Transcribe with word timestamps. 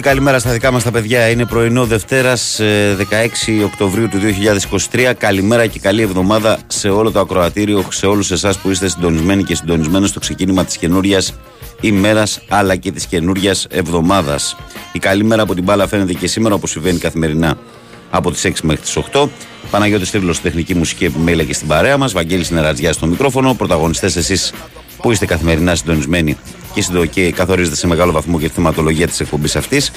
Πολύ 0.00 0.12
πολύ 0.12 0.24
καλημέρα 0.24 0.38
στα 0.38 0.52
δικά 0.52 0.70
μας 0.70 0.82
τα 0.82 0.90
παιδιά. 0.90 1.28
Είναι 1.28 1.46
πρωινό 1.46 1.84
Δευτέρας 1.86 2.60
ε, 2.60 2.96
16 3.10 3.64
Οκτωβρίου 3.64 4.08
του 4.08 4.18
2023. 4.92 5.12
Καλημέρα 5.18 5.66
και 5.66 5.78
καλή 5.78 6.02
εβδομάδα 6.02 6.58
σε 6.66 6.88
όλο 6.88 7.10
το 7.10 7.20
ακροατήριο, 7.20 7.84
σε 7.90 8.06
όλους 8.06 8.30
εσάς 8.30 8.58
που 8.58 8.70
είστε 8.70 8.88
συντονισμένοι 8.88 9.42
και 9.42 9.54
συντονισμένοι 9.54 10.06
στο 10.06 10.20
ξεκίνημα 10.20 10.64
της 10.64 10.76
καινούριας 10.76 11.34
ημέρας 11.80 12.40
αλλά 12.48 12.76
και 12.76 12.92
της 12.92 13.06
καινούριας 13.06 13.66
εβδομάδας. 13.70 14.56
Η 14.92 14.98
καλή 14.98 15.24
μέρα 15.24 15.42
από 15.42 15.54
την 15.54 15.64
μπάλα 15.64 15.88
φαίνεται 15.88 16.12
και 16.12 16.26
σήμερα 16.26 16.54
όπως 16.54 16.70
συμβαίνει 16.70 16.98
καθημερινά 16.98 17.58
από 18.10 18.30
τις 18.30 18.44
6 18.44 18.50
μέχρι 18.62 18.82
τις 18.82 18.96
8. 19.12 19.28
Παναγιώτης 19.70 20.10
Τρίβλος 20.10 20.40
τεχνική 20.40 20.74
μουσική 20.74 21.04
επιμέλεια 21.04 21.44
και 21.44 21.54
στην 21.54 21.66
παρέα 21.66 21.96
μας. 21.96 22.12
Βαγγέλης 22.12 22.50
Νερατζιάς 22.50 22.94
στο 22.94 23.06
μικρόφωνο. 23.06 23.54
Πρωταγωνιστές 23.54 24.16
εσείς 24.16 24.52
που 24.96 25.10
είστε 25.10 25.26
καθημερινά 25.26 25.74
συντονισμένοι 25.74 26.36
και, 26.74 26.82
συντο- 26.82 27.06
και 27.06 27.32
καθορίζετε 27.32 27.76
σε 27.76 27.86
μεγάλο 27.86 28.12
βαθμό 28.12 28.38
και 28.38 28.48
τη 28.48 28.54
θεματολογία 28.54 29.06
της 29.06 29.20
εκπομπής 29.20 29.56
αυτής. 29.56 29.92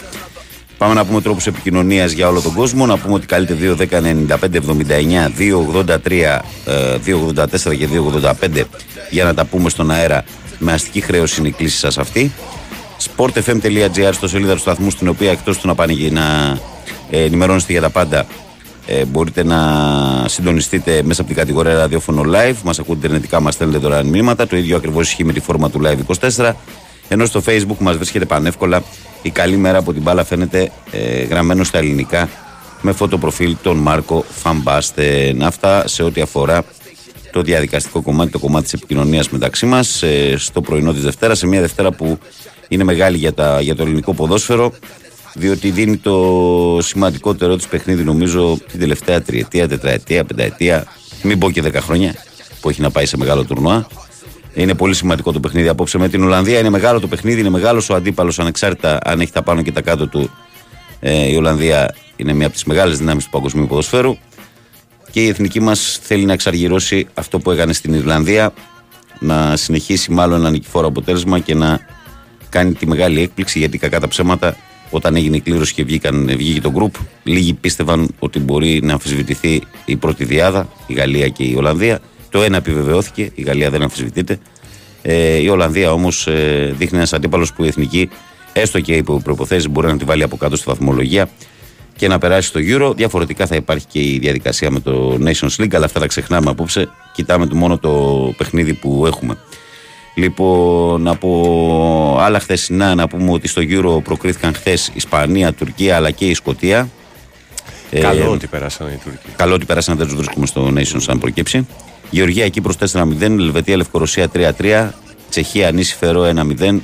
Πάμε 0.77 0.93
να 0.93 1.05
πούμε 1.05 1.21
τρόπους 1.21 1.47
επικοινωνίας 1.47 2.11
για 2.11 2.27
όλο 2.27 2.41
τον 2.41 2.53
κόσμο. 2.53 2.85
Να 2.85 2.97
πούμε 2.97 3.13
ότι 3.13 3.25
καλείτε 3.25 3.53
2.10.95.79, 3.53 5.29
2.83, 5.37 6.41
ε, 6.65 6.97
2.84 7.05 7.75
και 7.77 7.87
2.85 7.87 8.63
για 9.09 9.23
να 9.23 9.33
τα 9.33 9.45
πούμε 9.45 9.69
στον 9.69 9.91
αέρα. 9.91 10.23
Με 10.59 10.71
αστική 10.73 11.01
χρέωση 11.01 11.39
είναι 11.39 11.47
η 11.47 11.51
κλίση 11.51 11.77
σας 11.77 11.97
αυτή. 11.97 12.31
sportfm.gr 13.15 14.09
στο 14.13 14.27
σελίδα 14.27 14.53
του 14.53 14.59
σταθμού, 14.59 14.89
στην 14.89 15.07
οποία 15.07 15.31
εκτός 15.31 15.57
του 15.57 15.67
να 15.67 15.75
πάνε 15.75 15.93
και 15.93 16.11
να 16.11 16.57
ε, 17.09 17.23
ενημερώνεστε 17.23 17.71
για 17.71 17.81
τα 17.81 17.89
πάντα, 17.89 18.25
ε, 18.85 19.05
μπορείτε 19.05 19.43
να 19.43 19.59
συντονιστείτε 20.27 21.01
μέσα 21.03 21.21
από 21.21 21.29
την 21.29 21.39
κατηγορία 21.39 21.73
ραδιόφωνο 21.73 22.21
live. 22.21 22.55
Μας 22.63 22.79
ακούτε 22.79 22.97
ιντερνετικά, 22.97 23.39
μας 23.39 23.53
στέλνετε 23.53 23.79
δωρεάν 23.79 24.05
μηνύματα. 24.05 24.47
Το 24.47 24.57
ίδιο 24.57 24.75
ακριβώς 24.75 25.07
ισχύει 25.07 25.23
με 25.23 25.33
τη 25.33 25.39
φόρμα 25.39 25.69
του 25.69 25.81
live 25.83 26.15
24. 26.35 26.51
Ενώ 27.07 27.25
στο 27.25 27.41
facebook 27.45 27.77
μας 27.79 27.95
βρίσκεται 27.95 28.25
πανεύκολα 28.25 28.83
η 29.21 29.29
καλή 29.29 29.57
μέρα 29.57 29.77
από 29.77 29.93
την 29.93 30.01
μπάλα 30.01 30.23
φαίνεται 30.23 30.71
ε, 30.91 31.23
γραμμένο 31.23 31.63
στα 31.63 31.77
ελληνικά 31.77 32.29
με 32.81 32.91
φωτοπροφίλ 32.91 33.55
τον 33.61 33.77
Μάρκο 33.77 34.25
Φαμπάστεν. 34.29 35.43
Αυτά 35.43 35.87
σε 35.87 36.03
ό,τι 36.03 36.21
αφορά 36.21 36.63
το 37.31 37.41
διαδικαστικό 37.41 38.01
κομμάτι, 38.01 38.31
το 38.31 38.39
κομμάτι 38.39 38.63
της 38.63 38.73
επικοινωνίας 38.73 39.29
μεταξύ 39.29 39.65
μας 39.65 40.03
ε, 40.03 40.35
στο 40.37 40.61
πρωινό 40.61 40.93
της 40.93 41.03
Δευτέρας. 41.03 41.37
Σε 41.37 41.47
μια 41.47 41.61
Δευτέρα 41.61 41.91
που 41.91 42.17
είναι 42.67 42.83
μεγάλη 42.83 43.17
για, 43.17 43.33
τα, 43.33 43.61
για 43.61 43.75
το 43.75 43.83
ελληνικό 43.83 44.13
ποδόσφαιρο, 44.13 44.73
διότι 45.33 45.71
δίνει 45.71 45.97
το 45.97 46.77
σημαντικότερο 46.81 47.55
της 47.55 47.67
παιχνίδι, 47.67 48.03
νομίζω, 48.03 48.57
την 48.71 48.79
τελευταία 48.79 49.21
τριετία, 49.21 49.67
τετραετία, 49.67 50.23
πενταετία, 50.23 50.85
μην 51.23 51.39
πω 51.39 51.51
και 51.51 51.61
δέκα 51.61 51.81
χρόνια 51.81 52.15
που 52.61 52.69
έχει 52.69 52.81
να 52.81 52.91
πάει 52.91 53.05
σε 53.05 53.17
μεγάλο 53.17 53.43
τουρνουά. 53.43 53.87
Είναι 54.53 54.73
πολύ 54.73 54.93
σημαντικό 54.93 55.31
το 55.31 55.39
παιχνίδι 55.39 55.67
απόψε 55.67 55.97
με 55.97 56.09
την 56.09 56.23
Ολλανδία. 56.23 56.59
Είναι 56.59 56.69
μεγάλο 56.69 56.99
το 56.99 57.07
παιχνίδι, 57.07 57.39
είναι 57.39 57.49
μεγάλος 57.49 57.89
ο 57.89 57.95
αντίπαλος 57.95 58.39
ανεξάρτητα 58.39 58.99
αν 59.03 59.19
έχει 59.19 59.31
τα 59.31 59.43
πάνω 59.43 59.61
και 59.61 59.71
τα 59.71 59.81
κάτω 59.81 60.07
του 60.07 60.29
Ε, 61.05 61.31
η 61.31 61.35
Ολλανδία 61.35 61.95
είναι 62.15 62.33
μία 62.33 62.45
από 62.45 62.55
τις 62.55 62.63
μεγάλες 62.63 62.97
δυνάμεις 62.97 63.23
του 63.23 63.29
παγκοσμίου 63.29 63.67
ποδοσφαίρου 63.67 64.17
και 65.11 65.23
η 65.23 65.27
εθνική 65.27 65.59
μας 65.59 65.99
θέλει 66.01 66.25
να 66.25 66.33
εξαργυρώσει 66.33 67.07
αυτό 67.13 67.39
που 67.39 67.51
έκανε 67.51 67.73
στην 67.73 67.93
Ιρλανδία, 67.93 68.53
να 69.19 69.55
συνεχίσει 69.55 70.11
μάλλον 70.11 70.39
ένα 70.39 70.49
νικηφόρο 70.49 70.87
αποτέλεσμα 70.87 71.39
και 71.39 71.55
να 71.55 71.79
κάνει 72.49 72.73
τη 72.73 72.87
μεγάλη 72.87 73.21
έκπληξη 73.21 73.59
γιατί 73.59 73.77
κακά 73.77 73.99
τα 73.99 74.07
ψέματα 74.07 74.55
όταν 74.95 75.15
έγινε 75.15 75.35
η 75.35 75.39
κλήρωση 75.39 75.73
και 75.73 75.83
βγήκαν, 75.83 76.25
βγήκε 76.37 76.61
το 76.61 76.71
γκρουπ, 76.71 76.95
λίγοι 77.23 77.53
πίστευαν 77.53 78.09
ότι 78.19 78.39
μπορεί 78.39 78.79
να 78.83 78.93
αμφισβητηθεί 78.93 79.61
η 79.85 79.95
πρώτη 79.95 80.25
διάδα, 80.25 80.69
η 80.87 80.93
Γαλλία 80.93 81.27
και 81.27 81.43
η 81.43 81.55
Ολλανδία. 81.55 81.99
Το 82.29 82.41
ένα 82.41 82.57
επιβεβαιώθηκε, 82.57 83.31
η 83.35 83.41
Γαλλία 83.41 83.69
δεν 83.69 83.81
αμφισβητείται. 83.81 84.39
Ε, 85.01 85.35
η 85.35 85.47
Ολλανδία 85.47 85.91
όμως 85.91 86.27
ε, 86.27 86.73
δείχνει 86.77 86.97
ένας 86.97 87.13
αντίπαλος 87.13 87.53
που 87.53 87.63
η 87.63 87.67
εθνική, 87.67 88.09
έστω 88.53 88.79
και 88.79 88.93
υπό 88.93 89.21
προποθέσεις, 89.23 89.69
μπορεί 89.69 89.87
να 89.87 89.97
τη 89.97 90.05
βάλει 90.05 90.23
από 90.23 90.37
κάτω 90.37 90.55
στη 90.55 90.65
βαθμολογία 90.67 91.29
και 91.95 92.07
να 92.07 92.17
περάσει 92.17 92.47
στο 92.47 92.59
Euro. 92.63 92.95
Διαφορετικά 92.95 93.45
θα 93.47 93.55
υπάρχει 93.55 93.85
και 93.85 93.99
η 93.99 94.17
διαδικασία 94.19 94.71
με 94.71 94.79
το 94.79 95.17
Nations 95.23 95.61
League, 95.61 95.75
αλλά 95.75 95.85
αυτά 95.85 95.99
τα 95.99 96.07
ξεχνάμε 96.07 96.49
απόψε. 96.49 96.89
Κοιτάμε 97.13 97.47
το 97.47 97.55
μόνο 97.55 97.77
το 97.77 98.33
παιχνίδι 98.37 98.73
που 98.73 99.03
έχουμε. 99.05 99.37
Λοιπόν, 100.15 101.07
από 101.07 102.17
άλλα 102.19 102.39
χθεσινά 102.39 102.95
να 102.95 103.07
πούμε 103.07 103.31
ότι 103.31 103.47
στο 103.47 103.61
Euro 103.65 104.03
προκρίθηκαν 104.03 104.53
χθες 104.53 104.91
Ισπανία, 104.93 105.53
Τουρκία 105.53 105.95
αλλά 105.95 106.11
και 106.11 106.25
η 106.25 106.33
Σκωτία. 106.33 106.89
Καλό 107.99 108.23
ε, 108.23 108.27
ότι 108.27 108.47
περάσαν 108.47 108.87
οι 108.87 108.99
Τούρκοι. 109.03 109.27
Καλό 109.35 109.53
ότι 109.53 109.65
περάσαν, 109.65 109.97
δεν 109.97 110.05
τους 110.07 110.15
βρίσκουμε 110.15 110.45
στο 110.45 110.73
Nations 110.75 111.03
αν 111.07 111.19
προκύψει. 111.19 111.67
Γεωργία 112.09 112.49
Κύπρος 112.49 112.75
4-0, 112.93 113.21
Ελβετία 113.21 113.77
Λευκορωσία 113.77 114.29
3-3, 114.33 114.89
Τσεχία 115.29 115.71
Νίση 115.71 115.95
Φερό 115.95 116.31
1-0, 116.59 116.77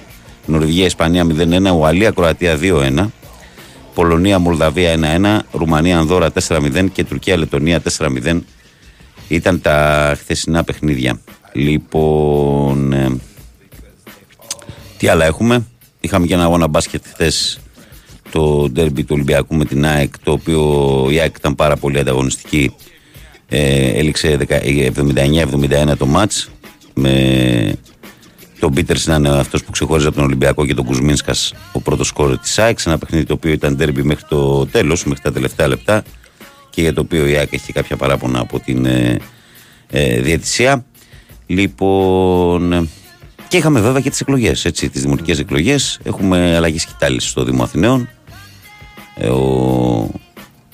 Νορβηγία 0.45 0.85
Ισπανία 0.85 1.25
0-1, 1.25 1.75
Ουαλία 1.75 2.11
Κροατία 2.11 2.57
2-1, 2.61 3.05
Πολωνία 3.93 4.39
Μολδαβία 4.39 4.95
1-1, 4.95 5.39
Ρουμανία 5.51 5.97
Ανδόρα 5.97 6.31
4-0 6.47 6.85
και 6.93 7.03
Τουρκία 7.03 7.37
Λετωνία 7.37 7.81
4-0. 7.97 8.39
Ήταν 9.27 9.61
τα 9.61 10.15
χθεσινά 10.19 10.63
παιχνίδια. 10.63 11.19
Λοιπόν, 11.53 12.93
ε, 12.93 13.17
τι 14.97 15.07
άλλα 15.07 15.25
έχουμε; 15.25 15.65
Είχαμε 15.99 16.25
και 16.25 16.33
ένα 16.33 16.43
αγώνα 16.43 16.67
μπάσκετ 16.67 17.03
χθες 17.11 17.59
το 18.31 18.69
ντέρμπι 18.69 19.01
του 19.03 19.13
Ολυμπιακού 19.13 19.55
με 19.55 19.65
την 19.65 19.85
ΑΕΚ, 19.85 20.19
το 20.23 20.31
οποίο 20.31 21.07
η 21.09 21.19
ΑΕΚ 21.19 21.35
ήταν 21.37 21.55
πάρα 21.55 21.75
πολύ 21.75 21.99
ανταγωνιστική. 21.99 22.75
Ε, 23.49 23.99
έληξε 23.99 24.37
79-71 25.91 25.97
το 25.97 26.05
μάτς 26.05 26.49
με 26.93 27.75
τον 28.59 28.73
Πίτερ 28.73 29.05
να 29.05 29.15
είναι 29.15 29.29
αυτός 29.29 29.63
που 29.63 29.71
ξεχώριζε 29.71 30.07
από 30.07 30.15
τον 30.15 30.25
Ολυμπιακό 30.25 30.65
και 30.65 30.73
τον 30.73 30.85
Κουσμίνσκα 30.85 31.33
ο 31.73 31.81
πρώτος 31.81 32.07
σκόρ 32.07 32.37
της 32.37 32.59
ΑΕΚ. 32.59 32.79
Ένα 32.85 32.97
παιχνίδι 32.97 33.25
το 33.25 33.33
οποίο 33.33 33.51
ήταν 33.51 33.75
ντέρμπι 33.75 34.03
μέχρι 34.03 34.25
το 34.29 34.65
τέλος, 34.65 35.05
μέχρι 35.05 35.23
τα 35.23 35.31
τελευταία 35.31 35.67
λεπτά 35.67 36.03
και 36.69 36.81
για 36.81 36.93
το 36.93 37.01
οποίο 37.01 37.27
η 37.27 37.37
ΑΕΚ 37.37 37.53
έχει 37.53 37.73
κάποια 37.73 37.97
παράπονα 37.97 38.39
από 38.39 38.59
την 38.59 38.85
ε, 38.85 39.17
ε, 39.87 40.21
διαιτησία. 40.21 40.85
Λοιπόν, 41.51 42.89
και 43.47 43.57
είχαμε 43.57 43.79
βέβαια 43.79 44.01
και 44.01 44.09
τις 44.09 44.21
εκλογές, 44.21 44.65
έτσι, 44.65 44.89
τις 44.89 45.01
δημοτικές 45.01 45.39
εκλογές. 45.39 45.99
Έχουμε 46.03 46.55
αλλαγή 46.55 46.79
σκητάλης 46.79 47.29
στο 47.29 47.43
Δήμο 47.43 47.63
Αθηναίων. 47.63 48.09
Ε, 49.15 49.27
ο 49.27 50.09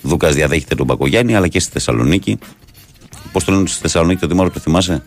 Δούκας 0.01 0.35
διαδέχεται 0.35 0.75
τον 0.75 0.87
Πακογιάννη, 0.87 1.35
αλλά 1.35 1.47
και 1.47 1.59
στη 1.59 1.71
Θεσσαλονίκη. 1.71 2.37
Πώς 3.31 3.43
το 3.43 3.51
λένε 3.51 3.67
στη 3.67 3.81
Θεσσαλονίκη, 3.81 4.19
το 4.19 4.27
Δήμαρχο, 4.27 4.53
το 4.53 4.59
θυμάσαι; 4.59 5.03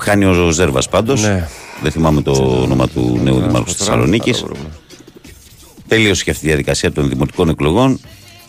Χάνει 0.00 0.24
ο 0.24 0.50
Ζέρβας 0.50 0.88
πάντως. 0.88 1.22
Ναι. 1.22 1.48
Δεν 1.82 1.90
θυμάμαι 1.92 2.22
το 2.22 2.60
όνομα 2.62 2.88
του 2.88 3.20
νέου 3.22 3.40
Δημάρχου 3.40 3.64
της 3.64 3.76
Θεσσαλονίκης. 3.76 4.44
Τελείωσε 5.88 6.24
και 6.24 6.30
αυτή 6.30 6.44
η 6.44 6.48
διαδικασία 6.48 6.92
των 6.92 7.08
δημοτικών 7.08 7.48
εκλογών 7.48 8.00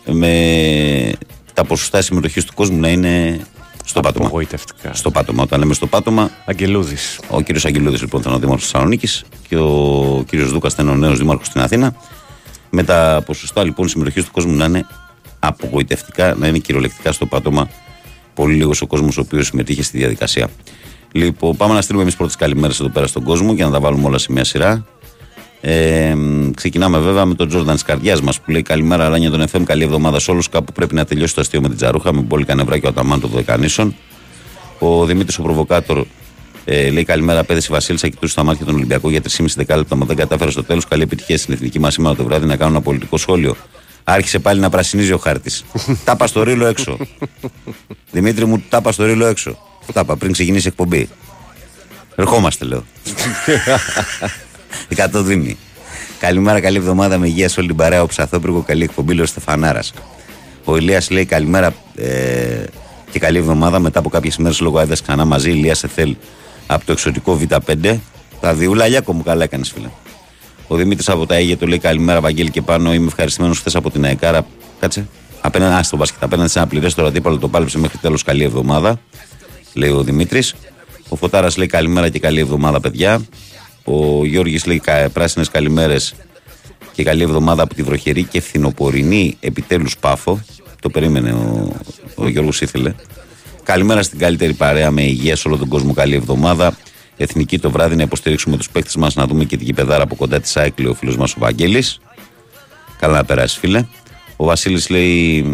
με 0.05 1.11
τα 1.53 1.63
ποσοστά 1.63 2.01
συμμετοχής 2.01 2.45
του 2.45 2.53
κόσμου 2.53 2.79
να 2.79 2.89
είναι 2.89 3.39
στο 3.91 3.99
πάτωμα. 3.99 4.25
Απογοητευτικά. 4.25 4.93
Στο 4.93 5.11
πάτωμα. 5.11 5.43
Όταν 5.43 5.59
λέμε 5.59 5.73
στο 5.73 5.87
πάτωμα. 5.87 6.31
Αγγελούδης. 6.45 7.19
Ο 7.29 7.41
κύριος 7.41 7.65
Αγγελούδης 7.65 8.01
λοιπόν 8.01 8.21
ήταν 8.21 8.33
ο 8.33 8.39
Δήμαρχος 8.39 8.63
Θεσσαλονίκης 8.63 9.23
και 9.47 9.57
ο 9.57 10.23
κύριος 10.27 10.51
Δούκας 10.51 10.73
ήταν 10.73 10.89
ο 10.89 10.95
νέος 10.95 11.17
Δήμαρχος 11.17 11.47
στην 11.47 11.61
Αθήνα. 11.61 11.95
Με 12.69 12.83
τα 12.83 13.23
ποσοστά 13.25 13.63
λοιπόν 13.63 13.87
συμμετοχής 13.87 14.23
του 14.23 14.31
κόσμου 14.31 14.55
να 14.55 14.65
είναι 14.65 14.85
απογοητευτικά, 15.39 16.35
να 16.35 16.47
είναι 16.47 16.57
κυριολεκτικά 16.57 17.11
στο 17.11 17.25
πάτωμα. 17.25 17.69
Πολύ 18.33 18.53
λίγος 18.53 18.81
ο 18.81 18.87
κόσμος 18.87 19.17
ο 19.17 19.21
οποίος 19.21 19.45
συμμετείχε 19.45 19.83
στη 19.83 19.97
διαδικασία. 19.97 20.49
Λοιπόν, 21.11 21.55
πάμε 21.57 21.73
να 21.73 21.81
στείλουμε 21.81 22.03
εμείς 22.03 22.15
πρώτες 22.15 22.35
καλημέρες 22.35 22.79
εδώ 22.79 22.89
πέρα 22.89 23.07
στον 23.07 23.23
κόσμο 23.23 23.53
για 23.53 23.65
να 23.65 23.71
τα 23.71 23.79
βάλουμε 23.79 24.05
όλα 24.07 24.17
σε 24.17 24.31
μια 24.31 24.43
σειρά. 24.43 24.85
Ε, 25.61 26.15
ξεκινάμε 26.55 26.97
βέβαια 26.97 27.25
με 27.25 27.35
τον 27.35 27.47
Τζόρνταν 27.47 27.75
τη 27.75 27.83
καρδιά 27.83 28.17
μας 28.23 28.41
που 28.41 28.51
λέει 28.51 28.61
Καλημέρα, 28.61 29.09
Ράνια 29.09 29.29
τον 29.29 29.43
FM. 29.51 29.63
Καλή 29.63 29.83
εβδομάδα 29.83 30.19
σε 30.19 30.31
όλους. 30.31 30.49
Κάπου 30.49 30.71
πρέπει 30.71 30.95
να 30.95 31.05
τελειώσει 31.05 31.35
το 31.35 31.41
αστείο 31.41 31.61
με 31.61 31.67
την 31.67 31.77
Τζαρούχα 31.77 32.13
με 32.13 32.21
πολύ 32.21 32.45
κανευρά 32.45 32.77
και 32.77 32.85
ο 32.85 32.89
Αταμάν 32.89 33.21
των 33.21 33.29
Δεκανήσων. 33.29 33.95
Ο 34.79 35.05
Δημήτρης 35.05 35.37
ο 35.37 35.41
Προβοκάτορ 35.41 36.05
ε, 36.65 36.89
λέει 36.89 37.03
Καλημέρα, 37.03 37.43
πέδες 37.43 37.67
η 37.67 37.71
Βασίλισσα. 37.71 38.07
Κοιτούσε 38.07 38.31
στα 38.31 38.43
μάτια 38.43 38.65
των 38.65 38.75
Ολυμπιακών 38.75 39.11
για 39.11 39.21
3,5 39.37 39.45
δεκάλεπτα, 39.55 39.95
μα 39.95 40.05
δεν 40.05 40.15
κατάφερε 40.15 40.51
στο 40.51 40.63
τέλος. 40.63 40.87
Καλή 40.87 41.01
επιτυχία 41.03 41.37
στην 41.37 41.53
εθνική 41.53 41.79
μας 41.79 41.93
σήμερα 41.93 42.15
το 42.15 42.23
βράδυ 42.23 42.45
να 42.45 42.55
κάνω 42.55 42.71
ένα 42.71 42.81
πολιτικό 42.81 43.17
σχόλιο. 43.17 43.55
Άρχισε 44.03 44.39
πάλι 44.39 44.59
να 44.59 44.69
πρασινίζει 44.69 45.11
ο 45.11 45.17
χάρτης. 45.17 45.65
τάπα 46.05 46.27
στο 46.27 46.43
ρίλο 46.43 46.65
έξω. 46.65 46.97
Δημήτρη 48.11 48.45
μου, 48.45 48.63
τάπα 48.69 48.91
στο 48.91 49.05
ρίλο 49.05 49.25
έξω. 49.25 49.57
Τάπα 49.93 50.15
πριν 50.17 50.31
ξεκινήσει 50.31 50.65
η 50.65 50.69
εκπομπή. 50.69 51.09
Ερχόμαστε, 52.15 52.65
λέω. 52.65 52.83
Εκατό 54.87 55.23
δίμη. 55.23 55.57
Καλημέρα, 56.19 56.59
καλή 56.59 56.77
εβδομάδα 56.77 57.17
με 57.17 57.27
υγεία 57.27 57.49
σε 57.49 57.59
όλη 57.59 57.69
την 57.69 57.77
παρέα. 57.77 58.01
Ο 58.01 58.05
Ψαθόπρικο, 58.05 58.61
καλή 58.61 58.83
εκπομπή, 58.83 59.13
λέει 59.13 59.23
ο 59.23 59.27
Στεφανάρας. 59.27 59.93
Ο 60.63 60.77
Ηλίας 60.77 61.09
λέει 61.09 61.25
καλημέρα 61.25 61.73
ε, 61.95 62.63
και 63.11 63.19
καλή 63.19 63.37
εβδομάδα. 63.37 63.79
Μετά 63.79 63.99
από 63.99 64.09
κάποιες 64.09 64.35
ημέρε 64.35 64.55
λόγω 64.59 64.79
άδεια 64.79 64.97
ξανά 65.03 65.25
μαζί. 65.25 65.49
Ηλίας 65.49 65.83
Εθέλ 65.83 66.15
από 66.67 66.85
το 66.85 66.91
εξωτικό 66.91 67.39
Β5. 67.41 67.97
Τα 68.39 68.53
διούλα, 68.53 68.87
Λιάκο 68.87 69.13
μου, 69.13 69.23
καλά 69.23 69.43
έκανες, 69.43 69.71
φίλε. 69.71 69.89
Ο 70.67 70.75
Δημήτρης 70.75 71.09
από 71.09 71.25
τα 71.25 71.35
Αίγια 71.35 71.57
του 71.57 71.67
λέει 71.67 71.79
καλημέρα, 71.79 72.21
Βαγγέλη 72.21 72.49
και 72.49 72.61
πάνω. 72.61 72.93
Είμαι 72.93 73.07
ευχαριστημένος 73.07 73.59
χθες 73.59 73.75
από 73.75 73.89
την 73.91 74.05
ΑΕΚΑΡΑ. 74.05 74.45
Κάτσε. 74.79 75.07
Απέναντι 75.41 75.83
στο 75.83 75.97
μπάσκετ. 75.97 76.23
Απέναντι 76.23 76.49
σε 76.49 76.59
ένα 76.59 76.67
πληρέστερο 76.67 77.07
αντίπαλο 77.07 77.37
το 77.37 77.47
πάλεψε 77.47 77.77
μέχρι 77.77 77.97
τέλος. 77.97 78.23
Καλή 78.23 78.43
εβδομάδα, 78.43 78.99
λέει 79.73 79.89
ο 79.89 80.03
Δημήτρης. 80.03 80.55
Ο 81.09 81.15
Φωτάρας 81.15 81.57
λέει 81.57 81.67
καλημέρα 81.67 82.09
και 82.09 82.19
καλή 82.19 82.39
εβδομάδα, 82.39 82.79
παιδιά. 82.79 83.21
Ο 83.91 84.25
Γιώργης 84.25 84.65
λέει 84.65 84.81
πράσινες 85.13 85.49
καλημέρες 85.49 86.13
και 86.93 87.03
καλή 87.03 87.23
εβδομάδα 87.23 87.63
από 87.63 87.73
τη 87.73 87.83
βροχερή 87.83 88.23
και 88.23 88.41
φθινοπορεινή 88.41 89.37
επιτέλους 89.39 89.97
πάφο. 89.97 90.41
Το 90.81 90.89
περίμενε 90.89 91.31
ο, 91.31 91.73
ο 92.15 92.27
Γιώργος 92.27 92.61
ήθελε. 92.61 92.93
Καλημέρα 93.63 94.03
στην 94.03 94.19
καλύτερη 94.19 94.53
παρέα 94.53 94.91
με 94.91 95.01
υγεία 95.01 95.35
σε 95.35 95.47
όλο 95.47 95.57
τον 95.57 95.67
κόσμο. 95.67 95.93
Καλή 95.93 96.15
εβδομάδα. 96.15 96.77
Εθνική 97.17 97.59
το 97.59 97.71
βράδυ 97.71 97.95
να 97.95 98.03
υποστηρίξουμε 98.03 98.57
τους 98.57 98.69
παίκτες 98.69 98.95
μας 98.95 99.15
να 99.15 99.25
δούμε 99.25 99.43
και 99.43 99.57
την 99.57 99.65
κυπεδάρα 99.65 100.03
από 100.03 100.15
κοντά 100.15 100.39
της 100.39 100.51
Σάικλη, 100.51 100.87
ο 100.87 100.93
φίλος 100.93 101.17
μας 101.17 101.33
ο 101.33 101.35
Βαγγέλης. 101.39 101.99
Καλά 102.99 103.13
να 103.13 103.23
περάσει, 103.23 103.59
φίλε. 103.59 103.85
Ο 104.35 104.45
Βασίλης 104.45 104.89
λέει 104.89 105.45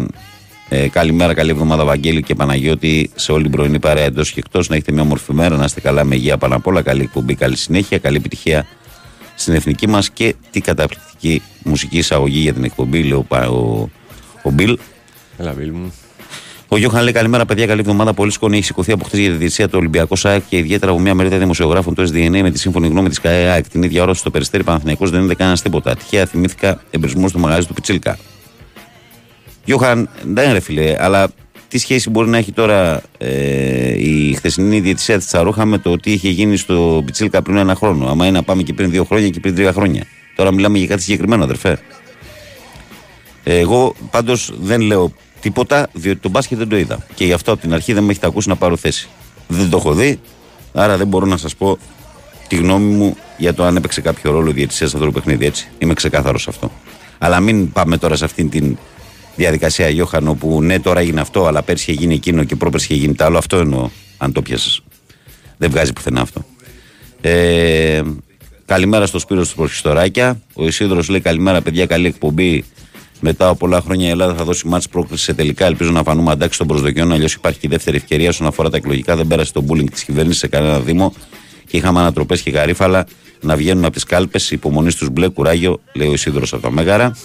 ε, 0.68 0.88
καλημέρα, 0.88 1.34
καλή 1.34 1.50
εβδομάδα, 1.50 1.84
Βαγγέλη 1.84 2.22
και 2.22 2.34
Παναγιώτη, 2.34 3.10
σε 3.14 3.32
όλη 3.32 3.42
την 3.42 3.52
πρωινή 3.52 3.78
παρέα 3.78 4.04
εντός 4.04 4.30
και 4.30 4.38
εκτός. 4.38 4.68
Να 4.68 4.74
έχετε 4.74 4.92
μια 4.92 5.02
όμορφη 5.02 5.32
μέρα, 5.32 5.56
να 5.56 5.64
είστε 5.64 5.80
καλά 5.80 6.04
με 6.04 6.14
υγεία 6.14 6.38
πάνω 6.38 6.56
απ' 6.56 6.66
όλα. 6.66 6.82
Καλή 6.82 7.02
εκπομπή, 7.02 7.34
καλή 7.34 7.56
συνέχεια, 7.56 7.98
καλή 7.98 8.16
επιτυχία 8.16 8.66
στην 9.34 9.54
εθνική 9.54 9.88
μας 9.88 10.10
και 10.10 10.34
τι 10.50 10.60
καταπληκτική 10.60 11.42
μουσική 11.64 11.98
εισαγωγή 11.98 12.38
για 12.38 12.52
την 12.52 12.64
εκπομπή, 12.64 13.02
λέει 13.02 13.12
ο, 13.12 13.26
ο, 13.30 13.88
ο 14.42 14.50
Μπιλ. 14.50 14.78
Έλα, 15.38 15.52
Μπιλ 15.52 15.70
μου. 15.72 15.92
Ο 16.68 16.76
Γιώχαν 16.76 17.02
λέει 17.02 17.12
καλημέρα, 17.12 17.44
παιδιά. 17.44 17.66
Καλή 17.66 17.80
εβδομάδα. 17.80 18.14
Πολύ 18.14 18.30
σκόνη 18.30 18.56
έχει 18.56 18.64
σηκωθεί 18.64 18.92
από 18.92 19.04
χθες 19.04 19.18
για 19.18 19.28
τη 19.28 19.34
διευθυνσία 19.34 19.68
του 19.68 19.78
Ολυμπιακού 19.78 20.16
ΣΑΕΚ 20.16 20.42
και 20.48 20.56
ιδιαίτερα 20.56 20.92
από 20.92 21.00
μια 21.00 21.14
μερίδα 21.14 21.38
δημοσιογράφων 21.38 21.94
του 21.94 22.08
SDNA 22.08 22.40
με 22.42 22.50
τη 22.50 22.58
σύμφωνη 22.58 22.88
γνώμη 22.88 23.08
της 23.08 23.20
ΚΑΕΑΚ. 23.20 23.68
Την 23.68 23.82
ίδια 23.82 24.02
ώρα 24.02 24.14
στο 24.14 24.30
περιστέρι 24.30 24.62
Παναθυνιακό 24.62 25.06
δεν 25.06 25.22
είδε 25.24 25.34
κανένας 25.34 25.62
τίποτα. 25.62 25.96
Τυχαία 25.96 26.26
θυμήθηκα 26.26 26.82
εμπρισμό 26.90 27.28
στο 27.28 27.38
μαγαζί 27.38 27.66
του 27.66 27.74
Πιτσίλκα. 27.74 28.18
Γιώχαν, 29.68 30.08
δεν 30.24 30.52
ρε 30.52 30.60
φίλε, 30.60 30.96
αλλά 30.98 31.28
τι 31.68 31.78
σχέση 31.78 32.10
μπορεί 32.10 32.28
να 32.28 32.38
έχει 32.38 32.52
τώρα 32.52 33.02
ε, 33.18 33.98
η 33.98 34.34
χθεσινή 34.34 34.80
διαιτησία 34.80 35.16
της 35.16 35.26
Τσαρούχα 35.26 35.64
με 35.64 35.78
το 35.78 35.96
τι 35.96 36.12
είχε 36.12 36.28
γίνει 36.28 36.56
στο 36.56 37.02
Πιτσίλκα 37.04 37.42
πριν 37.42 37.56
ένα 37.56 37.74
χρόνο. 37.74 38.06
Άμα 38.08 38.26
είναι 38.26 38.36
να 38.36 38.42
πάμε 38.42 38.62
και 38.62 38.72
πριν 38.72 38.90
δύο 38.90 39.04
χρόνια 39.04 39.28
και 39.28 39.40
πριν 39.40 39.54
τρία 39.54 39.72
χρόνια. 39.72 40.04
Τώρα 40.36 40.52
μιλάμε 40.52 40.78
για 40.78 40.86
κάτι 40.86 41.02
συγκεκριμένο, 41.02 41.44
αδερφέ. 41.44 41.78
Ε, 43.44 43.58
εγώ 43.58 43.94
πάντως 44.10 44.52
δεν 44.60 44.80
λέω 44.80 45.12
τίποτα, 45.40 45.88
διότι 45.92 46.20
τον 46.20 46.30
μπάσκετ 46.30 46.58
δεν 46.58 46.68
το 46.68 46.76
είδα. 46.76 47.06
Και 47.14 47.24
γι' 47.24 47.32
αυτό 47.32 47.52
από 47.52 47.60
την 47.60 47.74
αρχή 47.74 47.92
δεν 47.92 48.04
με 48.04 48.10
έχετε 48.10 48.26
ακούσει 48.26 48.48
να 48.48 48.56
πάρω 48.56 48.76
θέση. 48.76 49.08
Δεν 49.48 49.70
το 49.70 49.76
έχω 49.76 49.92
δει, 49.92 50.20
άρα 50.72 50.96
δεν 50.96 51.06
μπορώ 51.06 51.26
να 51.26 51.36
σας 51.36 51.56
πω 51.56 51.78
τη 52.48 52.56
γνώμη 52.56 52.94
μου 52.94 53.16
για 53.36 53.54
το 53.54 53.64
αν 53.64 53.76
έπαιξε 53.76 54.00
κάποιο 54.00 54.30
ρόλο 54.30 54.50
η 54.50 54.52
διαιτησία 54.52 54.86
σε 54.88 54.96
αυτό 54.96 55.08
το 55.08 55.12
παιχνίδι. 55.12 55.46
Έτσι. 55.46 55.68
Είμαι 55.78 55.94
ξεκάθαρος 55.94 56.42
σε 56.42 56.50
αυτό. 56.50 56.72
Αλλά 57.18 57.40
μην 57.40 57.72
πάμε 57.72 57.96
τώρα 57.96 58.16
σε 58.16 58.24
αυτήν 58.24 58.50
την 58.50 58.78
διαδικασία 59.38 59.88
Γιώχαν 59.88 60.28
όπου 60.28 60.62
ναι 60.62 60.80
τώρα 60.80 61.00
έγινε 61.00 61.20
αυτό, 61.20 61.46
αλλά 61.46 61.62
πέρσι 61.62 61.92
έγινε 61.92 62.14
εκείνο 62.14 62.44
και 62.44 62.56
πρόπερσι 62.56 62.86
είχε 62.92 63.02
γίνει 63.02 63.14
το 63.14 63.24
άλλο. 63.24 63.38
Αυτό 63.38 63.56
εννοώ, 63.56 63.88
αν 64.18 64.32
το 64.32 64.42
πιάσει. 64.42 64.82
Δεν 65.56 65.70
βγάζει 65.70 65.92
πουθενά 65.92 66.20
αυτό. 66.20 66.44
Ε, 67.20 68.02
καλημέρα 68.66 69.06
στο 69.06 69.18
Σπύρο 69.18 69.42
του 69.42 69.54
Προχιστοράκια. 69.54 70.40
Ο 70.54 70.66
Ισίδρος 70.66 71.08
λέει 71.08 71.20
καλημέρα, 71.20 71.62
παιδιά, 71.62 71.86
καλή 71.86 72.06
εκπομπή. 72.06 72.64
Μετά 73.20 73.48
από 73.48 73.56
πολλά 73.56 73.80
χρόνια 73.80 74.06
η 74.06 74.10
Ελλάδα 74.10 74.34
θα 74.34 74.44
δώσει 74.44 74.66
μάτς 74.66 74.88
πρόκλησης 74.88 75.24
σε 75.24 75.34
τελικά. 75.34 75.66
Ελπίζω 75.66 75.90
να 75.90 76.02
φανούμε 76.02 76.30
αντάξει 76.30 76.58
των 76.58 76.66
προσδοκιών. 76.66 77.12
Αλλιώς 77.12 77.34
υπάρχει 77.34 77.58
και 77.58 77.66
η 77.66 77.70
δεύτερη 77.70 77.96
ευκαιρία 77.96 78.28
όσον 78.28 78.46
αφορά 78.46 78.70
τα 78.70 78.76
εκλογικά. 78.76 79.16
Δεν 79.16 79.26
πέρασε 79.26 79.52
το 79.52 79.64
bullying 79.68 79.90
της 79.90 80.04
κυβέρνησης 80.04 80.40
σε 80.40 80.48
κανένα 80.48 80.80
Δήμο 80.80 81.12
και 81.66 81.76
είχαμε 81.76 82.00
ανατροπές 82.00 82.42
και 82.42 82.50
γαρίφαλα 82.50 83.06
να 83.40 83.56
βγαίνουν 83.56 83.84
από 83.84 83.92
τις 83.92 84.04
κάλπες. 84.04 84.50
Υπομονή 84.50 84.90
στους 84.90 85.08
μπλε 85.08 85.28
κουράγιο, 85.28 85.80
λέει 85.92 86.08
ο 86.08 86.12
Ισίδρος 86.12 86.52
από 86.52 86.62
τα 86.62 86.70
Μέγαρα. 86.70 87.16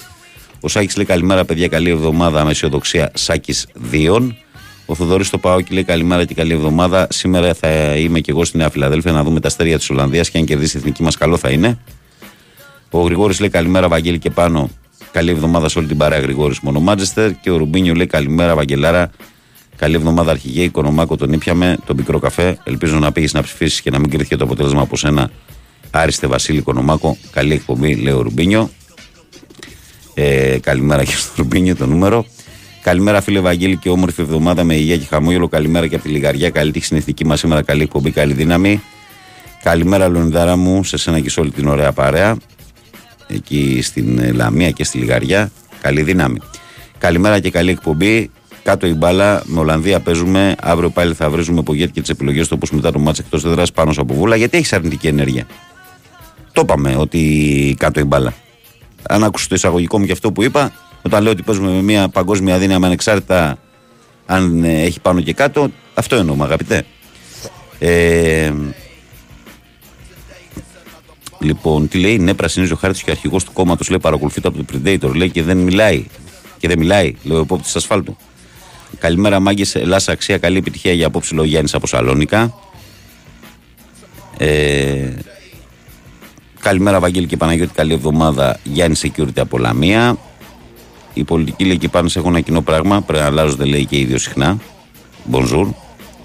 Ο 0.66 0.68
Σάκης 0.68 0.96
λέει 0.96 1.06
καλημέρα, 1.06 1.46
παιδιά. 1.46 1.68
Καλή 1.68 1.90
εβδομάδα 1.90 2.44
με 2.44 2.52
αισιοδοξία. 2.52 3.12
Σάκης 3.14 3.68
Δίων. 3.74 4.36
Ο 4.86 4.96
Θοδωρής 4.96 5.28
στο 5.28 5.38
Παόκι 5.38 5.74
λέει 5.74 5.84
καλημέρα 5.84 6.26
και 6.26 6.34
καλή 6.34 6.54
εβδομάδα. 6.54 7.08
Σήμερα 7.10 7.54
θα 7.54 7.96
είμαι 7.96 8.20
και 8.20 8.32
εγώ 8.32 8.46
στη 8.46 8.58
Νέα 8.58 8.70
Φιλαδέλφια 8.70 9.12
να 9.12 9.24
δούμε 9.24 9.40
τα 9.40 9.48
αστέρια 9.48 9.78
της 9.78 9.90
Ολλανδίας 9.90 10.30
και 10.30 10.38
αν 10.38 10.46
κερδίσει 10.46 10.78
η 10.78 10.80
εθνική 10.80 11.04
μας, 11.04 11.18
καλό 11.18 11.38
θα 11.38 11.50
είναι. 11.50 11.78
Ο 12.90 13.02
Γρηγόρης 13.02 13.40
λέει 13.40 13.50
καλημέρα, 13.50 13.88
Βαγγέλη 13.88 14.20
και 14.20 14.30
πάνω. 14.30 14.70
Καλή 15.12 15.32
εβδομάδα 15.32 15.70
σε 15.70 15.80
όλη 15.80 15.88
την 15.88 15.98
παρέα 15.98 16.20
Γρηγόρης 16.20 16.60
μόνο 16.60 16.80
Μάντζεστερ. 16.80 17.40
Και 17.40 17.52
ο 17.52 17.58
Ρουμπίνιο 17.58 17.94
λέει 17.94 18.08
καλημέρα, 18.08 18.56
Βαγγελάρα. 18.56 19.10
Καλή 19.76 19.96
εβδομάδα 19.96 20.32
αρχηγέ. 20.32 20.64
Οικονομάκο 20.64 21.16
τον 21.16 21.34
ήπιαμε, 21.34 21.78
τον 21.86 21.96
πικρό 21.96 22.20
καφέ. 22.20 22.58
Ελπίζω 22.64 23.00
να 23.00 23.12
πήγες 23.12 23.34
να 23.34 23.42
ψηφίσεις 23.42 23.82
και 23.82 23.90
να 23.90 24.00
μην 24.00 24.10
κρυθεί 24.10 24.36
το 24.36 24.44
αποτέλεσμα 24.44 24.82
από 24.82 24.98
σένα. 24.98 25.30
Άριστε 25.92 26.28
Βασίλη 26.28 26.58
Οικονομάκο. 26.58 27.18
Καλή 27.32 27.54
εκπομπή, 27.54 27.96
λέει 27.96 28.14
ο 28.14 28.22
Ρουμπίνιο. 28.22 28.70
Ε, 30.14 30.58
καλημέρα 30.62 31.04
και 31.04 31.16
στο 31.16 31.32
Ρουμπίνιο 31.38 31.76
το 31.76 31.86
νούμερο. 31.86 32.26
Καλημέρα, 32.82 33.22
φίλε 33.22 33.40
Βαγγέλη, 33.40 33.78
και 33.78 33.90
όμορφη 33.90 34.22
εβδομάδα 34.22 34.64
με 34.64 34.76
υγεία 34.76 34.98
και 34.98 35.06
χαμόγελο. 35.10 35.48
Καλημέρα 35.48 35.88
και 35.88 35.96
από 35.96 36.04
τη 36.04 36.10
Λιγαριά. 36.10 36.50
Καλή 36.50 36.72
τύχη 36.72 36.86
στην 36.86 36.98
εθνική 36.98 37.26
μας 37.26 37.40
σήμερα. 37.40 37.62
Καλή 37.62 37.82
εκπομπή, 37.82 38.12
καλή 38.12 38.34
δύναμη. 38.34 38.82
Καλημέρα, 39.64 40.08
Λονιδάρα 40.08 40.56
μου, 40.56 40.84
σε 40.84 40.98
σένα 40.98 41.20
και 41.20 41.30
σε 41.30 41.40
όλη 41.40 41.52
την 41.52 41.68
ωραία 41.68 41.92
παρέα. 41.92 42.38
Εκεί 43.28 43.80
στην 43.82 44.20
ε, 44.20 44.32
Λαμία 44.32 44.72
και 44.72 44.84
στη 44.84 44.98
Λιγαριά. 44.98 45.52
Καλή 45.82 46.02
δύναμη. 46.02 46.40
Καλημέρα 46.98 47.40
και 47.40 47.50
καλή 47.50 47.72
εκπομπή. 47.72 48.30
Κάτω 48.64 48.88
η 48.88 48.94
μπάλα, 48.94 49.44
με 49.46 49.60
Ολλανδία 49.60 50.00
παίζουμε. 50.00 50.56
Αύριο 50.62 50.90
πάλι 50.90 51.14
θα 51.14 51.30
βρίζουμε 51.30 51.62
Πογέτη 51.62 51.92
και 51.92 52.02
τις 52.02 52.10
επιλογές 52.10 52.48
του 52.48 52.54
όπως 52.56 52.72
μετά 52.72 52.92
το 52.92 53.00
μάτσε 53.00 53.22
εκτός 53.22 53.46
έδρας 53.46 53.72
πάνω 53.72 53.94
από 53.98 54.14
βούλα. 54.14 54.36
Γιατί 54.36 54.58
έχεις 54.58 54.74
αρνητική 54.74 55.08
ενέργεια. 55.08 55.48
Το 56.52 56.62
είπαμε 56.62 56.96
ότι 56.96 57.76
κάτω 57.80 58.00
η 58.00 58.04
μπάλα. 58.04 58.34
Αν 59.08 59.24
άκουσε 59.24 59.48
το 59.48 59.56
εισαγωγικό 59.56 60.00
μου 60.00 60.06
και 60.06 60.12
αυτό 60.12 60.32
που 60.32 60.44
είπα, 60.44 60.74
όταν 61.02 61.24
λέω 61.24 61.32
ότι 61.32 61.42
παίζουμε 61.42 61.72
με 61.72 61.82
μια 61.82 62.10
παγκόσμια 62.10 62.58
δύναμη 62.58 62.86
ανεξάρτητα 62.86 63.58
αν 64.26 64.64
ε, 64.64 64.82
έχει 64.82 65.00
πάνω 65.00 65.22
και 65.22 65.34
κάτω, 65.34 65.70
αυτό 65.94 66.16
εννοούμε 66.16 66.44
αγαπητέ. 66.44 66.86
Ε, 67.80 68.54
λοιπόν, 71.40 71.88
τι 71.88 72.00
λέει, 72.00 72.18
ναι, 72.18 72.34
πρασινίζει 72.34 72.74
ο 72.74 72.76
χάρτης 72.76 73.04
και 73.04 73.10
ο 73.10 73.14
αρχηγός 73.14 73.44
του 73.44 73.54
κόμματος 73.54 73.90
λέει 73.90 74.00
παρακολουθείται 74.00 74.48
από 74.48 74.58
το 74.58 74.66
Predator, 74.74 75.16
λέει 75.16 75.30
και 75.30 75.44
δεν 75.44 75.58
μιλάει. 75.58 76.06
Και 76.58 76.68
δεν 76.68 76.78
μιλάει, 76.78 77.16
λέει 77.24 77.38
ο 77.38 77.42
υπόπτης 77.42 77.76
ασφάλτου. 77.76 78.18
Καλημέρα, 79.00 79.40
μάγκες. 79.40 79.76
Ελλάδα 79.76 80.12
αξία. 80.12 80.38
Καλή 80.38 80.58
επιτυχία 80.58 80.94
για 80.94 81.08
απόψη, 81.08 81.34
λέει 81.36 81.46
ο 81.46 81.48
Γιάννης 81.48 81.74
από 81.74 81.88
Σαλόνικα. 81.88 82.54
Ε, 84.38 85.10
καλημέρα, 86.64 87.00
Βαγγέλη 87.00 87.28
και 87.28 87.38
Παναγιώτη. 87.38 87.74
Καλή 87.74 87.94
εβδομάδα. 87.94 88.60
Γιάννη 88.64 88.98
Security 89.02 89.40
από 89.40 89.58
Λαμία. 89.58 90.18
Οι 91.14 91.24
πολιτικοί 91.24 91.66
λέει 91.66 91.78
και 91.78 91.90
πάνω 91.90 92.08
σε 92.08 92.20
έχουν 92.20 92.32
ένα 92.32 92.42
κοινό 92.42 92.62
πράγμα. 92.62 93.02
Πρέπει 93.02 93.24
να 93.24 93.30
αλλάζονται 93.30 93.66
λέει 93.66 93.86
και 93.86 93.96
οι 93.96 94.00
ίδιο 94.00 94.18
συχνά. 94.18 94.58
Μπονζούρ. 95.24 95.68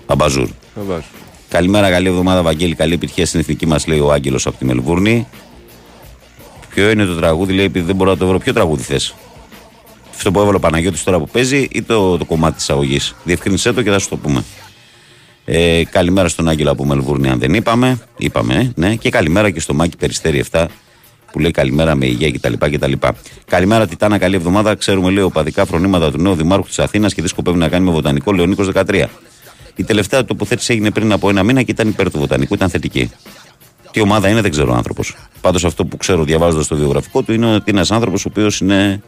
Αμπαζούρ. 0.06 0.48
Καλημέρα, 1.48 1.90
καλή 1.90 2.08
εβδομάδα, 2.08 2.42
Βαγγέλη. 2.42 2.74
Καλή 2.74 2.94
επιτυχία 2.94 3.26
στην 3.26 3.40
εθνική 3.40 3.66
μας, 3.66 3.86
λέει 3.86 3.98
ο 3.98 4.12
Άγγελος 4.12 4.46
από 4.46 4.56
τη 4.56 4.64
Μελβούρνη. 4.64 5.26
Ποιο 6.74 6.90
είναι 6.90 7.04
το 7.04 7.14
τραγούδι, 7.14 7.52
λέει, 7.52 7.64
επειδή 7.64 7.86
δεν 7.86 7.96
μπορώ 7.96 8.10
να 8.10 8.16
το 8.16 8.26
βρω. 8.26 8.38
Ποιο 8.38 8.52
τραγούδι 8.52 8.82
θες; 8.82 9.14
Αυτό 10.14 10.30
που 10.30 10.40
έβαλε 10.40 10.56
ο 10.56 10.60
Παναγιώτης 10.60 11.04
τώρα 11.04 11.18
που 11.18 11.28
παίζει 11.28 11.68
ή 11.72 11.82
το, 11.82 12.16
το 12.16 12.24
κομμάτι 12.24 12.56
της 12.56 12.70
αγωγής; 12.70 13.14
Διευκρίνησέ 13.24 13.72
το 13.72 13.82
και 13.82 13.90
θα 13.90 13.98
σου 13.98 14.08
το 14.08 14.16
πούμε. 14.16 14.44
Ε, 15.50 15.84
καλημέρα 15.84 16.28
στον 16.28 16.48
Άγγελο 16.48 16.70
από 16.70 16.84
Μελβούρνη, 16.84 17.28
αν 17.28 17.38
δεν 17.38 17.54
είπαμε. 17.54 17.98
Είπαμε, 18.16 18.54
ε, 18.54 18.72
ναι. 18.74 18.94
Και 18.94 19.10
καλημέρα 19.10 19.50
και 19.50 19.60
στο 19.60 19.74
Μάκη 19.74 19.96
Περιστέρη 19.96 20.44
7 20.50 20.66
που 21.32 21.38
λέει 21.38 21.50
καλημέρα 21.50 21.94
με 21.94 22.06
υγεία 22.06 22.30
κτλ. 22.30 22.52
κτλ. 22.58 22.92
Καλημέρα, 23.46 23.86
Τιτάνα, 23.86 24.18
καλή 24.18 24.34
εβδομάδα. 24.34 24.74
Ξέρουμε, 24.74 25.10
λέει, 25.10 25.24
οπαδικά 25.24 25.64
φρονήματα 25.64 26.10
του 26.10 26.18
νέου 26.18 26.34
Δημάρχου 26.34 26.66
της 26.66 26.78
Αθήνας 26.78 27.14
και 27.14 27.22
τι 27.22 27.28
σκοπεύει 27.28 27.58
να 27.58 27.68
κάνει 27.68 27.84
με 27.84 27.90
βοτανικό 27.90 28.32
Λεωνίκος 28.32 28.70
13. 28.74 29.04
Η 29.76 29.84
τελευταία 29.84 30.24
τοποθέτηση 30.24 30.72
έγινε 30.72 30.90
πριν 30.90 31.12
από 31.12 31.28
ένα 31.28 31.42
μήνα 31.42 31.62
και 31.62 31.70
ήταν 31.70 31.88
υπέρ 31.88 32.10
του 32.10 32.18
βοτανικού, 32.18 32.54
ήταν 32.54 32.68
θετική. 32.68 33.10
Τι 33.90 34.00
ομάδα 34.00 34.28
είναι, 34.28 34.40
δεν 34.40 34.50
ξέρω 34.50 34.72
ο 34.72 34.74
άνθρωπος. 34.74 35.16
Πάντως 35.40 35.64
αυτό 35.64 35.84
που 35.84 35.96
ξέρω 35.96 36.24
διαβάζοντας 36.24 36.66
το 36.66 36.76
βιογραφικό 36.76 37.22
του 37.22 37.32
είναι 37.32 37.46
ότι 37.46 37.70
είναι 37.70 37.78
ένας 37.78 37.90
άνθρωπος 37.90 38.24
ο 38.24 38.28
οποίος 38.30 38.60
είναι 38.60 39.02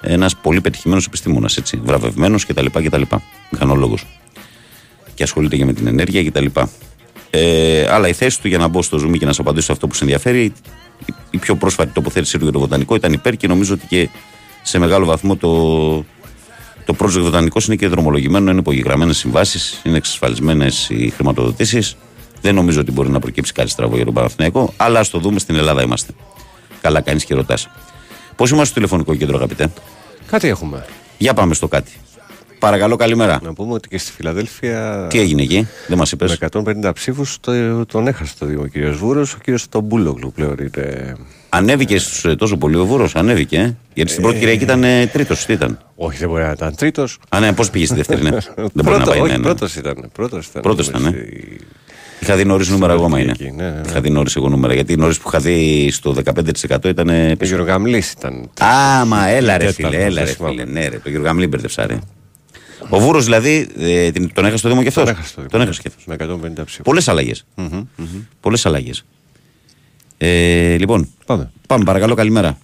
ένας 0.00 0.36
πολύ 0.36 0.60
πετυχημένος 0.60 1.06
επιστήμονας, 1.06 1.56
έτσι. 1.56 1.80
Βραβευμένος 1.84 2.46
κτλ. 2.46 2.66
κτλ. 2.66 3.02
Μηχανολόγο. 3.50 3.94
Και 5.22 5.28
ασχολείται 5.28 5.56
και 5.56 5.64
με 5.64 5.72
την 5.72 5.86
ενέργεια 5.86 6.24
κτλ. 6.24 6.46
Ε, 7.30 7.86
αλλά 7.90 8.08
η 8.08 8.12
θέση 8.12 8.40
του 8.40 8.48
για 8.48 8.58
να 8.58 8.68
μπω 8.68 8.82
στο 8.82 8.98
zoom 8.98 9.18
και 9.18 9.24
να 9.24 9.26
σας 9.26 9.38
απαντήσω 9.38 9.66
σε 9.66 9.72
αυτό 9.72 9.86
που 9.86 9.94
σε 9.94 10.04
ενδιαφέρει, 10.04 10.52
η 11.30 11.38
πιο 11.38 11.56
πρόσφατη 11.56 11.92
τοποθέτησή 11.92 12.38
του 12.38 12.42
για 12.42 12.52
το 12.52 12.58
βοτανικό 12.58 12.94
ήταν 12.94 13.12
υπέρ 13.12 13.36
και 13.36 13.46
νομίζω 13.46 13.74
ότι 13.74 13.86
και 13.86 14.08
σε 14.62 14.78
μεγάλο 14.78 15.06
βαθμό 15.06 15.36
το, 15.36 15.50
το 16.84 16.96
project 16.98 17.20
βοτανικός 17.20 17.66
είναι 17.66 17.76
και 17.76 17.88
δρομολογημένο, 17.88 18.50
είναι 18.50 18.60
υπογεγραμμένες 18.60 19.16
συμβάσεις, 19.16 19.80
είναι 19.84 19.96
εξασφαλισμένες 19.96 20.88
οι 20.90 21.10
χρηματοδοτήσεις. 21.10 21.96
Δεν 22.40 22.54
νομίζω 22.54 22.80
ότι 22.80 22.92
μπορεί 22.92 23.10
να 23.10 23.18
προκύψει 23.18 23.52
κάτι 23.52 23.70
στραβό 23.70 23.96
για 23.96 24.04
τον 24.04 24.14
Παναθηναϊκό, 24.14 24.72
αλλά 24.76 25.00
ας 25.00 25.10
το 25.10 25.18
δούμε 25.18 25.38
στην 25.38 25.54
Ελλάδα 25.56 25.82
είμαστε. 25.82 26.12
Καλά, 26.80 27.00
κάνει 27.00 27.20
και 27.20 27.34
ρωτάς. 27.34 27.68
Πώς 28.36 28.50
είμαστε 28.50 28.66
στο 28.66 28.74
τηλεφωνικό 28.74 29.14
κέντρο, 29.14 29.36
αγαπητέ; 29.36 29.72
Κάτι 30.26 30.48
έχουμε. 30.48 30.86
Για 31.18 31.34
πάμε 31.34 31.54
στο 31.54 31.68
κάτι. 31.68 31.92
Παρακαλώ, 32.62 32.96
καλημέρα. 32.96 33.38
Να 33.42 33.52
πούμε 33.52 33.72
ότι 33.72 33.88
και 33.88 33.98
στη 33.98 34.12
Φιλαδέλφια. 34.12 35.06
Τι 35.10 35.18
έγινε 35.18 35.42
εκεί, 35.42 35.68
δεν 35.86 35.98
μας 35.98 36.12
είπες; 36.12 36.38
Με 36.40 36.48
150 36.84 36.92
ψήφους 36.94 37.36
το, 37.40 37.52
τον 37.86 38.06
έχασε 38.06 38.34
το 38.38 38.46
Δήμο 38.46 38.62
ο 38.62 38.66
κ. 38.72 38.94
Βούρος. 38.96 39.32
Ο 39.34 39.38
κ. 39.44 39.60
Τομπούλογλου 39.68 40.32
πλέον 40.32 40.56
είναι. 40.58 41.16
Ανέβηκε 41.48 41.98
στους, 41.98 42.24
ε, 42.24 42.34
τόσο 42.36 42.56
πολύ 42.56 42.76
ο 42.76 42.84
Βούρος, 42.86 43.16
ανέβηκε. 43.16 43.56
Ε; 43.58 43.74
Γιατί 43.94 44.10
στην 44.10 44.22
πρώτη 44.22 44.38
Κυριακή 44.38 44.62
ήταν 44.62 44.84
ε, 44.84 45.06
τρίτος. 45.06 45.44
Τι 45.44 45.52
ήταν; 45.52 45.78
Όχι, 45.96 46.18
δεν 46.18 46.28
μπορεί 46.28 46.42
να 46.42 46.50
ήταν 46.50 46.74
τρίτος. 46.76 47.18
Α, 47.28 47.40
ναι, 47.40 47.52
πώς 47.52 47.70
πήγε 47.70 47.86
στη 47.86 47.94
δεύτερη, 47.94 48.22
ναι. 48.22 48.30
δεν 48.56 48.84
μπορεί 48.84 48.98
να 48.98 49.04
πάει. 49.04 49.20
όχι, 49.20 49.30
ναι, 49.30 49.36
ναι. 49.36 49.42
Πρώτος 49.42 49.74
ήταν. 49.76 50.10
Πρώτος 50.12 50.46
ήταν. 50.46 50.62
Πρώτος 50.62 50.86
ήταν, 50.88 51.00
Στη- 51.00 51.10
ναι. 51.10 51.22
Είχα 52.20 52.36
δει 52.36 52.44
νωρίς 52.44 52.68
νούμερα 52.68 52.92
εγώ, 52.92 53.08
μα 53.08 53.18
είναι. 53.20 53.32
Κυριακή, 53.32 53.56
ναι, 53.56 53.64
ναι, 53.64 53.70
ναι. 53.70 53.80
Είχα 53.88 54.00
δει 54.00 54.10
νωρίς 54.10 54.36
εγώ 54.36 54.48
νούμερα. 54.48 54.74
Γιατί 54.74 54.96
νωρίς 54.96 55.18
που 55.18 55.28
είχα 55.28 55.38
δει 55.38 55.88
στο 55.92 56.14
15% 56.70 56.84
ήταν. 56.84 57.08
Ο 57.40 57.44
Γιώργο 57.44 57.64
Γαμλής 57.66 58.10
ήταν. 58.12 58.50
Α, 58.60 59.04
μα 59.06 59.28
έλα 59.28 59.56
ρε 59.58 59.64
Τέταρτος, 59.64 59.90
φίλε, 59.90 60.04
έλα 60.04 60.14
δεν 60.14 60.24
ρε 60.24 60.30
θυμάμαι. 60.30 60.54
φίλε. 60.62 60.72
Ναι, 60.72 60.88
ρε, 60.88 60.98
το 60.98 61.08
Γιώργο 61.08 61.26
Γαμλή 61.26 61.46
μπερδεψά, 61.46 61.86
ρε. 61.86 61.98
Ο 62.88 62.98
Βούρος 62.98 63.24
δηλαδή 63.24 63.68
ε, 63.78 64.10
την- 64.10 64.32
τον 64.34 64.44
έχασε 64.44 64.58
στο 64.58 64.68
Δήμο 64.68 64.82
και 64.82 64.88
αυτός. 64.88 65.04
Τον 65.04 65.14
έχασε 65.14 65.34
το 65.34 65.40
Δήμο. 65.40 65.48
Τον 65.50 65.60
έχασε 65.60 65.80
και 65.82 65.88
αυτός. 65.88 66.04
Με 66.06 66.14
150 66.14 66.64
ψήφους. 66.64 66.84
Πολλές 66.84 67.08
αλλαγές. 67.08 67.44
Πολλές 68.40 68.66
αλλαγές. 68.66 69.04
Ε, 70.18 70.76
λοιπόν, 70.78 71.08
Πάμε. 71.26 71.52
πάμε 71.66 71.84
παρακαλώ, 71.84 72.14
καλημέρα. 72.14 72.58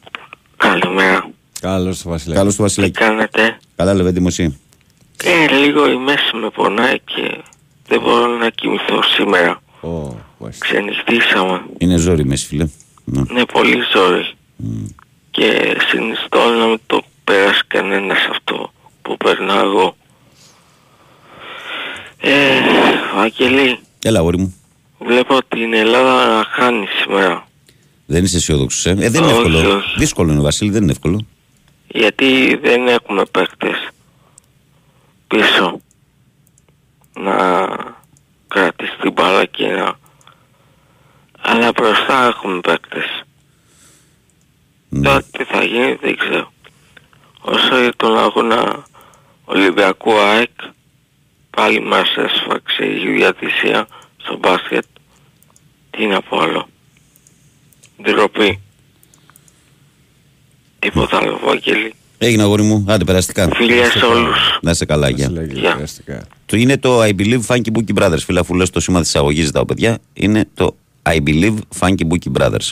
Καλημέρα. 0.57 1.31
Καλώς 1.61 2.03
το 2.03 2.09
Βασιλάκι. 2.09 2.39
Καλώς 2.39 2.53
το 2.57 2.57
Τι 2.57 2.63
Βασιλάκι. 2.63 2.93
κάνετε; 2.93 3.59
Καλά, 3.77 3.95
Λεβέντι 3.95 4.21
μου, 4.21 4.27
εσύ. 4.29 4.59
Ε, 5.25 5.55
λίγο 5.55 5.91
η 5.91 5.97
μέση 5.97 6.37
με 6.43 6.51
πονάει 6.51 6.99
και 7.05 7.43
δεν 7.87 8.01
μπορώ 8.01 8.27
να 8.37 8.49
κοιμηθώ 8.51 9.03
σήμερα. 9.17 9.63
Ω, 9.81 9.89
μάλιστα. 10.39 10.67
Ξενυχτήσαμε. 10.67 11.63
Είναι 11.79 11.97
ζόρι, 11.97 12.25
μέση, 12.25 12.47
φίλε. 12.47 12.67
Ναι. 13.05 13.23
Είναι 13.31 13.45
πολύ 13.53 13.77
ζόρι. 13.95 14.33
Και 15.31 15.77
συνιστώ 15.91 16.39
να 16.59 16.67
μην 16.67 16.81
το 16.87 17.03
περάσει 17.25 17.61
κανένας 17.67 18.19
αυτό 18.31 18.73
που 19.03 19.17
περνάω 19.17 19.65
εγώ. 19.65 19.97
Ε, 22.21 22.61
Βαγγελή, 23.15 23.79
Έλα, 24.03 24.19
αγόρι 24.19 24.39
μου. 24.39 24.55
βλέπω 24.99 25.39
την 25.49 25.73
Ελλάδα 25.73 26.27
να 26.37 26.45
χάνει 26.45 26.87
σήμερα. 26.87 27.47
Δεν 28.07 28.25
είσαι 28.25 28.37
αισιόδοξος, 28.37 28.87
ε; 28.87 28.91
ε. 28.91 28.95
Δεν 28.95 29.23
είναι 29.23 29.33
Όχι, 29.33 29.37
εύκολο. 29.47 29.77
όχι. 29.77 29.95
Δύσκολο 29.99 30.33
είναι, 30.33 30.41
Βασίλη, 30.41 30.71
δεν 30.71 30.83
είναι 30.83 30.91
εύκολο. 30.93 31.27
Γιατί 31.89 32.59
δεν 32.63 32.89
έχουμε 32.89 33.25
παίκτες 33.25 33.89
πίσω 35.29 35.81
να 37.21 37.67
κρατήσει 38.49 38.97
την 39.01 39.13
μπάλα 39.13 39.45
και 39.45 39.67
να... 39.67 39.99
Αλλά 41.41 41.73
μπροστά 41.73 42.27
έχουμε 42.27 42.61
παίκτες. 42.61 43.23
Ναι. 44.89 45.03
Τώρα 45.03 45.23
τι 45.23 45.45
θα 45.45 45.65
γίνει 45.65 45.95
δεν 46.01 46.17
ξέρω. 46.17 46.53
Όσο 47.41 47.79
για 47.81 47.93
τον 47.97 48.19
αγώνα 48.19 48.85
Ολυμπιακού 49.45 50.13
ΑΕΚ 50.19 50.51
πάλι 51.59 51.81
μας 51.81 52.09
έσφαξε 52.17 52.85
η 52.85 53.13
διατησία 53.17 53.87
στο 54.17 54.37
μπάσκετ. 54.39 54.85
Τι 55.91 56.07
να 56.07 56.23
πω 56.23 56.39
άλλο. 56.41 56.69
Ντροπή. 58.03 58.61
Τίποτα 60.79 61.17
άλλο 61.17 61.41
Βαγγέλη. 61.45 61.95
Έγινε, 62.19 62.43
αγόρι 62.43 62.63
μου. 62.63 62.85
Άντε, 62.89 63.05
περαστικά. 63.05 63.49
Φιλιά 63.55 63.91
σε 63.91 64.05
όλους. 64.05 64.59
Να 64.63 64.71
είσαι 64.71 64.85
καλά, 64.85 65.09
γεια. 65.09 65.29
Βασιλάκι, 65.29 65.59
Γεια. 65.61 65.75
περαστικά. 65.75 66.27
Το 66.47 66.57
είναι 66.57 66.77
το 66.79 67.03
I 67.03 67.09
believe 67.19 67.41
Funky 67.47 67.71
Bookie 67.73 67.95
Brothers. 68.03 68.19
Φίλε, 68.25 68.41
αφού 68.41 68.55
λες 68.55 68.71
το 68.71 68.81
σήμα 68.81 69.01
της 69.01 69.17
αγωγή, 69.17 69.43
ζητάω 69.43 69.65
παιδιά. 69.65 69.99
Είναι 70.13 70.49
το 70.55 70.77
I 71.03 71.19
believe 71.27 71.57
Funky 71.81 72.07
Bookie 72.11 72.41
Brothers. 72.41 72.71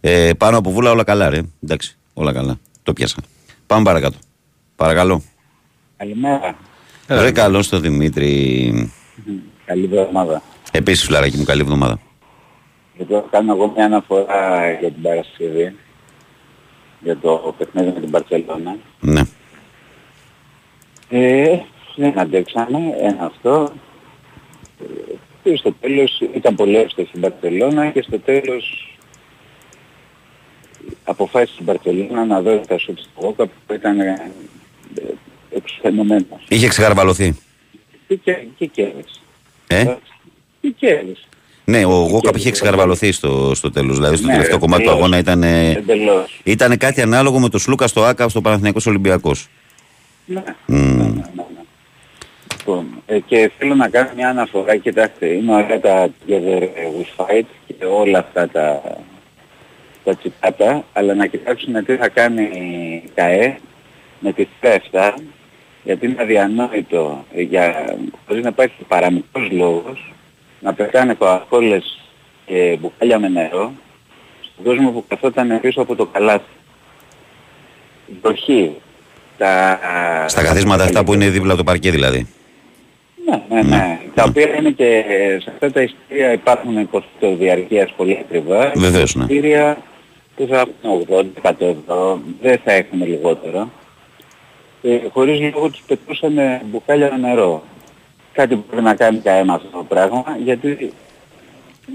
Ε, 0.00 0.30
πάνω 0.38 0.58
από 0.58 0.70
βούλα 0.70 0.90
όλα 0.90 1.04
καλά, 1.04 1.28
ρε. 1.30 1.40
Εντάξει, 1.62 1.96
όλα 2.14 2.32
καλά. 2.32 2.58
Το 2.82 2.92
πιάσα. 2.92 3.16
Πάμε 3.66 3.82
παρακάτω. 3.84 4.16
Παρακαλώ. 4.76 5.22
Καλημέρα. 5.96 6.56
Ρε 7.10 7.32
καλό 7.32 7.62
στο 7.62 7.78
Δημήτρη. 7.78 8.92
Καλή 9.64 9.84
εβδομάδα. 9.84 10.42
Επίσης 10.72 11.04
φιλαράκι 11.04 11.36
μου, 11.36 11.44
καλή 11.44 11.60
εβδομάδα. 11.60 11.98
Λοιπόν, 12.98 13.24
κάνω 13.30 13.52
εγώ 13.52 13.72
μια 13.76 13.84
αναφορά 13.84 14.70
για 14.70 14.90
την 14.90 15.02
Παρασκευή. 15.02 15.76
Για 17.00 17.16
το 17.16 17.54
παιχνίδι 17.58 17.92
με 17.94 18.00
την 18.00 18.10
Παρσελόνα. 18.10 18.76
Ναι. 19.00 19.20
Ε, 21.08 21.58
δεν 21.96 22.18
αντέξαμε, 22.18 22.78
ένα 23.00 23.24
αυτό. 23.24 23.72
Ε, 24.80 25.14
Και 25.42 25.56
στο 25.56 25.72
τέλος 25.80 26.20
ήταν 26.34 26.54
πολύ 26.54 26.76
εύστοχη 26.76 27.10
η 27.14 27.18
Μπαρσελόνα 27.18 27.90
και 27.90 28.02
στο 28.02 28.18
τέλος 28.18 28.96
αποφάσισε 31.04 31.56
η 31.60 31.62
Μπαρσελόνα 31.64 32.24
να 32.24 32.40
δώσει 32.40 32.68
τα 32.68 32.78
σουτ 32.78 32.98
στο 32.98 33.10
Γόκα 33.14 33.46
που 33.46 33.74
ήταν 33.74 33.96
ε, 35.50 35.56
εξουθενωμένος. 35.56 36.44
Είχε 36.48 36.68
ξεγαρβαλωθεί. 36.68 37.34
Και, 38.08 38.14
και, 38.16 38.36
και 38.58 38.66
κέρδισε. 38.66 39.20
Ε; 39.66 39.84
Και 40.60 40.68
κέρδισε. 40.78 41.24
Ναι, 41.64 41.84
ο 41.84 41.90
Γόκαπ 41.90 42.36
είχε 42.36 42.50
ξεγαρβαλωθεί 42.50 43.12
στο, 43.12 43.54
στο 43.54 43.70
τέλος. 43.70 43.96
Δηλαδή 43.96 44.16
στο 44.16 44.26
Ναι, 44.26 44.32
τελευταίο 44.32 44.54
ρε, 44.56 44.60
κομμάτι 44.60 44.82
του 44.82 44.88
τελώς. 44.88 45.00
αγώνα 45.02 45.18
ήταν, 45.18 45.42
ε, 45.42 45.70
Εντελώς. 45.70 46.40
ήταν 46.44 46.76
κάτι 46.76 47.00
ανάλογο 47.02 47.38
με 47.38 47.48
το 47.48 47.58
Σλούκα 47.58 47.86
στο 47.86 48.04
Άκα 48.04 48.28
στο 48.28 48.40
Παναθηναϊκός 48.40 48.86
Ολυμπιακός. 48.86 49.48
Ναι. 50.24 50.42
Μμ. 50.66 50.76
Ναι, 50.76 50.86
ναι, 50.86 51.04
ναι, 51.04 51.12
ναι. 51.34 51.44
Λοιπόν, 52.58 52.86
ε, 53.06 53.18
και 53.18 53.50
θέλω 53.58 53.74
να 53.74 53.88
κάνω 53.88 54.10
μια 54.16 54.28
αναφορά, 54.28 54.76
κοιτάξτε, 54.76 55.26
είναι 55.26 55.54
ωραία 55.54 55.80
τα 55.80 56.08
Together 56.28 56.62
We 56.62 57.24
Fight 57.24 57.44
και 57.66 57.84
όλα 57.84 58.18
αυτά 58.18 58.48
τα, 58.48 58.82
τα 60.04 60.14
τσιτάτα, 60.16 60.84
αλλά 60.92 61.14
να 61.14 61.26
κοιτάξουμε 61.26 61.82
τι 61.82 61.96
θα 61.96 62.08
κάνει 62.08 62.42
η 62.42 63.02
ΚΑΕ 63.14 63.58
με 64.20 64.32
τη 64.32 64.46
ΦΕΦΤΑ, 64.60 65.14
γιατί 65.84 66.06
είναι 66.06 66.22
αδιανόητο, 66.22 67.24
ε, 67.34 67.42
για, 67.42 67.96
χωρίς 68.26 68.42
να 68.42 68.48
υπάρχει 68.48 68.84
παραμικρός 68.88 69.50
λόγος, 69.50 70.12
να 70.60 70.74
πετάνε 70.74 71.14
κοακόλες 71.14 72.00
και 72.46 72.78
μπουκάλια 72.80 73.18
με 73.18 73.28
νερό 73.28 73.72
στον 74.40 74.64
κόσμο 74.64 74.90
που 74.90 75.04
καθόταν 75.08 75.60
πίσω 75.60 75.80
από 75.80 75.96
το 75.96 76.06
καλάθι. 76.06 76.44
Βροχή. 78.22 78.76
Τα, 79.38 79.80
Στα 80.26 80.42
καθίσματα 80.42 80.84
αυτά 80.84 81.04
που 81.04 81.14
είναι 81.14 81.28
δίπλα 81.28 81.48
από 81.52 81.58
το 81.58 81.64
παρκέ 81.64 81.90
δηλαδή. 81.90 82.26
ναι, 83.26 83.42
ναι, 83.48 83.62
ναι. 83.62 84.00
Τα 84.14 84.24
οποία 84.28 84.56
είναι 84.56 84.70
και 84.70 85.04
σε 85.42 85.50
αυτά 85.50 85.72
τα 85.72 85.82
εισιτήρια 85.82 86.32
υπάρχουν 86.32 86.88
διαρκείας 87.38 87.92
πολύ 87.96 88.18
ακριβά. 88.20 88.72
Βεβαίως, 88.76 89.14
ναι. 89.14 89.24
Εισιτήρια 89.24 89.78
που 90.36 90.46
θα 90.50 90.58
έχουν 90.82 91.06
80, 91.42 91.50
100 91.50 91.52
ευρώ, 91.58 92.20
δεν 92.42 92.60
θα 92.64 92.72
έχουν 92.72 93.06
λιγότερο. 93.06 93.70
Ε, 94.82 94.98
χωρίς 95.12 95.52
λόγο 95.52 95.70
τους 95.70 95.82
πετούσαν 95.86 96.38
μπουκάλια 96.64 97.10
με 97.10 97.16
νερό. 97.16 97.62
Κάτι 98.32 98.54
που 98.54 98.62
πρέπει 98.62 98.82
να 98.82 98.94
κάνει 98.94 99.18
κανένας 99.18 99.56
αυτό 99.56 99.78
το 99.78 99.84
πράγμα, 99.84 100.36
γιατί 100.44 100.92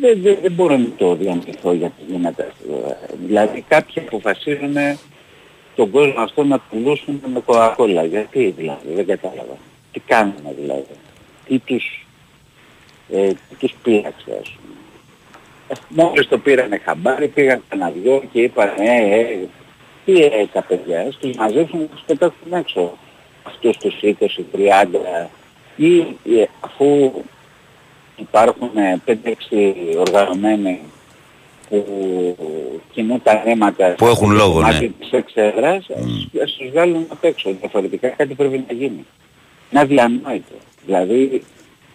δεν, 0.02 0.22
δεν, 0.22 0.38
δεν 0.42 0.52
μπορώ 0.52 0.78
να 0.78 0.90
το 0.98 1.16
διαμετρηθώ 1.16 1.74
γιατί 1.74 2.04
γίνεται 2.08 2.52
αυτό. 2.52 2.96
Δηλαδή 3.26 3.66
κάποιοι 3.68 4.04
αποφασίζουν 4.08 4.76
τον 5.76 5.90
κόσμο 5.92 6.22
αυτό 6.22 6.44
να 6.44 6.60
πουλούσουν 6.60 7.22
με 7.34 7.40
κοακόλα. 7.40 8.04
Γιατί 8.04 8.54
δηλαδή, 8.58 8.94
δεν 8.94 9.06
κατάλαβα. 9.06 9.58
Τι 9.92 10.00
κάνουν 10.00 10.36
δηλαδή. 10.60 10.86
Τι 11.48 11.60
τους, 11.60 12.06
ε, 13.10 13.28
τι 13.28 13.56
τους 13.60 13.74
πείραξε 13.84 14.38
ας 14.42 14.50
πούμε. 14.50 14.76
Ε, 15.68 15.74
Μόλις 15.90 16.28
το 16.28 16.38
πήρανε 16.38 16.78
χαμπάρι, 16.78 17.28
πήγαν 17.28 17.64
κανένα 17.70 17.92
δυο 17.92 18.24
και 18.32 18.42
είπαν 18.42 18.70
ε, 18.78 19.20
ε, 19.20 19.48
τι 20.06 20.24
ε, 20.24 20.48
τα 20.54 20.62
παιδιά, 20.62 21.14
τους 21.20 21.36
μαζέψουν 21.36 21.80
και 21.80 21.86
τους 21.92 22.04
πετάξουν 22.06 22.54
έξω. 22.54 22.98
Αυτούς 23.44 23.78
τους 23.78 23.96
20, 24.02 24.46
30 24.52 25.28
ή 25.76 26.00
ε, 26.00 26.46
αφού 26.60 27.12
υπάρχουν 28.16 28.72
5-6 29.06 29.14
οργανωμένοι 29.98 30.80
που 31.70 31.86
κινούν 32.92 33.22
τα 33.24 33.44
νήματα 33.46 33.96
Που 33.98 34.06
έχουν 34.06 34.32
λόγο, 34.32 34.62
ναι. 34.62 34.80
της 34.80 35.12
εξέδρας, 35.12 35.86
ας 36.44 36.54
τους 36.54 36.70
βγάλουν 36.72 37.06
απ' 37.10 37.24
έξω. 37.24 37.56
Διαφορετικά 37.60 38.08
κάτι 38.08 38.34
πρέπει 38.34 38.64
να 38.68 38.74
γίνει. 38.74 39.06
Είναι 39.72 39.82
αδιανόητο. 39.82 40.56
Δηλαδή, 40.86 41.44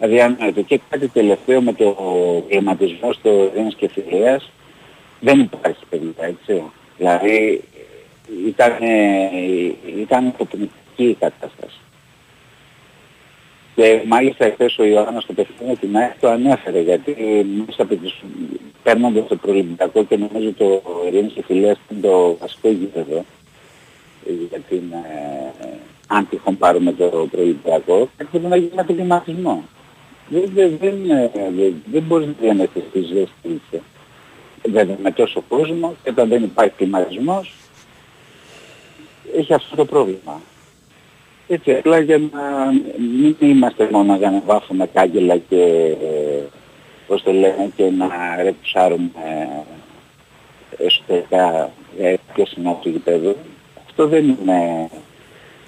αδιανόητο. 0.00 0.62
Και 0.62 0.80
κάτι 0.90 1.08
τελευταίο 1.08 1.60
με 1.60 1.72
το 1.72 1.96
κλιματισμό 2.48 3.12
στο 3.12 3.50
Δίνος 3.54 3.74
και 3.74 3.88
Φιλίας, 3.88 4.50
δεν 5.20 5.40
υπάρχει 5.40 5.84
παιδιά, 5.90 6.12
έτσι. 6.18 6.62
Δηλαδή, 6.96 7.62
ήταν, 8.46 8.72
ήταν 10.00 10.26
υποπνητική 10.26 11.04
η 11.04 11.14
κατάσταση. 11.14 11.80
Και 13.74 14.02
μάλιστα 14.06 14.44
εχθές 14.44 14.78
ο 14.78 14.84
Ιωάννης 14.84 15.22
στο 15.22 15.32
παιχνίδι 15.32 15.76
την 15.76 15.96
ΑΕΚ 15.96 16.12
το 16.20 16.28
ανέφερε 16.30 16.80
γιατί 16.80 17.16
μέσα 17.66 17.82
από 17.82 17.94
τις 17.96 18.14
παίρνοντας 18.82 19.28
το 19.28 19.36
προελυμπιακό 19.36 20.04
και 20.04 20.16
νομίζω 20.16 20.52
το 20.52 20.82
Ειρήνης 21.06 21.32
και 21.32 21.42
Φιλίας 21.42 21.78
είναι 21.90 22.00
το 22.00 22.36
βασικό 22.40 22.68
γήπεδο 22.68 23.24
ε, 24.26 24.32
για 24.48 24.58
την 24.68 24.92
ε, 24.92 25.76
αν 26.06 26.28
τυχόν 26.30 26.56
πάρουμε 26.56 26.92
το 26.92 27.28
προελυμπιακό 27.30 28.08
κάτι 28.16 28.30
πρέπει 28.30 28.46
να 28.46 28.56
γίνει 28.56 28.70
με 28.74 28.84
τον 28.84 28.96
κλιματισμό. 28.96 29.64
Δεν, 30.28 30.50
δεν, 30.54 30.76
δεν, 30.80 31.10
ε, 31.10 31.30
δεν, 31.56 31.82
δεν 31.92 32.02
μπορείς 32.02 32.26
να 32.26 32.34
διανέσεις 32.40 32.82
τη 32.92 33.00
ζέστη 33.00 33.60
δεν 34.62 34.96
με 35.02 35.10
τόσο 35.10 35.44
κόσμο 35.48 35.94
και 36.02 36.10
όταν 36.10 36.28
δεν 36.28 36.42
υπάρχει 36.42 36.72
κλιματισμός 36.76 37.54
έχει 39.36 39.54
αυτό 39.54 39.76
το 39.76 39.84
πρόβλημα. 39.84 40.40
Έτσι 41.48 41.72
απλά 41.72 41.98
για 41.98 42.18
να 42.18 42.72
μην 43.20 43.36
είμαστε 43.38 43.88
μόνο 43.92 44.16
για 44.16 44.30
να 44.30 44.42
βάφουμε 44.46 44.86
κάγκελα 44.86 45.36
και 45.36 45.62
ε, 46.02 46.42
πώς 47.06 47.22
το 47.22 47.32
λένε 47.32 47.70
και 47.76 47.90
να 47.90 48.08
ρεψάρουμε 48.42 49.10
ε, 50.78 50.84
εσωτερικά 50.84 51.70
για 51.98 52.18
ποιος 52.34 52.52
είναι 52.52 52.68
από 52.68 52.82
το 52.82 52.88
γηπέδο. 52.88 53.34
Αυτό 53.86 54.06
δεν 54.06 54.28
είναι... 54.28 54.88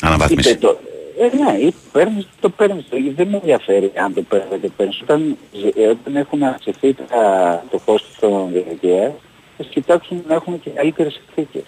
Αναβάθμιση. 0.03 0.51
Είτε 0.51 0.59
το, 0.59 0.79
ε, 1.19 1.37
ναι, 1.37 1.59
είτε 1.59 1.77
παίρνεις, 1.93 2.29
το 2.41 2.51
παίρνεις. 2.51 2.85
Δεν 3.15 3.29
με 3.29 3.37
ενδιαφέρει 3.37 3.93
αν 3.95 4.15
το 4.15 4.23
παίρνεις 4.23 4.61
και 4.61 4.71
παίρνεις. 4.77 5.01
Όταν, 5.03 5.37
ε, 5.77 5.87
όταν 5.87 6.17
έχουν 6.17 6.43
αυξηθεί 6.43 6.95
τα, 6.95 7.65
το 7.71 7.81
κόστος 7.85 8.17
των 8.21 8.53
διαρκείας, 8.53 9.13
θα 9.57 9.65
κοιτάξουν 9.65 10.25
να 10.29 10.35
έχουν 10.35 10.61
και 10.61 10.71
καλύτερες 10.71 11.13
συνθήκες. 11.13 11.65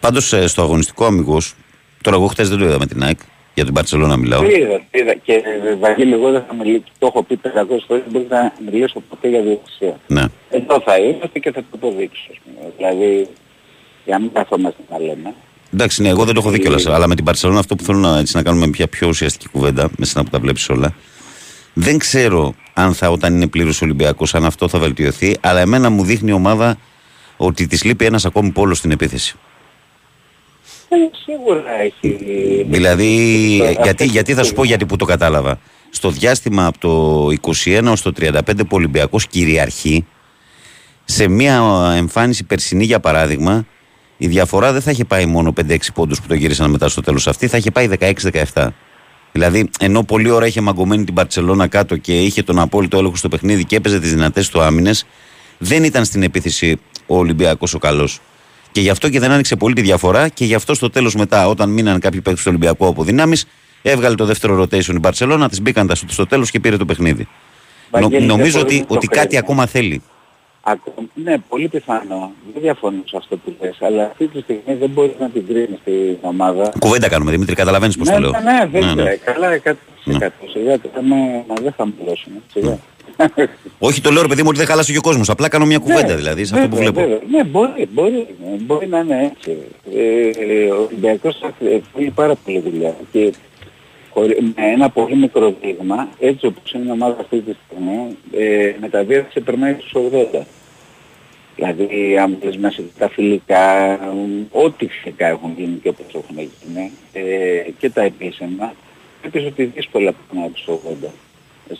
Πάντως 0.00 0.32
ε, 0.32 0.46
στο 0.46 0.62
αγωνιστικό 0.62 1.04
αμυγός, 1.04 1.54
τώρα 2.02 2.16
εγώ 2.16 2.26
χτες 2.26 2.48
δεν 2.48 2.58
το 2.58 2.64
είδα 2.64 2.78
με 2.78 2.86
την 2.86 3.02
ΑΕΚ, 3.02 3.18
για 3.54 3.64
την 3.64 3.74
Παρσελόνα 3.74 4.16
μιλάω. 4.16 4.40
Το 4.40 4.50
είδα, 4.50 4.76
το 4.90 4.98
είδα. 4.98 5.14
Και 5.14 5.32
ε, 5.32 5.74
Βαγγέλη, 5.74 6.12
εγώ 6.12 6.30
δεν 6.30 6.44
θα 6.48 6.54
μιλήσω, 6.54 6.82
το 6.98 7.06
έχω 7.06 7.22
πει 7.22 7.40
500 7.42 7.48
φορές, 7.86 7.86
δεν 7.86 8.02
μπορώ 8.12 8.26
να 8.28 8.52
μιλήσω 8.70 9.02
ποτέ 9.08 9.28
για 9.28 9.42
διοικησία. 9.42 9.98
Ναι. 10.06 10.24
Εδώ 10.50 10.80
θα 10.84 10.98
είμαστε 10.98 11.38
και 11.38 11.52
θα 11.52 11.60
το 11.60 11.66
αποδείξω. 11.74 12.26
ας 12.30 12.38
πούμε. 12.44 12.72
Δηλαδή, 12.76 13.28
για 14.04 14.14
να 14.14 14.20
μην 14.20 14.32
καθόμαστε 14.32 14.82
να 14.90 14.98
λέμε. 14.98 15.34
Εντάξει, 15.74 16.02
ναι, 16.02 16.08
εγώ 16.08 16.24
δεν 16.24 16.34
το 16.34 16.40
έχω 16.40 16.50
δει 16.50 16.58
κιόλας, 16.58 16.86
αλλά 16.86 17.08
με 17.08 17.14
την 17.14 17.24
Παρσελόνα 17.24 17.58
αυτό 17.58 17.76
που 17.76 17.84
θέλω 17.84 17.98
να, 17.98 18.18
έτσι, 18.18 18.36
να 18.36 18.42
κάνουμε 18.42 18.66
μια 18.66 18.86
πιο 18.88 19.08
ουσιαστική 19.08 19.48
κουβέντα, 19.48 19.90
μέσα 19.98 20.22
που 20.22 20.30
τα 20.30 20.38
βλέπεις 20.38 20.68
όλα. 20.68 20.94
Δεν 21.74 21.98
ξέρω 21.98 22.54
αν 22.74 22.94
θα 22.94 23.10
όταν 23.10 23.34
είναι 23.34 23.46
πλήρως 23.46 23.82
Ολυμπιακός, 23.82 24.34
αν 24.34 24.44
αυτό 24.44 24.68
θα 24.68 24.78
βελτιωθεί, 24.78 25.36
αλλά 25.40 25.60
εμένα 25.60 25.90
μου 25.90 26.04
δείχνει 26.04 26.30
η 26.30 26.32
ομάδα 26.32 26.78
ότι 27.36 27.66
της 27.66 27.84
λείπει 27.84 28.04
ένας 28.04 28.24
ακόμη 28.24 28.50
πόλος 28.50 28.78
στην 28.78 28.90
επίθεση. 28.90 29.36
Ε, 30.88 30.96
σίγουρα 31.24 31.80
έχει... 31.80 32.16
Δηλαδή, 32.68 33.60
Αυτό 33.68 33.82
γιατί, 33.82 34.04
έχει 34.04 34.12
γιατί 34.12 34.34
θα 34.34 34.42
σου 34.42 34.48
πω 34.48 34.54
πρόβλημα. 34.54 34.66
γιατί 34.66 34.86
που 34.86 34.96
το 34.96 35.04
κατάλαβα. 35.04 35.60
Στο 35.90 36.10
διάστημα 36.10 36.66
από 36.66 36.78
το 36.78 37.26
21 37.64 37.84
ως 37.90 38.02
το 38.02 38.12
35 38.20 38.40
που 38.56 38.66
ο 38.70 38.76
Ολυμπιακός 38.76 39.26
κυριαρχεί, 39.26 40.06
σε 41.04 41.28
μια 41.28 41.62
εμφάνιση 41.96 42.44
περσινή 42.44 42.84
για 42.84 43.00
παράδειγμα, 43.00 43.66
η 44.16 44.26
διαφορά 44.26 44.72
δεν 44.72 44.80
θα 44.80 44.90
είχε 44.90 45.04
πάει 45.04 45.26
μόνο 45.26 45.52
5-6 45.68 45.76
πόντους 45.94 46.20
που 46.20 46.26
το 46.26 46.34
γύρισαν 46.34 46.70
μετά 46.70 46.88
στο 46.88 47.00
τέλος 47.00 47.26
αυτή, 47.26 47.46
θα 47.46 47.56
είχε 47.56 47.70
πάει 47.70 47.88
16-17. 48.54 48.68
Δηλαδή, 49.32 49.70
ενώ 49.80 50.02
πολλή 50.04 50.30
ώρα 50.30 50.46
είχε 50.46 50.60
μαγκωμένη 50.60 51.04
την 51.04 51.14
Παρσελώνα 51.14 51.66
κάτω 51.66 51.96
και 51.96 52.20
είχε 52.20 52.42
τον 52.42 52.58
απόλυτο 52.58 52.98
έλεγχο 52.98 53.16
στο 53.16 53.28
παιχνίδι 53.28 53.64
και 53.64 53.76
έπαιζε 53.76 54.00
τις 54.00 54.10
δυνατές 54.10 54.48
του 54.48 54.60
άμυνες, 54.60 55.06
δεν 55.58 55.84
ήταν 55.84 56.04
στην 56.04 56.22
επίθεση 56.22 56.76
ο 57.06 57.16
Ολυμπιακός 57.18 57.74
ο 57.74 57.78
καλός. 57.78 58.20
Και 58.72 58.80
γι' 58.80 58.90
αυτό 58.90 59.08
και 59.08 59.20
δεν 59.20 59.30
άνοιξε 59.30 59.56
πολύ 59.56 59.74
τη 59.74 59.80
διαφορά 59.80 60.28
και 60.28 60.44
γι' 60.44 60.54
αυτό 60.54 60.74
στο 60.74 60.90
τέλος 60.90 61.14
μετά, 61.14 61.48
όταν 61.48 61.70
μείναν 61.70 62.00
κάποιοι 62.00 62.20
παίκτες 62.20 62.42
του 62.42 62.48
Ολυμπιακού 62.50 62.86
από 62.86 63.02
δυνάμεις, 63.04 63.46
έβγαλε 63.82 64.14
το 64.14 64.24
δεύτερο 64.24 64.62
rotation 64.62 64.94
η 64.94 64.98
Μπαρσελόνα, 64.98 65.48
τη 65.48 65.60
μπήκαν 65.62 65.86
τα 65.86 65.94
σουτ 65.94 66.10
στο 66.10 66.26
τέλος 66.26 66.50
και 66.50 66.60
πήρε 66.60 66.76
το 66.76 66.84
παιχνίδι. 66.84 67.28
Νο- 67.90 68.00
Βαγγέλη, 68.00 68.26
νομίζω 68.26 68.52
δεν 68.52 68.60
ότι, 68.62 68.72
μπορούμε 68.74 68.80
να 68.82 68.86
το 68.88 68.94
ότι 68.94 69.06
κάτι 69.06 69.26
κρίνουμε. 69.26 69.38
ακόμα 69.46 69.66
θέλει. 69.66 70.02
Ακο- 70.62 70.94
Ναι, 71.14 71.38
πολύ 71.48 71.68
πιθανό. 71.68 72.32
Δεν 72.52 72.62
διαφωνώ 72.62 73.02
σε 73.04 73.16
αυτό 73.16 73.36
που 73.36 73.54
λες, 73.60 73.76
αλλά 73.80 74.04
αυτή 74.04 74.26
τη 74.26 74.40
στιγμή 74.40 74.74
δεν 74.80 74.88
μπορείς 74.90 75.14
να 75.20 75.28
την 75.30 75.46
κρίνεις 75.46 75.78
την 75.84 76.16
ομάδα. 76.20 76.72
Κουβέντα 76.78 77.08
κάνουμε, 77.08 77.30
Δημήτρη, 77.30 77.54
καταλαβαίνεις 77.54 77.96
πώς 77.96 78.08
ναι, 78.08 78.14
το 78.14 78.20
λέω. 78.20 78.30
ναι, 78.30 78.38
ναι, 78.40 78.66
βέβαια, 78.72 78.94
Ναι, 78.94 79.02
ναι. 79.02 79.14
καλά, 79.16 79.48
100%. 79.52 80.32
Σιγά, 80.52 80.80
τώρα 80.80 81.02
με, 81.02 81.16
μα 81.48 81.54
δεν 81.62 81.72
θα 81.76 81.88
μιλώσουμε. 81.98 82.36
Σιγά. 82.52 82.78
Όχι, 83.78 84.00
το 84.00 84.10
λέω 84.10 84.22
ρε 84.22 84.28
παιδί 84.28 84.42
μου 84.42 84.48
ότι 84.48 84.58
δεν 84.58 84.66
χάλασε 84.66 84.92
και 84.92 84.98
ο 84.98 85.00
κόσμος. 85.00 85.28
Απλά 85.28 85.48
κάνω 85.48 85.66
μια 85.66 85.78
κουβέντα 85.78 86.06
Ναι, 86.06 86.14
δηλαδή 86.14 86.44
σε 86.44 86.54
αυτό 86.54 86.68
που 86.68 86.76
βέβαια, 86.76 86.92
βλέπω. 86.92 87.08
βέβαια. 87.10 87.26
Ναι, 87.30 87.44
μπορεί, 87.44 87.88
μπορεί, 87.92 88.26
μπορεί 88.60 88.86
να 88.86 88.98
είναι 88.98 89.32
έτσι. 89.36 89.58
Ε, 89.96 90.70
ο 90.70 90.82
Ολυμπιακός 90.82 91.38
θα 91.40 91.54
θέλει 91.94 92.10
πάρα 92.10 92.34
πολύ 92.44 92.60
δουλειά 92.60 92.94
και 93.12 93.32
χωρί- 94.10 94.40
με 94.40 94.52
ένα 94.72 94.88
πολύ 94.90 95.16
μικρό 95.16 95.54
δείγμα, 95.62 96.08
έτσι 96.18 96.46
όπως 96.46 96.72
είναι 96.72 96.84
η 96.88 96.90
ομάδα 96.90 97.16
αυτή 97.20 97.40
τη 97.40 97.52
στιγμή, 97.66 98.16
ε, 98.32 98.72
με 98.80 98.88
τα 98.88 99.02
δύο 99.04 99.26
σε 99.30 99.40
περνάει 99.40 99.74
στους 99.78 99.92
80. 99.94 100.46
Δηλαδή, 101.56 102.18
αν 102.22 102.36
δεις 102.42 102.56
μέσα 102.56 102.76
και 102.76 102.98
τα 102.98 103.08
φιλικά, 103.08 103.98
ό,τι 104.50 104.86
φυσικά 104.88 105.26
έχουν 105.26 105.54
γίνει 105.56 105.78
και 105.82 105.88
όπως 105.88 106.06
έχουν 106.14 106.36
γίνει, 106.38 106.92
ε, 107.12 107.70
και 107.78 107.90
τα 107.90 108.02
επίσημα, 108.02 108.72
βλέπεις 109.20 109.46
ότι 109.46 109.64
δύσκολα 109.64 110.12
περνάει 110.28 110.48
τους 110.48 110.66
80 110.68 111.12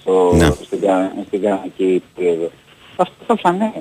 στο, 0.00 0.32
Ναι. 0.36 0.50
στην, 0.50 0.80
κα- 0.80 1.12
στην 1.26 1.40
κανονική 1.42 2.02
περίοδο. 2.14 2.50
Αυτό 2.96 3.14
θα 3.26 3.36
φανεί. 3.36 3.72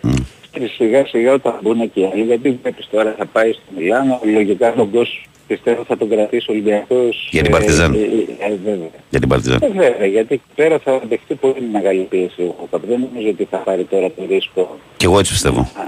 Μμ. 0.00 0.12
Και 0.50 0.66
σιγά 0.76 1.06
σιγά 1.06 1.32
όταν 1.32 1.58
μπουν 1.62 1.92
και 1.92 2.00
οι 2.00 2.08
άλλοι, 2.12 2.22
γιατί 2.22 2.58
βλέπεις 2.62 2.88
τώρα 2.90 3.14
θα 3.18 3.26
πάει 3.26 3.52
στο 3.52 3.62
Μιλάνο, 3.78 4.20
λογικά 4.32 4.72
τον 4.74 4.90
Κος 4.90 5.28
πιστεύω 5.46 5.84
θα 5.84 5.96
τον 5.96 6.08
κρατήσει 6.08 6.46
ο 6.50 6.52
Ολυμπιακός. 6.52 7.28
Για 7.30 7.42
την 7.42 7.50
Παρτιζάν. 7.52 7.94
Ε, 7.94 7.98
ε, 7.98 8.52
ε, 8.52 8.56
βέβαια. 8.64 8.88
Για 9.10 9.20
την 9.20 9.28
Παρτιζάν. 9.28 9.58
Ε, 9.62 9.68
βέβαια, 9.68 10.06
γιατί 10.06 10.34
εκεί 10.34 10.42
πέρα 10.54 10.78
θα 10.78 11.00
δεχτεί 11.08 11.34
πολύ 11.34 11.68
μεγάλη 11.72 12.00
πίεση 12.00 12.42
ο 12.42 12.54
Κοκαπ. 12.60 12.86
Δεν 12.86 13.08
νομίζω 13.10 13.28
ότι 13.28 13.46
θα 13.50 13.56
πάρει 13.56 13.84
τώρα 13.84 14.06
το 14.10 14.22
ρίσκο 14.28 14.78
Και 14.96 15.04
εγώ 15.06 15.18
έτσι 15.18 15.32
πιστεύω. 15.32 15.60
α, 15.60 15.82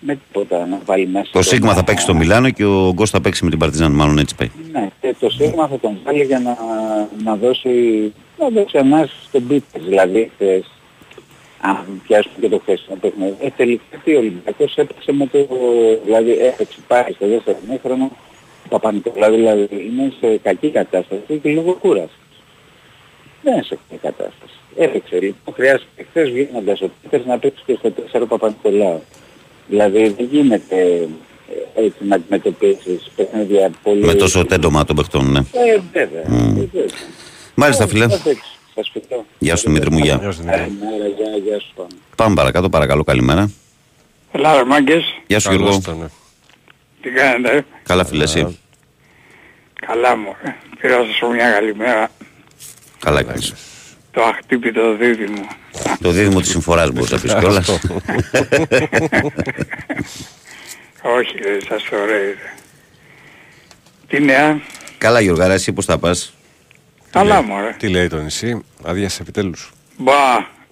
με 0.00 0.18
τίποτα 0.26 0.66
να 0.66 0.80
βάλει 0.84 1.06
μέσα. 1.06 1.24
Το 1.24 1.30
τον- 1.32 1.42
Σίγμα 1.42 1.74
θα 1.74 1.84
παίξει 1.84 2.04
στο 2.04 2.14
Μιλάνο 2.14 2.50
και 2.50 2.64
ο 2.64 2.90
Γκος 2.92 3.10
θα 3.10 3.20
παίξει 3.20 3.44
με 3.44 3.50
την 3.50 3.58
Παρτιζάν. 3.58 3.92
Μάλλον 3.92 4.18
έτσι 4.18 4.34
πάει. 4.34 4.50
Ναι, 4.72 4.88
και 5.00 5.14
το 5.20 5.30
Σίγμα 5.30 5.68
θα 5.68 5.78
τον 5.78 5.98
βάλει 6.04 6.22
για 6.24 6.38
να, 6.38 6.56
να 7.24 7.36
δώσει, 7.36 7.68
να 8.38 8.48
δώσει 8.48 8.78
ανάση 8.78 9.14
στον 9.28 9.46
Πίτερ. 9.46 9.82
Δηλαδή, 9.82 10.30
χθες, 10.34 10.64
αν 11.60 12.02
πιάσουμε 12.06 12.34
και 12.40 12.48
το 12.48 12.58
χθεσινό 12.58 12.96
παιχνίδι, 13.00 13.36
ε, 13.40 13.50
τελικά 13.56 13.96
τι 14.04 14.14
ο 14.14 14.18
Ολυμπιακός 14.18 14.76
έπαιξε 14.76 15.12
με 15.12 15.26
το, 15.26 15.46
δηλαδή 16.04 16.30
έπαιξε 16.30 16.78
πάει 16.86 17.12
στο 17.12 17.28
δεύτερο 17.28 17.58
μήχρονο, 17.70 18.10
ο 18.64 18.68
Παπα-Νικολάου 18.68 19.34
δηλαδή 19.34 19.68
είναι 19.70 20.12
σε 20.20 20.36
κακή 20.36 20.70
κατάσταση 20.70 21.38
και 21.42 21.50
λόγω 21.50 21.72
κούρασης. 21.72 22.18
Δεν 23.42 23.52
είναι 23.52 23.62
σε 23.62 23.78
κακή 23.88 24.00
κατάσταση. 24.02 24.54
Έπαιξε 24.76 25.20
λοιπόν, 25.20 25.54
χρειάστηκε 25.54 26.06
χθες 26.10 26.30
βγαίνοντας 26.30 26.80
ο 26.80 26.90
Πίτερς 27.02 27.24
να 27.24 27.38
παίξει 27.38 27.62
και 27.66 27.76
στο 27.78 27.92
4 28.12 28.24
Παπα-Νικολάου. 28.28 29.02
Δηλαδή 29.68 30.08
δεν 30.08 30.28
γίνεται 30.30 31.08
ε, 31.74 31.84
έτσι 31.84 31.98
να 32.00 32.14
αντιμετωπίσεις 32.14 33.10
παιχνίδια 33.16 33.70
πολύ... 33.82 34.04
Με 34.04 34.14
τόσο 34.14 34.44
τέντομα 34.44 34.84
των 34.84 34.96
παιχτών, 34.96 35.30
ναι. 35.30 35.38
Ε, 35.38 35.80
βέβαια. 35.92 36.24
Μμ. 36.26 36.60
Ε, 36.60 36.68
βέβαια. 36.72 36.88
Μάλιστα, 37.54 37.86
φίλε. 37.88 38.08
Θα 38.08 38.18
παίξει. 38.24 38.42
Σας 38.74 38.90
φιλώ. 38.92 39.26
Γεια 39.38 39.56
σου, 39.56 39.66
Δημήτρη 39.66 39.90
μου, 39.90 39.98
γεια. 39.98 40.18
Γεια 40.20 40.30
σου, 40.32 40.38
Δημήτρη. 40.38 40.58
Καλημέρα, 40.60 41.06
γεια, 41.16 41.36
γεια 41.44 41.60
σου. 41.60 41.72
Πάμε. 41.76 41.88
Πάμε 42.16 42.34
παρακάτω, 42.34 42.68
παρακαλώ, 42.68 43.04
καλημέρα. 43.04 43.50
Ελά 44.32 44.56
ρε 44.56 44.64
μάγκες, 44.64 45.04
Γεια 45.26 45.40
σου, 45.40 45.48
Καλώς 45.48 45.62
Γιώργο. 45.68 45.80
το, 45.80 45.94
ναι. 45.94 46.06
τι 47.02 47.10
κάνετε, 47.10 47.56
ε; 47.56 47.64
Καλά, 47.82 48.04
φίλε, 48.04 48.22
εσύ. 48.24 48.58
καλά 49.86 50.16
μου, 50.16 50.34
ε. 50.42 50.48
πήρα 50.80 50.98
να 50.98 51.04
σας 51.04 51.18
πω 51.20 51.28
μια 51.30 51.50
καλημέρα, 51.52 52.10
Καλά 52.98 53.20
έκανες. 53.20 53.54
το 54.10 54.22
αχτύπητο 54.22 54.96
δίδυμο. 54.96 55.46
Το 56.00 56.10
δίδυμο 56.10 56.40
της 56.40 56.50
συμφοράς 56.50 56.90
μπορείς 56.90 57.10
να 57.10 57.20
πεις 57.20 57.34
κιόλας. 57.34 57.68
Αυτό. 57.68 57.94
Όχι 61.02 61.36
ρε, 61.42 61.58
σας 61.68 61.82
το 61.90 61.96
ωραίο. 61.96 62.34
Τι 64.08 64.20
νέα, 64.20 64.60
Καλά, 64.98 65.20
Γιώργαρα, 65.20 65.52
εσύ 65.54 65.72
πώς 65.72 65.84
θα 65.84 65.98
πας; 65.98 66.33
Καλά 67.18 67.42
μου 67.42 67.54
ρε. 67.60 67.74
Τι 67.78 67.88
λέει 67.88 68.06
το 68.08 68.16
νησί, 68.20 68.64
άδειασε 68.84 69.22
επιτέλους. 69.22 69.70
Μπα, 69.96 70.12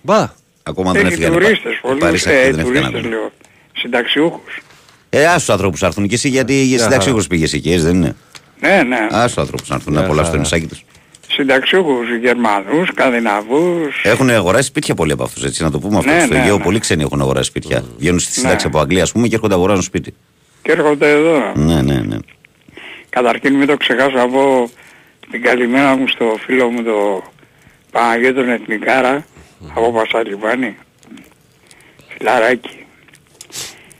Μπα! 0.02 0.30
Ακόμα 0.62 0.92
δεν 0.92 1.04
έχει 1.06 1.12
έφυγαν. 1.14 1.32
οι 1.32 1.34
τουρίστες 1.36 1.62
Πα- 1.62 1.70
οι 1.78 1.80
πολλούς, 1.82 1.98
Παρίσακτοι 2.00 2.38
ε, 2.38 2.40
δεν 2.50 2.58
έφυγαν 2.58 2.64
τουρίστες 2.66 2.88
ακόμα. 2.98 3.08
λέω, 3.08 3.32
συνταξιούχους. 3.72 4.60
Ε, 5.10 5.26
άσου 5.26 5.38
τους 5.38 5.48
ανθρώπους 5.50 5.80
να 5.80 5.86
έρθουν 5.86 6.08
και 6.08 6.14
εσύ 6.14 6.28
γιατί 6.28 6.54
για 6.54 6.76
Μια 6.76 6.84
συνταξιούχους 6.84 7.26
πήγες 7.26 7.52
εκεί, 7.52 7.72
έτσι 7.72 7.84
δεν 7.86 7.94
είναι; 7.94 8.16
Ναι, 8.60 8.82
ναι, 8.82 9.06
Άσου 9.10 9.26
τους 9.34 9.38
ανθρώπους 9.38 9.68
να 9.68 9.74
έρθουν 9.74 9.92
να 9.92 9.98
Μια 9.98 10.08
απολαύσουν 10.08 10.36
το 10.38 10.42
χαρά. 10.48 10.56
νησάκι 10.58 10.66
τους. 10.66 10.84
συνταξιούχους 11.34 12.06
Γερμανούς, 12.20 12.88
Σκανδιναβούς, 12.88 14.00
Έχουν 14.04 14.30
αγοράσει 14.30 14.66
σπίτια 14.66 14.94
πολλοί 14.94 15.12
από 15.12 15.22
αυτούς, 15.22 15.44
έτσι 15.44 15.62
να 15.62 15.70
το 15.70 15.78
πούμε 15.78 15.98
αυτό. 15.98 16.10
Ναι, 16.10 16.20
Στο 16.24 16.34
ναι, 16.34 16.40
Αιγαίο 16.40 16.56
ναι. 16.56 16.62
πολλοί 16.62 16.78
ξένοι 16.78 17.02
έχουν 17.02 17.20
αγοράσει 17.20 17.48
σπίτια. 17.48 17.84
Βγαίνουν 17.98 18.18
στη 18.18 18.32
σύνταξη 18.32 18.66
Ναι. 18.66 18.70
από 18.74 18.78
Αγγλία, 18.82 19.02
ας 19.02 19.12
πούμε, 19.12 19.26
και 19.28 19.34
έρχονται 19.34 19.52
να 19.52 19.58
αγοράζουν 19.58 19.82
σπίτι. 19.82 20.14
και 20.62 20.72
έρχονται 20.72 21.10
εδώ. 21.10 21.52
Ναι, 21.54 21.82
ναι, 21.82 21.94
ναι. 22.00 22.16
Καταρχήν 23.08 23.54
μην 23.54 23.66
το 23.66 23.76
ξεχάσω 23.76 24.16
από 24.18 24.70
την 25.30 25.42
καλημέρα 25.42 25.96
μου 25.96 26.08
στο 26.08 26.36
φίλο 26.44 26.70
μου 26.70 26.82
το 26.82 27.22
Παναγιώτο 27.90 28.34
τον 28.40 28.48
Εθνικάρα 28.48 29.26
από 29.74 29.92
Πασαλιβάνη. 29.92 30.76
Φιλαράκι. 32.08 32.86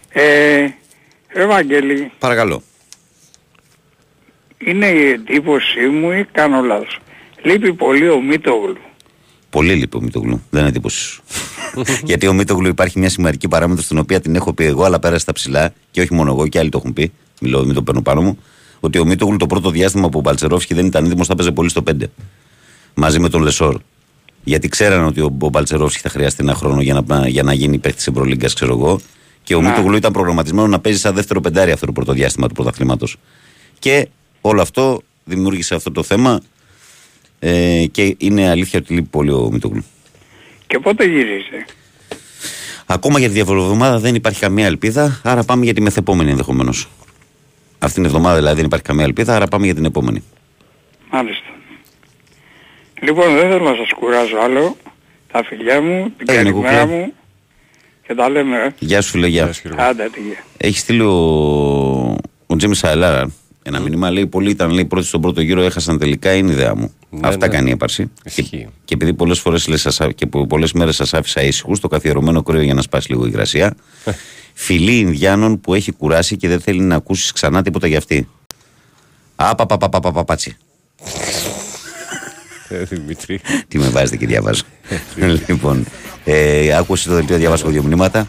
Ε, 0.08 0.66
Ευαγγέλη, 1.28 2.10
Παρακαλώ. 2.18 2.62
είναι 4.58 4.86
η 4.86 5.08
εντύπωσή 5.08 5.86
μου 5.86 6.10
ή 6.10 6.26
κάνω 6.32 6.60
λάθος. 6.62 6.98
Λείπει 7.42 7.72
πολύ 7.74 8.08
ο 8.08 8.20
Μίτογλου. 8.20 8.76
Πολύ 9.50 9.74
λείπει 9.74 9.96
ο 9.96 10.00
Μητογλου. 10.00 10.42
Δεν 10.50 10.60
είναι 10.60 10.68
εντύπωση 10.68 10.98
σου. 11.00 11.22
Γιατί 12.08 12.26
ο 12.26 12.32
Μητογλου 12.32 12.68
υπάρχει 12.68 12.98
μια 12.98 13.08
σημαντική 13.08 13.48
παράμετρο 13.48 13.82
στην 13.82 13.98
οποία 13.98 14.20
την 14.20 14.34
έχω 14.34 14.52
πει 14.52 14.64
εγώ, 14.64 14.84
αλλά 14.84 14.98
πέρασε 14.98 15.20
στα 15.20 15.32
ψηλά 15.32 15.72
και 15.90 16.00
όχι 16.00 16.14
μόνο 16.14 16.30
εγώ 16.30 16.48
και 16.48 16.58
άλλοι 16.58 16.68
το 16.68 16.78
έχουν 16.78 16.92
πει. 16.92 17.12
Μιλώ, 17.40 17.64
μην 17.64 17.74
το 17.74 17.82
παίρνω 17.82 18.02
πάνω 18.02 18.22
μου. 18.22 18.38
Ότι 18.84 18.98
ο 18.98 19.04
Μητογλου 19.04 19.36
το 19.36 19.46
πρώτο 19.46 19.70
διάστημα 19.70 20.08
που 20.08 20.18
ο 20.18 20.20
Μπαλτσερόφσκι 20.20 20.74
δεν 20.74 20.86
ήταν 20.86 21.04
έτοιμος, 21.04 21.26
θα 21.26 21.34
παίζει 21.34 21.52
πολύ 21.52 21.68
στο 21.68 21.82
5. 21.90 21.92
Μαζί 22.94 23.20
με 23.20 23.28
τον 23.28 23.42
Λεσόρ. 23.42 23.80
Γιατί 24.44 24.68
ξέραν 24.68 25.04
ότι 25.04 25.20
ο, 25.20 25.36
ο 25.40 25.48
Μπαλτσερόφσκι 25.48 26.00
θα 26.00 26.08
χρειαστεί 26.08 26.42
ένα 26.42 26.54
χρόνο 26.54 26.80
για 26.80 27.04
να, 27.06 27.28
για 27.28 27.42
να 27.42 27.52
γίνει 27.52 27.78
παίχτη 27.78 28.04
Ευρωλίγκα, 28.08 28.46
ξέρω 28.54 28.72
εγώ. 28.72 29.00
Και 29.42 29.54
ο 29.54 29.60
Να. 29.60 29.68
Μητογλου 29.68 29.96
ήταν 29.96 30.12
προγραμματισμένο 30.12 30.66
να 30.68 30.80
παίζει 30.80 30.98
σαν 30.98 31.14
δεύτερο 31.14 31.40
πεντάρι 31.40 31.70
αυτό 31.70 31.86
το 31.86 31.92
πρώτο 31.92 32.12
διάστημα 32.12 32.48
του 32.48 32.54
πρωταθλήματος. 32.54 33.16
Και 33.78 34.08
όλο 34.40 34.62
αυτό 34.62 35.02
δημιούργησε 35.24 35.74
αυτό 35.74 35.92
το 35.92 36.02
θέμα. 36.02 36.40
Ε, 37.38 37.84
και 37.90 38.14
είναι 38.18 38.48
αλήθεια 38.48 38.78
ότι 38.78 38.94
λείπει 38.94 39.08
πολύ 39.08 39.30
ο 39.30 39.48
Μητογλου. 39.52 39.84
Και 40.66 40.78
πότε 40.78 41.04
γυρίζει. 41.04 41.64
Ακόμα 42.86 43.18
για 43.18 43.28
τη 43.28 43.34
διαβολοβδομάδα 43.34 43.98
δεν 43.98 44.14
υπάρχει 44.14 44.40
καμία 44.40 44.66
ελπίδα, 44.66 45.20
άρα 45.24 45.44
πάμε 45.44 45.64
για 45.64 45.74
τη 45.74 45.80
μεθεπόμενη 45.80 46.30
ενδεχομένως. 46.30 46.88
Αυτήν 47.84 48.02
την 48.02 48.04
εβδομάδα 48.04 48.36
δηλαδή 48.36 48.56
δεν 48.56 48.64
υπάρχει 48.64 48.84
καμία 48.84 49.04
ελπίδα, 49.04 49.34
άρα 49.36 49.46
πάμε 49.46 49.64
για 49.64 49.74
την 49.74 49.84
επόμενη. 49.84 50.22
Μάλιστα. 51.10 51.46
Λοιπόν, 53.00 53.34
δεν 53.34 53.50
θέλω 53.50 53.64
να 53.70 53.74
σας 53.76 53.92
κουράζω 53.98 54.36
άλλο. 54.44 54.76
Τα 55.32 55.44
φιλιά 55.44 55.80
μου, 55.80 56.12
την 56.16 56.26
Έγινε, 56.28 56.50
καλημέρα 56.50 56.80
κουκλέ. 56.82 56.96
μου 56.96 57.12
και 58.06 58.14
τα 58.14 58.28
λέμε. 58.28 58.56
ε. 58.56 58.68
Γεια 58.78 59.00
σου, 59.00 59.10
φίλε, 59.10 59.26
γεια. 59.26 59.44
Γεια 59.44 59.52
σου, 59.52 59.60
Γιώργο. 59.64 59.82
Άντε, 59.82 60.08
τι 60.12 60.20
γεια. 60.20 60.44
Έχει 60.56 60.78
στείλει 60.78 61.00
ο, 61.00 61.12
ο 62.46 62.56
Τζέμις 62.56 62.78
Σαελάρα 62.78 63.30
ένα 63.62 63.80
μήνυμα. 63.80 64.10
Λέει: 64.10 64.26
Πολλοί 64.26 64.50
ήταν 64.50 64.70
λέει, 64.70 64.84
πρώτοι 64.84 65.06
στον 65.06 65.20
πρώτο 65.20 65.40
γύρο, 65.40 65.60
έχασαν 65.62 65.98
τελικά. 65.98 66.32
Είναι 66.34 66.52
ιδέα 66.52 66.74
μου. 66.76 66.92
Ναι, 67.10 67.28
Αυτά 67.28 67.46
ναι. 67.46 67.54
κάνει 67.54 67.68
η 67.68 67.72
έπαρση. 67.72 68.10
Και, 68.22 68.40
Ισχύει. 68.40 68.68
και 68.84 68.94
επειδή 68.94 69.14
πολλές 69.14 69.38
φορές 69.40 69.68
και 70.14 70.26
πολλές 70.26 70.72
μέρες 70.72 70.96
σας 70.96 71.14
άφησα 71.14 71.42
ήσυχους, 71.42 71.80
το 71.80 71.88
καθιερωμένο 71.88 72.42
κρύο 72.42 72.60
για 72.62 72.74
να 72.74 72.82
σπάσει 72.82 73.10
λίγο 73.10 73.24
η 73.24 73.28
υγρασία. 73.32 73.74
Φιλή 74.54 74.98
Ινδιάνων 74.98 75.60
που 75.60 75.74
έχει 75.74 75.92
κουράσει 75.92 76.36
και 76.36 76.48
δεν 76.48 76.60
θέλει 76.60 76.80
να 76.80 76.96
ακούσεις 76.96 77.32
ξανά 77.32 77.62
τίποτα 77.62 77.86
για 77.86 77.98
αυτή. 77.98 78.28
Απαπαπαπαπαπατσι. 79.36 80.56
Ε, 82.68 82.84
Δημήτρη. 82.84 83.40
Τι 83.68 83.78
με 83.78 83.88
βάζετε 83.88 84.16
και 84.16 84.26
διαβάζω. 84.26 84.62
λοιπόν, 85.46 85.86
ε, 86.24 86.76
άκουσε 86.76 87.08
το 87.08 87.14
δελτίο, 87.14 87.36
διαβάσω 87.36 87.68
δύο 87.68 87.82
μηνύματα. 87.82 88.28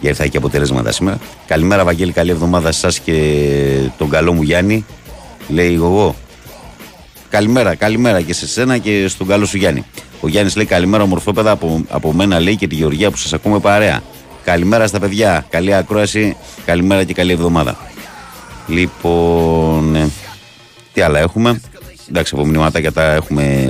Για 0.00 0.10
ήρθα 0.10 0.26
και 0.26 0.36
αποτελέσματα 0.36 0.92
σήμερα. 0.92 1.18
Καλημέρα, 1.46 1.84
Βαγγέλη, 1.84 2.12
καλή 2.12 2.30
εβδομάδα 2.30 2.72
σε 2.72 2.86
εσά 2.86 3.00
και 3.04 3.90
τον 3.98 4.08
καλό 4.08 4.32
μου 4.32 4.42
Γιάννη. 4.42 4.84
Λέει 5.48 5.74
εγώ. 5.74 6.16
Καλημέρα, 7.28 7.74
καλημέρα 7.74 8.20
και 8.20 8.32
σε 8.34 8.46
σένα 8.46 8.78
και 8.78 9.08
στον 9.08 9.26
καλό 9.26 9.44
σου 9.44 9.56
Γιάννη. 9.56 9.84
Ο 10.20 10.28
Γιάννης 10.28 10.56
λέει 10.56 10.66
καλημέρα, 10.66 11.02
ομορφόπεδα 11.02 11.50
από, 11.50 11.84
από 11.88 12.12
μένα 12.12 12.40
λέει 12.40 12.56
και 12.56 12.66
τη 12.66 12.74
Γεωργία 12.74 13.10
που 13.10 13.16
σας 13.16 13.32
ακούμε 13.32 13.58
παρέα. 13.58 14.02
Καλημέρα 14.44 14.86
στα 14.86 14.98
παιδιά, 15.00 15.46
καλή 15.50 15.74
ακρόαση, 15.74 16.36
καλημέρα 16.64 17.04
και 17.04 17.14
καλή 17.14 17.32
εβδομάδα. 17.32 17.76
Λοιπόν, 18.66 19.94
ε, 19.94 20.10
τι 20.92 21.00
άλλα 21.00 21.18
έχουμε; 21.18 21.60
Εντάξει, 22.08 22.34
από 22.34 22.44
μηνυματάκια 22.44 22.92
τα 22.92 23.02
έχουμε 23.02 23.66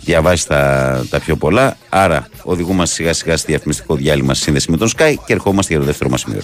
διαβάσει 0.00 0.46
τα, 0.46 1.04
τα 1.10 1.20
πιο 1.20 1.36
πολλά. 1.36 1.76
Άρα, 1.88 2.28
οδηγούμαστε 2.42 2.94
σιγά 2.94 3.12
σιγά 3.12 3.36
στη 3.36 3.46
διαφημιστικό 3.50 3.94
διάλειμμα 3.94 4.34
στη 4.34 4.42
σύνδεση 4.42 4.70
με 4.70 4.76
τον 4.76 4.90
Sky 4.96 5.14
και 5.26 5.32
ερχόμαστε 5.32 5.72
για 5.72 5.80
το 5.80 5.86
δεύτερο 5.86 6.10
μας 6.10 6.20
σημείο. 6.20 6.42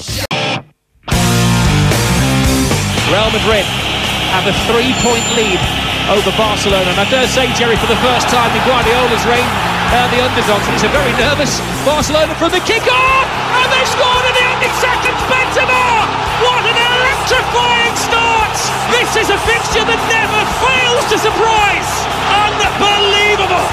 Real 3.15 3.31
Madrid 3.39 3.67
have 4.35 4.47
a 4.53 4.57
three-point 4.69 5.27
lead 5.39 5.61
over 6.15 6.33
Barcelona. 6.45 6.89
And 6.93 7.01
I 7.05 7.07
dare 7.11 7.29
say, 7.37 7.47
Jerry, 7.59 7.77
for 7.83 7.89
the 7.95 8.01
first 8.07 8.27
time 8.37 8.51
in 8.57 8.63
Guardiola's 8.71 9.25
reign, 9.33 9.49
uh, 9.95 10.11
the 10.11 10.19
underdogs. 10.19 10.67
And 10.67 10.75
it's 10.75 10.87
a 10.87 10.91
very 10.91 11.15
nervous 11.15 11.63
Barcelona 11.87 12.35
from 12.35 12.51
the 12.51 12.63
kick-off, 12.67 13.27
and 13.63 13.69
they 13.71 13.85
scored 13.87 14.25
in 14.27 14.35
the 14.35 14.45
ending 14.59 14.77
seconds. 14.83 15.21
Benzema! 15.31 15.87
What 16.43 16.63
an 16.67 16.75
electrifying 16.75 17.97
start! 17.97 18.55
This 18.91 19.11
is 19.15 19.29
a 19.31 19.39
fixture 19.47 19.87
that 19.87 20.01
never 20.11 20.41
fails 20.59 21.05
to 21.15 21.17
surprise. 21.23 21.91
Unbelievable! 22.27 23.67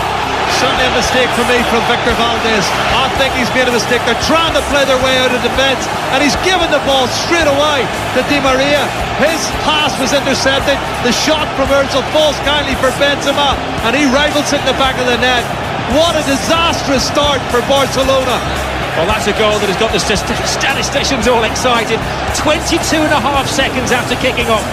Certainly 0.62 0.94
a 0.94 0.94
mistake 0.94 1.32
for 1.34 1.42
me 1.50 1.58
from 1.74 1.82
Victor 1.90 2.14
Valdez. 2.22 2.66
I 2.94 3.10
think 3.18 3.34
he's 3.34 3.50
made 3.58 3.66
a 3.66 3.74
mistake. 3.74 3.98
They're 4.06 4.26
trying 4.30 4.54
to 4.54 4.62
play 4.70 4.86
their 4.86 5.00
way 5.02 5.18
out 5.18 5.34
of 5.34 5.42
defence, 5.42 5.90
and 6.14 6.22
he's 6.22 6.38
given 6.46 6.70
the 6.70 6.84
ball 6.86 7.10
straight 7.26 7.50
away 7.50 7.82
to 8.14 8.22
Di 8.30 8.38
Maria. 8.46 8.86
His 9.18 9.42
pass 9.66 9.98
was 9.98 10.14
intercepted. 10.14 10.78
The 11.02 11.16
shot 11.18 11.50
from 11.58 11.74
Ozil 11.74 12.06
falls 12.14 12.38
kindly 12.46 12.78
for 12.78 12.94
Benzema, 13.02 13.58
and 13.90 13.98
he 13.98 14.06
rifles 14.14 14.54
it 14.54 14.62
in 14.62 14.68
the 14.70 14.78
back 14.78 15.02
of 15.02 15.10
the 15.10 15.18
net. 15.18 15.71
What 15.92 16.16
a 16.16 16.24
disastrous 16.24 17.04
start 17.04 17.44
for 17.52 17.60
Barcelona. 17.68 18.40
Well, 18.96 19.08
that's 19.12 19.28
a 19.28 19.36
goal 19.36 19.60
that 19.60 19.68
has 19.68 19.76
got 19.76 19.92
the 19.92 20.00
st- 20.00 20.24
statisticians 20.48 21.28
all 21.28 21.44
excited. 21.44 22.00
22 22.40 22.80
and 22.96 23.12
a 23.12 23.20
half 23.20 23.44
seconds 23.52 23.92
after 23.92 24.16
kicking 24.24 24.48
off. 24.48 24.64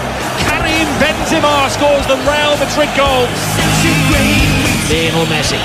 Karim 0.47 0.87
Benzema 1.03 1.67
scores 1.75 2.07
the 2.07 2.15
Real 2.23 2.55
Madrid 2.63 2.87
goal. 2.95 3.27
Lionel 4.87 5.27
Messi 5.27 5.59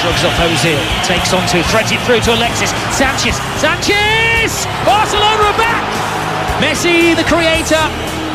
shrugs 0.00 0.24
off 0.24 0.40
Ozil, 0.40 0.80
takes 1.04 1.36
on 1.36 1.44
to, 1.52 1.60
threads 1.68 1.92
it 1.92 2.00
through 2.08 2.24
to 2.24 2.32
Alexis. 2.32 2.72
Sanchez, 2.88 3.36
Sanchez! 3.60 4.64
Barcelona 4.88 5.52
are 5.52 5.58
back! 5.60 5.84
Messi, 6.64 7.12
the 7.12 7.28
creator, 7.28 7.84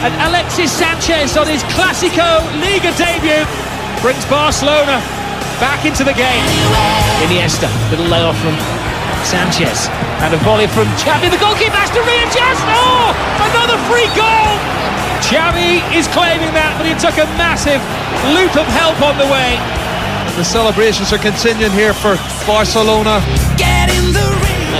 and 0.05 0.13
Alexis 0.29 0.69
Sanchez 0.69 1.33
on 1.33 1.49
his 1.49 1.65
Clasico 1.73 2.45
Liga 2.61 2.93
debut 2.93 3.41
brings 4.05 4.21
Barcelona 4.29 5.01
back 5.59 5.85
into 5.85 6.03
the 6.03 6.15
game. 6.15 6.43
Iniesta, 7.23 7.67
little 7.91 8.07
layoff 8.07 8.39
from 8.39 8.55
Sanchez, 9.27 9.91
and 10.23 10.33
a 10.33 10.39
volley 10.47 10.67
from 10.71 10.87
Xavi. 10.95 11.27
The 11.27 11.37
goalkeeper 11.37 11.75
has 11.75 11.91
to 11.91 12.01
readjust. 12.01 12.63
Oh, 12.71 13.11
another 13.51 13.75
free 13.91 14.07
goal. 14.15 14.55
Xavi 15.19 15.83
is 15.93 16.07
claiming 16.15 16.55
that, 16.55 16.79
but 16.79 16.87
he 16.87 16.95
took 16.95 17.19
a 17.19 17.27
massive 17.35 17.83
loop 18.31 18.55
of 18.55 18.65
help 18.71 18.97
on 19.03 19.19
the 19.19 19.27
way. 19.27 19.59
The 20.39 20.47
celebrations 20.47 21.11
are 21.11 21.19
continuing 21.19 21.75
here 21.75 21.93
for 21.93 22.15
Barcelona. 22.47 23.19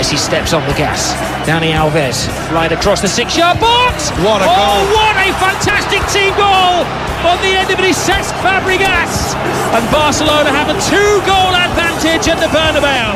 Messi 0.00 0.16
steps 0.16 0.56
on 0.56 0.64
the 0.64 0.72
gas. 0.80 1.12
Dani 1.44 1.76
Alves 1.76 2.24
right 2.56 2.72
across 2.72 3.04
the 3.04 3.06
six-yard 3.06 3.60
box. 3.60 4.08
What 4.24 4.40
a 4.40 4.48
oh, 4.48 4.56
goal. 4.56 4.96
what 4.96 5.12
a 5.20 5.28
fantastic 5.36 6.00
team 6.08 6.32
goal! 6.40 6.88
On 7.28 7.36
the 7.44 7.52
end 7.52 7.68
of 7.68 7.76
it 7.76 7.84
is 7.84 8.00
Cesc 8.00 8.32
Fabregas. 8.40 9.36
And 9.76 9.84
Barcelona 9.92 10.56
have 10.56 10.72
a 10.72 10.78
two-goal 10.88 11.52
advantage 11.52 12.32
at 12.32 12.40
the 12.40 12.48
Bernabeu. 12.48 13.12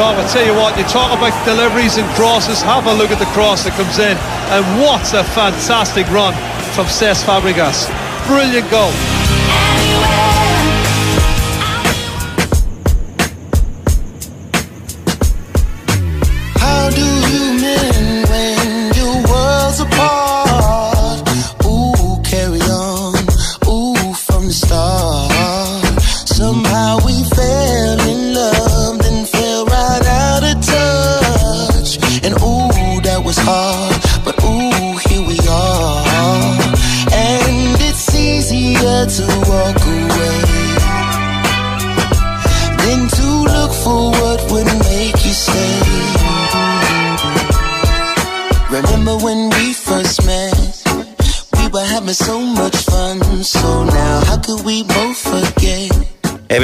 Rob, 0.00 0.16
I 0.16 0.24
tell 0.32 0.48
you 0.48 0.56
what, 0.56 0.72
you 0.80 0.84
talk 0.88 1.12
about 1.12 1.36
deliveries 1.44 1.98
and 2.00 2.08
crosses, 2.16 2.62
have 2.62 2.86
a 2.86 2.94
look 2.94 3.10
at 3.10 3.20
the 3.20 3.28
cross 3.36 3.64
that 3.68 3.76
comes 3.76 4.00
in. 4.00 4.16
And 4.48 4.64
what 4.80 5.04
a 5.12 5.28
fantastic 5.36 6.08
run 6.08 6.32
from 6.72 6.88
Cesc 6.88 7.28
Fabregas. 7.28 7.84
Brilliant 8.24 8.64
goal. 8.70 9.23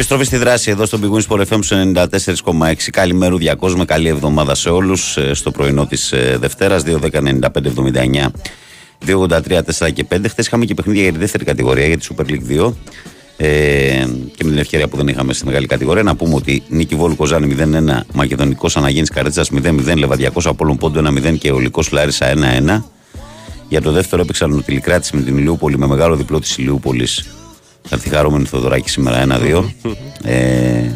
Επιστροφή 0.01 0.25
στη 0.25 0.37
δράση 0.37 0.71
εδώ 0.71 0.87
στο 0.87 0.99
Big 1.03 1.17
Wins 1.17 1.27
Sport 1.29 1.47
FM 1.47 1.59
στο 1.61 1.77
94,6. 1.95 2.75
Καλημέρα, 2.91 3.37
διακόσμε. 3.37 3.85
Καλή 3.85 4.09
εβδομάδα 4.09 4.55
σε 4.55 4.69
όλους. 4.69 5.19
Στο 5.33 5.51
πρωινό 5.51 5.87
της 5.87 6.15
Δευτέρας, 6.39 6.83
2.10.95.79. 6.83 8.31
2.83, 9.07 9.63
4 9.63 9.91
και 9.93 10.05
5. 10.05 10.29
Χθες 10.29 10.47
είχαμε 10.47 10.65
και 10.65 10.75
παιχνίδια 10.75 11.03
για 11.03 11.13
τη 11.13 11.19
δεύτερη 11.19 11.45
κατηγορία, 11.45 11.87
για 11.87 11.99
τη 11.99 12.07
Super 12.11 12.31
League 12.31 12.67
2. 12.67 12.75
Ε, 13.37 13.47
και 14.37 14.45
με 14.45 14.51
την 14.51 14.59
ευκαιρία 14.59 14.89
που 14.89 14.97
δεν 14.97 15.09
είχαμε 15.09 15.33
στη 15.33 15.47
μεγάλη 15.47 15.67
κατηγορία, 15.67 16.03
να 16.03 16.17
πούμε 16.17 16.35
ότι 16.35 16.63
νίκη 16.69 16.95
Βόλου 16.95 17.17
Κοζάνη 17.17 17.57
0-1, 17.59 18.01
Μακεδονικός 18.13 18.77
Αναγέννη 18.77 19.07
Καρέτσας 19.07 19.51
0-0, 19.51 19.97
Λεβαδιακός 19.97 20.47
Απόλων 20.47 20.77
Πόντο 20.77 21.01
1-0 21.01 21.39
και 21.39 21.53
Ολικός 21.53 21.91
Λάρισα 21.93 22.27
1-1. 22.27 22.83
Για 23.69 23.83
το 23.83 23.93
δεύτερο 23.93 24.23
έπαιξαν 24.23 24.53
ο 24.53 24.63
Τηλικράτης 24.63 25.11
με 25.11 25.21
την 25.21 25.39
Ηλιούπολη 25.39 25.79
με 25.79 25.87
μεγάλο 25.87 26.17
διπλό 26.17 26.41
της 26.41 26.57
Ηλιούπολης. 26.57 27.40
Θα 27.93 27.97
έρθει 27.97 28.09
χαρούμενη 28.09 28.45
Θοδωράκη 28.45 28.91
σήμερα 28.91 29.27
1-2. 29.41 29.65
ε, 30.23 30.91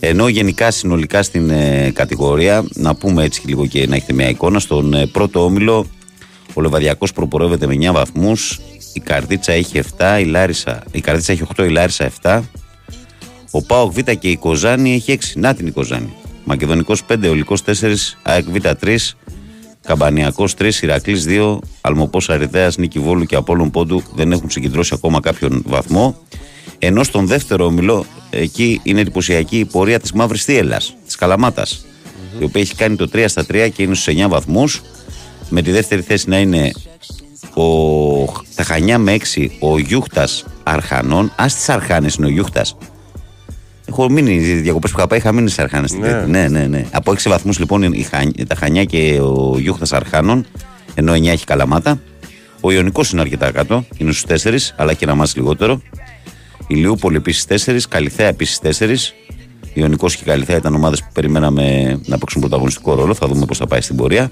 ενώ 0.00 0.28
γενικά 0.28 0.70
συνολικά 0.70 1.22
στην 1.22 1.50
ε, 1.50 1.90
κατηγορία, 1.94 2.64
να 2.74 2.94
πούμε 2.94 3.24
έτσι 3.24 3.40
και 3.40 3.46
λίγο 3.48 3.66
και 3.66 3.86
να 3.86 3.96
έχετε 3.96 4.12
μια 4.12 4.28
εικόνα, 4.28 4.58
στον 4.58 4.94
ε, 4.94 5.06
πρώτο 5.06 5.44
όμιλο 5.44 5.86
ο 6.54 6.60
Λεβαδιακός 6.60 7.12
προπορεύεται 7.12 7.66
με 7.66 7.74
9 7.90 7.92
βαθμούς. 7.92 8.60
Η 8.92 9.00
Καρδίτσα 9.00 9.52
έχει 9.52 9.80
7, 9.98 10.18
η, 10.20 10.24
Λάρισα, 10.24 10.82
η 10.90 11.00
Καρδίτσα 11.00 11.32
έχει 11.32 11.42
8, 11.56 11.64
η 11.64 11.68
Λάρισα 11.68 12.10
7. 12.22 12.40
Ο 13.50 13.62
Πάοκ 13.62 13.92
Β 13.92 13.98
και 13.98 14.28
η 14.28 14.36
Κοζάνη 14.36 14.94
έχει 14.94 15.18
6. 15.20 15.24
Να 15.34 15.54
την 15.54 15.66
η 15.66 15.70
Κοζάνη. 15.70 16.12
Μακεδονικός 16.44 17.02
5, 17.08 17.28
Ολικό 17.30 17.54
4, 17.66 17.72
ΑΕΚ 18.22 18.44
Β 18.50 18.56
3, 18.80 18.96
Καμπανιακός 19.88 20.54
3, 20.58 20.82
Ηρακλής 20.82 21.24
2, 21.28 21.58
Αλμοπός 21.80 22.30
Αριδέα, 22.30 22.70
Νίκη 22.76 22.98
Βόλου 22.98 23.24
και 23.24 23.36
Απόλων 23.36 23.70
Πόντου 23.70 24.02
δεν 24.14 24.32
έχουν 24.32 24.50
συγκεντρώσει 24.50 24.94
ακόμα 24.94 25.20
κάποιον 25.20 25.62
βαθμό. 25.66 26.16
Ενώ 26.78 27.02
στον 27.02 27.26
δεύτερο 27.26 27.64
όμιλο, 27.64 28.04
εκεί 28.30 28.80
είναι 28.82 29.00
εντυπωσιακή 29.00 29.58
η 29.58 29.64
πορεία 29.64 30.00
της 30.00 30.12
Μαύρης 30.12 30.44
Θίελα, 30.44 30.80
της 31.06 31.14
καλαματα 31.16 31.66
η 32.38 32.44
οποία 32.44 32.60
έχει 32.60 32.74
κάνει 32.74 32.96
το 32.96 33.08
3 33.12 33.24
στα 33.28 33.46
3 33.48 33.68
και 33.74 33.82
είναι 33.82 33.94
στους 33.94 34.14
9 34.14 34.28
βαθμούς. 34.28 34.82
Με 35.48 35.62
τη 35.62 35.70
δεύτερη 35.70 36.02
θέση 36.02 36.28
να 36.28 36.38
είναι 36.38 36.72
ο, 37.54 37.64
τα 38.54 38.62
Χανιά 38.62 38.98
με 38.98 39.16
6, 39.34 39.46
ο 39.60 39.78
Γιούχτας 39.78 40.44
Αρχανών. 40.62 41.32
Α 41.36 41.44
τις 41.46 41.68
Αρχάνες 41.68 42.14
είναι 42.14 42.26
ο 42.26 42.30
Γιούχτας. 42.30 42.76
Έχω 43.88 44.10
μείνει 44.10 44.32
οι 44.34 44.38
διακοπές 44.54 44.90
που 44.90 44.96
είχα 44.98 45.06
πάει, 45.08 45.18
είχα 45.18 45.32
μείνει 45.32 45.50
στι 45.50 45.62
Αρχάνες. 45.62 45.92
Ναι. 45.92 46.24
ναι, 46.26 46.48
ναι, 46.48 46.66
ναι. 46.66 46.84
Από 46.92 47.12
6 47.12 47.28
βαθμούς 47.28 47.58
λοιπόν 47.58 47.82
είναι 47.82 47.96
η 47.96 48.02
Χα- 48.02 48.44
τα 48.46 48.54
Χανιά 48.54 48.84
και 48.84 49.20
ο 49.20 49.58
Γιούχτας 49.58 49.92
Αρχάνων, 49.92 50.46
ενώ 50.94 51.12
9 51.12 51.26
έχει 51.26 51.44
Καλαμάτα. 51.44 52.00
Ο 52.60 52.70
Ιωνικός 52.72 53.10
είναι 53.10 53.20
αρκετά 53.20 53.50
κάτω, 53.50 53.84
είναι 53.96 54.12
στους 54.12 54.24
4, 54.24 54.72
αλλά 54.76 54.92
και 54.94 55.04
ένα 55.04 55.14
μας 55.14 55.36
λιγότερο. 55.36 55.82
Η 56.66 56.74
Λιούπολη 56.74 57.16
επίσης 57.16 57.44
4, 57.44 57.88
Καλιθέα 57.88 58.26
επίσης 58.26 58.58
4. 58.58 59.14
Ιωνικός 59.74 60.16
και 60.16 60.24
Καλιθέα 60.24 60.56
ήταν 60.56 60.74
ομάδες 60.74 61.00
που 61.00 61.08
περιμέναμε 61.12 61.98
να 62.06 62.18
παίξουν 62.18 62.40
πρωταγωνιστικό 62.40 62.94
ρόλο. 62.94 63.14
Θα 63.14 63.26
δούμε 63.26 63.44
πώς 63.46 63.58
θα 63.58 63.66
πάει 63.66 63.80
στην 63.80 63.96
πορεία. 63.96 64.30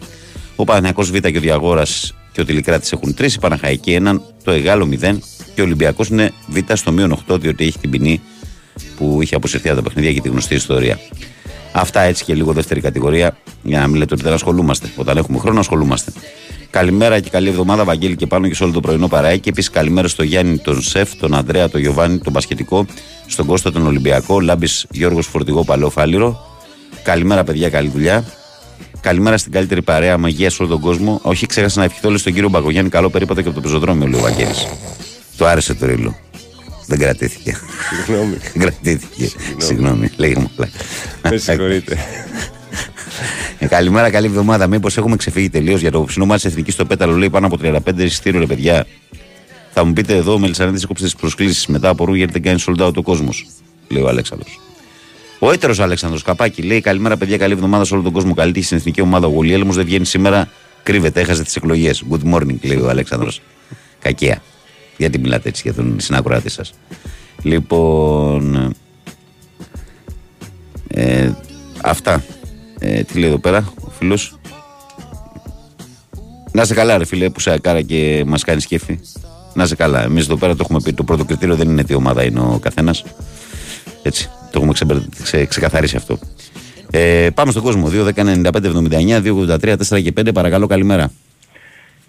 Ο 0.56 0.64
Παναθυνιακό 0.64 1.02
Β 1.02 1.16
και 1.16 1.36
ο 1.38 1.40
Διαγόρας 1.40 2.14
και 2.32 2.40
ο 2.40 2.44
Τηλικράτης 2.44 2.92
έχουν 2.92 3.14
3, 3.18 3.32
η 3.34 3.38
Παναχαϊκή 3.40 3.92
έναν, 3.92 4.22
το 4.44 4.50
Εγάλο 4.50 4.88
0 5.00 5.18
και 5.54 5.60
ο 5.60 5.64
Ολυμπιακός 5.64 6.08
είναι 6.08 6.30
Β 6.46 6.56
στο 6.72 6.92
μείον 6.92 7.18
8, 7.28 7.38
διότι 7.40 7.64
έχει 7.66 7.78
την 7.78 7.90
ποινή 7.90 8.20
που 8.96 9.18
είχε 9.22 9.34
αποσυρθεί 9.34 9.68
από 9.68 9.76
τα 9.76 9.82
παιχνίδια 9.82 10.12
και 10.12 10.20
τη 10.20 10.28
γνωστή 10.28 10.54
ιστορία. 10.54 10.98
Αυτά 11.72 12.00
έτσι 12.00 12.24
και 12.24 12.34
λίγο 12.34 12.52
δεύτερη 12.52 12.80
κατηγορία, 12.80 13.36
για 13.62 13.78
να 13.80 13.86
μην 13.86 13.96
λέτε 13.96 14.14
ότι 14.14 14.22
δεν 14.22 14.32
ασχολούμαστε. 14.32 14.88
Όταν 14.96 15.16
έχουμε 15.16 15.38
χρόνο, 15.38 15.60
ασχολούμαστε. 15.60 16.12
Καλημέρα 16.70 17.20
και 17.20 17.30
καλή 17.30 17.48
εβδομάδα, 17.48 17.84
Βαγγέλη 17.84 18.16
και 18.16 18.26
πάνω 18.26 18.48
και 18.48 18.54
σε 18.54 18.64
όλο 18.64 18.72
το 18.72 18.80
πρωινό 18.80 19.08
παραέκει. 19.08 19.48
Επίσης, 19.48 19.70
καλημέρα 19.70 20.08
στο 20.08 20.22
Γιάννη, 20.22 20.58
τον 20.58 20.82
Σεφ, 20.82 21.14
τον 21.14 21.34
Ανδρέα, 21.34 21.68
τον 21.68 21.80
Γιωβάνι, 21.80 22.18
τον 22.18 22.32
Πασχετικό, 22.32 22.86
στον 23.26 23.46
Κώστα, 23.46 23.72
τον 23.72 23.86
Ολυμπιακό, 23.86 24.40
Λάμπης 24.40 24.86
Γιώργος 24.90 25.26
Φορτηγό, 25.26 25.64
Παλαιό 25.64 25.90
Φάληρο. 25.90 26.58
Καλημέρα, 27.02 27.44
παιδιά, 27.44 27.70
καλή 27.70 27.88
δουλειά. 27.88 28.24
Καλημέρα 29.00 29.38
στην 29.38 29.52
καλύτερη 29.52 29.82
παρέα, 29.82 30.18
μαγεία 30.18 30.50
σε 30.50 30.62
όλο 30.62 30.70
τον 30.70 30.80
κόσμο. 30.80 31.20
Όχι, 31.22 31.46
ξέχασα 31.46 31.78
να 31.78 31.84
ευχηθώ 31.84 32.08
όλοι 32.08 32.18
στον 32.18 32.32
κύριο 32.32 32.48
Μπαγκογιάννη, 32.48 32.90
καλό 32.90 33.10
περίπατο 33.10 33.40
και 33.42 33.48
από 33.48 33.56
το 33.56 33.62
πεζοδρόμιο, 33.62 34.06
λέει 34.06 34.20
ο 34.20 34.22
Βαγγέλης. 34.22 34.66
Το 35.36 35.46
άρεσε 35.46 35.74
το 35.74 35.86
ρίλο. 35.86 36.16
Δεν 36.86 36.98
κρατήθηκε. 36.98 37.56
Συγγνώμη. 38.04 38.36
Δεν 38.52 38.62
κρατήθηκε. 38.62 39.30
Συγγνώμη, 39.56 40.10
λέγε 40.16 40.38
μου. 40.38 40.50
Με 41.30 41.36
συγχωρείτε. 41.36 41.98
Ε, 43.58 43.66
καλημέρα, 43.66 44.10
καλή 44.10 44.26
εβδομάδα. 44.26 44.66
Μήπως 44.66 44.96
έχουμε 44.96 45.16
ξεφύγει 45.16 45.48
τελείως 45.50 45.80
για 45.80 45.90
το 45.90 46.04
ψινό 46.04 46.26
μάτι 46.26 46.48
Εθνικής 46.48 46.74
στο 46.74 46.84
Πέταλο. 46.84 47.16
Λέει 47.16 47.30
πάνω 47.30 47.46
από 47.46 47.58
35 47.62 47.78
εισιτήριο, 47.98 48.40
ρε 48.40 48.46
παιδιά. 48.46 48.86
Θα 49.72 49.84
μου 49.84 49.92
πείτε 49.92 50.14
εδώ, 50.16 50.32
ο 50.32 50.38
Μελισανίδης 50.38 50.82
έκοψε 50.82 51.04
τις 51.04 51.14
προσκλήσεις 51.14 51.66
μετά 51.66 51.88
από 51.88 52.04
ρού 52.04 52.14
γιατί 52.14 52.32
δεν 52.32 52.42
κάνει 52.42 52.62
sold 52.66 52.86
out 52.86 52.94
ο 52.94 53.02
κόσμος. 53.02 53.46
Λέει 53.88 54.02
ο 54.02 54.08
Αλέξανδρος. 54.08 54.60
Ο 55.38 55.52
έτερος 55.52 55.80
Αλέξανδρος 55.80 56.22
Καπάκη 56.22 56.62
λέει: 56.62 56.80
Καλημέρα, 56.80 57.16
παιδιά, 57.16 57.36
καλή 57.36 57.52
εβδομάδα 57.52 57.84
σε 57.84 57.94
όλο 57.94 58.02
τον 58.02 58.12
κόσμο. 58.12 58.34
Καλή 58.34 58.52
τύχη 58.52 58.64
στην 58.64 58.76
εθνική 58.76 59.00
ομάδα. 59.00 59.26
Ο 59.26 59.30
Γουλιέλμο 59.30 59.72
δεν 59.72 59.84
βγαίνει 59.84 60.06
σήμερα. 60.06 60.48
Κρύβεται, 60.82 61.20
έχασε 61.20 61.42
τις 61.42 61.56
εκλογές. 61.56 62.04
Good 62.10 62.34
morning, 62.34 62.56
λέει 62.62 62.78
ο 62.78 62.88
Αλέξανδρος. 62.88 63.40
Κακία. 63.98 64.42
Γιατί 64.96 65.18
μιλάτε 65.18 65.48
έτσι 65.48 65.62
για 65.64 65.74
τον 65.74 65.96
συνάκροάτη 66.00 66.48
σας. 66.48 66.72
Λοιπόν. 67.42 68.74
Ε, 70.88 71.30
αυτά. 71.82 72.24
Ε, 72.78 73.02
τι 73.02 73.18
λέει 73.18 73.28
εδώ 73.28 73.38
πέρα 73.38 73.72
ο 73.80 73.90
φίλος. 73.90 74.38
Να 76.52 76.64
σε 76.64 76.74
καλά, 76.74 76.98
ρε 76.98 77.04
φίλε, 77.04 77.30
που 77.30 77.40
σε 77.40 77.50
ακάρα 77.52 77.82
και 77.82 78.24
μας 78.26 78.44
κάνεις 78.44 78.62
σκέφη. 78.62 78.98
Να 79.54 79.66
σε 79.66 79.74
καλά. 79.76 80.02
Εμείς 80.02 80.24
εδώ 80.24 80.36
πέρα 80.36 80.52
το 80.52 80.58
έχουμε 80.64 80.80
πει. 80.84 80.92
Το 80.92 81.04
πρώτο 81.04 81.24
κριτήριο 81.24 81.54
δεν 81.56 81.68
είναι 81.68 81.84
τι 81.84 81.94
ομάδα 81.94 82.24
είναι 82.24 82.40
ο 82.40 82.58
καθένας. 82.62 83.04
Έτσι. 84.02 84.28
Το 84.50 84.50
έχουμε 84.54 84.72
ξεμπερ- 84.72 84.98
ξε, 85.22 85.44
ξεκαθαρίσει 85.44 85.96
αυτό. 85.96 86.18
Ε, 86.90 87.28
πάμε 87.34 87.50
στον 87.50 87.62
κόσμο. 87.62 87.88
2.195.79, 87.88 89.20
2.83, 89.20 89.76
4 89.88 90.02
και 90.02 90.12
5. 90.20 90.32
Παρακαλώ, 90.34 90.66
καλημέρα. 90.66 91.10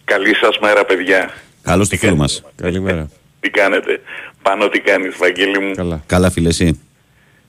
Καλή 0.04 0.36
σας 0.36 0.58
μέρα 0.62 0.86
παιδιά. 0.86 1.32
Καλώς 1.68 1.90
το 1.90 1.96
φίλο 1.98 2.16
μας. 2.16 2.44
Καλημέρα. 2.56 3.10
Τι 3.40 3.50
κάνετε; 3.50 4.02
Πάνω 4.42 4.68
τι 4.70 4.80
κάνεις 4.80 5.16
Βαγγέλη 5.18 5.60
μου; 5.60 5.74
Καλά. 5.76 6.04
Καλά, 6.06 6.30
φίλε, 6.32 6.50
εσύ; 6.50 6.82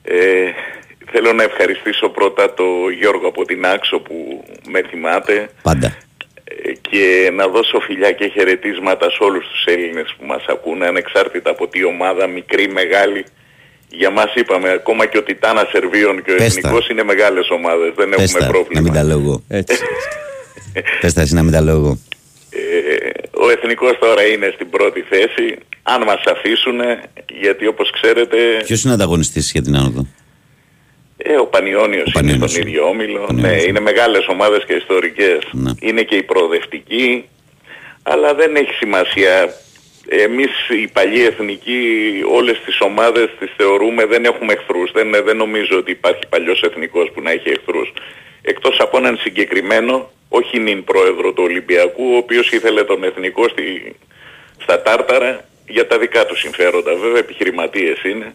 Ε, 0.03 0.15
θέλω 1.13 1.33
να 1.33 1.43
ευχαριστήσω 1.43 2.09
πρώτα 2.09 2.55
το 2.55 2.65
Γιώργο 2.99 3.29
από 3.29 3.45
την 3.45 3.67
Άξο 3.67 3.99
που 4.01 4.45
με 4.69 4.83
θυμάται 4.91 5.49
Πάντα. 5.63 5.97
ε, 6.45 6.73
και 6.81 7.31
να 7.35 7.49
δώσω 7.49 7.81
φιλιά 7.81 8.13
και 8.13 8.29
χαιρετίσματα 8.29 9.11
σε 9.11 9.19
όλους 9.21 9.45
τους 9.51 9.65
Έλληνες 9.75 10.15
που 10.19 10.27
μας 10.27 10.45
ακούνε 10.49 10.87
ανεξάρτητα 10.87 11.51
από 11.51 11.69
τι 11.69 11.85
ομάδα, 11.85 12.27
μικρή, 12.27 12.69
μεγάλη. 12.69 13.25
Για 13.91 14.11
μας 14.11 14.35
είπαμε 14.35 14.71
ακόμα 14.71 15.07
και 15.07 15.19
ο 15.19 15.23
Τιτάνα 15.23 15.67
Σερβίων 15.73 16.23
και 16.25 16.33
ο 16.33 16.35
Πες 16.37 16.55
τα. 16.55 16.59
Εθνικός 16.59 16.89
είναι 16.89 17.03
μεγάλες 17.03 17.49
ομάδες, 17.51 17.93
δεν 17.97 18.09
Πες 18.09 18.19
έχουμε 18.25 18.39
τα, 18.39 18.45
να 18.47 18.51
πρόβλημα. 18.53 18.81
μην 18.81 18.93
τα 18.93 19.03
λέω 19.03 19.19
εγώ. 19.19 19.43
Έτσι. 19.49 19.77
Πες 21.01 21.13
τα 21.13 21.21
εσύ 21.21 21.35
να 21.35 21.43
μην 21.43 21.53
τα 21.53 21.61
λέω 21.61 21.75
εγώ. 21.77 21.99
Ε, 22.51 23.11
ο 23.31 23.51
Εθνικός 23.51 23.99
τώρα 23.99 24.27
είναι 24.27 24.51
στην 24.55 24.71
πρώτη 24.71 25.01
θέση, 25.01 25.59
αν 25.83 26.03
μας 26.03 26.23
αφήσουν, 26.27 26.81
γιατί 27.41 27.67
όπως 27.67 27.91
ξέρετε 27.91 28.37
Ποιος 28.65 28.83
είναι 28.85 28.93
ανταγωνιστής 28.93 29.51
για 29.53 29.63
την 29.63 29.77
άνοδο; 29.77 30.07
Ε, 31.17 31.37
ο 31.37 31.47
Πανιόνιος, 31.47 32.09
Ο 32.09 32.11
Πανιόνιος, 32.13 32.39
είναι 32.39 32.49
στον 32.49 32.67
ε. 32.67 32.69
ίδιο 32.69 32.89
όμιλο. 32.89 33.21
Πανιόνιος, 33.27 33.51
ναι, 33.51 33.63
ε. 33.63 33.67
είναι 33.67 33.81
μεγάλες 33.81 34.27
ομάδες 34.27 34.65
και 34.65 34.73
ιστορικές. 34.73 35.39
Ναι. 35.53 35.71
Είναι 35.81 36.03
και 36.03 36.17
η 36.17 36.23
προοδευτική, 36.23 37.25
αλλά 38.03 38.35
δεν 38.35 38.57
έχει 38.57 38.73
σημασία. 38.73 39.55
Εμείς 40.11 40.51
οι 40.83 40.89
παλιοί 40.93 41.25
εθνικοί 41.31 41.81
όλες 42.33 42.61
τις 42.65 42.81
ομάδες 42.81 43.29
τις 43.39 43.51
θεωρούμε 43.57 44.07
δεν 44.07 44.25
έχουμε 44.25 44.53
εχθρούς. 44.53 44.91
Δεν, 44.93 45.11
δεν 45.25 45.37
νομίζω 45.37 45.77
ότι 45.79 45.91
υπάρχει 45.91 46.23
παλιός 46.29 46.63
εθνικός 46.63 47.11
που 47.15 47.21
να 47.23 47.31
έχει 47.31 47.49
εχθρούς. 47.49 47.93
Εκτός 48.43 48.81
από 48.81 48.97
έναν 48.97 49.17
συγκεκριμένο, 49.17 50.11
όχι 50.29 50.59
νυν 50.59 50.85
πρόεδρο 50.85 51.33
του 51.33 51.43
Ολυμπιακού, 51.43 52.13
ο 52.13 52.17
οποίος 52.17 52.51
ήθελε 52.51 52.85
τον 52.85 53.05
εθνικό 53.05 53.49
στη, 53.49 53.97
στα 54.59 54.83
Τάρταρα 54.83 55.49
για 55.69 55.87
τα 55.87 55.99
δικά 55.99 56.27
του 56.27 56.37
συμφέροντα. 56.37 56.95
Βέβαια 56.97 57.19
επιχειρηματίες 57.19 58.03
είναι. 58.03 58.35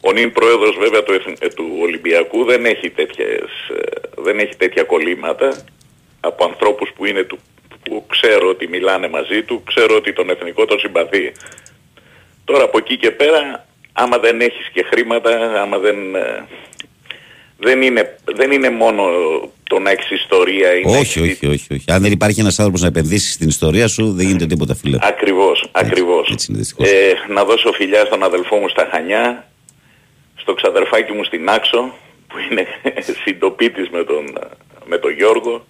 Ο 0.00 0.12
νυν 0.12 0.32
πρόεδρος 0.32 0.76
βέβαια 0.78 1.02
του, 1.02 1.12
Εθν- 1.12 1.44
ε, 1.44 1.48
του 1.48 1.76
Ολυμπιακού 1.80 2.44
δεν 2.44 2.64
έχει, 2.64 2.90
τέτοιες, 2.90 3.42
ε, 3.76 4.22
δεν 4.22 4.38
έχει 4.38 4.56
τέτοια 4.56 4.82
κολλήματα 4.82 5.64
από 6.20 6.44
ανθρώπους 6.44 6.90
που, 6.94 7.04
είναι 7.04 7.22
του, 7.22 7.38
που 7.82 8.06
ξέρω 8.08 8.48
ότι 8.48 8.68
μιλάνε 8.68 9.08
μαζί 9.08 9.42
του, 9.42 9.62
ξέρω 9.66 9.96
ότι 9.96 10.12
τον 10.12 10.30
εθνικό 10.30 10.64
τον 10.64 10.78
συμπαθεί. 10.78 11.32
Τώρα 12.44 12.64
από 12.64 12.78
εκεί 12.78 12.96
και 12.96 13.10
πέρα, 13.10 13.66
άμα 13.92 14.18
δεν 14.18 14.40
έχεις 14.40 14.68
και 14.72 14.82
χρήματα, 14.82 15.62
άμα 15.62 15.78
δεν... 15.78 15.96
ε, 17.60 17.66
δεν 17.68 17.82
είναι, 17.82 18.18
δεν 18.24 18.50
είναι 18.50 18.70
μόνο 18.70 19.02
το 19.62 19.78
να 19.78 19.90
έχεις 19.90 20.10
ιστορία. 20.10 20.74
ή 20.74 20.82
να 20.84 20.90
Όχι, 20.90 21.00
έχεις- 21.00 21.16
όχι, 21.42 21.46
όχι, 21.46 21.66
όχι. 21.74 21.84
Αν 21.86 22.02
δεν 22.02 22.12
υπάρχει 22.12 22.40
ένας 22.40 22.58
άνθρωπος 22.58 22.80
να 22.80 22.86
επενδύσει 22.88 23.32
στην 23.32 23.48
ιστορία 23.48 23.88
σου, 23.88 24.12
δεν 24.12 24.26
γίνεται 24.26 24.46
τίποτα, 24.46 24.74
φίλε. 24.74 24.98
Ακριβώς, 25.00 25.68
ακριβώς. 25.72 26.28
έτσι 26.32 26.46
είναι, 26.50 26.58
δυστυχώς. 26.58 26.88
Ε, 26.90 27.14
να 27.28 27.44
δώσω 27.44 27.72
φιλιά 27.72 28.04
στον 28.04 28.22
αδελφό 28.22 28.56
μου 28.56 28.68
στα 28.68 28.88
Χανιά, 28.90 29.48
στο 30.36 30.54
ξαδερφάκι 30.54 31.12
μου 31.12 31.24
στην 31.24 31.48
Άξο, 31.48 31.94
που 32.28 32.36
είναι 32.50 32.66
συντοπίτης 33.24 33.88
με 33.90 34.04
τον, 34.04 34.38
με 34.84 34.98
τον 34.98 35.12
Γιώργο 35.12 35.66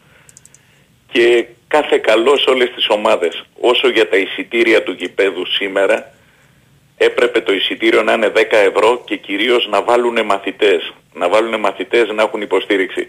και 1.13 1.47
κάθε 1.69 1.99
καλό 1.99 2.37
σε 2.39 2.51
όλες 2.51 2.71
τις 2.75 2.87
ομάδες. 2.89 3.45
Όσο 3.61 3.89
για 3.89 4.09
τα 4.09 4.17
εισιτήρια 4.17 4.83
του 4.83 4.93
γηπέδου 4.93 5.47
σήμερα, 5.47 6.15
έπρεπε 6.97 7.41
το 7.41 7.53
εισιτήριο 7.53 8.03
να 8.03 8.13
είναι 8.13 8.33
10 8.35 8.39
ευρώ 8.51 9.03
και 9.05 9.17
κυρίως 9.17 9.69
να 9.71 9.83
βάλουν 9.83 10.17
μαθητές. 10.25 10.93
Να 11.15 11.29
βάλουν 11.29 11.61
μαθητές 11.61 12.09
να 12.15 12.23
έχουν 12.23 12.41
υποστήριξη. 12.41 13.07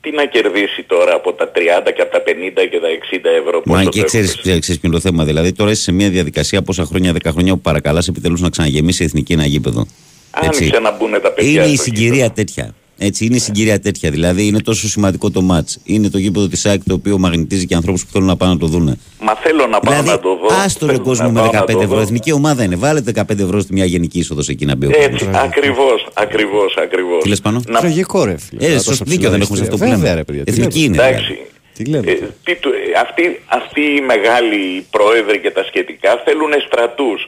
Τι 0.00 0.10
να 0.10 0.24
κερδίσει 0.24 0.82
τώρα 0.82 1.14
από 1.14 1.32
τα 1.32 1.50
30 1.54 1.92
και 1.94 2.02
από 2.02 2.12
τα 2.12 2.22
50 2.26 2.68
και 2.70 2.78
τα 2.80 2.88
60 2.88 3.18
ευρώ; 3.40 3.62
Μα 3.64 3.76
πόσο 3.78 3.88
και 3.90 3.98
το 4.00 4.04
ξέρεις 4.06 4.30
έχουν. 4.30 4.58
ποιο 4.60 4.74
είναι 4.82 4.92
το 4.94 5.00
θέμα. 5.00 5.24
Δηλαδή, 5.24 5.52
τώρα 5.52 5.70
είσαι 5.70 5.82
σε 5.82 5.92
μια 5.92 6.08
διαδικασία 6.08 6.62
πόσα 6.62 6.84
χρόνια, 6.84 7.12
10 7.12 7.30
χρόνια 7.32 7.52
που 7.54 7.60
παρακαλάς 7.60 8.08
επιτέλου 8.08 8.36
να 8.40 8.48
ξαναγεμίσει 8.48 9.02
η 9.02 9.06
εθνική 9.06 9.32
ένα 9.32 9.46
γήπεδο. 9.46 9.86
Άνοιξε 10.30 10.78
να 10.78 10.90
μπουν 10.90 11.10
τα 11.22 11.30
παιδιά 11.30 11.62
Είναι 11.62 11.72
η 11.72 11.74
στο 11.74 11.82
συγκυρία 11.82 12.30
τέτοια. 12.30 12.74
Έτσι, 12.98 13.24
είναι 13.24 13.36
η 13.36 13.38
συγκυρία 13.38 13.80
τέτοια. 13.80 14.10
Δηλαδή, 14.10 14.46
είναι 14.46 14.60
τόσο 14.60 14.88
σημαντικό 14.88 15.30
το 15.30 15.40
μάτ. 15.42 15.68
Είναι 15.84 16.08
το 16.10 16.18
γήπεδο 16.18 16.48
της 16.48 16.66
ΑΕΚ 16.66 16.80
το 16.88 16.94
οποίο 16.94 17.18
μαγνητίζει 17.18 17.66
και 17.66 17.74
ανθρώπους 17.74 18.04
που 18.04 18.10
θέλουν 18.12 18.26
να 18.26 18.36
πάνε 18.36 18.52
να 18.52 18.58
το 18.58 18.66
δούνε. 18.66 18.98
Μα 19.20 19.34
θέλω 19.34 19.66
να 19.66 19.80
πάω 19.80 19.92
Δηλαδή, 19.92 20.08
να 20.08 20.18
το 20.20 20.28
δω. 20.36 20.56
άστο 20.64 20.86
ρε 20.86 20.92
Θέλω 20.92 21.04
κόσμο 21.04 21.26
να 21.26 21.32
με 21.32 21.40
πάω 21.40 21.50
να 21.52 21.60
15 21.62 21.66
το 21.72 21.80
ευρώ. 21.80 21.94
δω. 21.96 22.00
Εθνική 22.02 22.32
ομάδα 22.32 22.62
είναι. 22.64 22.76
Βάλετε 22.76 23.12
15 23.28 23.38
ευρώ 23.38 23.60
στη 23.60 23.72
μια 23.72 23.84
γενική 23.84 24.18
είσοδος 24.18 24.48
εκεί 24.48 24.64
να 24.66 24.76
μπει 24.76 24.86
ο 24.86 24.90
Έτσι, 24.94 25.24
κόσμος. 25.24 25.42
ακριβώς, 25.42 26.06
ακριβώς, 26.14 26.76
ακριβώς. 26.82 27.22
Τι 27.22 27.28
λες 27.28 27.40
πάνω; 27.40 27.62
Να... 27.68 27.80
Τραγικό 27.80 28.24
ρε 28.24 28.36
φίλε. 28.38 28.64
Ε, 28.64 28.66
Τώρα 28.68 28.72
σωστό, 28.80 28.90
τόσο 28.90 29.04
δίκιο 29.06 29.30
δεν 29.30 29.40
ψηλά 29.40 29.44
έχουμε 29.44 29.56
σε 29.58 29.62
αυτό 29.64 29.76
που 29.76 29.84
εισιτήρια. 29.84 29.96
λέμε. 29.96 30.08
Βέβαια 30.08 30.14
ρε 30.14 30.24
παιδιά. 30.24 30.44
τι 30.44 30.50
Εθνική 30.50 30.78
λέτε. 30.88 30.92
είναι. 30.94 31.08
Εντάξει. 31.08 31.38
Τι 31.76 31.84
λέμε. 31.84 32.10
Ε, 32.10 32.14
τι 32.44 32.54
του- 32.62 32.74
ε, 32.94 33.00
αυτοί, 33.04 33.22
αυτοί 33.60 33.80
οι 33.96 34.00
μεγάλοι 34.12 34.86
πρόεδροι 34.96 35.38
και 35.44 35.50
τα 35.50 35.64
σχετικά 35.70 36.10
θέλουν 36.24 36.52
στρατούς. 36.66 37.20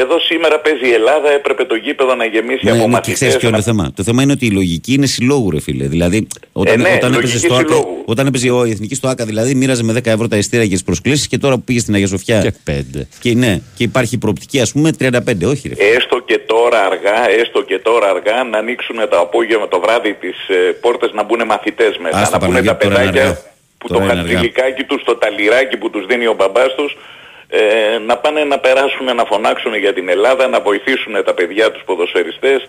Εδώ 0.00 0.18
σήμερα 0.20 0.60
παίζει 0.60 0.86
η 0.88 0.92
Ελλάδα, 0.92 1.30
έπρεπε 1.30 1.64
το 1.64 1.74
γήπεδο 1.74 2.14
να 2.14 2.24
γεμίσει 2.24 2.60
Ναι, 2.64 2.70
από 2.70 2.78
ναι, 2.78 2.84
και 2.84 2.90
μαθητές. 2.90 3.14
ξέρεις 3.14 3.36
ποιο 3.36 3.48
είναι 3.48 3.56
να- 3.56 3.62
το 3.62 3.68
θέμα. 3.70 3.92
Το 3.96 4.02
θέμα 4.02 4.22
είναι 4.22 4.32
ότι 4.32 4.46
η 4.46 4.50
λογική 4.50 4.92
είναι 4.92 5.06
συλλόγου, 5.06 5.50
ρε 5.50 5.60
φίλε. 5.60 5.86
Δηλαδή, 5.86 6.26
όταν, 6.52 6.74
Ε, 6.74 6.76
ναι, 6.82 6.94
όταν, 6.96 7.12
έπαιζε 7.12 7.20
λογική 7.32 7.38
στο 7.38 7.54
ΑΚΑ, 7.54 7.66
συλλόγου. 7.68 8.02
όταν 8.04 8.26
έπαιζε 8.26 8.50
ο 8.50 8.64
η 8.64 8.70
Εθνικής 8.70 8.96
στο 8.96 9.08
ΑΚΑ, 9.08 9.24
δηλαδή 9.24 9.54
μοίραζε 9.54 9.82
με 9.82 9.92
10 9.92 10.10
ευρώ 10.10 10.28
τα 10.28 10.36
ειστήρια 10.36 10.66
και 10.66 10.72
τις 10.72 10.84
προσκλήσεις 10.84 11.28
και 11.28 11.38
τώρα 11.38 11.54
που 11.54 11.62
πήγε 11.62 11.78
στην 11.80 11.94
Αγία 11.94 12.06
Σοφιά. 12.06 12.40
Και 12.40 12.52
πέντε. 12.64 13.08
Και 13.20 13.34
ναι, 13.34 13.60
και 13.76 13.82
υπάρχει 13.84 14.18
προοπτική, 14.18 14.60
ας 14.60 14.72
πούμε, 14.72 14.90
35, 14.98 15.46
όχι 15.46 15.68
ρε. 15.68 15.74
φίλε. 15.74 15.88
Έστω 15.96 16.20
και 16.20 16.38
τώρα 16.38 16.84
αργά, 16.86 17.30
έστω 17.40 17.62
και 17.62 17.78
τώρα 17.78 18.08
αργά 18.10 18.44
να 18.44 18.58
ανοίξουν 18.58 18.96
το 19.10 19.18
απόγευμα 19.20 19.68
το 19.68 19.80
βράδυ 19.80 20.12
τις 20.20 20.48
ε, 20.48 20.54
πόρτες 20.80 21.10
να 21.14 21.22
μπουν 21.24 21.40
μαθητές 21.46 21.96
μέσα. 22.02 22.18
Άστα, 22.18 22.38
να 22.38 22.44
μπουν 22.44 22.48
Παναγία, 22.54 22.76
τα 22.76 22.88
τώρα 22.88 23.02
είναι 23.02 23.10
παιδάκια 23.10 23.22
αργά. 23.28 23.40
που 23.78 23.86
Τώρα 23.88 24.00
το 24.04 24.10
είναι 24.10 24.20
αργά. 24.20 24.32
χαρτιλικάκι 24.32 24.82
τους, 24.82 25.02
το 25.04 25.16
ταλιράκι 25.16 25.76
που 25.76 25.90
τους 25.90 26.06
δίνει 26.06 26.26
ο 26.26 26.34
μπαμπάς 26.38 26.74
τους 26.76 26.96
ε, 27.48 27.98
να 27.98 28.16
πάνε 28.16 28.44
να 28.44 28.58
περάσουν, 28.58 29.14
να 29.14 29.24
φωνάξουν 29.24 29.74
για 29.74 29.92
την 29.92 30.08
Ελλάδα, 30.08 30.48
να 30.48 30.60
βοηθήσουν 30.60 31.24
τα 31.24 31.34
παιδιά 31.34 31.72
τους 31.72 31.82
ποδοσφαιριστές. 31.84 32.66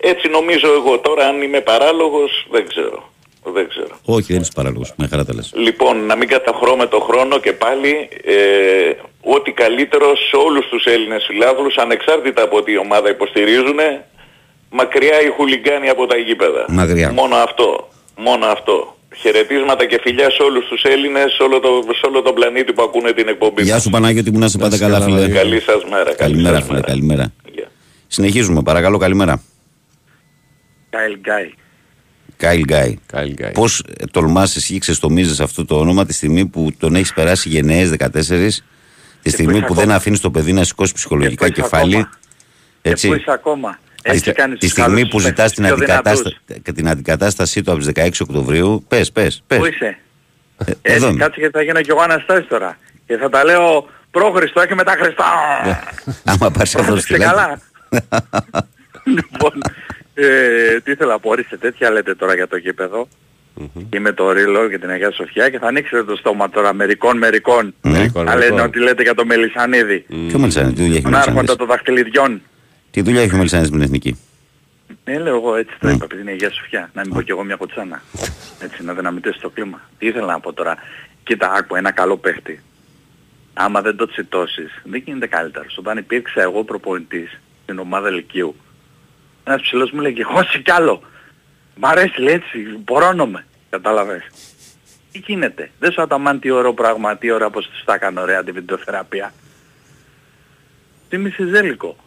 Έτσι 0.00 0.28
νομίζω 0.28 0.72
εγώ 0.72 0.98
τώρα 0.98 1.26
αν 1.26 1.42
είμαι 1.42 1.60
παράλογος 1.60 2.46
δεν 2.50 2.68
ξέρω. 2.68 3.08
Δεν 3.42 3.68
ξέρω. 3.68 3.98
Όχι, 4.04 4.32
δεν 4.32 4.40
είσαι 4.40 4.50
παράλογος. 4.54 4.92
Με 4.96 5.06
χαρά 5.06 5.24
τα 5.24 5.34
λες. 5.34 5.52
Λοιπόν, 5.54 6.06
να 6.06 6.16
μην 6.16 6.28
καταχρώ 6.28 6.76
με 6.76 6.86
το 6.86 7.00
χρόνο 7.00 7.38
και 7.38 7.52
πάλι 7.52 8.08
ε, 8.24 8.92
ό,τι 9.22 9.52
καλύτερο 9.52 10.16
σε 10.16 10.36
όλους 10.36 10.68
τους 10.68 10.84
Έλληνες 10.84 11.24
φιλάθλους, 11.26 11.76
ανεξάρτητα 11.76 12.42
από 12.42 12.62
τι 12.62 12.78
ομάδα 12.78 13.10
υποστηρίζουν, 13.10 13.78
μακριά 14.70 15.20
οι 15.22 15.28
χουλιγκάνοι 15.28 15.88
από 15.88 16.06
τα 16.06 16.16
γήπεδα. 16.16 16.64
Μακριά. 16.68 17.12
Μόνο 17.12 17.36
αυτό. 17.36 17.88
Μόνο 18.16 18.46
αυτό. 18.46 18.96
Χαιρετίσματα 19.16 19.86
και 19.86 19.98
φιλιά 20.02 20.30
σε 20.30 20.42
όλους 20.42 20.68
τους 20.68 20.82
Έλληνες, 20.82 21.32
σε 21.32 21.42
όλο, 21.42 21.60
το, 21.60 21.68
σε 22.00 22.06
όλο 22.06 22.22
τον 22.22 22.34
πλανήτη 22.34 22.72
που 22.72 22.82
ακούνε 22.82 23.12
την 23.12 23.28
εκπομπή. 23.28 23.62
Γεια 23.62 23.74
μας. 23.74 23.82
σου 23.82 23.90
Παναγιώτη 23.90 24.30
μου, 24.30 24.38
να 24.38 24.48
σε 24.48 24.58
πάντα 24.58 24.74
είσαι 24.74 24.84
καλά, 24.84 24.98
καλά, 24.98 25.04
φίλε. 25.04 25.18
Βαγγέλη. 25.18 25.38
Καλή 25.38 25.60
σας 25.60 25.84
μέρα. 25.90 26.04
καλή 26.04 26.16
Καλημέρα, 26.16 26.54
σας 26.56 26.64
φίλε, 26.64 26.74
μέρα. 26.74 26.86
καλημέρα. 26.86 27.32
Γεια. 27.52 27.70
Συνεχίζουμε, 28.06 28.62
παρακαλώ, 28.62 28.98
καλημέρα. 28.98 29.42
Κάιλ 30.90 31.18
Γκάι. 31.18 31.50
Κάιλ 32.36 32.60
Γκάι. 32.64 32.98
Kyle 33.12 33.40
Guy. 33.44 33.50
Πώς 33.54 33.84
τολμά 34.10 34.42
εσύ 34.42 34.78
ξεστομίζεις 34.78 35.40
αυτό 35.40 35.64
το 35.64 35.78
όνομα 35.78 36.04
τη 36.06 36.12
στιγμή 36.12 36.46
που 36.46 36.70
τον 36.78 36.94
έχεις 36.94 37.12
περάσει 37.12 37.48
γενναίες 37.48 37.90
14, 37.98 38.08
τη 39.22 39.30
στιγμή 39.30 39.52
είσαι 39.52 39.60
που 39.60 39.64
ακόμα. 39.64 39.80
δεν 39.80 39.90
αφήνεις 39.90 40.20
το 40.20 40.30
παιδί 40.30 40.52
να 40.52 40.64
σηκώσει 40.64 40.92
ψυχολογικά 40.94 41.48
Και 41.48 41.52
πού 41.52 41.60
είσαι 41.60 41.70
κεφάλι. 41.70 41.94
ακόμα. 41.94 42.10
Και 42.82 42.90
Έτσι; 42.90 43.08
πού 43.08 43.14
είσαι 43.14 43.30
ακόμα. 43.32 43.78
Έχεις 44.02 44.22
Τη- 44.22 44.32
κάνει 44.32 44.52
τη 44.54 44.58
τους 44.60 44.70
στιγμή 44.70 44.88
καλούς 44.94 45.08
που 45.10 45.16
τους 45.16 45.22
ζητάς 45.24 45.36
παίκτες 45.36 45.52
την, 45.54 45.64
πιο 45.64 45.74
αντικατάστα... 45.74 46.30
δυνατούς. 46.46 46.74
την 46.74 46.88
αντικατάστασή 46.88 47.62
του 47.62 47.70
από 47.72 47.80
τις 47.80 47.90
16 47.94 48.08
Οκτωβρίου, 48.20 48.84
πες, 48.88 49.12
πες. 49.12 49.42
Πού 49.46 49.66
είσαι; 49.66 49.98
Ε, 50.56 50.70
Έτσι, 50.70 50.78
εδώ 50.82 51.08
είμαι. 51.08 51.18
κάτσε 51.18 51.40
γιατί 51.40 51.56
θα 51.56 51.62
γίνω 51.62 51.80
κι 51.80 51.90
εγώ 51.90 52.00
Αναστάσης 52.00 52.46
τώρα. 52.48 52.78
Και 53.06 53.16
θα 53.16 53.28
τα 53.28 53.44
λέω 53.44 53.88
πρόχριστο 54.10 54.66
και 54.66 54.74
μετά 54.74 54.96
Χριστό. 55.00 55.24
Άμα 56.24 56.50
πάρεις 56.50 56.74
αυτό 56.74 56.86
το 56.86 56.92
Πρόσεξε 56.92 57.00
στυλάκι. 57.14 57.34
καλά. 57.34 57.60
λοιπόν, 59.16 59.52
ε, 60.14 60.80
τι 60.80 60.90
ήθελα 60.90 61.12
να 61.12 61.18
πω, 61.18 61.30
ορίστε, 61.30 61.56
τέτοια 61.56 61.90
λέτε 61.90 62.14
τώρα 62.14 62.34
για 62.34 62.48
το 62.48 62.56
γήπεδο. 62.56 63.08
Και 63.88 64.00
με 64.00 64.12
το 64.12 64.32
Ρίλο 64.32 64.68
και 64.68 64.78
την 64.78 64.90
Αγία 64.90 65.10
Σοφιά 65.12 65.48
και 65.50 65.58
θα 65.58 65.66
ανοίξετε 65.66 66.04
το 66.04 66.16
στόμα 66.16 66.50
τώρα 66.50 66.74
μερικών 66.74 67.16
μερικών. 67.18 67.74
Μερικών, 67.82 68.26
Θα 68.26 68.32
λένε 68.34 68.44
μερικών. 68.50 68.66
ότι 68.66 68.78
λέτε 68.78 69.02
για 69.02 69.14
το 69.14 69.24
Μελισανίδη. 69.26 70.04
Ποιο 70.28 70.38
Μελισανίδη, 70.38 70.74
τι 70.74 70.80
δουλειά 70.82 70.96
έχει 70.96 71.06
ο 71.06 71.10
Τον 71.10 71.14
άρχοντα 71.14 71.32
Μελισανίδης. 71.34 71.56
των 71.56 71.66
δαχτυλιδιών. 71.66 72.42
Τι 72.90 73.00
δουλειά 73.02 73.22
έχει 73.22 73.34
ο 73.34 73.36
Μελισανίδης 73.36 73.70
με 73.70 73.76
την 73.76 73.86
εθνική; 73.86 74.18
Ναι, 75.04 75.18
λέω 75.18 75.34
εγώ 75.36 75.54
έτσι 75.56 75.74
το 75.80 75.86
Ναι. 75.86 75.92
είπα, 75.92 76.04
επειδή 76.04 76.20
είναι 76.20 76.30
Αγία 76.30 76.50
Σοφιά. 76.50 76.90
Να 76.94 77.02
μην 77.04 77.14
πω 77.14 77.22
κι 77.22 77.30
εγώ 77.30 77.44
μια 77.44 77.56
κοτσάνα. 77.56 78.02
Έτσι, 78.60 78.84
να 78.84 78.94
δυναμητήσει 78.94 79.40
το 79.40 79.48
κλίμα. 79.50 79.80
Τι 79.98 80.06
ήθελα 80.06 80.26
να 80.26 80.40
πω 80.40 80.52
τώρα. 80.52 80.76
Κοίτα, 81.22 81.52
άκου 81.52 81.76
ένα 81.76 81.90
καλό 81.90 82.16
παίχτη. 82.16 82.62
Άμα 83.54 83.80
δεν 83.80 83.96
το 83.96 84.06
τσιτώσεις, 84.06 84.80
δεν 84.84 85.02
γίνεται 85.04 85.26
καλύτερος. 85.26 85.76
Όταν 85.78 85.98
υπήρξα 85.98 86.42
εγώ 86.42 86.64
προπονητής 86.64 87.40
στην 87.62 87.78
ομάδα 87.78 88.10
Λυκείου, 88.10 88.56
ένας 89.44 89.60
ψηλός 89.62 89.90
μου 89.90 90.00
λέγε, 90.00 90.22
χώσει 90.22 90.62
κι 90.62 90.70
άλλο. 90.70 91.02
Μ' 91.76 91.86
αρέσει 91.86 92.20
λέει 92.20 92.34
έτσι, 92.34 92.58
μπορώνομαι. 92.84 93.44
Κατάλαβες. 93.70 94.22
Τι 95.12 95.18
γίνεται; 95.18 95.70
Δεν 95.78 95.92
σου 95.92 96.02
αταμάν 96.02 96.40
τι 96.40 96.50
ωραίο 96.50 96.74
πράγμα, 96.74 97.16
τι 97.16 97.30
ωραία 97.30 97.50
πως 97.50 97.68
τους 97.68 97.84
τα 97.84 97.94
έκανε 97.94 98.20
ωραία 98.20 98.44
τη 98.44 98.52
βιντεοθεραπεία. 98.52 99.32
Τι 101.08 101.18
μισιζέλικο. 101.18 101.96
Τι 101.96 102.00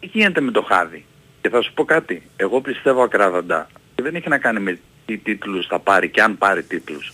γίνεται 0.00 0.40
με 0.40 0.50
το 0.50 0.62
χάδι; 0.62 1.04
Και 1.40 1.48
θα 1.48 1.62
σου 1.62 1.72
πω 1.74 1.84
κάτι. 1.84 2.22
Εγώ 2.36 2.60
πιστεύω 2.60 3.02
ακράδαντα. 3.02 3.66
Και 3.94 4.02
δεν 4.02 4.14
έχει 4.14 4.28
να 4.28 4.38
κάνει 4.38 4.60
με 4.60 4.78
τι 5.06 5.16
τίτλους 5.18 5.66
θα 5.66 5.78
πάρει 5.78 6.08
και 6.10 6.22
αν 6.22 6.38
πάρει 6.38 6.62
τίτλους. 6.62 7.12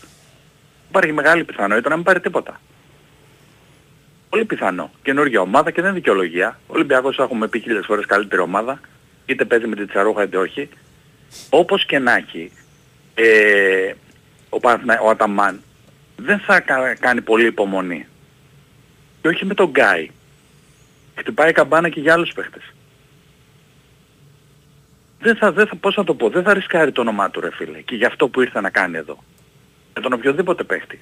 Υπάρχει 0.88 1.12
μεγάλη 1.12 1.44
πιθανότητα 1.44 1.88
να 1.88 1.94
μην 1.96 2.04
πάρει 2.04 2.20
τίποτα. 2.20 2.60
Πολύ 4.28 4.44
πιθανό. 4.44 4.90
Καινούργια 5.02 5.40
ομάδα 5.40 5.70
και 5.70 5.80
δεν 5.80 5.90
είναι 5.90 5.98
δικαιολογία. 5.98 6.60
Ο 6.66 6.72
Ολυμπιακός 6.74 7.18
έχουμε 7.18 7.48
πει 7.48 7.60
χίλιες 7.60 7.86
φορές 7.86 8.06
καλύτερη 8.06 8.42
ομάδα. 8.42 8.80
Είτε 9.26 9.44
παίζει 9.44 9.66
με 9.66 9.76
τη 9.76 9.86
Τσαρούχα 9.86 10.22
είτε 10.22 10.36
όχι. 10.36 10.68
Όπως 11.50 11.86
και 11.86 11.98
να 11.98 12.14
έχει, 12.16 12.52
ε, 13.14 13.92
ο, 14.48 14.58
Παναθηνα- 14.60 15.00
ο 15.00 15.08
Αταμάν 15.08 15.62
δεν 16.16 16.38
θα 16.38 16.60
κα- 16.60 16.94
κάνει 16.94 17.20
πολύ 17.20 17.46
υπομονή. 17.46 18.06
Και 19.22 19.28
όχι 19.28 19.44
με 19.46 19.54
τον 19.54 19.70
Γκάι. 19.70 20.10
Χτυπάει 21.14 21.52
καμπάνα 21.52 21.88
και 21.88 22.00
για 22.00 22.12
άλλους 22.12 22.32
παίχτες. 22.32 22.62
Δεν 25.18 25.36
θα, 25.36 25.52
δεν 25.52 25.66
θα, 25.66 25.76
πώς 25.76 25.96
να 25.96 26.04
το 26.04 26.14
πω, 26.14 26.28
δεν 26.28 26.42
θα 26.42 26.54
ρισκάρει 26.54 26.92
το 26.92 27.00
όνομά 27.00 27.30
του 27.30 27.40
ρε 27.40 27.50
φίλε. 27.50 27.80
Και 27.80 27.94
για 27.94 28.06
αυτό 28.06 28.28
που 28.28 28.40
ήρθε 28.40 28.60
να 28.60 28.70
κάνει 28.70 28.96
εδώ. 28.96 29.18
Με 29.94 30.00
τον 30.00 30.12
οποιοδήποτε 30.12 30.64
παίχτη. 30.64 31.00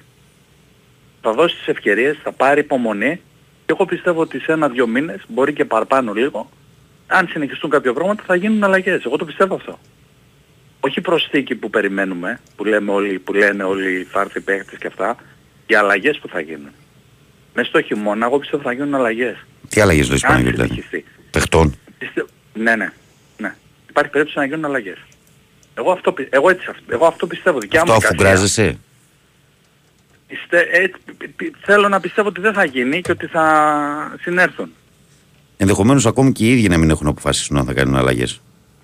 Θα 1.21 1.33
δώσει 1.33 1.55
τις 1.55 1.67
ευκαιρίες, 1.67 2.17
θα 2.23 2.31
πάρει 2.31 2.59
υπομονή 2.59 3.21
και 3.65 3.73
εγώ 3.77 3.85
πιστεύω 3.85 4.21
ότι 4.21 4.39
σε 4.39 4.51
ένα-δυο 4.51 4.87
μήνες, 4.87 5.21
μπορεί 5.27 5.53
και 5.53 5.65
παραπάνω 5.65 6.13
λίγο, 6.13 6.49
αν 7.07 7.27
συνεχιστούν 7.27 7.69
κάποια 7.69 7.93
πράγματα 7.93 8.23
θα 8.25 8.35
γίνουν 8.35 8.63
αλλαγές. 8.63 9.05
Εγώ 9.05 9.17
το 9.17 9.25
πιστεύω 9.25 9.55
αυτό. 9.55 9.79
Όχι 10.79 11.01
προσθήκη 11.01 11.55
που 11.55 11.69
περιμένουμε, 11.69 12.39
που, 12.55 12.65
λέμε 12.65 12.91
όλοι, 12.91 13.19
που 13.19 13.33
λένε 13.33 13.63
όλοι 13.63 14.03
θα 14.03 14.21
έρθει 14.21 14.41
παίχτες 14.41 14.77
και 14.77 14.87
αυτά, 14.87 15.15
οι 15.67 15.75
αλλαγές 15.75 16.19
που 16.19 16.27
θα 16.27 16.39
γίνουν. 16.39 16.71
Μέσα 17.53 17.67
στο 17.67 17.81
χειμώνα 17.81 18.25
εγώ 18.25 18.39
πιστεύω 18.39 18.63
θα 18.63 18.71
γίνουν 18.71 18.95
αλλαγές. 18.95 19.45
Τι 19.71 19.81
αλλαγές 19.81 20.05
το 20.05 20.11
Αν 20.11 20.17
Ισπανικό 20.17 20.49
δηλαδή; 20.51 20.69
συνεχιστεί. 20.69 21.05
Παιχτών. 21.31 21.75
Πιστεύω- 21.97 22.27
Ναι, 22.53 22.75
ναι, 22.75 22.91
ναι. 23.37 23.55
Υπάρχει 23.89 24.11
περίπτωση 24.11 24.39
να 24.39 24.45
γίνουν 24.45 24.65
αλλαγές. 24.65 24.97
Εγώ 25.73 25.91
αυτό, 25.91 26.11
πι- 26.11 26.27
εγώ 26.33 26.49
έτσι, 26.49 26.65
εγώ 26.87 27.05
αυτό 27.05 27.27
πιστεύω. 27.27 27.59
Δικιά 27.59 27.79
Αυτό 27.81 27.91
μου 27.91 27.97
αφού 27.97 28.07
εικασία. 28.13 28.29
γκράζεσαι. 28.31 28.77
Πιστε, 30.27 30.59
ε, 30.59 30.87
πι- 31.17 31.29
πι- 31.35 31.55
θέλω 31.65 31.87
να 31.89 31.99
πιστεύω 31.99 32.27
ότι 32.27 32.41
δεν 32.41 32.53
θα 32.53 32.65
γίνει 32.65 33.01
και 33.01 33.11
ότι 33.11 33.25
θα 33.27 34.17
συνέρθουν. 34.21 34.71
Ενδεχομένως 35.57 36.05
ακόμη 36.05 36.31
και 36.31 36.45
οι 36.45 36.51
ίδιοι 36.51 36.67
να 36.67 36.77
μην 36.77 36.89
έχουν 36.89 37.07
αποφασίσουν 37.07 37.57
αν 37.57 37.65
θα 37.65 37.73
κάνουν 37.73 37.95
αλλαγές. 37.95 38.41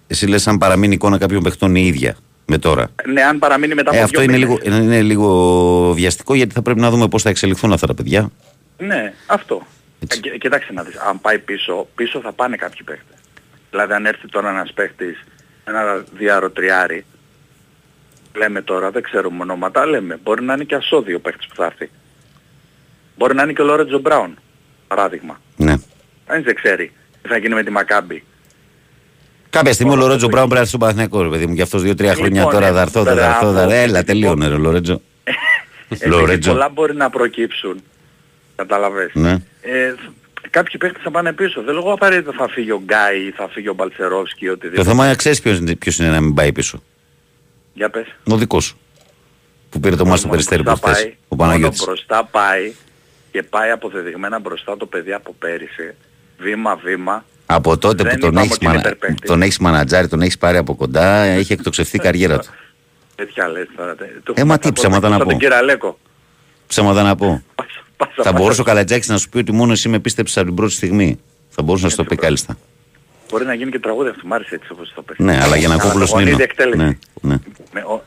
Εσύ 0.08 0.28
λες 0.28 0.48
αν 0.48 0.58
παραμείνει 0.58 0.92
η 0.92 0.96
εικόνα 0.96 1.18
κάποιων 1.18 1.44
παιχτών 1.44 1.76
η 1.76 1.86
ίδια 1.86 2.18
με 2.46 2.58
τώρα. 2.58 2.88
Ναι, 3.06 3.22
αν 3.22 3.40
παραμείνει 3.40 3.74
μετά 3.74 3.90
από 3.90 4.00
Ε, 4.00 4.02
αυτό 4.02 4.20
δύο 4.22 4.30
είναι 4.34 4.38
μήνες. 4.46 4.64
λίγο, 4.64 4.84
είναι 4.84 5.02
λίγο 5.02 5.94
βιαστικό 5.94 6.36
γιατί 6.36 6.54
θα 6.54 6.62
πρέπει 6.62 6.80
να 6.80 6.90
δούμε 6.90 7.08
πώς 7.08 7.22
θα 7.22 7.30
εξελιχθούν 7.30 7.74
αυτά 7.74 7.88
τα 7.88 7.94
παιδιά. 7.94 8.32
Ναι, 8.78 9.14
αυτό. 9.26 9.68
Ε, 10.00 10.06
κοι- 10.18 10.38
κοιτάξτε 10.38 10.74
να 10.74 10.84
δεις, 10.84 10.96
αν 10.96 11.22
πάει 11.22 11.40
πίσω, 11.40 11.88
πίσω 11.96 12.20
θα 12.22 12.32
πάνε 12.32 12.56
κάποιοι 12.56 12.84
παίχτες. 12.86 13.16
Δηλαδή 13.70 13.94
αν 13.94 14.06
έρθει 14.06 14.28
τώρα 14.28 14.50
ένας 14.50 14.74
παίχτης, 14.74 15.24
ένα 15.66 16.04
διαρροτριάρι, 16.18 17.06
λέμε 18.36 18.62
τώρα, 18.62 18.92
δεν 18.92 19.02
ξέρουμε 19.04 19.42
ονόματα, 19.42 19.86
λέμε, 19.86 20.20
μπορεί 20.24 20.44
να 20.44 20.54
είναι 20.54 20.64
και 20.64 20.76
ασώδιο 20.76 21.20
παίχτης 21.20 21.48
που 21.48 21.56
θα 21.56 21.66
έρθει. 21.66 21.90
Μπορεί 23.18 23.36
να 23.36 23.44
είναι 23.44 23.54
και 23.54 23.62
ο 23.62 23.66
Λόρετζο 23.66 24.00
Μπράουν, 24.00 24.38
παράδειγμα. 24.88 25.42
Ναι. 25.56 25.76
Κανείς 26.26 26.46
δεν 26.46 26.56
ξέρει 26.56 26.92
τι 27.22 27.28
θα 27.28 27.38
γίνει 27.38 27.54
με 27.54 27.64
τη 27.64 27.72
Μακάμπη. 27.72 28.24
Κάποια 29.50 29.74
στιγμή 29.74 29.92
ο 29.92 29.96
Λορέτζο 29.96 30.28
Μπράουν 30.28 30.50
πρέπει 30.50 30.54
να 30.54 30.58
έρθει 30.58 30.68
στον 30.68 30.80
Παναθηναϊκό, 30.80 31.22
ρε 31.22 31.30
παιδί 31.30 31.46
μου, 31.48 31.56
και 31.56 31.62
αυτός 31.62 31.82
δύο-τρία 31.84 32.10
Λοιπόν, 32.10 32.26
χρόνια 32.26 32.44
τώρα 32.44 32.68
ε, 32.68 32.72
θα 32.72 32.82
έρθω, 32.82 33.04
θα 33.04 33.12
έρθω, 33.12 33.24
θα 33.24 33.40
μπράβο. 33.40 33.60
έρθω. 33.60 33.74
Έλα, 33.76 34.04
τελείωνε 34.04 34.48
ρε 34.48 34.56
Λορέτζο. 34.56 35.02
Ε, 36.00 36.08
Λορέτζο. 36.08 36.52
πολλά 36.52 36.70
μπορεί 36.70 36.96
να 36.96 37.10
προκύψουν. 37.10 37.84
Καταλαβες. 38.56 39.12
Ναι. 39.14 39.38
Ε, 39.70 39.94
κάποιοι 40.50 40.78
παίχτες 40.78 41.02
θα 41.04 41.12
πάνε 41.12 41.34
πίσω. 41.34 41.62
Δεν 41.62 41.74
λέγω 41.74 41.92
απαραίτητα 41.94 42.32
θα 42.38 42.48
φύγει 42.50 42.72
ο 42.72 42.82
Γκάι 42.86 43.20
ή 43.26 43.32
θα 43.32 43.48
φύγει 43.50 43.70
ο 43.70 43.74
Μπαλτσερόφσκι 43.74 44.44
ή 44.44 44.48
Το 44.48 44.54
οτιδήποτε. 44.54 44.90
θέμα 44.90 45.06
είναι 45.06 45.16
ξέρεις 45.16 45.42
ποιος, 45.42 45.58
είναι- 45.58 45.76
ποιος 45.76 45.98
είναι 46.00 46.10
να 46.10 46.22
μην 46.22 46.34
πάει 46.34 46.52
πίσω. 46.52 46.84
Για 47.74 47.90
πες. 47.90 48.06
Ο 48.32 48.36
δικός 48.38 48.64
σου. 48.66 48.78
Που 49.70 49.80
πήρε 49.80 49.96
το 49.96 50.06
μάτι 50.06 50.18
στο 50.18 50.28
Μόνο 50.28 50.32
περιστέρι 50.40 50.62
μπροστά 50.64 50.82
προχθές. 50.86 51.04
πάει, 51.04 51.16
Ο 51.28 51.36
Παναγιώτης. 51.36 51.80
μόνο 51.80 51.92
μπροστά 51.92 52.24
πάει 52.26 52.74
και 53.32 53.44
πάει 53.44 53.70
αποδεδειγμένα 53.70 54.40
μπροστά 54.40 54.78
το 54.78 54.86
παιδί 54.86 55.14
από 55.14 55.36
πέρυσι. 55.40 55.96
Βήμα-βήμα. 56.38 57.26
Από 57.46 57.78
τότε 57.78 58.04
Δεν 58.04 58.14
που 58.14 58.20
τον 58.20 58.30
είπαμε 58.30 58.42
έχεις, 58.42 58.56
ότι 58.56 58.66
είναι 58.66 58.74
μανα... 58.76 58.88
υπερπαίχτης. 58.90 59.30
τον 59.30 59.42
έχεις 59.42 59.58
μανατζάρει, 59.60 60.08
τον 60.08 60.22
έχεις 60.22 60.38
πάρει 60.38 60.58
από 60.58 60.76
κοντά, 60.76 61.24
έχει 61.24 61.54
εκτοξευθεί 61.54 61.96
η 61.96 62.00
καριέρα 62.00 62.40
του. 62.40 62.48
Τέτοια 63.16 63.48
λες 63.48 63.68
τώρα. 63.76 63.96
τε- 63.96 64.10
το 64.24 64.34
Ε, 64.36 64.44
μα 64.44 64.54
έχουμε 64.54 64.58
τι 64.58 64.68
από- 64.68 64.74
ψέματα 64.80 65.10
να 65.10 65.16
σαν 65.16 65.24
πω. 65.24 65.30
τον 65.30 65.40
Κυραλέκο. 65.40 66.00
Ψέματα 66.68 67.04
να 67.04 67.16
πω. 67.16 67.44
Πάσα, 67.98 68.12
Θα 68.16 68.24
πάσα. 68.24 68.32
μπορούσε 68.32 68.62
ο 68.62 68.64
Καλατζάκης 68.64 69.08
να 69.08 69.18
σου 69.18 69.30
πει 69.30 69.38
ότι 69.38 69.52
μόνο 69.54 69.72
εσύ 69.72 69.90
με 69.90 70.00
πίστεψες 70.00 70.38
από 70.38 70.46
την 70.46 70.56
πρώτη 70.56 70.74
στιγμή. 70.74 71.20
Θα 71.50 71.62
μπορούσε 71.62 71.84
να 71.84 71.90
σου 71.90 71.96
το 71.96 72.04
πει 72.04 72.16
κάλλιστα. 72.16 72.58
Μπορεί 73.32 73.46
να 73.46 73.54
γίνει 73.54 73.72
και 73.72 73.80
τραγούδι 73.80 74.10
αυτό. 74.10 74.28
Μ' 74.28 74.34
άρεσε 74.34 74.56
έτσι 74.56 74.68
όπως 74.72 74.92
το 74.96 75.02
πες. 75.02 75.16
Ναι, 75.20 75.40
αλλά 75.44 75.56
για 75.56 75.68
να 75.68 75.78
κόπουλος 75.78 76.14
Αναγωνίδη 76.14 76.32
Νίνο. 76.32 76.44
εκτέλεση. 76.44 76.78
Ναι, 76.78 76.96
ναι. 77.22 77.36
Με 77.74 77.82
ο- 77.82 78.04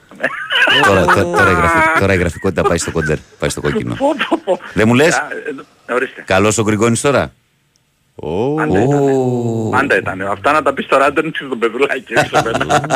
Τώρα, 0.87 1.05
τώρα, 1.05 1.23
τώρα, 1.25 1.51
η 1.51 1.55
γραφη- 1.55 1.99
τώρα 1.99 2.15
η 2.15 2.17
γραφικότητα 2.17 2.63
πάει 2.63 2.79
στο 2.79 2.91
κοντέρ, 2.91 3.17
πάει 3.39 3.51
στο 3.51 3.61
κόκκινο. 3.61 3.95
Πω, 3.95 4.07
πω, 4.29 4.41
πω. 4.45 4.59
Δεν 4.75 4.89
μου 4.89 4.95
λες; 4.95 5.15
Α, 5.15 5.29
ε, 5.89 5.93
Ορίστε. 5.95 6.23
Καλός 6.27 6.59
ο 6.59 6.63
Γκριγκόνης 6.63 7.01
τώρα; 7.01 7.33
Πάντα 8.57 8.83
ήταν. 8.83 9.71
Πάντα 9.71 9.97
ήταν. 9.97 10.21
Αυτά 10.23 10.53
να 10.53 10.63
τα 10.63 10.73
πεις 10.73 10.85
στο 10.85 10.97
Ράντονιτς 10.97 11.39
και 11.39 11.45
στον 11.45 11.59
παιδουλάκι. 11.59 12.15
όχι 12.17 12.27
στο 12.27 12.43
παιδουλάκι. 12.43 12.87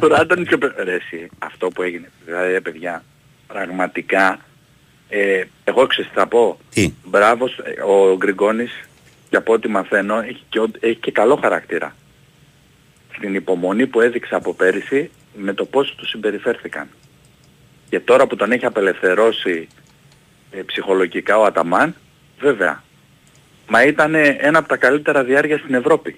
Το 0.00 0.06
Ράντονιτς 0.06 0.48
και 0.48 0.54
ο 0.54 0.58
Πε- 0.58 0.78
Ρε 0.84 0.94
εσύ, 0.94 1.28
αυτό 1.38 1.68
που 1.68 1.82
έγινε. 1.82 2.10
Δηλαδή, 2.24 2.52
ρε 2.52 2.60
παιδιά, 2.60 3.02
πραγματικά, 3.46 4.38
ε, 5.14 5.42
εγώ 5.64 5.86
ξέρεις 5.86 6.10
τι 6.10 6.16
θα 6.18 6.26
πω. 6.26 6.58
Τι; 6.74 6.92
Μπράβο, 7.04 7.48
σ- 7.48 7.58
ε, 7.58 7.80
ο 7.82 8.16
Γκριγκόνης, 8.16 8.72
και 9.30 9.36
από 9.36 9.52
ό,τι 9.52 9.68
μαθαίνω, 9.68 10.18
έχει 10.20 10.42
και, 10.48 10.58
ο- 10.60 10.70
έχει 10.80 10.96
και 10.96 11.10
καλό 11.10 11.36
χαρακτήρα. 11.36 11.94
Στην 13.16 13.34
υπομονή 13.34 13.86
που 13.86 14.00
έδειξε 14.00 14.34
από 14.34 14.54
πέρυσι, 14.54 15.10
με 15.34 15.52
το 15.54 15.64
πώς 15.64 15.94
του 15.94 16.06
συμπεριφέρθηκαν. 16.08 16.88
Και 17.88 18.00
τώρα 18.00 18.26
που 18.26 18.36
τον 18.36 18.52
έχει 18.52 18.64
απελευθερώσει 18.66 19.68
ε, 20.50 20.60
ψυχολογικά 20.66 21.38
ο 21.38 21.44
Αταμάν, 21.44 21.94
βέβαια, 22.40 22.82
Μα 23.68 23.82
ήταν 23.84 24.14
ένα 24.38 24.58
από 24.58 24.68
τα 24.68 24.76
καλύτερα 24.76 25.24
διάρκεια 25.24 25.58
στην 25.58 25.74
Ευρώπη. 25.74 26.16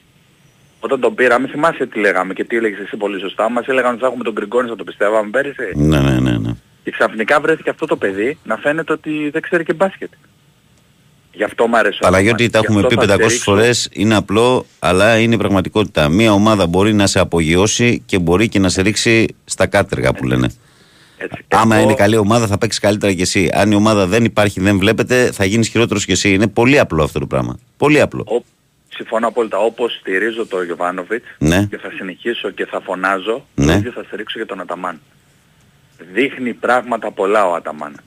Όταν 0.81 1.01
τον 1.01 1.15
πήραμε, 1.15 1.49
θυμάσαι 1.49 1.87
τι 1.87 1.99
λέγαμε 1.99 2.33
και 2.35 2.45
τι 2.45 2.57
έλεγες 2.57 2.79
εσύ 2.79 2.97
πολύ 2.97 3.21
σωστά. 3.21 3.49
Μας 3.51 3.67
έλεγαν 3.67 3.93
ότι 3.93 4.01
θα 4.01 4.07
έχουμε 4.07 4.25
τον 4.25 4.33
Γκριγκόνης, 4.33 4.71
θα 4.71 4.77
το 4.77 4.85
πιστεύαμε 4.85 5.31
πέρυσι. 5.31 5.73
Ναι, 5.75 6.01
ναι, 6.01 6.21
ναι. 6.21 6.39
ναι. 6.39 6.51
Και 6.85 6.91
ξαφνικά 6.91 7.41
βρέθηκε 7.41 7.71
αυτό 7.71 7.87
το 7.87 7.97
παιδί 7.97 8.39
να 8.45 8.57
φαίνεται 8.57 8.93
ότι 8.93 9.31
δεν 9.31 9.43
ξέρει 9.43 9.65
και 9.65 9.73
μπάσκετ. 9.73 10.11
Γι' 11.33 11.45
αυτό 11.45 11.67
μου 11.67 11.77
αρέσει. 11.77 11.99
ο 12.03 12.05
Παναγιώτη, 12.05 12.45
Αταμάν. 12.45 12.51
τα 12.51 12.59
Γι' 12.59 12.65
έχουμε 12.79 12.81
αυτό 12.81 12.97
πει 13.01 13.07
θα 13.07 13.13
500 13.17 13.17
στηρίξω. 13.25 13.51
φορές, 13.53 13.89
είναι 13.93 14.15
απλό, 14.15 14.67
αλλά 14.79 15.19
είναι 15.19 15.35
η 15.35 15.39
πραγματικότητα. 15.39 16.09
Μία 16.09 16.33
ομάδα 16.33 16.67
μπορεί 16.67 16.93
να 16.95 17.07
σε 17.07 17.19
απογειώσει 17.19 18.03
και 18.07 18.19
μπορεί 18.19 18.49
και 18.49 18.59
να 18.59 18.69
σε 18.69 18.83
ρίξει 18.83 19.27
στα 19.45 19.67
κάτεργα 19.67 20.13
που 20.13 20.25
λένε. 20.27 20.49
Έτσι. 21.17 21.45
Άμα 21.49 21.75
Εγώ- 21.77 21.85
είναι 21.85 21.95
καλή 21.95 22.17
ομάδα 22.17 22.47
θα 22.47 22.59
παίξεις 22.59 22.81
καλύτερα 22.81 23.13
κι 23.13 23.23
εσύ. 23.23 23.51
Αν 23.53 23.71
η 23.71 23.75
ομάδα 23.75 24.07
δεν 24.07 24.25
υπάρχει, 24.25 24.61
δεν 24.61 24.79
βλέπετε, 24.79 25.31
θα 25.33 25.45
γίνεις 25.45 25.69
χειρότερος 25.69 26.05
κι 26.05 26.13
εσύ. 26.13 26.33
Είναι 26.35 26.47
πολύ 26.49 26.79
απλό 26.79 27.03
αυτό 27.03 27.19
το 27.19 27.27
πράγμα. 27.27 27.59
Πολύ 27.77 28.01
απλό. 28.01 28.25
Ο- 28.29 28.45
Συμφωνώ 28.97 29.27
απόλυτα. 29.27 29.59
Όπως 29.59 29.97
στηρίζω 30.01 30.47
τον 30.47 30.65
Γιωβάνοβιτς 30.65 31.25
Ναι. 31.39 31.67
και 31.71 31.77
θα 31.79 31.91
συνεχίσω 31.97 32.51
και 32.51 32.67
θα 32.67 32.81
φωνάζω, 32.81 33.47
Ναι. 33.55 33.67
το 33.67 33.73
ίδιο 33.73 33.93
θα 33.93 34.03
στηρίξω 34.07 34.39
και 34.39 34.45
τον 34.45 34.61
Αταμάν. 34.61 35.01
Δείχνει 35.99 36.53
πράγματα 36.53 37.11
πολλά 37.11 37.47
ο 37.49 37.55
Αταμάν. 37.55 38.01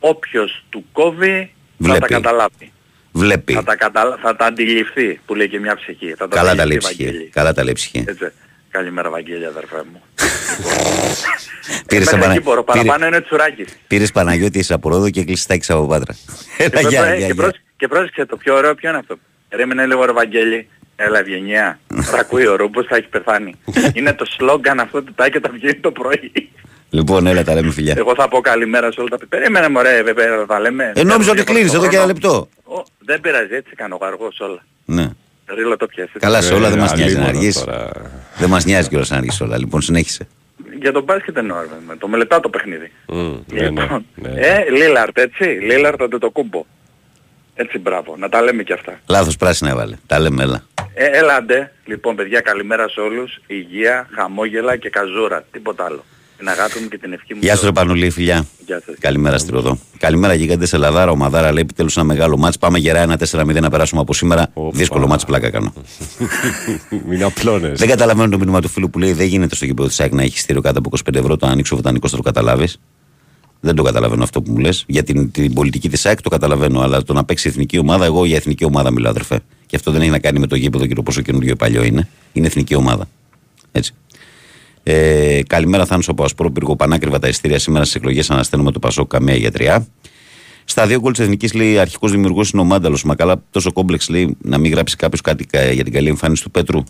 Όποιος 0.00 0.64
του 0.70 0.84
κόβει 0.92 1.50
θα 1.78 1.84
Βλέπει. 1.84 2.00
τα 2.00 2.06
καταλάβει. 2.06 2.72
Βλέπει. 3.12 3.52
Θα 3.52 3.62
τα, 3.62 3.76
καταλα... 3.76 4.18
θα 4.22 4.36
τα 4.36 4.46
αντιληφθεί 4.46 5.20
που 5.26 5.34
λέει 5.34 5.48
και 5.48 5.58
μια 5.60 5.76
ψυχή. 5.76 6.14
Θα 6.18 6.28
τα 6.28 6.36
Καλά 6.36 6.48
τα 6.54 6.54
λέει 6.54 6.64
αντιληφθεί, 6.64 6.88
ψυχή. 6.94 7.04
Βαγγέλη. 7.04 7.28
Καλά 7.28 7.52
τα 7.52 7.64
λέει 7.64 7.72
ψυχή. 7.72 8.04
Έτσι. 8.08 8.32
Καλημέρα 8.70 9.10
Βαγγέλη 9.10 9.46
αδερφέ 9.46 9.82
μου. 9.92 10.02
Πήρες 11.86 12.04
Μέχρι 12.04 12.20
Πανα- 12.20 12.32
εκεί 12.32 12.42
μπορώ. 12.42 12.64
πήρε- 12.64 12.78
Παραπάνω 12.86 13.06
είναι 13.06 13.20
τσουράκης. 13.20 13.68
Πήρες 13.86 14.12
Παναγιώτη 14.12 14.58
είσαι 14.58 14.74
από 14.74 14.88
Ρόδο 14.88 15.10
και 15.10 15.24
κλείσεις 15.24 15.46
τάκης 15.46 15.70
από 15.70 15.86
Πάτρα. 15.86 16.14
Έλα, 16.58 16.80
Και, 16.82 16.88
γεια, 16.88 17.00
πρό- 17.00 17.08
γεια, 17.08 17.16
και, 17.18 17.24
γεια. 17.24 17.34
πρόσεξε, 17.34 17.62
και 17.76 17.88
πρόσεξε 17.88 18.24
το 18.26 18.36
πιο 18.36 18.54
ωραίο 18.54 18.74
ποιο 18.74 18.88
είναι 18.88 18.98
αυτό. 18.98 19.16
Ρέμενε 19.48 19.86
λίγο 19.86 20.04
ρε 20.04 20.12
Βαγγέλη. 20.12 20.68
Έλα 20.96 21.18
Ευγενιά. 21.18 21.78
Ρακούει 22.14 22.46
ο 22.46 22.56
Ρούμπος 22.56 22.86
θα 22.86 22.96
έχει 22.96 23.06
πεθάνει. 23.08 23.54
είναι 23.92 24.12
το 24.12 24.24
σλόγγαν 24.24 24.80
αυτό 24.80 25.02
του 25.02 25.12
τάκι 25.14 25.36
όταν 25.36 25.52
βγαίνει 25.52 25.74
το 25.74 25.90
πρωί. 25.92 26.50
Λοιπόν, 26.96 27.26
έλα 27.26 27.44
τα 27.44 27.54
λέμε 27.54 27.72
φιλιά. 27.72 27.94
Εγώ 27.96 28.14
θα 28.14 28.28
πω 28.28 28.40
καλημέρα 28.40 28.92
σε 28.92 29.00
όλα 29.00 29.08
τα 29.08 29.18
παιδιά. 29.18 29.38
Περίμενε 29.38 29.68
μωρέ 29.68 30.02
βέβαια 30.02 30.36
θα 30.36 30.46
τα 30.46 30.60
λέμε. 30.60 30.92
Ε, 30.94 31.02
νόμιζα 31.02 31.30
ότι 31.30 31.44
κλείνεις 31.44 31.74
εδώ 31.74 31.88
και 31.88 31.96
ένα 31.96 32.06
λεπτό. 32.06 32.48
Ω, 32.64 32.82
Δεν 32.98 33.20
πειράζει 33.20 33.54
έτσι 33.54 33.74
κάνω 33.74 33.96
εγώ 34.00 34.10
αργός 34.10 34.40
όλα. 34.40 34.64
Ναι. 34.84 35.10
Ρίλα 35.54 35.76
το 35.76 35.86
πιάσεις. 35.86 36.14
Καλά 36.18 36.40
σε 36.40 36.54
όλα 36.54 36.68
δεν 36.68 36.78
μας 36.78 36.94
νοιάζει 36.94 37.14
να 37.14 37.20
αλίμονο 37.20 37.38
αργείς. 37.38 37.58
τώρα. 37.64 37.90
Δεν 38.38 38.48
μας 38.48 38.64
νοιάζει 38.64 38.88
κιόλας 38.88 39.10
να 39.10 39.16
αργείς 39.16 39.40
όλα. 39.40 39.58
Λοιπόν, 39.58 39.80
συνέχισε. 39.80 40.26
Για 40.80 40.92
τον 40.92 41.02
μπάσκετ 41.02 41.36
εννοώ, 41.36 41.60
ρε, 41.60 41.66
με 41.86 41.96
το 41.96 42.08
μελετά 42.08 42.40
το 42.40 42.48
παιχνίδι. 42.48 42.92
Μμ, 43.06 43.16
ναι, 43.16 43.60
ναι, 43.60 43.68
Λοιπόν, 43.68 44.06
ναι. 44.14 44.28
ε, 44.28 44.70
Λίλαρτ, 44.70 45.18
έτσι, 45.18 45.44
Λίλαρτ 45.44 46.02
το 46.18 46.30
κούμπο. 46.30 46.64
Έτσι, 47.54 47.78
μπράβο, 47.78 48.14
να 48.18 48.28
τα 48.28 48.42
λέμε 48.42 48.62
και 48.62 48.72
αυτά. 48.72 49.00
Λάθος 49.08 49.36
πράσινα 49.36 49.70
έβαλε. 49.70 49.96
Τα 50.06 50.18
λέμε, 50.18 50.42
έλα. 50.42 50.64
Ε, 50.94 51.04
έλαντε, 51.06 51.72
λοιπόν 51.84 52.16
παιδιά 52.16 52.40
καλημέρα 52.40 52.88
σε 52.88 53.00
όλους, 53.00 53.40
υγεία, 53.46 54.08
χαμόγελα 54.14 54.76
και 54.76 54.90
καζούρα, 54.90 55.44
τίποτα 55.50 55.84
άλλο. 55.84 56.04
Την 56.36 56.48
αγάπη 56.48 56.80
μου 56.80 56.88
και 56.88 56.98
την 56.98 57.12
ευχή 57.12 57.34
μου. 57.34 57.40
Γεια 57.42 57.56
σου, 57.56 57.64
ρε 57.64 57.72
Πανουλή, 57.72 58.10
φιλιά. 58.10 58.46
Γεια 58.66 58.82
σας. 58.86 58.94
Καλημέρα 58.98 59.38
στη 59.38 59.50
Ροδό. 59.50 59.78
Καλημέρα, 59.98 60.34
γιγάντε 60.34 60.66
Ελλαδάρα. 60.72 61.10
Ο 61.10 61.16
Μαδάρα 61.16 61.52
λέει 61.52 61.62
επιτέλους 61.62 61.96
ένα 61.96 62.04
μεγάλο 62.04 62.36
μάτς. 62.36 62.58
Πάμε 62.58 62.78
γερά 62.78 63.00
ένα 63.00 63.18
4-0 63.30 63.60
να 63.60 63.70
περάσουμε 63.70 64.00
από 64.00 64.14
σήμερα. 64.14 64.52
Δύσκολο 64.72 65.06
μάτς, 65.06 65.24
πλάκα 65.24 65.50
κάνω. 65.50 65.72
Μην 67.08 67.24
απλώνε. 67.24 67.72
Δεν 67.76 67.88
καταλαβαίνω 67.88 68.28
το 68.28 68.38
μήνυμα 68.38 68.60
του 68.60 68.68
φίλου 68.68 68.90
που 68.90 68.98
λέει 68.98 69.12
δεν 69.12 69.26
γίνεται 69.26 69.54
στο 69.54 69.64
γήπεδο 69.64 69.88
της 69.88 70.00
ΑΕΚ 70.00 70.12
να 70.12 70.22
έχεις 70.22 70.40
στήριο 70.40 70.62
κάτω 70.62 70.78
από 70.78 70.90
25 71.10 71.14
ευρώ. 71.14 71.36
Το 71.36 71.46
ανοίξει 71.46 71.72
ο 71.72 71.76
βοτανικός, 71.76 72.10
θα 72.10 72.16
το 72.16 72.22
καταλάβεις. 72.22 72.80
Δεν 73.60 73.74
το 73.74 73.82
καταλαβαίνω 73.82 74.22
αυτό 74.22 74.42
που 74.42 74.50
μου 74.50 74.58
λες. 74.58 74.84
Για 74.86 75.02
την, 75.02 75.30
την 75.30 75.54
πολιτική 75.54 75.88
της 75.88 76.06
ΑΕΚ 76.06 76.20
το 76.20 76.28
καταλαβαίνω. 76.30 76.80
Αλλά 76.80 77.02
το 77.02 77.12
να 77.12 77.24
παίξει 77.24 77.48
εθνική 77.48 77.78
ομάδα, 77.78 78.04
εγώ 78.04 78.24
για 78.24 78.36
εθνική 78.36 78.64
ομάδα 78.64 78.90
μιλάω, 78.90 79.10
αδερφέ. 79.10 79.40
Και 79.66 79.76
αυτό 79.76 79.90
δεν 79.90 80.00
έχει 80.00 80.10
να 80.10 80.18
κάνει 80.18 80.38
με 80.38 80.46
το 80.46 80.56
γήπεδο 80.56 80.86
και 80.86 80.94
το 80.94 81.02
πόσο 81.02 81.22
καινούριο 81.22 81.50
ή 81.50 81.56
παλιό 81.56 81.84
είναι. 81.84 82.08
Είναι 82.32 82.46
εθνική 82.46 82.74
ομάδα. 82.74 83.08
Έτσι. 83.72 83.94
Ε, 84.88 85.40
καλημέρα, 85.46 85.86
Θάνος 85.86 86.08
από 86.08 86.24
Ασπρόπυργο. 86.24 86.76
Πανάκριβα 86.76 87.18
τα 87.18 87.28
ειστήρια 87.28 87.58
σήμερα 87.58 87.84
στις 87.84 87.96
εκλογές. 87.96 88.30
Ανασταίνουμε 88.30 88.72
το 88.72 88.78
Πασόκ 88.78 89.08
καμία 89.08 89.34
γιατριά. 89.34 89.86
Στα 90.64 90.86
δύο 90.86 91.00
γκολ 91.00 91.12
της 91.12 91.20
Εθνικής 91.20 91.54
λέει 91.54 91.78
αρχικός 91.78 92.10
δημιουργός 92.10 92.50
είναι 92.50 92.62
ο 92.62 92.64
Μάνταλος. 92.64 93.04
Μα 93.04 93.14
καλά, 93.14 93.42
τόσο 93.50 93.72
κόμπλεξ 93.72 94.08
λέει 94.08 94.36
να 94.42 94.58
μην 94.58 94.70
γράψει 94.72 94.96
κάποιος 94.96 95.20
κάτι 95.20 95.44
κα- 95.44 95.70
για 95.72 95.84
την 95.84 95.92
καλή 95.92 96.08
εμφάνιση 96.08 96.42
του 96.42 96.50
Πέτρου. 96.50 96.82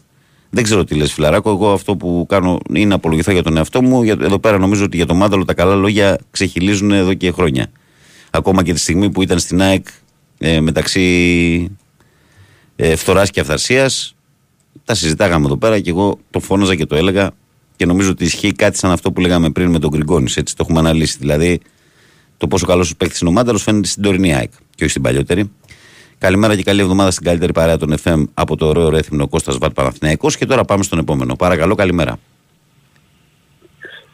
Δεν 0.50 0.64
ξέρω 0.64 0.84
τι 0.84 0.94
λες, 0.94 1.12
Φιλαράκο. 1.12 1.50
Εγώ 1.50 1.72
αυτό 1.72 1.96
που 1.96 2.26
κάνω 2.28 2.58
είναι 2.74 2.84
να 2.86 2.94
απολογηθώ 2.94 3.32
για 3.32 3.42
τον 3.42 3.56
εαυτό 3.56 3.82
μου. 3.82 4.02
Για- 4.02 4.16
Εδώ 4.20 4.38
πέρα 4.38 4.58
νομίζω 4.58 4.84
ότι 4.84 4.96
για 4.96 5.06
τον 5.06 5.16
Μάνταλο 5.16 5.44
τα 5.44 5.54
καλά 5.54 5.74
λόγια 5.74 6.18
ξεχυλίζουν 6.30 6.90
εδώ 6.90 7.14
και 7.14 7.30
χρόνια. 7.30 7.66
Ακόμα 8.30 8.62
και 8.62 8.72
τη 8.72 8.78
στιγμή 8.78 9.10
που 9.10 9.22
ήταν 9.22 9.38
στην 9.38 9.62
ΑΕΚ 9.62 9.86
ε, 10.38 10.60
μεταξύ 10.60 11.76
ε, 12.76 12.96
φθοράς 12.96 13.30
και 13.30 13.40
αυθαρσίας. 13.40 14.14
Τα 14.84 14.94
συζητάγαμε 14.94 15.46
εδώ 15.46 15.56
πέρα 15.56 15.80
και 15.80 15.90
εγώ 15.90 16.18
το 16.30 16.40
φώναζα 16.40 16.74
και 16.74 16.86
το 16.86 16.96
έλεγα 16.96 17.30
και 17.76 17.86
νομίζω 17.86 18.10
ότι 18.10 18.24
ισχύει 18.24 18.52
κάτι 18.52 18.78
σαν 18.78 18.90
αυτό 18.90 19.12
που 19.12 19.20
λέγαμε 19.20 19.50
πριν 19.50 19.70
με 19.70 19.78
τον 19.78 19.90
Γκριγκόνης. 19.90 20.36
Έτσι 20.36 20.56
το 20.56 20.62
έχουμε 20.64 20.78
αναλύσει. 20.80 21.16
Δηλαδή 21.18 21.60
το 22.36 22.48
πόσο 22.48 22.66
καλός 22.66 22.86
σου 22.86 22.96
παίχτη 22.96 23.18
είναι 23.20 23.30
ο 23.30 23.32
Μάνταλος 23.32 23.62
φαίνεται 23.62 23.88
στην 23.88 24.02
τωρινή 24.02 24.34
ΑΕΚ 24.34 24.50
και 24.74 24.82
όχι 24.82 24.90
στην 24.90 25.02
παλιότερη. 25.02 25.50
Καλημέρα 26.18 26.56
και 26.56 26.62
καλή 26.62 26.80
εβδομάδα 26.80 27.10
στην 27.10 27.24
καλύτερη 27.24 27.52
παρέα 27.52 27.76
των 27.76 27.94
FM 28.04 28.24
από 28.34 28.56
το 28.56 28.66
ωραίο 28.66 28.88
ρέθυμνο 28.88 29.28
Κώστας 29.28 29.58
Βατ 29.58 29.72
Παναθηναϊκός 29.72 30.36
και 30.36 30.46
τώρα 30.46 30.64
πάμε 30.64 30.82
στον 30.82 30.98
επόμενο. 30.98 31.36
Παρακαλώ, 31.36 31.74
καλημέρα. 31.74 32.18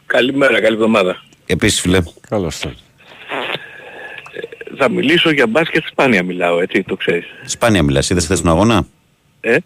Καλημέρα, 0.06 0.60
καλή 0.60 0.74
εβδομάδα. 0.74 1.22
Επίσης, 1.46 1.80
φιλέ. 1.80 2.02
Καλώς 2.28 2.64
Θα 4.76 4.90
μιλήσω 4.90 5.30
για 5.30 5.46
μπάσκετ 5.46 5.84
Σπάνια 5.90 6.22
μιλάω, 6.22 6.60
έτσι, 6.60 6.82
το 6.82 6.96
ξέρεις. 6.96 7.26
Σπάνια 7.44 7.82
μιλάς, 7.82 8.10
είδες 8.10 8.24
χθες 8.24 8.40
τον 8.40 8.50
αγώνα; 8.50 8.86
Ε, 9.40 9.56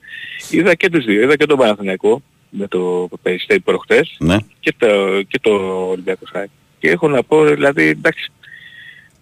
είδα 0.50 0.74
και 0.74 0.90
τους 0.90 1.04
δύο, 1.04 1.22
είδα 1.22 1.36
και 1.36 1.46
τον 1.46 1.58
Παναθηναϊκό 1.58 2.22
με 2.50 2.68
το 2.68 3.08
Περιστέρι 3.22 3.60
προχτές 3.60 4.16
Ναι. 4.18 4.36
και 4.60 4.74
το, 4.78 5.22
και 5.22 5.38
το 5.40 5.50
Ολυμπιακό 5.88 6.26
Σάι. 6.32 6.46
Και 6.78 6.90
έχω 6.90 7.08
να 7.08 7.22
πω, 7.22 7.44
δηλαδή, 7.44 7.86
εντάξει, 7.86 8.32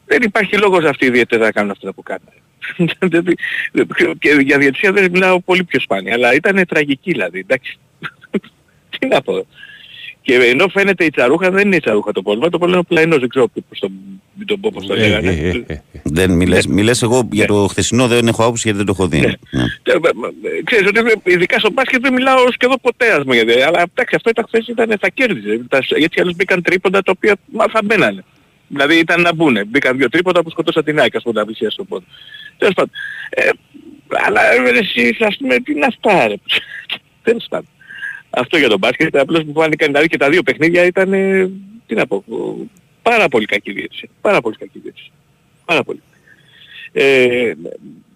δεν 0.06 0.22
υπάρχει 0.22 0.56
λόγος 0.56 0.84
αυτοί 0.84 1.06
ιδιαίτερα 1.06 1.44
να 1.44 1.52
κάνουν 1.52 1.70
αυτά 1.70 1.92
που 1.92 2.02
κάνουν. 2.02 2.28
Δηλαδή, 3.10 3.34
και 4.18 4.30
για 4.40 4.58
διαιτησία 4.58 4.92
δεν 4.92 5.10
μιλάω 5.10 5.40
πολύ 5.40 5.64
πιο 5.64 5.80
σπάνια, 5.80 6.14
αλλά 6.14 6.34
ήταν 6.34 6.66
τραγική 6.66 7.10
δηλαδή, 7.10 7.38
εντάξει. 7.38 7.78
Τι 8.98 9.06
να 9.06 9.22
πω. 9.22 9.46
Και 10.26 10.34
ενώ 10.34 10.68
φαίνεται 10.68 11.04
η 11.04 11.10
τσαρούχα 11.10 11.50
δεν 11.50 11.66
είναι 11.66 11.76
η 11.76 11.80
τσαρούχα 11.80 12.12
το 12.12 12.22
πρόβλημα, 12.22 12.48
το 12.48 12.58
πρόβλημα 12.58 12.80
είναι 12.80 12.86
ο 12.90 12.94
πλαϊνός, 12.94 13.18
δεν 13.18 13.28
ξέρω 13.28 13.48
πώς 13.68 13.78
το, 13.78 13.88
μην 14.34 14.46
τον 14.46 14.60
πω 14.60 14.70
πώς 14.74 14.86
το 14.86 14.94
λέγανε. 14.96 15.64
Δεν 16.02 16.30
μιλές, 16.30 16.66
μιλές 16.66 17.02
εγώ 17.02 17.28
για 17.32 17.46
το 17.46 17.66
χθεσινό 17.66 18.06
δεν 18.06 18.26
έχω 18.26 18.42
άποψη 18.42 18.62
γιατί 18.64 18.76
δεν 18.76 18.86
το 18.86 18.92
έχω 18.98 19.08
δει. 19.08 19.20
Ναι. 19.20 19.26
Ε, 19.82 19.92
μα- 20.02 20.10
μα- 20.14 20.28
Ξέρεις 20.64 20.86
ότι 20.88 21.00
ειδικά 21.24 21.58
στο 21.58 21.70
μπάσκετ 21.70 22.00
δεν 22.00 22.12
μιλάω 22.12 22.38
σχεδόν 22.52 22.76
ποτέ 22.82 23.12
ας 23.12 23.22
πούμε, 23.22 23.34
γιατί- 23.34 23.60
αλλά 23.62 23.80
εντάξει 23.80 24.14
αυτό 24.14 24.30
ήταν 24.30 24.44
χθες 24.48 24.66
ήταν 24.68 24.96
θα 25.00 25.08
κέρδιζε. 25.08 25.60
Τα- 25.68 25.78
Γιατί 25.96 26.20
άλλως 26.20 26.34
μπήκαν 26.36 26.62
τρίποντα 26.62 27.02
τα 27.02 27.12
οποία 27.16 27.36
μα, 27.52 27.64
θα 27.68 27.80
μπαίνανε. 27.84 28.24
Δηλαδή 28.68 28.98
ήταν 28.98 29.20
να 29.20 29.34
μπουνε. 29.34 29.64
Μπήκαν 29.64 29.96
δύο 29.96 30.08
τρίποντα 30.08 30.42
που 30.42 30.50
σκοτώσαν 30.50 30.84
την 30.84 31.00
ΑΕΚ 31.00 31.16
ας 31.16 31.22
πούμε 31.22 31.34
τα 31.34 31.44
πλησία 31.44 31.70
στο 31.70 31.84
πόδι. 31.84 32.04
Τέλος 32.58 32.74
πάντων. 32.74 32.90
Ε, 33.30 33.48
αλλά 34.26 34.40
ε, 34.52 34.78
εσείς 34.78 35.20
ας 35.20 35.36
πούμε 35.36 35.56
τι 35.56 35.72
είναι 35.72 35.86
αυτά 35.86 36.26
ρε; 36.28 36.34
Τέλος 37.24 37.46
πάντων. 37.48 37.66
Αυτό 38.36 38.56
για 38.56 38.68
τον 38.68 38.78
μπάσκετ 38.78 39.16
απλώς 39.16 39.44
μου 39.44 39.52
φάνηκαν 39.52 39.86
δηλαδή 39.88 40.08
και 40.08 40.16
τα 40.16 40.28
δύο 40.28 40.42
παιχνίδια 40.42 40.84
ήταν 40.84 41.12
ε, 41.12 41.50
τι 41.86 41.94
να 41.94 42.06
πω 42.06 42.24
πάρα 43.02 43.28
πολύ 43.28 43.46
κακή 43.46 43.72
διέτηση. 43.72 44.10
Πάρα 44.20 44.40
πολύ 44.40 44.56
κακή 44.56 44.78
διέτηση. 44.78 45.10
Πάρα 45.64 45.82
πολύ. 45.82 46.02
Ε, 46.92 47.52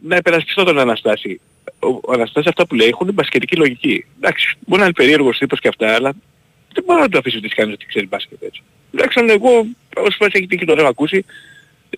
να 0.00 0.16
υπερασπιστώ 0.16 0.64
τον 0.64 0.78
Αναστάση. 0.78 1.40
Ο, 1.78 1.88
ο 1.88 2.12
Αναστάσης 2.12 2.48
αυτά 2.48 2.66
που 2.66 2.74
λέει 2.74 2.88
έχουν 2.88 3.12
μπασκετική 3.12 3.56
λογική. 3.56 4.04
Εντάξει, 4.16 4.56
μπορεί 4.66 4.80
να 4.80 4.84
είναι 4.86 4.94
περίεργος 4.94 5.38
τύπος 5.38 5.60
και 5.60 5.68
αυτά, 5.68 5.94
αλλά 5.94 6.12
δεν 6.72 6.84
μπορώ 6.86 7.00
να 7.00 7.08
το 7.08 7.18
αφήσω 7.18 7.38
ότι 7.38 7.48
κανείς 7.48 7.74
ότι 7.74 7.86
ξέρει 7.86 8.06
μπάσκετ 8.06 8.42
έτσι. 8.42 8.62
Εντάξει, 8.94 9.24
εγώ 9.28 9.66
όσες 9.96 10.16
φορές 10.18 10.34
έχει 10.34 10.46
τύχει 10.46 10.64
τον 10.64 10.78
έχω 10.78 10.88
ακούσει, 10.88 11.24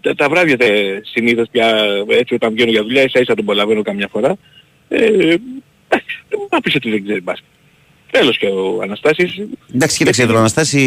τα, 0.00 0.14
τα 0.14 0.28
βράδια 0.28 0.56
τε, 0.56 1.00
συνήθως 1.04 1.48
πια 1.50 1.82
έτσι 2.08 2.34
όταν 2.34 2.52
βγαίνω 2.52 2.70
για 2.70 2.82
δουλειά, 2.82 3.02
ίσα 3.02 3.20
ίσα 3.20 3.34
τον 3.34 3.44
προλαβαίνω 3.44 3.82
καμιά 3.82 4.08
φορά. 4.08 4.36
Ε, 4.88 4.98
εντάξει, 4.98 6.22
δεν 6.28 6.38
μπορώ 6.38 6.48
να 6.50 6.60
πεις 6.60 6.74
ότι 6.74 6.90
δεν 6.90 7.04
ξέρει 7.04 7.20
μπάσκετ. 7.20 7.48
Τέλος 8.10 8.38
και 8.38 8.46
ο 8.46 8.78
Αναστάσης. 8.82 9.40
Εντάξει, 9.74 9.96
κοίταξε 9.96 10.20
για 10.22 10.30
τον 10.30 10.40
Αναστάση, 10.40 10.78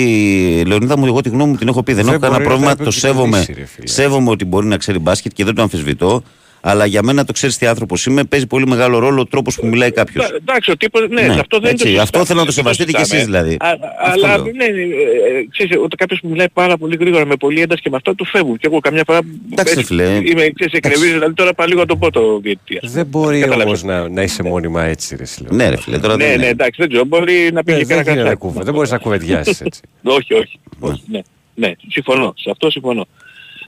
Λεωνίδα 0.67 0.97
μου, 0.97 1.05
εγώ 1.05 1.21
τη 1.21 1.29
γνώμη 1.29 1.51
μου 1.51 1.57
την 1.57 1.67
έχω 1.67 1.83
πει. 1.83 1.93
Δεν, 1.93 2.05
Δεν 2.05 2.13
έχω 2.13 2.21
κανένα 2.21 2.39
μπορεί 2.43 2.49
να 2.49 2.57
πρόβλημα, 2.59 2.75
το 2.75 2.83
το 2.83 2.91
σέβομαι. 2.91 3.37
επικοινωνήσει, 3.37 3.53
ρε 3.53 3.65
φίλε. 3.65 3.87
Σέβομαι 3.87 4.29
ότι 4.29 4.45
μπορεί 4.45 4.67
να 4.67 4.77
ξέρει 4.77 4.99
μπάσκετ 4.99 5.31
και 5.33 5.43
δεν 5.43 5.55
το 5.55 5.61
αμφισβητώ. 5.61 6.23
Αλλά 6.65 6.85
για 6.85 7.01
μένα 7.03 7.25
το 7.25 7.33
ξέρεις 7.33 7.57
τι 7.57 7.65
άνθρωπος 7.65 8.05
είμαι, 8.05 8.23
παίζει 8.23 8.47
πολύ 8.47 8.67
μεγάλο 8.67 8.99
ρόλο 8.99 9.21
ο 9.21 9.25
τρόπος 9.25 9.55
που 9.55 9.67
μιλάει 9.67 9.91
κάποιος. 9.91 10.25
Ε, 10.29 10.35
Εντάξει, 10.35 10.71
ο 10.71 10.77
τύπος, 10.77 11.01
ναι, 11.09 11.21
Ναι, 11.21 11.39
αυτό 11.39 11.59
δεν 11.59 11.71
έτσι, 11.71 11.87
είναι 11.87 11.95
το 11.97 12.01
αυτό 12.01 12.17
συζητάμε, 12.19 12.25
θέλω 12.25 12.39
να 12.39 12.45
το 12.45 12.51
δεν 12.51 12.63
σεβαστείτε 12.63 12.91
κι 12.91 13.01
εσείς 13.01 13.09
συζητάμε. 13.19 13.43
δηλαδή. 13.43 13.55
Α, 13.59 13.89
Αυτό 14.01 14.25
αλλά 14.25 14.37
λέω. 14.37 14.51
ναι, 14.55 14.65
ε, 14.65 14.69
ε, 14.69 15.45
ξέρεις, 15.51 15.75
όταν 15.77 15.89
κάποιος 15.97 16.19
που 16.19 16.27
μιλάει 16.29 16.49
πάρα 16.49 16.77
πολύ 16.77 16.95
γρήγορα 16.99 17.25
με 17.25 17.35
πολύ 17.35 17.61
ένταση 17.61 17.81
και 17.81 17.89
με 17.89 17.95
αυτό 17.95 18.15
του 18.15 18.25
φεύγουν. 18.25 18.57
Και 18.57 18.67
εγώ 18.67 18.79
καμιά 18.79 19.03
φορά 19.05 19.19
Εντάξει, 19.51 19.73
έτσι, 19.73 19.85
φίλε. 19.85 20.03
είμαι, 20.03 20.49
ξέρεις, 20.55 20.73
εκνευρίζω, 20.73 21.13
δηλαδή 21.13 21.33
τώρα 21.33 21.53
πάω 21.53 21.67
λίγο 21.67 21.79
να 21.79 21.85
το 21.85 21.95
πω 21.95 22.11
το 22.11 22.39
διαιτητή. 22.39 22.73
ας 22.75 22.79
πούμε. 22.81 22.91
Δεν 22.93 23.05
μπορεί 23.05 23.39
Καταλάβες. 23.39 23.65
όμως 23.65 23.83
να, 23.83 24.09
να 24.09 24.21
είσαι 24.21 24.43
μόνιμα 24.43 24.83
έτσι, 24.83 25.15
ρε 25.15 25.25
Σιλό. 25.25 25.47
Ναι, 25.51 25.69
ρε 25.69 25.77
φίλε, 25.77 25.97
τώρα 25.99 26.15
Ναι, 26.15 26.35
ναι, 26.35 26.47
εντάξει, 26.47 26.79
δεν 26.81 26.89
ξέρω, 26.89 27.05
μπορεί 27.05 27.49
να 27.53 27.63
πήγε 27.63 27.77
Ε, 27.77 27.79
και 27.81 27.85
δεν 27.85 27.97
ένα 27.97 28.01
γίνεται 28.03 28.15
να 28.23 28.29
κατσάκι. 28.29 28.39
κουβα- 28.39 28.63
δεν 28.63 28.73
μπορείς 28.73 28.91
να 28.91 28.97
κουβεντιάσεις 28.97 29.61
έτσι. 29.61 29.81
όχι, 30.17 30.33
όχι, 30.33 30.59
όχι, 30.79 31.03
ναι, 31.07 31.19
ναι, 31.55 31.71
συμφωνώ, 31.89 32.33
σε 32.37 32.49
αυτό 32.49 32.69
συμφωνώ. 32.71 33.07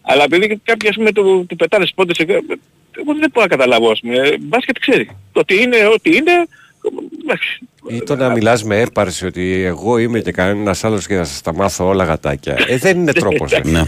Αλλά 0.07 0.23
επειδή 0.23 0.59
κάποιοι 0.63 0.89
ας 0.89 0.95
πούμε 0.95 1.11
του, 1.11 1.45
του 1.49 1.55
πετάνε 1.55 1.85
πόντες, 1.95 2.17
εγώ 2.97 3.11
εγώ 3.11 3.19
δεν 3.19 3.29
μπορώ 3.33 3.45
να 3.45 3.47
καταλάβω 3.47 3.89
ας 3.91 3.99
πούμε, 3.99 4.15
Ε, 4.17 4.37
μπάσκετ 4.39 4.77
ξέρει. 4.79 5.05
Το 5.31 5.39
ότι 5.39 5.61
είναι, 5.61 5.77
ό,τι 5.93 6.15
είναι, 6.15 6.31
εντάξει. 7.23 7.59
Ή 7.89 7.99
το 8.03 8.15
να 8.15 8.29
μιλάς 8.29 8.63
με 8.63 8.79
έπαρση 8.81 9.25
ότι 9.25 9.63
εγώ 9.63 9.97
είμαι 9.97 10.19
και 10.19 10.31
κανένας 10.31 10.83
άλλος 10.83 11.07
και 11.07 11.15
θα 11.15 11.23
σας 11.23 11.41
τα 11.41 11.53
μάθω 11.53 11.87
όλα 11.87 12.03
γατάκια. 12.03 12.57
Ε, 12.67 12.77
δεν 12.77 12.97
είναι 12.99 13.11
τρόπος. 13.23 13.51
Ναι. 13.63 13.83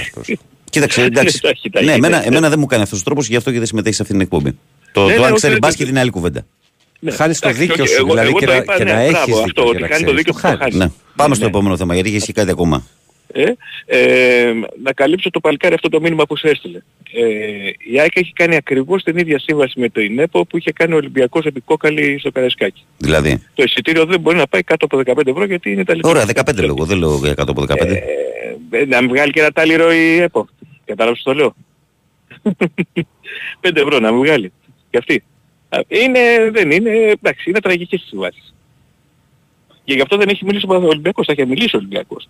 Κοίταξε, 0.69 1.03
εντάξει. 1.11 1.41
Τα 1.41 1.49
έχει, 1.49 1.69
τα 1.69 1.81
ναι, 1.81 1.87
έχει, 1.87 1.97
εμένα, 1.97 2.19
ναι. 2.19 2.25
εμένα 2.25 2.49
δεν 2.49 2.59
μου 2.59 2.65
κάνει 2.65 2.83
αυτός 2.83 2.99
ο 2.99 3.03
τρόπος 3.03 3.27
γι' 3.27 3.35
αυτό 3.35 3.51
και 3.51 3.57
δεν 3.57 3.67
συμμετέχει 3.67 3.95
σε 3.95 4.01
αυτή 4.01 4.13
την 4.13 4.23
εκπομπή. 4.23 4.57
Το, 4.91 5.05
Ναι, 5.05 5.13
το 5.13 5.19
ναι, 5.19 5.25
αν 5.25 5.31
όχι, 5.31 5.33
ξέρεις 5.33 5.41
δεν- 5.55 5.57
μπάσκετ 5.69 5.87
είναι 5.87 5.99
άλλη 5.99 6.09
κουβέντα. 6.09 6.45
Ναι, 6.99 7.11
Χάνεις 7.11 7.39
το 7.39 7.47
εντάξει, 7.47 7.67
δίκιο 7.67 7.83
όχι, 7.83 7.93
σου, 7.93 7.99
εγώ- 7.99 8.09
δηλαδή, 8.09 8.27
εγώ 8.27 8.39
και 8.39 8.45
το 8.45 8.51
να- 8.51 8.57
είπα, 8.57 8.75
και 8.77 8.83
ναι, 8.83 8.91
να 8.91 8.97
μπράβο, 8.97 9.17
έχεις 9.21 9.33
αυτό, 9.33 9.43
δίκιο 9.45 9.63
ότι 9.63 9.75
και 9.75 9.81
να 9.81 9.87
κάνει 9.87 10.03
το 10.03 10.11
ξέρεις. 10.11 10.15
δίκιο 10.25 10.33
Το 10.33 10.39
που 10.39 10.41
το 10.41 10.47
χάνεις. 10.47 10.59
χάνεις. 10.61 10.77
Ναι. 10.77 10.91
Πάμε 11.15 11.35
στο 11.35 11.43
Ναι. 11.43 11.49
επόμενο 11.49 11.77
θέμα 11.77 11.93
γιατί 11.93 12.15
έχει 12.15 12.31
κάτι 12.33 12.51
ακόμα. 12.51 12.83
Ε, 13.31 13.43
ε, 13.85 14.53
να 14.83 14.93
καλύψω 14.93 15.29
το 15.29 15.39
παλικάρι 15.39 15.73
αυτό 15.73 15.89
το 15.89 16.01
μήνυμα 16.01 16.25
που 16.25 16.37
σου 16.37 16.47
έστειλε. 16.47 16.79
Ε, 17.13 17.23
η 17.91 17.99
ΑΕΚ 17.99 18.15
έχει 18.15 18.33
κάνει 18.33 18.55
ακριβώς 18.55 19.03
την 19.03 19.17
ίδια 19.17 19.39
σύμβαση 19.39 19.79
με 19.79 19.89
το 19.89 20.01
ΙΝΕΠΟ 20.01 20.45
που 20.45 20.57
είχε 20.57 20.71
κάνει 20.71 20.93
ο 20.93 20.95
Ολυμπιακός 20.95 21.45
επί 21.45 21.61
κόκαλη 21.61 22.19
στο 22.19 22.31
Καραϊσκάκι. 22.31 22.85
Δηλαδή; 22.97 23.43
Το 23.53 23.63
εισιτήριο 23.63 24.05
δεν 24.05 24.19
μπορεί 24.19 24.37
να 24.37 24.47
πάει 24.47 24.63
κάτω 24.63 24.85
από 24.85 24.97
15 25.05 25.27
ευρώ 25.27 25.45
γιατί 25.45 25.71
είναι 25.71 25.83
τα 25.83 25.95
Ωραία, 26.01 26.25
15 26.25 26.55
λέω. 26.55 26.65
εγώ, 26.65 26.85
Δεν 26.85 26.97
λέω 26.97 27.17
για 27.17 27.33
κάτω 27.33 27.51
από 27.51 27.61
15. 27.61 28.01
Ε, 28.69 28.85
να 28.85 29.01
μην 29.01 29.09
βγάλει 29.09 29.31
και 29.31 29.39
ένα 29.39 29.51
τάλιρο 29.51 29.91
η 29.93 30.17
ΕΠΟ. 30.17 30.47
Κατάλαβες 30.85 31.17
τι 31.17 31.23
το 31.23 31.33
λέω; 31.33 31.55
5 33.61 33.75
ευρώ 33.75 33.99
να 33.99 34.11
μην 34.11 34.21
βγάλει. 34.21 34.51
Και 34.89 34.97
αυτή. 34.97 35.23
Α, 35.69 35.79
Είναι, 35.87 36.49
δεν 36.51 36.71
είναι, 36.71 36.89
εντάξει, 36.89 37.49
είναι 37.49 37.59
τραγικές 37.59 38.01
οι 38.01 38.05
συμβάσεις. 38.07 38.53
Και 39.83 39.93
γι' 39.93 40.01
αυτό 40.01 40.17
δεν 40.17 40.29
έχει 40.29 40.45
μιλήσει 40.45 40.65
ο 40.69 40.73
Ολυμπιακός, 40.75 41.25
θα 41.25 41.33
είχε 41.33 41.45
μιλήσει 41.45 41.75
ο 41.75 41.79
Ολυμπιακός. 41.79 42.29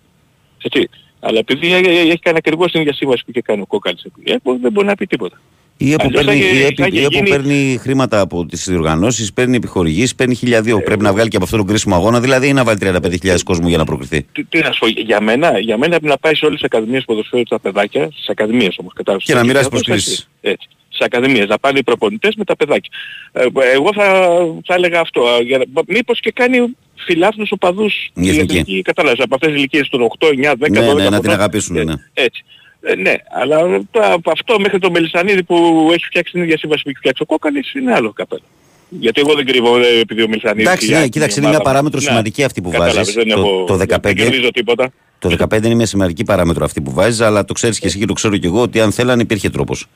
Έτσι. 0.62 0.88
Αλλά 1.20 1.38
επειδή 1.38 1.72
έ- 1.72 1.86
έ- 1.86 1.88
έχει 1.88 2.18
κάνει 2.18 2.36
ακριβώς 2.38 2.70
την 2.72 2.80
ίδια 2.80 2.92
σύμβαση 2.94 3.24
που 3.24 3.30
είχε 3.30 3.40
κάνει 3.42 3.60
ο 3.60 3.66
Κόκαλης 3.66 4.02
επί 4.04 4.32
ΕΠΟ, 4.32 4.58
δεν 4.62 4.72
μπορεί 4.72 4.86
να 4.86 4.94
πει 4.94 5.06
τίποτα. 5.06 5.40
Η 5.76 5.92
ΕΠΟ 5.92 6.04
Αλλιώς 6.06 6.24
θα 6.24 6.30
παίρνει, 6.30 6.44
είχε- 6.44 6.56
η 6.56 6.60
θα 6.60 6.66
ΕΠΟ- 6.66 6.86
είχε 6.86 7.00
η 7.00 7.04
ΕΠΟ 7.04 7.14
γίνει- 7.16 7.28
παίρνει 7.28 7.78
χρήματα 7.80 8.20
από 8.20 8.46
τις 8.46 8.64
διοργανώσεις, 8.68 9.32
παίρνει 9.32 9.56
επιχορηγήσεις, 9.56 10.14
παίρνει 10.14 10.34
χιλιαδίο. 10.34 10.82
Πρέπει 10.82 11.02
να 11.02 11.12
βγάλει 11.12 11.28
και 11.28 11.36
από 11.36 11.44
αυτόν 11.44 11.58
τον 11.60 11.68
κρίσιμο 11.68 11.94
αγώνα, 11.94 12.20
δηλαδή 12.20 12.48
ή 12.48 12.52
να 12.52 12.64
βάλει 12.64 12.78
35.000 12.78 13.42
κόσμο 13.42 13.68
για 13.68 13.78
να 13.78 13.84
προκριθεί. 13.84 14.26
Τι, 14.32 14.44
τι 14.44 14.58
να 14.60 14.72
σου 14.72 14.78
πω, 14.78 14.86
για 14.86 15.20
μένα, 15.20 15.58
για 15.58 15.76
μένα 15.78 15.90
πρέπει 15.90 16.06
να 16.06 16.18
πάει 16.18 16.34
σε 16.34 16.44
όλες 16.44 16.60
τις 16.60 16.64
ακαδημίες 16.70 17.04
ποδοσφαίρου 17.04 17.42
τα 17.42 17.58
παιδάκια, 17.60 18.08
στις 18.12 18.28
ακαδημίες 18.28 18.76
όμως 18.78 18.92
κατάλαβες. 18.92 19.26
Και 19.26 19.34
να 19.34 19.44
μοιράσει 19.44 19.58
Αυτό 19.58 19.70
προσκλήσεις. 19.70 20.28
Έτσι. 20.40 20.68
Στις 20.98 21.06
ακαδημίες, 21.06 21.46
να 21.46 21.58
πάνε 21.58 21.78
οι 21.78 21.82
προπονητές 21.82 22.34
με 22.34 22.44
τα 22.44 22.56
παιδάκια. 22.56 22.90
Ε, 23.32 23.44
εγώ 23.74 23.92
θα, 23.94 24.36
θα 24.64 24.74
έλεγα 24.74 25.00
αυτό, 25.00 25.22
α, 25.26 25.40
για, 25.42 25.58
να- 25.58 25.82
μήπως 25.86 26.20
και 26.20 26.30
κάνει 26.30 26.76
φιλάθλους 26.94 27.52
οπαδούς 27.52 28.10
Η 28.14 28.28
εθνική. 28.28 28.82
κατάλαβες, 28.82 29.18
από 29.24 29.34
αυτές 29.34 29.48
τις 29.50 29.58
ηλικίες 29.58 29.88
των 29.88 30.02
8, 30.02 30.28
9, 30.28 30.54
10, 30.56 30.70
Ναι, 30.70 30.80
12 30.80 30.94
ναι, 30.96 31.02
να 31.02 31.10
την 31.10 31.10
χρονών. 31.10 31.30
αγαπήσουν, 31.30 31.76
Ε, 31.76 31.84
ναι. 31.84 31.92
Έτσι. 32.14 32.44
Ε, 32.80 32.94
ναι, 32.94 33.14
αλλά 33.30 33.58
το, 33.90 34.00
από 34.02 34.30
αυτό 34.30 34.60
μέχρι 34.60 34.78
το 34.78 34.90
Μελισανίδη 34.90 35.42
που 35.42 35.88
έχει 35.92 36.04
φτιάξει 36.04 36.32
την 36.32 36.42
ίδια 36.42 36.58
σύμβαση 36.58 36.82
που 36.82 36.88
έχει 36.88 36.98
φτιάξει 36.98 37.22
ο 37.22 37.26
Κόκαλης 37.26 37.74
είναι 37.74 37.92
άλλο 37.94 38.12
καπέλο. 38.12 38.42
Γιατί 38.88 39.20
εγώ 39.20 39.34
δεν 39.34 39.46
κρύβω 39.46 39.78
ε, 39.78 39.98
επειδή 40.00 40.22
ο 40.22 40.28
Μιλσανίδης... 40.28 40.66
Εντάξει, 40.66 40.92
ναι, 40.92 41.08
κοίταξε, 41.08 41.40
είναι 41.40 41.48
μια 41.48 41.60
παράμετρο 41.60 42.00
σημαντική 42.00 42.44
αυτή 42.44 42.60
που 42.62 42.70
Κατάλαβες, 42.70 42.96
βάζεις. 42.96 43.14
δεν 43.14 43.28
Το, 43.28 43.40
έχω- 43.40 43.64
το 43.66 43.74
15. 43.74 44.00
Δεν 44.02 44.14
κερδίζω 44.16 44.50
τίποτα. 44.50 44.90
Το 45.18 45.36
15 45.38 45.64
είναι 45.64 45.74
μια 45.74 45.86
σημαντική 45.86 46.24
παράμετρο 46.24 46.64
αυτή 46.64 46.80
που 46.80 46.92
βάζεις, 46.92 47.20
αλλά 47.20 47.44
το 47.44 47.52
ξέρεις 47.52 47.78
και 47.78 47.86
εσύ 47.86 47.98
και 47.98 48.06
το 48.06 48.12
ξέρω 48.12 48.36
και 48.36 48.46
εγώ 48.46 48.60
ότι 48.62 48.80
αν 48.80 48.92
θέλανε 48.92 49.22
υπήρχε 49.22 49.50
τρόπος. 49.50 49.86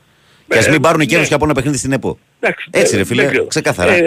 Και 0.53 0.59
ας 0.59 0.67
Ε, 0.67 0.71
μην 0.71 0.81
πάρουν 0.81 0.99
ναι. 0.99 1.05
κέρδο 1.05 1.25
και 1.25 1.33
από 1.33 1.45
ένα 1.45 1.53
παιχνίδι 1.53 1.77
στην 1.77 1.91
ΕΠΟ. 1.91 2.17
Εντάξει, 2.39 2.67
Έτσι, 2.71 2.93
ε, 2.95 2.97
ρε 2.97 3.03
φίλε, 3.03 3.21
δεν 3.21 3.31
ξέρω. 3.31 3.45
ξεκάθαρα. 3.47 3.91
Ε, 3.93 3.97
ε, 3.97 4.01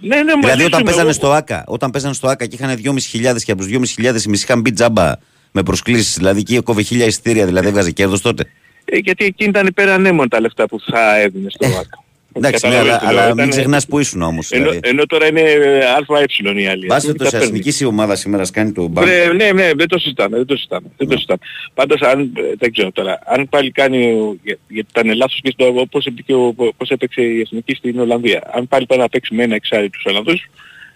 ναι, 0.00 0.16
ναι, 0.16 0.22
μαζί 0.22 0.38
δηλαδή, 0.40 0.60
σου 0.60 0.66
όταν 0.66 0.80
είμαι 0.80 0.88
παίζανε 0.90 1.02
εγώ. 1.08 1.12
στο 1.12 1.30
ΑΚΑ, 1.32 1.64
όταν 1.66 1.90
παίζανε 1.90 2.14
στο 2.14 2.28
ΑΚΑ 2.28 2.46
και 2.46 2.56
είχαν 2.60 2.76
2.500 2.76 3.42
και 3.44 3.52
από 3.52 3.62
τους 3.62 3.70
2.500 3.98 4.24
οι 4.24 4.28
μισοί 4.28 4.44
είχαν 4.44 4.60
μπει 4.60 4.72
τζάμπα 4.72 5.12
με 5.52 5.62
προσκλήσεις, 5.62 6.14
δηλαδή 6.16 6.42
και 6.42 6.60
κόβε 6.60 6.82
χίλια 6.82 7.06
εισιτήρια, 7.06 7.46
δηλαδή 7.46 7.68
έβγαζε 7.68 7.90
κέρδος 7.90 8.20
τότε. 8.20 8.44
Ε, 8.84 8.96
γιατί 8.96 9.24
εκεί 9.24 9.44
ήταν 9.44 9.66
υπερανέμον 9.66 10.28
τα 10.28 10.40
λεφτά 10.40 10.66
που 10.66 10.80
θα 10.90 11.18
έδινε 11.18 11.50
στο 11.50 11.68
ΒΑΚΑ. 11.68 11.99
Εντάξει, 12.32 12.68
ναι, 12.68 12.72
Καταλαβαίνεις 12.74 12.98
αλλά, 13.02 13.08
τι 13.08 13.14
λέω, 13.14 13.22
αλλά 13.22 13.28
μην 13.34 13.36
ήταν- 13.38 13.48
ξεχνάς 13.50 13.86
που 13.86 13.98
ήσουν 13.98 14.22
όμως. 14.22 14.50
Ενώ, 14.50 14.62
Δηλαδή. 14.70 14.88
ενώ 14.88 15.06
τώρα 15.06 15.26
είναι 15.26 15.40
ε, 15.40 15.84
ΑΕ 15.84 16.24
η 16.60 16.66
άλλη. 16.66 16.86
Βάσει 16.86 17.06
Τα 17.06 17.12
το 17.12 17.30
παίρνεις. 17.30 17.48
εθνική 17.48 17.82
η 17.82 17.86
ομάδα 17.86 18.14
σήμερα 18.16 18.42
κάνει 18.52 18.72
το 18.72 18.86
μπαμ. 18.86 19.04
Βρε, 19.04 19.32
ναι, 19.32 19.52
ναι, 19.52 19.70
δεν 19.76 19.88
το 19.88 19.98
συζητάμε, 19.98 20.36
δεν 20.36 20.46
το 20.46 20.54
συζητάμε. 20.56 20.88
Δεν 20.96 21.06
το 21.08 21.14
συζητάμε. 21.14 21.38
Πάντως, 21.74 22.00
αν, 22.00 22.20
ε, 22.20 22.42
δεν 22.58 22.72
ξέρω 22.72 22.92
τώρα, 22.92 23.18
αν 23.26 23.48
πάλι 23.48 23.70
κάνει, 23.70 24.04
ο- 24.12 24.36
για- 24.44 24.58
γιατί 24.68 24.88
ήταν 24.98 25.16
λάθος 25.16 25.40
και 25.42 25.50
στο 25.52 25.86
πώς, 25.90 26.04
έπαιξε, 26.06 26.32
ο- 26.32 26.54
πώς 26.76 26.88
έπαιξε 26.90 27.22
η 27.22 27.40
Εθνική 27.40 27.74
στην 27.74 28.00
Ολλανδία. 28.00 28.42
Αν 28.52 28.68
πάλι 28.68 28.86
πάει 28.86 28.98
να 28.98 29.08
παίξει 29.08 29.34
με 29.34 29.42
ένα 29.42 29.54
εξάρι 29.54 29.90
τους 29.90 30.04
Ολλανδούς, 30.06 30.46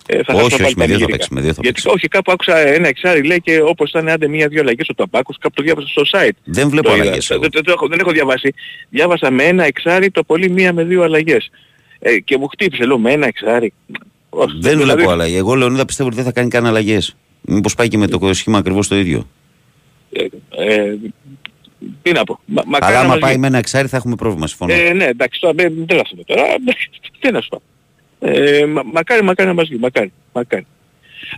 ε, 0.06 0.22
θα 0.22 0.34
Όχι, 0.34 0.42
χάσουμε 0.42 0.66
όχι, 0.66 0.74
με 0.76 0.86
δύο 0.86 0.98
θα 0.98 1.00
πανηγυρικά. 1.04 1.10
παίξει, 1.10 1.28
με 1.34 1.40
δύο 1.40 1.52
θα 1.52 1.60
Γιατί 1.62 1.82
όχι, 1.88 2.08
κάπου 2.08 2.32
άκουσα 2.32 2.58
ένα 2.58 2.88
εξάρι 2.88 3.22
λέει 3.22 3.40
και 3.40 3.60
όπως 3.62 3.90
ήταν 3.90 4.08
άντε 4.08 4.28
μία-δύο 4.28 4.60
αλλαγές 4.60 4.88
ο 4.88 4.94
Ταμπάκος, 4.94 5.38
κάπου 5.40 5.54
το 5.54 5.62
διάβασα 5.62 5.86
στο 5.88 6.02
site. 6.12 6.36
Δεν 6.44 6.68
βλέπω 6.68 6.88
Το 6.88 6.94
είδα. 6.94 7.02
αλλαγές 7.02 7.30
εγώ. 7.30 7.40
Δεν, 7.40 7.50
δεν, 7.52 7.64
το 7.64 7.72
έχω, 7.72 7.86
δεν 7.88 7.98
έχω 7.98 8.10
διαβάσει. 8.10 8.54
Διάβασα 8.88 9.30
με 9.30 9.42
ένα 9.44 9.64
εξάρι 9.64 10.10
το 10.10 10.24
πολύ 10.24 10.50
μία 10.50 10.72
με 10.72 10.84
δύο 10.84 11.02
αλλαγές. 11.02 11.50
Ε, 11.98 12.18
και 12.18 12.38
μου 12.38 12.46
χτύπησε, 12.48 12.84
λέω, 12.84 12.98
με 12.98 13.12
ένα 13.12 13.26
εξάρι. 13.26 13.72
Όχι, 14.28 14.56
Δεν 14.60 14.76
δηλαδή- 14.78 14.94
βλέπω 14.96 15.10
αλλαγή. 15.10 15.36
Εγώ 15.36 15.54
Λεωνίδα 15.54 15.84
πιστεύω 15.84 16.08
ότι 16.08 16.16
δεν 16.16 16.26
θα 16.26 16.32
κάνει 16.32 16.48
καν 16.48 16.66
αλλαγές. 16.66 17.16
Μήπως 17.40 17.74
πάει 17.74 17.88
και 17.88 17.98
με 17.98 18.06
το 18.06 18.32
σχήμα 18.34 18.58
ακριβώς 18.58 18.88
το 18.88 18.96
ίδιο. 18.96 19.28
Ε, 20.12 20.24
ε, 20.74 20.96
τι 22.02 22.12
να 22.12 22.24
πω. 22.24 22.40
Μα, 22.44 22.62
μακάρι 22.66 22.92
Αλλά 22.92 22.94
να 22.94 23.00
άμα 23.04 23.08
μας 23.12 23.18
πάει 23.18 23.30
βγει. 23.30 23.40
με 23.40 23.46
ένα 23.46 23.58
εξάρι 23.58 23.88
θα 23.88 23.96
έχουμε 23.96 24.14
πρόβλημα. 24.14 24.46
Συμφωνώ. 24.46 24.72
Ε, 24.72 24.92
ναι, 24.92 25.04
εντάξει, 25.04 25.40
τώρα 25.40 25.54
δεν 25.54 25.72
δεν 25.86 25.96
γράφουμε 25.96 26.22
τώρα. 26.24 26.42
εντάξει, 26.54 26.90
Τι 27.20 27.30
να 27.32 27.40
σου 27.40 27.48
πω. 27.48 27.62
Ε, 28.26 28.66
μα, 28.66 28.82
μακάρι, 28.92 29.22
μακάρι 29.22 29.48
να 29.48 29.54
μας 29.54 29.68
βγει, 29.68 29.78
μακάρι, 29.78 30.12
μακάρι. 30.32 30.66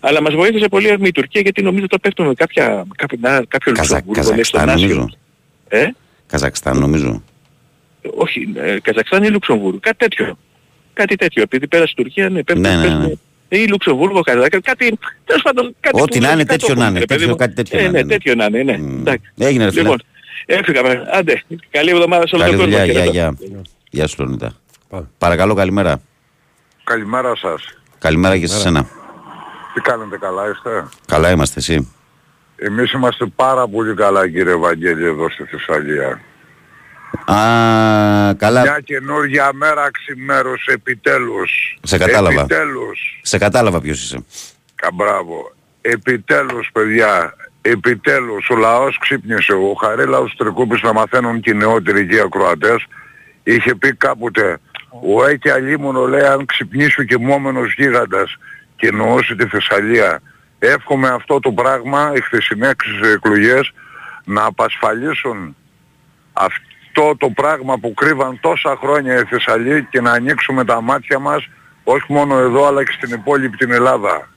Αλλά 0.01 0.23
μας 0.23 0.35
βοήθησε 0.35 0.69
πολύ 0.69 0.97
η 1.03 1.13
Τουρκία 1.13 1.41
γιατί 1.41 1.63
νομίζω 1.63 1.87
το 1.87 1.99
πέφτουμε 1.99 2.35
κάποια, 2.35 2.87
κάποιο, 2.97 3.19
να- 3.21 3.43
κάποιο 3.49 3.73
Καζα- 3.73 4.03
Λουξεμβούργο, 4.07 4.35
λέει, 4.35 4.43
στον 4.45 4.61
Καζακστάν 4.61 4.69
Άσιο. 4.69 4.89
νομίζω. 4.97 5.17
Ε, 5.69 5.87
Καζακστάν 6.27 6.79
νομίζω. 6.79 7.23
όχι, 8.15 8.49
ε, 8.57 8.77
Καζακστάν 8.83 9.23
ή 9.23 9.29
Λουξεμβούργο, 9.31 9.79
κάτι 9.81 9.97
τέτοιο. 9.97 10.39
Κάτι 10.93 11.17
τέτοιο, 11.17 11.43
επειδή 11.43 11.67
πέρασε 11.69 11.93
η 11.97 12.03
Τουρκία, 12.03 12.29
ναι, 12.29 12.43
πέφτουμε, 12.43 12.69
Ναι, 12.69 12.75
ναι, 12.77 12.83
ναι. 12.83 12.89
πέφτουμε. 12.95 13.19
Ή 13.49 13.67
Λουξεμβούργο, 13.69 14.21
Καζακστάν, 14.21 14.61
κάτι, 14.61 14.99
τέλος 15.25 15.43
πάντων, 15.43 15.75
κάτι 15.81 16.01
Ό,τι 16.03 16.19
που- 16.19 16.25
να 16.25 16.33
είναι, 16.33 16.45
κάτι 16.45 16.59
τέτοιο 16.59 16.75
το 16.75 16.81
να 16.81 16.87
πούμε, 16.87 16.89
είναι, 16.91 16.99
ρε 16.99 17.05
παιδί 17.05 17.19
τέτοιο- 17.21 17.29
μου. 17.29 17.37
κάτι 17.37 17.55
τέτοιο 17.55 17.79
Ε, 17.79 17.83
να 17.83 17.91
ναι, 17.91 17.99
είναι. 17.99 18.09
τέτοιο 18.09 18.35
να 18.35 18.45
είναι, 18.45 18.63
ναι. 18.63 18.73
Εντάξει. 18.73 19.33
Έγινε 19.39 19.65
ρε 19.65 19.71
φίλε. 19.71 19.83
Λοιπόν, 19.83 20.03
έφυγαμε. 20.47 21.09
Άντε, 21.13 21.43
καλή 21.71 21.91
εβδομάδα 21.91 22.27
σε 22.27 22.35
όλο 22.35 22.45
Καλή 22.45 22.57
τον 22.57 22.65
κόσμο. 22.71 22.79
δουλειά, 22.85 22.93
γεια, 22.93 23.13
Χαιρετώ. 23.13 23.43
γεια. 23.47 23.57
Γεια 23.91 24.07
σου 24.07 24.17
Λεωνίδα. 24.23 24.53
Παρακαλώ, 25.19 25.55
καλημέρα. 25.55 26.01
Καλημέρα 26.91 27.37
σας. 27.37 27.79
Καλημέρα 27.99 28.39
και 28.39 28.47
σε 28.47 28.59
σένα. 28.59 28.87
Τι 29.75 29.81
κάνετε 29.81 30.19
καλά 30.19 30.49
είστε; 30.51 30.89
Καλά 31.07 31.31
είμαστε 31.31 31.59
εσύ; 31.61 31.93
Εμείς 32.57 32.93
είμαστε 32.93 33.27
πάρα 33.37 33.69
πολύ 33.69 33.95
καλά 33.95 34.29
κύριε 34.29 34.55
Βαγγέλη 34.55 35.05
εδώ 35.05 35.31
στη 35.31 35.45
Θεσσαλία. 35.45 36.21
Α, 37.25 38.35
καλά. 38.35 38.61
Μια 38.61 38.81
καινούργια 38.85 39.51
μέρα 39.53 39.91
ξημέρωσε 39.91 40.73
επιτέλους. 40.73 41.79
Σε 41.83 41.99
κατάλαβα. 41.99 42.41
Επιτέλους. 42.41 43.21
Σε 43.23 43.39
κατάλαβα 43.39 43.81
ποιος 43.81 44.03
είσαι. 44.03 44.25
Καμπράβο. 44.75 45.53
Επιτέλους 45.81 46.71
παιδιά. 46.73 47.35
Επιτέλους 47.63 48.49
ο 48.49 48.57
λαός 48.57 48.99
ξύπνησε. 48.99 49.53
Ο 49.53 49.75
Χαρίλαος 49.81 50.35
Τρικούπης 50.37 50.83
να 50.83 50.93
μαθαίνουν 50.93 51.41
και 51.41 51.51
οι 51.51 51.55
νεότεροι 51.55 52.01
εκεί 52.01 52.21
ακροατές. 52.21 52.87
Είχε 53.43 53.75
πει 53.75 53.95
κάποτε 53.95 54.59
ο 55.03 55.27
Έκη 55.27 55.51
Αλίμονο 55.51 56.07
λέει 56.07 56.27
αν 56.27 56.47
ξυπνήσει 56.47 57.01
ο 57.01 57.05
κοιμόμενος 57.05 57.75
γίγαντας 57.75 58.37
και 58.77 58.87
εννοούσε 58.87 59.35
τη 59.35 59.47
Θεσσαλία. 59.47 60.21
Εύχομαι 60.59 61.09
αυτό 61.09 61.41
το 61.41 61.53
πράγμα 61.53 62.13
οι 62.15 62.21
χθεσινές 62.21 62.75
εκλογές 63.15 63.73
να 64.25 64.45
απασφαλίσουν 64.45 65.57
αυτό 66.33 67.17
το 67.17 67.31
πράγμα 67.31 67.79
που 67.79 67.95
κρύβαν 67.95 68.39
τόσα 68.41 68.77
χρόνια 68.81 69.21
οι 69.21 69.25
Θεσσαλοί 69.25 69.87
και 69.91 70.01
να 70.01 70.13
ανοίξουμε 70.13 70.65
τα 70.65 70.81
μάτια 70.81 71.19
μας 71.19 71.49
όχι 71.85 72.13
μόνο 72.13 72.39
εδώ 72.39 72.67
αλλά 72.67 72.85
και 72.85 72.93
στην 72.93 73.13
υπόλοιπη 73.13 73.57
την 73.57 73.73
Ελλάδα. 73.73 74.29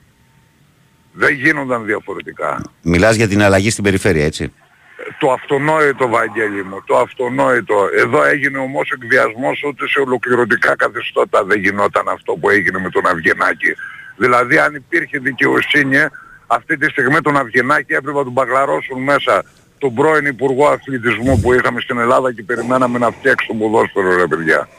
Δεν 1.12 1.34
γίνονταν 1.34 1.86
διαφορετικά. 1.86 2.62
Μιλάς 2.82 3.16
για 3.16 3.28
την 3.28 3.42
αλλαγή 3.42 3.70
στην 3.70 3.84
περιφέρεια, 3.84 4.26
έτσι. 4.26 4.54
Το 5.20 5.32
αυτονόητο 5.32 6.08
Βαγγέλη 6.08 6.64
μου, 6.64 6.84
το 6.86 6.98
αυτονόητο. 6.98 7.90
Εδώ 7.98 8.24
έγινε 8.24 8.58
όμως 8.58 8.92
εκβιασμός 8.92 9.64
ούτε 9.68 9.88
σε 9.88 10.00
ολοκληρωτικά 10.00 10.76
καθεστώτα 10.76 11.44
δεν 11.44 11.60
γινόταν 11.60 12.08
αυτό 12.08 12.34
που 12.34 12.50
έγινε 12.50 12.80
με 12.80 12.90
τον 12.90 13.08
Αυγενάκη. 13.08 13.76
Δηλαδή 14.18 14.58
αν 14.58 14.76
υπήρχε 14.76 15.20
δικαιοσύνη 15.20 15.98
αυτή 16.48 16.78
τη 16.78 16.90
στιγμή 16.90 17.22
τον 17.22 17.38
Αυγενάκη 17.38 17.94
έπρεπε 17.94 18.18
να 18.18 18.24
τον 18.24 18.34
παγλαρώσουν 18.34 19.02
μέσα 19.04 19.44
τον 19.78 19.94
πρώην 19.94 20.26
Υπουργό 20.26 20.68
Αθλητισμού 20.68 21.40
που 21.40 21.54
είχαμε 21.54 21.82
στην 21.82 21.98
Ελλάδα 21.98 22.34
και 22.34 22.44
περιμέναμε 22.44 22.98
να 22.98 23.12
φτιάξει 23.12 23.48
τον 23.48 23.58
ποδόσφαιρο 23.58 24.16
ρε 24.16 24.28
παιδιά. 24.28 24.70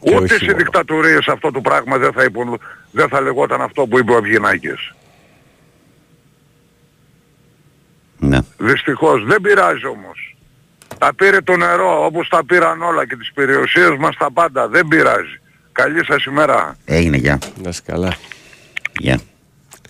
Και 0.00 0.14
Ούτε 0.14 0.24
όχι 0.24 0.34
σε 0.34 0.44
μόνο. 0.44 0.56
δικτατορίες 0.56 1.28
αυτό 1.28 1.50
το 1.50 1.60
πράγμα 1.60 1.98
δεν 1.98 2.12
θα, 2.12 2.22
υπο... 2.24 2.58
δεν 2.90 3.08
θα 3.08 3.20
λεγόταν 3.20 3.60
αυτό 3.62 3.86
που 3.86 3.98
είπε 3.98 4.12
ο 4.12 4.16
Αυγενάκης. 4.16 4.94
Ναι. 8.30 8.38
Δυστυχώς 8.58 9.24
δεν 9.24 9.40
πειράζει 9.40 9.86
όμως. 9.86 10.36
Τα 10.98 11.14
πήρε 11.14 11.40
το 11.40 11.56
νερό 11.56 12.04
όπως 12.04 12.28
τα 12.28 12.44
πήραν 12.44 12.82
όλα 12.82 13.06
και 13.06 13.16
τις 13.16 13.32
περιουσίες 13.34 13.96
μας 13.98 14.16
τα 14.16 14.32
πάντα. 14.32 14.68
Δεν 14.68 14.88
πειράζει. 14.88 15.40
Καλή 15.72 16.04
σας 16.04 16.24
ημέρα. 16.24 16.76
Έγινε, 16.84 17.16
γεια. 17.16 17.38
Να 17.62 17.68
είσαι 17.68 17.80
καλά. 17.86 18.12
Γεια. 19.00 19.20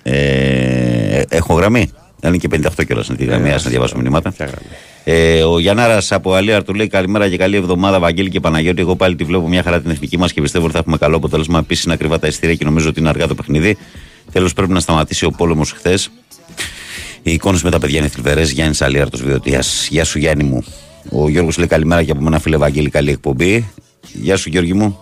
Ε, 0.02 1.22
έχω 1.28 1.54
γραμμή. 1.54 1.92
Είναι 2.22 2.36
και 2.36 2.48
58 2.52 2.84
καιρό 2.86 3.02
στην 3.02 3.16
τη 3.16 3.24
γραμμή, 3.24 3.48
Ναι, 3.48 3.54
ας 3.54 3.64
να 3.64 3.70
διαβάσω 3.70 3.96
μηνύματα. 3.96 4.32
Ποια 4.32 4.46
γραμμή; 4.46 4.68
Ε, 5.04 5.42
ο 5.42 5.58
Γιάνναρας 5.58 6.12
από 6.12 6.34
Αλία 6.34 6.62
του 6.62 6.74
λέει 6.74 6.88
καλημέρα 6.88 7.28
και 7.28 7.36
καλή 7.36 7.56
εβδομάδα, 7.56 7.98
Βαγγέλη 7.98 8.30
και 8.30 8.40
Παναγιώτη. 8.40 8.80
Εγώ 8.80 8.96
πάλι 8.96 9.16
τη 9.16 9.24
βλέπω 9.24 9.48
μια 9.48 9.62
χαρά 9.62 9.80
την 9.80 9.90
εθνική 9.90 10.18
μας 10.18 10.32
και 10.32 10.40
πιστεύω 10.40 10.64
ότι 10.64 10.72
θα 10.74 10.78
έχουμε 10.78 10.96
καλό 10.96 11.16
αποτέλεσμα. 11.16 11.58
Επίσης 11.58 11.84
είναι 11.84 11.92
ακριβά 11.94 12.18
τα 12.18 12.26
ειστήρια 12.26 12.54
και 12.54 12.64
νομίζω 12.64 12.88
ότι 12.88 13.00
είναι 13.00 13.08
αργά 13.08 13.26
το 13.26 13.34
παιχνίδι. 13.34 13.76
Τέλος 14.32 14.52
πρέπει 14.52 14.72
να 14.72 14.80
σταματήσει 14.80 15.24
ο 15.24 15.30
πόλεμος 15.30 15.72
χθες. 15.72 16.10
Οι 17.22 17.32
εικόνες 17.32 17.62
με 17.62 17.70
τα 17.70 17.78
παιδιά 17.78 17.98
είναι 17.98 18.08
θλιβερές. 18.08 18.50
Γιάννης 18.50 18.82
Αλίαρτο 18.82 19.18
Βιωτίας. 19.18 19.88
Γεια 19.90 20.04
σου 20.04 20.18
Γιάννη 20.18 20.44
μου. 20.44 20.64
Ο 21.10 21.28
Γιώργος 21.28 21.58
λέει 21.58 21.66
καλημέρα 21.66 22.02
και 22.02 22.10
από 22.10 22.20
μένα 22.20 22.38
φίλε 22.38 22.56
Βαγγέλη, 22.56 22.90
καλή 22.90 23.10
εκπομπή. 23.10 23.70
Γεια 24.12 24.36
σου 24.36 24.48
Γιώργη 24.48 24.72
μου. 24.72 24.98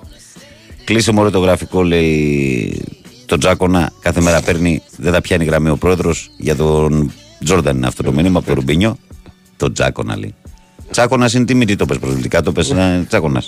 Κλείσε 0.85 1.13
μωρέ 1.13 1.31
το 1.31 1.39
γραφικό, 1.39 1.83
λέει 1.83 2.83
τον 3.27 3.39
Τζάκονα. 3.39 3.93
Κάθε 4.01 4.21
μέρα 4.21 4.43
παίρνει, 4.43 4.83
δεν 4.97 5.13
τα 5.13 5.21
πιάνει 5.21 5.45
γραμμή 5.45 5.69
ο 5.69 5.77
πρόεδρος. 5.77 6.31
Για 6.39 6.57
τον 6.57 7.13
Τζόρνταν 7.45 7.77
είναι 7.77 7.87
αυτό 7.87 8.03
το 8.03 8.13
μήνυμα 8.13 8.39
από 8.39 8.49
το 8.49 8.55
Ρουμπίνιο. 8.55 8.99
Τον 9.57 9.73
Τζάκονα 9.73 10.17
λέει. 10.17 10.35
Τσάκονα 10.91 11.31
είναι 11.35 11.65
τι 11.65 11.77
το 11.77 11.87
πες 11.87 11.99
προσβλητικά, 11.99 12.43
το 12.43 12.53
πες 12.53 12.71
ε, 12.71 13.05
Τσάκονα. 13.09 13.43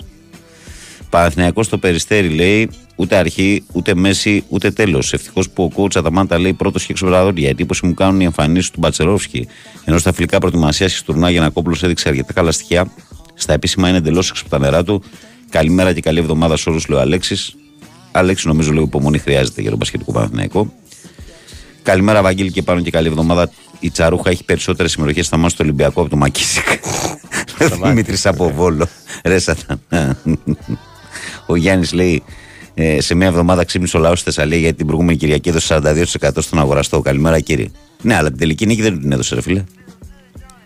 Παναθηναϊκός 1.11 1.67
στο 1.67 1.79
περιστέρι 1.79 2.29
λέει 2.29 2.71
ούτε 3.01 3.17
αρχή, 3.17 3.65
ούτε 3.73 3.95
μέση, 3.95 4.45
ούτε 4.49 4.71
τέλος. 4.71 5.13
Ευτυχώς 5.13 5.51
που 5.51 5.65
ο 5.65 5.71
κόουτς 5.71 5.97
Αταμάντα 5.97 6.39
λέει 6.39 6.53
πρώτος 6.53 6.85
και 6.85 6.93
εξωπραδόρια. 6.93 7.49
Εντύπωση 7.49 7.87
μου 7.87 7.95
κάνουν 7.95 8.21
οι 8.21 8.25
εμφανίσεις 8.25 8.71
του 8.71 8.79
Μπατσερόφσκι. 8.81 9.47
Ενώ 9.85 9.99
στα 9.99 10.13
φιλικά 10.13 10.39
προετοιμασία 10.39 10.87
και 10.87 10.93
στουρνά 10.93 11.31
για 11.31 11.41
να 11.41 11.49
κόπλο 11.49 11.77
έδειξε 11.83 12.09
αρκετά 12.09 12.33
καλά 12.33 12.53
στοιχεία. 12.53 12.93
Στα 13.35 13.53
επίσημα 13.53 13.89
είναι 13.89 13.99
εντελώς 13.99 14.31
έξω 14.31 14.43
από 14.47 14.51
τα 14.51 14.59
νερά 14.59 14.85
του. 14.85 15.03
Καλημέρα 15.51 15.93
και 15.93 16.01
καλή 16.01 16.19
εβδομάδα 16.19 16.57
σε 16.57 16.71
όλους, 16.71 16.89
λέει 16.89 16.99
ο 16.99 17.01
Αλέξης. 17.01 17.55
Αλέξη, 18.13 18.47
νομίζω 18.47 18.73
λίγο 18.73 18.85
υπομονή 18.85 19.19
χρειάζεται 19.19 19.61
για 19.61 19.71
τον 19.71 19.79
Πασχετικό 19.79 20.13
Παναθηναϊκό. 20.13 20.73
Καλημέρα, 21.83 22.23
Βαγγέλη, 22.23 22.51
και 22.51 22.63
πάνω 22.63 22.81
και 22.81 22.91
καλή 22.91 23.07
εβδομάδα. 23.07 23.51
Η 23.81 23.91
Τσαρούχα 23.91 24.31
έχει 24.31 24.45
περισσότερες 24.45 24.91
συμμετοχές 24.91 25.27
στα 25.27 25.37
μάτια 25.37 25.57
του 25.57 25.63
Ολυμπιακού 25.65 26.01
από 26.01 26.11
το 26.11 26.17
Μακίσικ. 26.17 26.65
Δημήτρης 27.85 28.27
από 28.27 28.51
Βόλο. 28.51 28.87
Ρε 29.25 29.39
σατανά. 29.39 30.17
Ο 31.47 31.57
Γιάννης 31.57 31.93
λέει 31.93 32.23
ε, 32.83 33.01
σε 33.01 33.15
μια 33.15 33.27
εβδομάδα 33.27 33.65
ξύπνησε 33.65 33.97
ο 33.97 34.01
λαός 34.01 34.19
στη 34.21 34.31
Θεσσαλία 34.33 34.59
γιατί 34.59 34.77
την 34.77 34.87
προηγούμενη 34.87 35.19
Κυριακή 35.19 35.49
έδωσε 35.49 35.81
42% 35.83 36.31
στον 36.39 36.59
αγοραστό. 36.59 37.01
Καλημέρα, 37.01 37.41
κύριε. 37.41 37.67
Ναι, 38.03 38.17
αλλά 38.17 38.29
την 38.29 38.39
τελική 38.39 38.67
νίκη 38.67 38.83
δεν 38.83 38.93
του 38.93 39.01
την 39.01 39.13
έδωσε, 39.13 39.35
ρε 39.35 39.41
φίλε. 39.41 39.65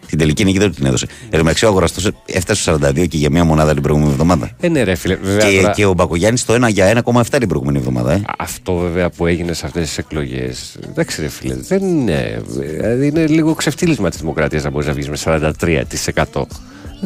Την 0.07 0.19
τελική 0.19 0.45
νίκη 0.45 0.59
δεν 0.59 0.69
του 0.69 0.75
την 0.75 0.87
έδωσε. 0.87 1.07
Εν 1.25 1.31
τω 1.31 1.37
μεταξύ, 1.39 1.65
ο 1.65 1.69
αγοραστός 1.69 2.11
έφτασε 2.27 2.62
στους 2.62 2.75
42 2.75 3.07
και 3.09 3.17
για 3.17 3.31
μια 3.31 3.45
μονάδα 3.45 3.73
την 3.73 3.83
προηγούμενη 3.83 4.12
εβδομάδα. 4.12 4.51
Ε, 4.61 4.69
ναι, 4.69 4.83
ρε 4.83 4.95
φίλε. 4.95 5.15
Βέβαια, 5.15 5.51
Και, 5.51 5.57
τώρα- 5.61 5.73
και 5.73 5.85
ο 5.85 5.93
Μπακογιάννης 5.93 6.45
το 6.45 6.55
1 6.55 6.69
για 6.69 6.87
1,7 6.87 7.39
την 7.39 7.49
προηγούμενη 7.49 7.79
εβδομάδα. 7.79 8.12
Ε. 8.12 8.23
Αυτό 8.39 8.75
βέβαια 8.75 9.11
που 9.11 9.27
έγινε 9.27 9.53
σε 9.53 9.67
αυτές 9.67 9.87
τις 9.89 9.99
εκλογές. 9.99 10.77
Εντάξει, 10.89 11.21
ρε 11.21 11.29
φίλε, 11.29 11.55
δεν 11.55 11.83
είναι. 11.83 12.43
Δηλαδή 12.57 13.07
είναι 13.07 13.27
λίγο 13.27 13.55
ξεφτύλισμα 13.55 14.09
της 14.11 14.19
δημοκρατίας 14.19 14.62
να 14.62 14.71
μπορείς 14.71 14.87
να 14.87 14.93
βγεις 14.93 15.09
με 15.09 15.17
43%. 15.17 16.47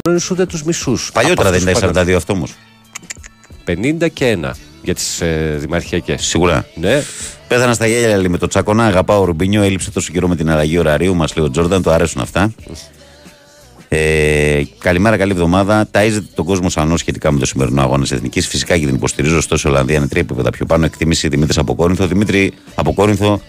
Δεν 0.01 0.19
ούτε 0.31 0.45
τους 0.45 0.63
μισούς. 0.63 1.11
Παλιότερα 1.13 1.51
δεν 1.51 1.61
ήταν 1.61 1.75
42 1.75 2.15
αυτό 2.15 2.33
όμως. 2.33 2.53
50 3.65 4.07
και 4.13 4.37
1. 4.43 4.51
Για 4.83 4.95
τις 4.95 5.21
ε, 5.21 5.55
δημαρχιακές. 5.59 6.25
Σίγουρα. 6.25 6.65
Ναι. 6.75 7.03
Πέθανα 7.47 7.73
στα 7.73 7.87
γέλια 7.87 8.17
λέει, 8.17 8.27
με 8.27 8.37
το 8.37 8.47
τσακωνά. 8.47 8.85
Αγαπάω 8.85 9.21
ο 9.21 9.23
Ρουμπίνιο. 9.23 9.61
Έλειψε 9.61 9.91
τόσο 9.91 10.11
καιρό 10.11 10.27
με 10.27 10.35
την 10.35 10.49
αλλαγή 10.49 10.77
ωραρίου. 10.77 11.15
Μας 11.15 11.35
λέει 11.35 11.45
ο 11.45 11.49
Τζόρνταν. 11.49 11.81
Το 11.81 11.91
αρέσουν 11.91 12.21
αυτά. 12.21 12.53
Ε, 13.91 14.61
καλημέρα, 14.77 15.17
καλή 15.17 15.31
εβδομάδα. 15.31 15.87
Ταΐζεται 15.91 16.29
τον 16.35 16.45
κόσμο 16.45 16.69
σανό 16.69 16.97
σχετικά 16.97 17.31
με 17.31 17.39
το 17.39 17.45
σημερινό 17.45 17.81
αγώνα 17.81 18.01
της 18.01 18.11
Εθνικής. 18.11 18.47
Φυσικά 18.47 18.77
και 18.77 18.85
την 18.85 18.95
υποστηρίζω. 18.95 19.37
Ωστόσο, 19.37 19.69
η 19.69 19.71
Ολλανδία 19.71 19.97
είναι 19.97 20.07
τρία 20.07 20.21
επίπεδα 20.21 20.49
πιο 20.49 20.65
πάνω. 20.65 20.85
Εκτίμηση 20.85 21.27
Δημήτρης 21.27 21.57
από 21.57 21.75
Κόρινθο. 21.75 22.07
Δημήτρη 22.07 22.53
από 22.75 22.93
Κόρινθο. 22.93 23.41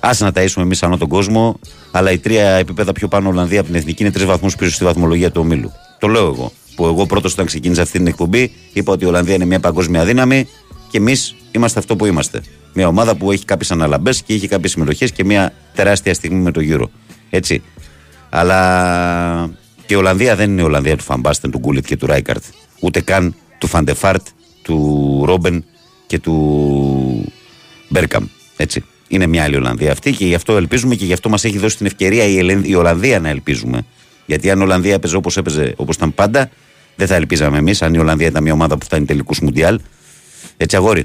Άσε 0.00 0.24
να 0.24 0.30
ταΐσουμε 0.34 0.62
εμείς 0.62 0.82
ανώ 0.82 0.96
τον 0.96 1.08
κόσμο. 1.08 1.58
Αλλά 1.90 2.10
η 2.10 2.18
τρία 2.18 2.50
επίπεδα 2.50 2.92
πιο 2.92 3.08
πάνω 3.08 3.28
Ολλανδία 3.28 3.60
από 3.60 3.68
την 3.68 3.78
Εθνική 3.78 4.02
είναι 4.02 4.12
τρεις 4.12 4.24
βαθμούς 4.24 4.56
πίσω 4.56 4.70
στη 4.70 4.84
βαθμολογία 4.84 5.30
του 5.30 5.40
ομίλου. 5.40 5.72
Το 5.98 6.08
λέω 6.08 6.26
εγώ. 6.26 6.52
Που 6.78 6.86
εγώ 6.86 7.06
πρώτος 7.06 7.32
όταν 7.32 7.46
ξεκίνησα 7.46 7.82
αυτή 7.82 7.98
την 7.98 8.06
εκπομπή 8.06 8.52
είπα 8.72 8.92
ότι 8.92 9.04
η 9.04 9.06
Ολλανδία 9.06 9.34
είναι 9.34 9.44
μια 9.44 9.60
παγκόσμια 9.60 10.04
δύναμη 10.04 10.48
και 10.90 10.98
εμείς 10.98 11.34
είμαστε 11.52 11.78
αυτό 11.78 11.96
που 11.96 12.06
είμαστε. 12.06 12.42
Μια 12.74 12.88
ομάδα 12.88 13.16
που 13.16 13.32
έχει 13.32 13.44
κάποιες 13.44 13.70
αναλαμπές 13.70 14.22
και 14.22 14.34
έχει 14.34 14.48
κάποιες 14.48 14.70
συμμετοχές 14.70 15.12
και 15.12 15.24
μια 15.24 15.52
τεράστια 15.74 16.14
στιγμή 16.14 16.42
με 16.42 16.50
το 16.50 16.60
γύρο. 16.60 16.90
Έτσι. 17.30 17.62
Αλλά 18.28 19.50
και 19.86 19.94
η 19.94 19.96
Ολλανδία 19.96 20.36
δεν 20.36 20.50
είναι 20.50 20.60
η 20.60 20.64
Ολλανδία 20.64 20.96
του 20.96 21.04
Φαμπάστεν, 21.04 21.50
του 21.50 21.58
Γκούλιτ 21.58 21.86
και 21.86 21.96
του 21.96 22.06
Ράικαρτ. 22.06 22.44
Ούτε 22.80 23.00
καν 23.00 23.34
του 23.58 23.66
Φαντεφάρτ, 23.66 24.26
του 24.62 25.22
Ρόμπεν 25.26 25.64
και 26.06 26.18
του 26.18 27.32
Μπέρκαμ. 27.88 28.26
Έτσι. 28.56 28.84
Είναι 29.08 29.26
μια 29.26 29.42
άλλη 29.42 29.56
Ολλανδία 29.56 29.92
αυτή 29.92 30.12
και 30.12 30.26
γι' 30.26 30.34
αυτό 30.34 30.56
ελπίζουμε 30.56 30.94
και 30.94 31.04
γι' 31.04 31.12
αυτό 31.12 31.28
μας 31.28 31.44
έχει 31.44 31.58
δώσει 31.58 31.76
την 31.76 31.86
ευκαιρία 31.86 32.24
η, 32.24 32.38
Ελεν- 32.38 32.66
η 32.66 32.74
Ολλανδία 32.74 33.20
να 33.20 33.28
ελπίζουμε. 33.28 33.86
Γιατί 34.26 34.50
αν 34.50 34.60
η 34.60 34.62
Ολλανδία 34.62 34.94
έπαιζε 34.94 35.16
όπως 35.16 35.36
έπαιζε, 35.36 35.72
όπως 35.76 35.96
ήταν 35.96 36.14
πάντα, 36.14 36.50
δεν 36.98 37.06
θα 37.06 37.14
ελπίζαμε 37.14 37.58
εμείς. 37.58 37.82
Αν 37.82 37.94
η 37.94 37.98
Ολλανδία 37.98 38.26
ήταν 38.26 38.42
μια 38.42 38.52
ομάδα 38.52 38.78
που 38.78 38.84
φτάνει 38.84 39.04
τελικούς 39.04 39.40
Μουντιάλ. 39.40 39.80
Έτσι 40.56 40.76
αγόρι. 40.76 41.04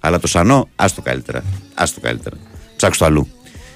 Αλλά 0.00 0.18
το 0.20 0.26
Σανό, 0.26 0.68
άστο 0.76 1.02
καλύτερα. 1.02 1.44
Άστο 1.74 2.00
καλύτερα. 2.00 2.36
Ψάξω 2.76 2.98
το 2.98 3.04
αλλού. 3.04 3.28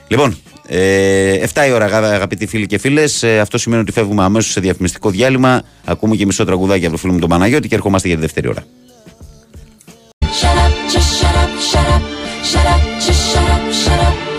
Λοιπόν, 0.08 0.36
ε, 0.66 1.32
7 1.54 1.66
η 1.66 1.72
ώρα, 1.72 1.84
αγα- 1.84 2.10
αγαπητοί 2.12 2.46
φίλοι 2.46 2.66
και 2.66 2.78
φίλες. 2.78 3.22
Ε, 3.22 3.38
αυτό 3.38 3.58
σημαίνει 3.58 3.82
ότι 3.82 3.92
φεύγουμε 3.92 4.22
αμέσως 4.24 4.50
σε 4.52 4.60
διαφημιστικό 4.60 5.10
διάλειμμα. 5.10 5.62
Ακούμε 5.84 6.16
και 6.16 6.26
μισό 6.26 6.44
τραγουδάκι 6.44 6.84
από 6.84 6.92
το 6.94 6.98
φίλο 7.00 7.12
μου 7.12 7.18
τον 7.18 7.28
Παναγιώτη 7.28 7.68
και 7.68 7.74
ερχόμαστε 7.74 8.08
για 8.08 8.16
τη 8.16 8.22
δεύτερη 8.22 8.48
ώρα. 8.48 8.64
Shut 10.40 10.56
up, 10.64 10.72
just 10.92 11.10
shut 11.20 11.36
up, 11.42 11.52
shut 11.70 11.88
up, 11.94 12.02
shut 12.50 12.66
up, 12.74 12.82
just 13.04 13.22
shut 13.32 13.48
up, 13.54 13.62
shut 13.82 14.00
up, 14.06 14.14
shut 14.24 14.28
up, 14.30 14.31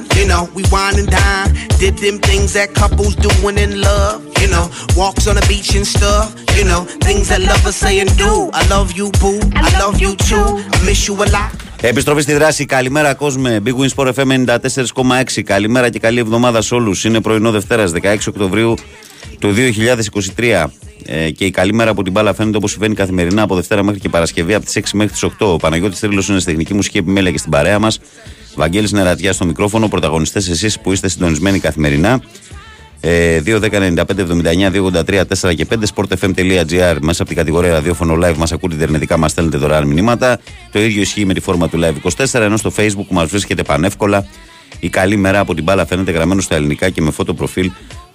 just 0.00 0.12
fine. 0.12 0.18
You 0.20 0.26
know, 0.28 0.48
we 0.54 0.62
wine 0.70 0.98
and 0.98 1.10
dine. 1.10 1.54
Did 1.78 1.98
them 1.98 2.18
things 2.18 2.52
that 2.54 2.74
couples 2.74 3.14
do 3.16 3.28
when 3.44 3.58
in 3.58 3.80
love. 3.80 4.22
You 4.40 4.48
know, 4.48 4.70
walks 4.96 5.26
on 5.26 5.36
the 5.36 5.46
beach 5.48 5.74
and 5.74 5.86
stuff. 5.86 6.34
You 6.56 6.64
know, 6.64 6.84
things 7.06 7.28
that 7.28 7.40
lovers 7.40 7.76
say 7.76 8.00
and 8.00 8.10
do. 8.16 8.50
I 8.52 8.66
love 8.68 8.92
you, 8.92 9.10
boo. 9.20 9.40
I 9.54 9.78
love 9.78 10.00
you 10.00 10.16
too. 10.16 10.48
I 10.72 10.78
miss 10.84 11.08
you 11.08 11.14
a 11.14 11.26
lot. 11.26 11.52
Επιστροφή 11.82 12.22
στη 12.22 12.32
δράση. 12.32 12.64
Καλημέρα, 12.64 13.14
κόσμε. 13.14 13.60
Big 13.64 13.74
Win 13.76 13.88
Sport 13.96 14.12
FM 14.14 14.44
94,6. 14.44 15.42
Καλημέρα 15.42 15.90
και 15.90 15.98
καλή 15.98 16.18
εβδομάδα 16.18 16.62
σε 16.62 16.74
όλους. 16.74 17.04
Είναι 17.04 17.20
πρωινό 17.20 17.50
Δευτέρας, 17.50 17.90
16 17.90 18.28
Οκτωβρίου 18.28 18.74
του 19.38 19.52
2023. 19.52 20.72
Ε, 21.04 21.30
και 21.30 21.44
η 21.44 21.50
καλή 21.50 21.72
μέρα 21.72 21.90
από 21.90 22.02
την 22.02 22.12
μπάλα 22.12 22.34
φαίνεται 22.34 22.56
όπως 22.56 22.70
συμβαίνει 22.70 22.94
καθημερινά 22.94 23.42
από 23.42 23.54
Δευτέρα 23.54 23.82
μέχρι 23.82 24.00
και 24.00 24.08
Παρασκευή 24.08 24.54
από 24.54 24.64
τις 24.64 24.76
6 24.76 24.82
μέχρι 24.92 25.12
τις 25.12 25.22
8. 25.22 25.52
Ο 25.52 25.56
Παναγιώτης 25.56 26.00
Τρίλος 26.00 26.28
είναι 26.28 26.38
στη 26.38 26.50
τεχνική 26.50 26.74
μουσική 26.74 26.98
επιμέλεια 26.98 27.30
και 27.30 27.38
στην 27.38 27.50
παρέα 27.50 27.78
μας. 27.78 27.98
Βαγγέλης 28.54 28.92
Νερατιά 28.92 29.32
στο 29.32 29.44
μικρόφωνο. 29.44 29.88
Πρωταγωνιστές 29.88 30.48
εσείς 30.48 30.80
που 30.80 30.92
είστε 30.92 31.08
συντονισμένοι 31.08 31.58
καθημερινά. 31.58 32.22
Ε, 33.00 33.40
2, 33.40 33.58
10, 33.60 33.80
95, 33.80 34.22
79, 34.22 34.70
283, 34.70 35.24
4 35.24 35.54
και 35.54 35.66
5 35.70 35.74
sportfm.gr 35.94 36.96
μέσα 37.00 37.22
από 37.22 37.24
την 37.24 37.36
κατηγορία 37.36 37.72
ραδιόφωνο 37.72 38.18
live 38.24 38.36
μας 38.36 38.52
ακούτε 38.52 38.74
ιντερνετικά, 38.74 39.16
μας 39.16 39.30
στέλνετε 39.30 39.56
δωρεάν 39.56 39.86
μηνύματα. 39.86 40.40
Το 40.72 40.80
ίδιο 40.80 41.00
ισχύει 41.00 41.24
με 41.24 41.34
τη 41.34 41.40
φόρμα 41.40 41.68
του 41.68 41.80
live 41.82 42.24
24 42.24 42.40
ενώ 42.40 42.56
στο 42.56 42.72
facebook 42.76 43.06
μας 43.08 43.28
βρίσκεται 43.28 43.62
πανεύκολα. 43.62 44.26
Η 44.80 44.88
καλή 44.88 45.16
μέρα 45.16 45.38
από 45.38 45.54
την 45.54 45.64
μπάλα 45.64 45.86
φαίνεται 45.86 46.10
γραμμένο 46.10 46.40
στα 46.40 46.54
ελληνικά 46.54 46.90
και 46.90 47.02
με 47.02 47.10
φώτο 47.10 47.34
προφίλ 47.34 47.70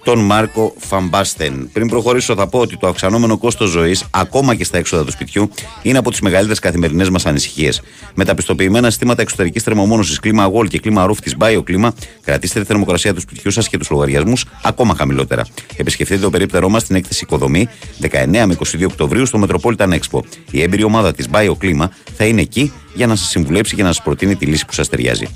τον 0.06 0.18
Μάρκο 0.18 0.74
Φαμπάστεν. 0.78 1.68
Πριν 1.72 1.88
προχωρήσω, 1.88 2.34
θα 2.34 2.46
πω 2.46 2.58
ότι 2.58 2.76
το 2.76 2.86
αυξανόμενο 2.86 3.38
κόστος 3.38 3.70
ζωής, 3.70 4.04
ακόμα 4.10 4.54
και 4.54 4.64
στα 4.64 4.78
έξοδα 4.78 5.04
του 5.04 5.10
σπιτιού, 5.10 5.50
είναι 5.82 5.98
από 5.98 6.10
τις 6.10 6.20
μεγαλύτερες 6.20 6.58
καθημερινές 6.58 7.10
μας 7.10 7.26
ανησυχίες. 7.26 7.82
Με 8.14 8.24
τα 8.24 8.34
πιστοποιημένα 8.34 8.90
συστήματα 8.90 9.22
εξωτερικής 9.22 9.62
θερμομόνωσης, 9.62 10.20
κλίμα 10.20 10.50
Wall 10.52 10.68
και 10.68 10.78
κλίμα 10.78 11.06
Roof 11.10 11.16
της 11.22 11.36
BioClima, 11.38 11.88
κρατήστε 12.22 12.60
τη 12.60 12.66
θερμοκρασία 12.66 13.14
του 13.14 13.20
σπιτιού 13.20 13.50
σας 13.50 13.68
και 13.68 13.78
τους 13.78 13.90
λογαριασμούς 13.90 14.44
ακόμα 14.62 14.94
χαμηλότερα. 14.94 15.46
Επισκεφτείτε 15.76 16.20
το 16.20 16.30
περίπτερό 16.30 16.68
μας 16.68 16.82
στην 16.82 16.96
έκθεση 16.96 17.24
Οικοδομή 17.24 17.68
19 18.00 18.46
με 18.46 18.56
22 18.58 18.84
Οκτωβρίου 18.84 19.26
στο 19.26 19.46
Metropolitan 19.46 19.98
Expo. 19.98 20.20
Η 20.50 20.62
έμπειρη 20.62 20.82
ομάδα 20.82 21.12
της 21.12 21.28
BioClima 21.32 21.88
θα 22.16 22.24
είναι 22.24 22.40
εκεί 22.40 22.72
για 22.94 23.06
να 23.06 23.16
σας 23.16 23.28
συμβουλέψει 23.28 23.74
και 23.74 23.82
να 23.82 23.92
σας 23.92 24.02
προτείνει 24.02 24.36
τη 24.36 24.46
λύση 24.46 24.66
που 24.66 24.72
σας 24.72 24.88
ταιριάζει. 24.88 25.26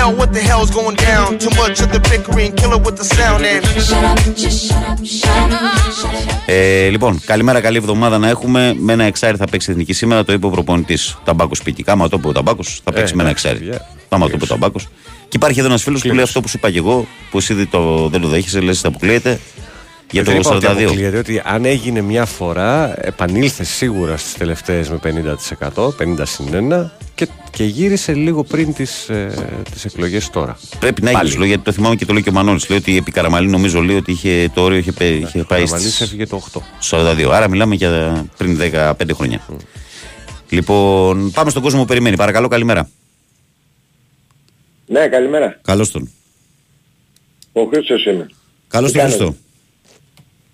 Who 0.00 0.06
the 0.06 0.12
hell, 0.12 0.20
what 0.22 0.32
the 0.38 0.42
hell's 0.50 0.70
going 0.80 0.96
down? 1.10 1.28
Too 1.44 1.52
much 1.62 1.76
of 1.84 1.88
the 1.94 2.00
bickering, 2.10 2.50
kill 2.60 2.72
it 2.76 2.82
with 2.86 2.96
the 3.00 3.06
sound 3.16 3.40
and. 3.52 3.62
Shut 3.88 4.04
up, 4.10 4.18
just 4.42 4.58
shut 4.68 4.84
up, 4.90 4.98
shut 5.04 5.50
up, 5.52 5.92
shut 5.98 6.30
up. 6.30 6.42
Ε, 6.46 6.88
λοιπόν, 6.88 7.20
καλημέρα, 7.24 7.60
καλή 7.60 7.76
εβδομάδα 7.76 8.18
να 8.18 8.28
έχουμε. 8.28 8.74
Με 8.78 8.92
ένα 8.92 9.04
εξάρι 9.04 9.36
θα 9.36 9.44
παίξει 9.46 9.70
εθνική 9.70 9.92
σήμερα, 9.92 10.24
το 10.24 10.32
είπε 10.32 10.46
ο 10.46 10.50
προπονητής 10.50 11.16
Ταμπάκος 11.24 11.62
Πίκη. 11.62 11.82
Κάμα 11.82 12.08
το 12.08 12.16
είπε 12.18 12.28
ο 12.28 12.32
Ταμπάκος, 12.32 12.80
θα 12.84 12.92
παίξει 12.92 13.12
Ε, 13.12 13.16
με 13.16 13.22
ένα 13.22 13.30
εντάξει, 13.30 13.48
εξάρι. 13.48 13.64
παιδιά. 13.70 13.86
Κάμα 14.08 14.26
το 14.26 14.32
είπε 14.34 14.44
ο 14.44 14.46
Ταμπάκος. 14.46 14.88
Και 15.28 15.36
υπάρχει 15.36 15.58
εδώ 15.58 15.68
ένας 15.68 15.82
φίλος 15.82 16.02
που 16.02 16.14
λέει 16.14 16.24
αυτό 16.24 16.40
που 16.40 16.48
σου 16.48 16.56
είπα 16.58 16.70
και 16.70 16.78
εγώ, 16.78 17.06
που 17.30 17.38
εσύ 17.38 17.54
δεν 17.54 17.68
το, 17.70 18.08
δεν 18.08 18.20
το 18.20 18.28
δέχεσαι, 18.28 18.60
λες, 18.60 18.84
αποκλείεται. 18.84 19.40
Για 20.10 20.24
το 20.24 20.30
Δεν 20.30 20.40
είπα 20.40 20.50
ότι 20.54 20.66
42. 20.66 20.70
αποκλείεται, 20.82 21.18
ότι 21.18 21.40
αν 21.44 21.64
έγινε 21.64 22.00
μια 22.00 22.24
φορά, 22.24 22.94
επανήλθε 23.06 23.64
σίγουρα 23.64 24.16
στις 24.16 24.32
τελευταίες 24.32 24.88
με 24.90 24.98
50%, 25.74 25.88
50 25.98 26.22
συν 26.22 26.72
1 26.72 26.90
και, 27.14 27.28
και 27.50 27.64
γύρισε 27.64 28.12
λίγο 28.14 28.44
πριν 28.44 28.74
τις 28.74 29.08
ε, 29.08 29.34
τις 29.72 29.84
εκλογές 29.84 30.30
τώρα. 30.30 30.58
Πρέπει 30.78 31.02
να 31.02 31.10
έχει 31.10 31.18
Πάλι. 31.18 31.32
λόγο, 31.32 31.44
γιατί 31.44 31.62
το 31.62 31.72
θυμάμαι 31.72 31.94
και 31.96 32.04
το 32.06 32.12
λέει 32.12 32.22
και 32.22 32.28
ο 32.28 32.32
Μανώλη. 32.32 32.60
Λέει 32.68 32.78
ότι 32.78 32.96
επί 32.96 33.10
Καραμαλή 33.10 33.48
νομίζω 33.48 33.80
λέει 33.80 33.96
ότι 33.96 34.12
είχε, 34.12 34.50
το 34.54 34.62
όριο 34.62 34.78
είχε, 34.78 34.92
πε- 34.92 35.20
είχε 35.20 35.44
πάει 35.44 35.58
Καραμαλής 35.64 35.94
στις 35.94 36.00
έφυγε 36.00 36.26
το 36.26 36.42
8. 36.52 36.60
42. 36.90 37.30
Άρα 37.32 37.48
μιλάμε 37.48 37.74
για 37.74 38.24
πριν 38.36 38.58
15 38.72 38.94
χρόνια. 39.14 39.40
Λοιπόν, 40.48 41.30
πάμε 41.30 41.50
στον 41.50 41.62
κόσμο 41.62 41.80
που 41.80 41.86
περιμένει. 41.86 42.16
Παρακαλώ, 42.16 42.48
καλημέρα. 42.48 42.88
Ναι, 44.86 45.08
καλημέρα. 45.08 45.58
Καλώς 45.62 45.90
τον. 45.90 46.10
Ο 47.52 47.62
Χρήστος 47.64 48.04
είμαι. 48.06 48.26
Καλώς 48.68 48.92
Τι 48.92 48.98
τον 48.98 49.06
κάνετε; 49.10 49.36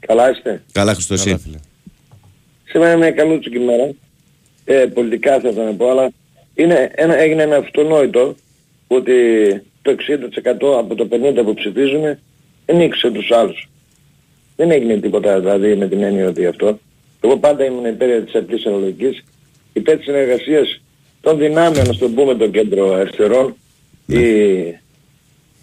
Χριστό. 0.01 0.07
Καλά 0.07 0.31
είστε; 0.31 0.63
Καλά, 0.73 0.93
Χριστό, 0.95 1.15
εσύ; 1.15 1.41
Σήμερα 2.65 2.91
είναι 2.93 3.01
μια 3.01 3.11
καλούτσικη 3.11 3.59
μέρα. 3.59 3.91
Ε, 4.65 4.87
πολιτικά 4.95 5.41
θα 5.41 5.49
ήθελα 5.49 5.65
να 5.65 5.73
πω, 5.75 5.91
αλλά 5.91 6.11
είναι 6.55 6.91
ένα, 6.95 7.17
έγινε 7.19 7.43
ένα 7.43 7.57
αυτονόητο 7.57 8.35
ότι 8.87 9.13
το 9.83 9.91
60% 9.91 10.79
από 10.79 10.95
το 10.95 11.09
50% 11.11 11.45
που 11.45 11.55
ψηφίζουν 11.55 12.19
ενίξε 12.67 13.11
τους 13.11 13.31
άλλους. 13.31 13.69
Δεν 14.57 14.71
έγινε 14.71 14.97
τίποτα 14.97 15.39
δηλαδή 15.41 15.77
με 15.77 15.89
την 15.89 16.03
έννοια 16.03 16.29
ότι 16.29 16.47
αυτό. 16.47 16.79
Εγώ 17.21 17.37
πάντα 17.37 17.65
ήμουν 17.65 17.85
υπέρ 17.85 18.23
της 18.25 18.35
απλής 18.35 18.67
αναλογικής, 18.67 19.25
υπέρ 19.73 19.97
της 19.97 20.05
συνεργασίας 20.05 20.81
των 21.21 21.39
δυνάμεων, 21.39 21.87
να 21.87 21.97
το 21.97 22.09
πούμε, 22.09 22.35
το 22.35 22.49
κέντρο 22.49 22.93
αριστερών, 22.93 23.57
Ναι. 24.07 24.19
οι... 24.21 24.79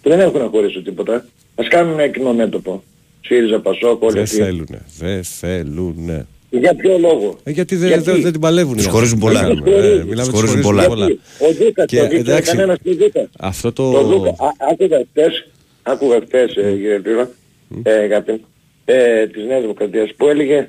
που 0.02 0.08
δεν 0.08 0.20
έχουν 0.20 0.40
να 0.40 0.46
χωρίσουν 0.48 0.84
τίποτα. 0.84 1.26
Ας 1.54 1.68
κάνουν 1.68 1.92
ένα 1.98 2.08
κοινό 2.08 2.32
μέτωπο. 2.32 2.82
ΣΥΡΙΖΑ, 3.26 3.60
ΠΑΣΟΚ, 3.60 4.02
όλοι 4.02 4.12
Δεν 4.12 4.22
αυτοί. 4.22 4.36
θέλουνε. 4.36 4.80
Δεν 4.98 5.24
θέλουνε. 5.24 6.26
Για 6.50 6.74
ποιο 6.74 6.98
λόγο; 6.98 7.38
Ε, 7.44 7.50
γιατί 7.50 7.76
δεν 7.76 7.88
Γιατί; 7.88 8.02
δεν- 8.10 8.20
δεν 8.22 8.32
την 8.32 8.40
παλεύουν. 8.40 8.76
Τους 8.76 8.84
οι 8.84 8.88
χωρίζουν 8.88 9.22
άνθρωποι. 9.24 9.40
πολλά. 9.40 9.54
Τι 9.54 9.60
να 9.60 9.70
κάνουμε, 9.70 9.86
ε, 9.86 9.98
Τους 9.98 10.04
Μιλάμε 10.08 10.28
τους 10.30 10.40
χωρίζουν 10.40 10.62
χωρίζουν 10.62 10.86
πολλά. 10.88 11.06
Γιατί 11.06 11.20
ο 11.38 11.64
Δούκας 11.64 11.86
Και, 11.86 11.96
το 11.96 12.02
δείχνει 12.02 12.18
εντάξει, 12.18 12.50
κανένας 12.50 12.78
του 12.84 12.96
Δούκα. 12.96 13.28
Αυτό 13.38 13.72
το... 13.72 13.92
Το 13.92 14.02
Δούκα. 14.02 14.28
Α, 14.28 14.48
άκουγα 14.70 14.98
χτες, 15.10 15.46
άκουγα 15.82 16.20
χτες, 16.26 16.56
ε, 16.56 16.70
κύριε 16.70 16.98
Πύρο, 17.00 17.28
ε, 17.82 17.92
αγάπη, 17.92 18.40
ε, 18.84 19.26
της 19.26 19.44
Νέας 19.46 19.60
Δημοκρατίας, 19.60 20.10
που 20.16 20.26
έλεγε 20.28 20.68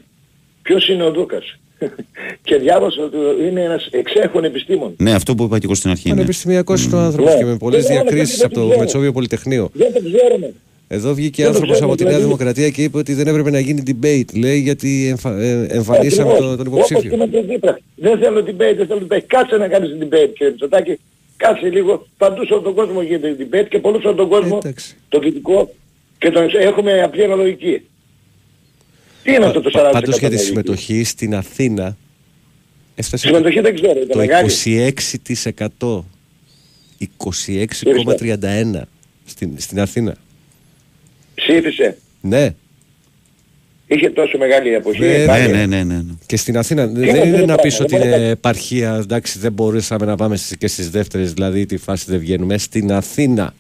ποιος 0.62 0.88
είναι 0.90 1.04
ο 1.04 1.12
Δούκας; 1.12 1.58
και 2.48 2.56
διάβασα 2.56 3.04
ότι 3.04 3.18
είναι 3.48 3.62
ένας 3.62 3.88
εξέχων 3.92 4.44
επιστήμον. 4.44 4.94
Ναι, 4.98 5.12
αυτό 5.14 5.36
που 5.36 5.44
είπα 5.44 5.58
και 5.60 5.66
εγώ 5.66 5.76
στην 5.76 5.90
αρχή. 5.90 6.08
Ναι. 6.10 6.14
Πανεπιστημιακός 6.16 6.86
είναι 6.86 6.96
ο 6.96 7.00
άνθρωπος 7.00 7.32
Ναι. 7.34 7.38
και 7.40 7.46
με 7.46 7.58
πολλές 7.58 7.84
Δεν 7.86 7.92
είναι 7.94 8.02
διακρίσεις 8.04 8.42
κάτι 8.42 8.46
από 8.46 8.54
που 8.54 8.60
το 8.60 8.62
δεν 8.62 8.70
ξέρω. 8.70 8.84
Μετσόβιο 8.84 9.12
Πολυτεχνείο. 9.12 9.70
Δεν 9.74 9.94
το 9.94 10.00
ξέρουμε. 10.00 10.54
Εδώ 10.88 11.14
βγήκε 11.14 11.44
Δεν 11.44 11.52
το 11.52 11.58
άνθρωπος 11.58 11.76
ξέρουμε, 11.76 11.94
από 11.94 11.96
τη 11.96 12.04
Νέα 12.04 12.14
δηλαδή. 12.18 12.34
Δημοκρατία 12.34 12.70
και 12.70 12.84
είπε 12.84 12.98
ότι 12.98 13.14
δεν 13.14 13.28
έπρεπε 13.28 13.50
να 13.52 13.60
γίνει 13.60 13.84
debate. 13.88 14.38
Λέει 14.38 14.60
γιατί 14.60 15.08
εμφα... 15.08 15.38
ε, 15.42 15.66
εμφανίσαμε 15.70 16.32
Ακριβώς. 16.32 16.50
το- 16.50 16.64
τον 16.64 16.68
Όπως 16.74 16.88
και 16.88 16.94
υποψήφιο. 16.94 17.18
με 17.18 17.28
τον 17.28 17.48
Τσίπρα. 17.48 17.80
Δεν 17.96 18.20
θέλω 18.20 18.40
debate, 18.40 18.76
δεν 18.78 18.88
θέλω 18.88 19.08
debate. 19.10 19.24
Κάτσε 19.28 19.56
να 19.56 19.68
κάνεις 19.68 19.90
debate 20.02 20.30
κύριε 20.38 20.50
Μητσοτάκη. 20.52 21.00
Κάτσε 21.38 21.70
λίγο. 21.70 22.08
Παντού 22.18 22.46
σε 22.46 22.54
όλο 22.54 22.62
τον 22.62 22.74
κόσμο 22.74 23.02
γίνεται 23.02 23.36
debate 23.40 23.68
και 23.70 23.80
πολλούς 23.80 24.02
σε 24.02 24.08
όλο 24.08 24.16
τον 24.16 24.30
κόσμο 24.30 24.60
το 25.10 25.20
δυτικό 25.20 25.74
και 26.18 26.30
τον 26.32 26.48
έχουμε 26.60 27.02
απλή 27.02 27.24
αναλογική. 27.24 27.82
Τι 29.24 29.34
είναι 29.34 29.46
αυτό 29.46 29.62
το 29.62 29.70
40% 29.74 29.90
Πάντως 29.92 30.04
για 30.04 30.18
τη 30.18 30.26
αναλογική; 30.26 30.46
συμμετοχή 30.46 31.04
στην 31.04 31.36
Αθήνα 31.36 31.98
έφτασε 32.96 33.28
Συμμετοχή 33.28 33.60
δεν 33.60 33.76
ξέρω, 33.76 33.92
ήταν 33.92 34.08
το 34.08 34.18
μεγάλη. 34.18 34.50
26%. 35.80 36.04
26,31% 37.18 38.82
στην, 39.26 39.52
στην 39.58 39.80
Αθήνα. 39.80 40.16
Ψήφισε. 41.48 41.98
Ναι. 42.22 42.54
Είχε 43.88 44.10
τόσο 44.10 44.38
μεγάλη 44.38 44.76
αποχή. 44.76 45.00
Ναι, 45.00 45.26
πάλι. 45.26 45.52
ναι, 45.52 45.66
ναι, 45.66 45.84
ναι. 45.84 46.02
Και 46.26 46.38
στην 46.38 46.58
Αθήνα 46.58 46.84
είναι 46.84 46.92
δεν 46.94 47.10
αυτό 47.10 47.26
είναι 47.26 47.32
το 47.32 47.38
να 47.40 47.46
πράγμα, 47.46 47.62
πεις 47.62 47.80
ότι 47.80 47.98
δεν 47.98 48.08
μπορεί 48.08 48.20
είναι 48.22 48.30
επαρχία, 48.30 48.96
εντάξει 49.04 49.40
δεν 49.40 49.52
μπορούσαμε 49.52 50.06
να 50.06 50.16
πάμε 50.16 50.36
στις- 50.38 50.58
και 50.58 50.68
στις 50.68 50.90
δεύτερες, 50.90 51.34
δηλαδή 51.34 51.66
τη 51.66 51.78
φάση 51.78 52.06
δεν 52.08 52.20
βγαίνουμε. 52.20 52.58
Στην 52.58 52.92
Αθήνα. 52.92 53.54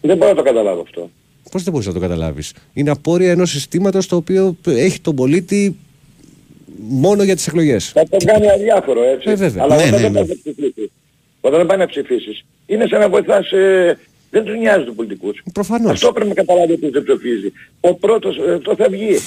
Δεν 0.00 0.16
μπορώ 0.16 0.30
να 0.30 0.36
το 0.36 0.42
καταλάβω 0.42 0.80
αυτό. 0.80 1.10
Πώς 1.50 1.62
δεν 1.62 1.72
μπορείς 1.72 1.86
να 1.88 1.92
το 1.92 1.98
καταλάβεις; 2.00 2.52
Είναι 2.72 2.90
απόρρια 2.90 3.30
ενός 3.30 3.50
συστήματος 3.50 4.06
το 4.06 4.16
οποίο 4.16 4.56
έχει 4.64 5.00
τον 5.00 5.14
πολίτη 5.14 5.76
μόνο 6.88 7.22
για 7.22 7.34
τις 7.36 7.46
εκλογές. 7.46 7.88
Θα 7.88 8.08
το 8.08 8.16
κάνει 8.24 8.50
αδιάφορο 8.50 9.02
έτσι. 9.04 9.30
Ε, 9.30 9.34
βέβαια. 9.34 9.62
Αλλά 9.62 9.76
Ναι, 9.76 9.82
όταν 9.82 9.94
ναι, 9.94 9.98
δεν 10.00 10.12
ναι. 10.12 10.18
πας 10.18 10.28
να 10.28 10.34
ψηφίσεις, 10.34 10.90
όταν 11.40 11.58
δεν 11.58 11.66
πάει 11.66 11.78
να 11.78 11.86
ψηφίσεις, 11.86 12.44
είναι 12.66 12.86
σαν 12.86 13.00
να 13.00 13.08
βοηθάς, 13.08 13.50
ε, 13.52 13.98
δεν 14.30 14.44
τους 14.44 14.56
νοιάζει 14.58 14.84
τους 14.84 14.94
πολιτικούς. 14.94 15.42
Προφανώς. 15.52 15.90
Αυτό 15.92 16.12
πρέπει 16.12 16.28
να 16.28 16.34
καταλάβει 16.34 16.72
ότι 16.72 16.88
δεν 16.88 17.02
ψηφίζει. 17.04 17.52
Ο 17.80 17.94
πρώτος 17.94 18.36
ε, 18.36 18.58
το 18.58 18.74
θα 18.76 18.88
βγει. 18.90 19.18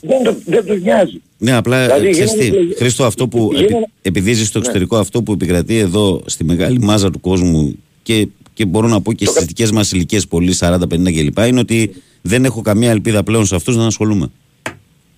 Δεν, 0.00 0.22
το, 0.24 0.36
δεν 0.44 0.64
τους 0.66 0.80
νοιάζει. 0.82 1.20
Ναι, 1.38 1.52
απλά 1.52 1.82
Δηλαδή, 1.84 2.10
ξέρεις 2.10 2.30
τι, 2.30 2.36
γίνονται 2.38 2.56
εκλογές- 2.56 2.76
Χρήστο, 2.78 3.04
αυτό 3.04 3.28
που 3.28 3.50
γίνονται- 3.52 3.72
επει, 3.74 3.84
επειδή 4.02 4.32
ζεις 4.32 4.46
στο 4.48 4.58
Ναι. 4.58 4.64
εξωτερικό, 4.64 4.96
αυτό 4.96 5.22
που 5.22 5.32
επικρατεί 5.32 5.76
εδώ 5.78 6.22
στη 6.26 6.44
μεγάλη 6.44 6.78
μάζα 6.80 7.10
του 7.10 7.20
κόσμου 7.20 7.78
και, 8.02 8.28
και 8.54 8.64
μπορώ 8.66 8.88
να 8.88 9.00
πω 9.00 9.12
και 9.12 9.26
στις 9.26 9.44
δικές 9.44 9.70
μας 9.70 9.92
ηλικίες 9.92 10.26
πολύ, 10.26 10.52
40, 10.58 10.86
50 10.88 11.12
κλπ. 11.12 11.38
είναι 11.38 11.60
ότι 11.60 12.02
δεν 12.22 12.44
έχω 12.44 12.62
καμία 12.62 12.90
ελπίδα 12.90 13.22
πλέον 13.22 13.46
σε 13.46 13.54
αυτούς 13.54 13.76
να 13.76 13.86
ασχολούμαι. 13.86 14.30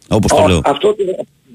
Όπως 0.08 0.30
το 0.30 0.42
Α, 0.42 0.48
λέω. 0.48 0.60
Αυτό 0.64 0.94
το, 0.94 1.04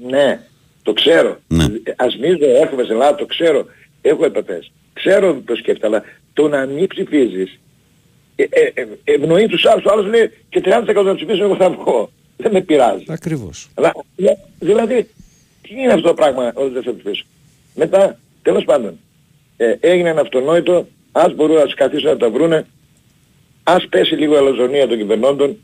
ναι, 0.08 0.40
το 0.82 0.92
ξέρω. 0.92 1.38
Ναι. 1.48 1.64
Ας 1.96 2.16
μην 2.16 2.38
το 2.38 2.46
έχουμε 2.62 2.82
σε 2.84 2.92
Ελλάδα, 2.92 3.14
το 3.14 3.26
ξέρω. 3.26 3.64
Έχω 4.00 4.24
επαφές. 4.24 4.70
Ξέρω 4.92 5.40
το 5.44 5.54
σκέφτεται, 5.56 5.86
αλλά 5.86 6.02
το 6.36 6.48
να 6.48 6.66
μην 6.66 6.86
ψηφίζεις 6.86 7.58
ε, 8.36 8.42
ε, 8.42 8.70
ε, 8.74 8.86
ευνοεί 9.04 9.46
τους 9.46 9.66
άλλους. 9.66 9.84
Ο 9.84 9.90
άλλος 9.92 10.06
λέει 10.06 10.30
και 10.48 10.60
30% 10.64 11.04
να 11.04 11.14
ψηφίσω 11.14 11.44
εγώ 11.44 11.56
θα 11.56 11.70
βγω. 11.70 12.10
Δεν 12.36 12.52
με 12.52 12.60
πειράζει. 12.60 13.04
Ακριβώς. 13.08 13.68
Αλλά, 13.74 13.92
δη- 14.16 14.38
δηλαδή, 14.58 15.08
τι 15.62 15.74
είναι 15.74 15.92
αυτό 15.92 16.08
το 16.08 16.14
πράγμα 16.14 16.52
ότι 16.54 16.72
δεν 16.72 16.82
θα 16.82 16.94
ψηφίσω. 16.94 17.24
Μετά, 17.74 18.18
τέλος 18.42 18.64
πάντων, 18.64 18.98
ε, 19.56 19.74
έγινε 19.80 20.08
ένα 20.08 20.20
αυτονόητο, 20.20 20.86
ας 21.12 21.34
μπορούν 21.34 21.56
να 21.56 21.64
καθίσουν 21.66 22.08
να 22.08 22.16
τα 22.16 22.30
βρούνε, 22.30 22.66
ας 23.62 23.86
πέσει 23.88 24.14
λίγο 24.14 24.34
η 24.34 24.36
αλαζονία 24.36 24.86
των 24.88 24.96
κυβερνώντων, 24.96 25.56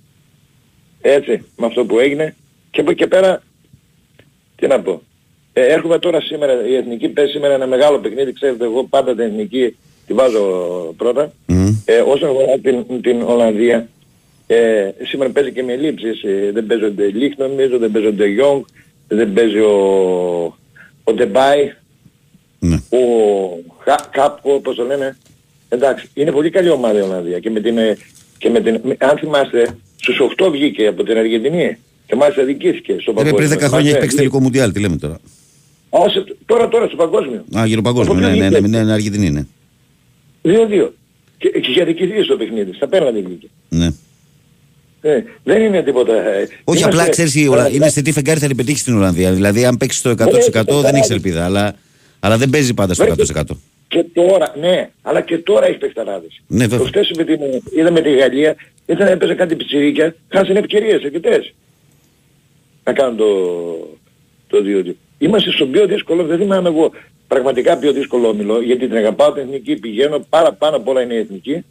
έτσι, 1.00 1.44
με 1.56 1.66
αυτό 1.66 1.84
που 1.84 1.98
έγινε, 1.98 2.34
και 2.70 2.80
από 2.80 2.90
εκεί 2.90 3.00
και 3.00 3.06
πέρα, 3.06 3.42
τι 4.56 4.66
να 4.66 4.80
πω. 4.80 5.02
Ε, 5.52 5.66
έρχομαι 5.66 5.98
τώρα 5.98 6.20
σήμερα, 6.20 6.66
η 6.66 6.74
Εθνική 6.74 7.08
παίζει 7.08 7.32
σήμερα 7.32 7.54
ένα 7.54 7.66
μεγάλο 7.66 7.98
παιχνίδι, 7.98 8.32
ξέρετε 8.32 8.64
εγώ 8.64 8.84
πάντα 8.84 9.10
την 9.14 9.24
Εθνική 9.24 9.76
τη 10.06 10.12
βάζω 10.12 10.42
πρώτα. 10.96 11.32
Ε, 11.84 11.98
όσον 12.06 12.28
αφορά 12.28 12.58
την, 12.62 13.00
την 13.02 13.22
Ολλανδία, 13.22 13.88
ε, 14.46 14.56
σήμερα 15.02 15.30
παίζει 15.30 15.52
και 15.52 15.62
με 15.62 15.76
λήψεις, 15.76 16.22
ε, 16.22 16.50
δεν 16.54 16.66
παίζονται 16.66 17.06
Λίχ 17.06 17.36
νομίζω, 17.38 17.78
δεν 17.78 17.90
παίζονται 17.90 18.26
Γιόγκ, 18.26 18.62
δεν 19.08 19.32
παίζει 19.32 19.58
ο, 19.58 19.76
ο 21.04 21.12
Ντεμπάι, 21.14 21.72
ο 22.90 22.98
Χα- 23.84 24.08
Κάπκο, 24.10 24.52
όπως 24.54 24.76
το 24.76 24.84
λένε. 24.84 25.16
Εντάξει, 25.68 26.08
είναι 26.14 26.30
πολύ 26.32 26.50
καλή 26.50 26.68
ομάδα 26.70 26.98
η 26.98 27.02
Ολλανδία 27.02 27.38
και 27.38 27.50
με 27.50 27.60
την, 27.60 27.78
ε, 27.78 27.96
και 28.38 28.50
με 28.50 28.60
την 28.60 28.80
με- 28.84 28.96
αν 28.98 29.18
θυμάστε, 29.18 29.76
στους 29.96 30.18
8 30.20 30.50
βγήκε 30.50 30.86
από 30.86 31.02
την 31.02 31.16
Αργεντινή 31.18 31.76
και 32.06 32.14
μάλιστα 32.16 32.42
δικήθηκε 32.44 32.96
στο 33.00 33.10
Ρε, 33.10 33.16
παγκόσμιο. 33.22 33.34
πριν 33.36 33.48
10 33.50 33.58
χρόνια 33.58 33.68
έχει 33.78 33.78
Θυμάστε, 33.84 33.98
παίξει 34.00 34.16
τελικό 34.16 34.40
μουντιάλ, 34.40 34.72
τι 34.72 34.80
λέμε 34.80 34.96
τώρα. 34.96 35.18
Όσο, 35.88 36.24
τώρα, 36.46 36.68
τώρα 36.68 36.86
στο 36.86 36.96
παγκόσμιο. 36.96 37.44
Α, 37.58 37.66
γύρω 37.66 37.82
παγκόσμιο, 37.82 38.12
Από 38.12 38.20
ναι, 38.26 38.32
ποιο 38.32 38.42
ναι, 38.42 38.48
ναι, 38.48 38.58
βγήκε; 38.58 38.76
ναι, 38.76 38.82
ναι, 38.84 38.92
Αργεντινή, 38.92 39.30
ναι. 39.30 39.42
2-2. 40.42 40.88
Και, 41.38 41.48
και 41.48 41.70
είχε 41.70 41.82
αδικηθεί 41.82 42.22
στο 42.22 42.36
παιχνίδι, 42.36 42.72
στα 42.72 42.88
πέναντι 42.88 43.22
βγήκε. 43.22 43.48
ναι. 43.68 43.88
Ε, 45.04 45.22
δεν 45.44 45.62
είναι 45.62 45.82
τίποτα. 45.82 46.12
ε, 46.14 46.40
Όχι, 46.64 46.78
είμαστε- 46.78 46.84
απλά 46.86 47.08
ξέρεις, 47.08 47.34
είναι 47.34 47.88
σε 47.88 48.02
τι 48.02 48.12
φεγγάρι 48.12 48.40
θα 48.40 48.46
την 48.46 48.56
πετύχεις 48.56 48.80
στην 48.80 48.94
Ολλανδία. 48.96 49.32
Δηλαδή, 49.32 49.64
αν 49.64 49.76
παίξεις 49.76 50.02
το 50.02 50.10
100% 50.10 50.80
δεν 50.82 50.94
έχεις 50.94 51.10
ελπίδα. 51.10 51.44
Αλλά, 51.44 51.74
αλλά 52.20 52.36
δεν 52.38 52.50
παίζει 52.50 52.74
πάντα 52.74 52.94
στο 52.94 53.04
100%. 53.04 53.42
Και 53.88 54.04
τώρα, 54.14 54.54
ναι, 54.60 54.90
αλλά 55.02 55.20
και 55.20 55.38
τώρα 55.38 55.66
έχει 55.66 55.78
παιχταράδες. 55.78 56.40
Ναι, 56.46 56.66
βέβαια. 56.66 56.78
Προχτές 56.78 57.10
με 57.16 57.24
την, 57.24 57.38
είδαμε 57.76 58.00
τη 58.00 58.14
Γαλλία, 58.14 58.56
ήταν 58.86 59.06
έπαιζε 59.08 59.34
κάτι 59.34 59.56
πιτσιρίκια, 59.56 60.14
χάσανε 60.28 60.58
ευκαιρίες 60.58 61.02
αρκετές. 61.04 61.52
Να 62.84 62.92
κάνουν 62.92 63.16
το, 63.16 63.26
το 64.46 64.58
2-2. 64.86 64.92
Είμαστε 65.18 65.50
στο 65.50 65.66
πιο 65.66 65.86
δύσκολο, 65.86 66.24
δεν 66.24 66.38
θυμάμαι 66.38 66.68
εγώ 66.68 66.92
πραγματικά 67.36 67.78
πιο 67.78 67.92
δύσκολο 67.92 68.28
όμιλο, 68.28 68.60
γιατί 68.60 68.88
την 68.88 68.96
αγαπάω 68.96 69.32
την 69.32 69.42
εθνική, 69.42 69.74
πηγαίνω, 69.76 70.26
πάρα 70.28 70.52
πάνω 70.52 70.76
απ' 70.76 70.88
όλα 70.88 71.02
είναι 71.02 71.14
η 71.14 71.18
εθνική. 71.18 71.64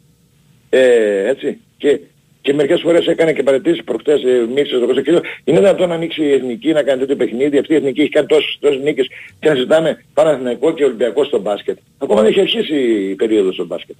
Ε, 0.70 1.28
έτσι. 1.28 1.58
Και, 1.76 2.00
και 2.40 2.52
μερικές 2.54 2.80
φορές 2.80 3.06
έκανε 3.06 3.32
και 3.32 3.42
παρατήσεις 3.42 3.84
προχτές 3.84 4.22
ε, 4.24 4.46
μίξες 4.54 4.76
στο 4.76 4.84
Κωνσταντίνο. 4.84 5.20
Είναι 5.44 5.58
δυνατόν 5.58 5.88
να 5.88 5.94
ανοίξει 5.94 6.22
η 6.24 6.32
εθνική, 6.32 6.72
να 6.72 6.82
κάνει 6.82 7.00
τέτοιο 7.00 7.16
παιχνίδι. 7.16 7.58
Αυτή 7.58 7.72
η 7.72 7.76
εθνική 7.76 8.00
έχει 8.00 8.10
κάνει 8.10 8.26
τόσες, 8.26 8.56
τόσες 8.60 8.82
νίκες 8.82 9.06
και 9.40 9.48
να 9.48 9.54
ζητάμε 9.54 10.04
Παναθηναϊκό 10.14 10.72
και 10.74 10.84
Ολυμπιακό 10.84 11.24
στο 11.24 11.40
μπάσκετ. 11.40 11.78
Ακόμα 11.98 12.20
δεν 12.22 12.30
έχει 12.30 12.40
αρχίσει 12.40 12.76
η 13.10 13.14
περίοδος 13.14 13.54
στο 13.54 13.66
μπάσκετ. 13.66 13.96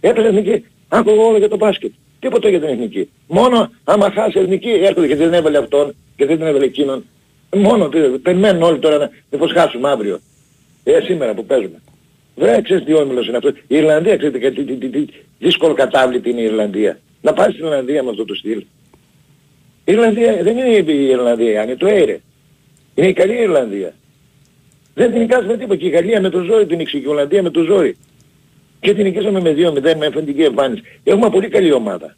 Έπαιζε 0.00 0.26
εθνική. 0.26 0.64
Άκουγα 0.88 1.22
όλο 1.22 1.38
για 1.38 1.48
το 1.48 1.56
μπάσκετ. 1.56 1.92
Τίποτα 2.18 2.48
για 2.48 2.60
την 2.60 2.68
εθνική. 2.68 3.10
Μόνο 3.26 3.70
άμα 3.84 4.10
χάσει 4.10 4.38
η 4.38 4.40
εθνική 4.40 4.70
έρχονται 4.70 5.06
και 5.06 5.16
δεν 5.16 5.32
έβαλε 5.34 5.58
αυτόν 5.58 5.94
και 6.16 6.26
δεν 6.26 6.36
την 6.36 6.46
έβαλε 6.46 6.64
εκείνον. 6.64 7.04
Μόνο 7.56 7.88
τι- 7.88 7.98
περιμένουν 7.98 8.62
όλοι 8.62 8.78
τώρα 8.78 8.98
να 8.98 9.10
μήπως 9.30 9.52
χάσουμε 9.52 9.88
αύριο. 9.90 10.20
Ε, 10.84 11.00
σήμερα 11.00 11.34
που 11.34 11.44
παίζουμε. 11.44 11.82
Δεν 12.34 12.62
ξέρεις 12.62 12.84
τι 12.84 12.94
όμιλος 12.94 13.26
είναι 13.26 13.36
αυτός. 13.36 13.52
Η 13.52 13.76
Ιρλανδία, 13.76 14.16
ξέρετε 14.16 14.38
και 14.38 14.50
τι, 14.50 14.64
τι, 14.64 14.74
τι, 14.76 14.88
τι 14.88 15.04
δύσκολο 15.38 15.74
κατάβλητη 15.74 16.30
είναι 16.30 16.40
η 16.40 16.44
Ιρλανδία. 16.44 16.98
Να 17.20 17.32
πάει 17.32 17.50
στην 17.50 17.64
Ιρλανδία 17.64 18.02
με 18.02 18.10
αυτό 18.10 18.24
το 18.24 18.34
στυλ. 18.34 18.58
Η 19.84 19.92
Ιρλανδία 19.92 20.42
δεν 20.42 20.56
είναι 20.58 20.92
η 20.92 21.06
Ιρλανδία, 21.06 21.62
είναι 21.62 21.76
το 21.76 21.86
Έιρε. 21.86 22.20
Είναι 22.94 23.08
η 23.08 23.12
καλή 23.12 23.32
Ιρλανδία. 23.42 23.94
Δεν 24.94 25.10
την 25.10 25.20
νικάς 25.20 25.44
με 25.44 25.56
τίποτα. 25.56 25.76
Και 25.76 25.86
η 25.86 25.88
Γαλλία 25.90 26.20
με 26.20 26.28
το 26.30 26.42
ζόρι 26.42 26.66
την 26.66 26.76
νίξει 26.76 26.98
και 26.98 27.06
η 27.06 27.10
Ολλανδία 27.10 27.42
με 27.42 27.50
το 27.50 27.62
ζόρι. 27.62 27.96
Και 28.80 28.94
την 28.94 29.04
νικήσαμε 29.04 29.40
με 29.40 29.54
2-0 29.56 29.96
με 29.98 30.06
αφεντική 30.06 30.42
εμφάνιση. 30.42 30.82
Έχουμε 31.04 31.30
πολύ 31.30 31.48
καλή 31.48 31.72
ομάδα. 31.72 32.16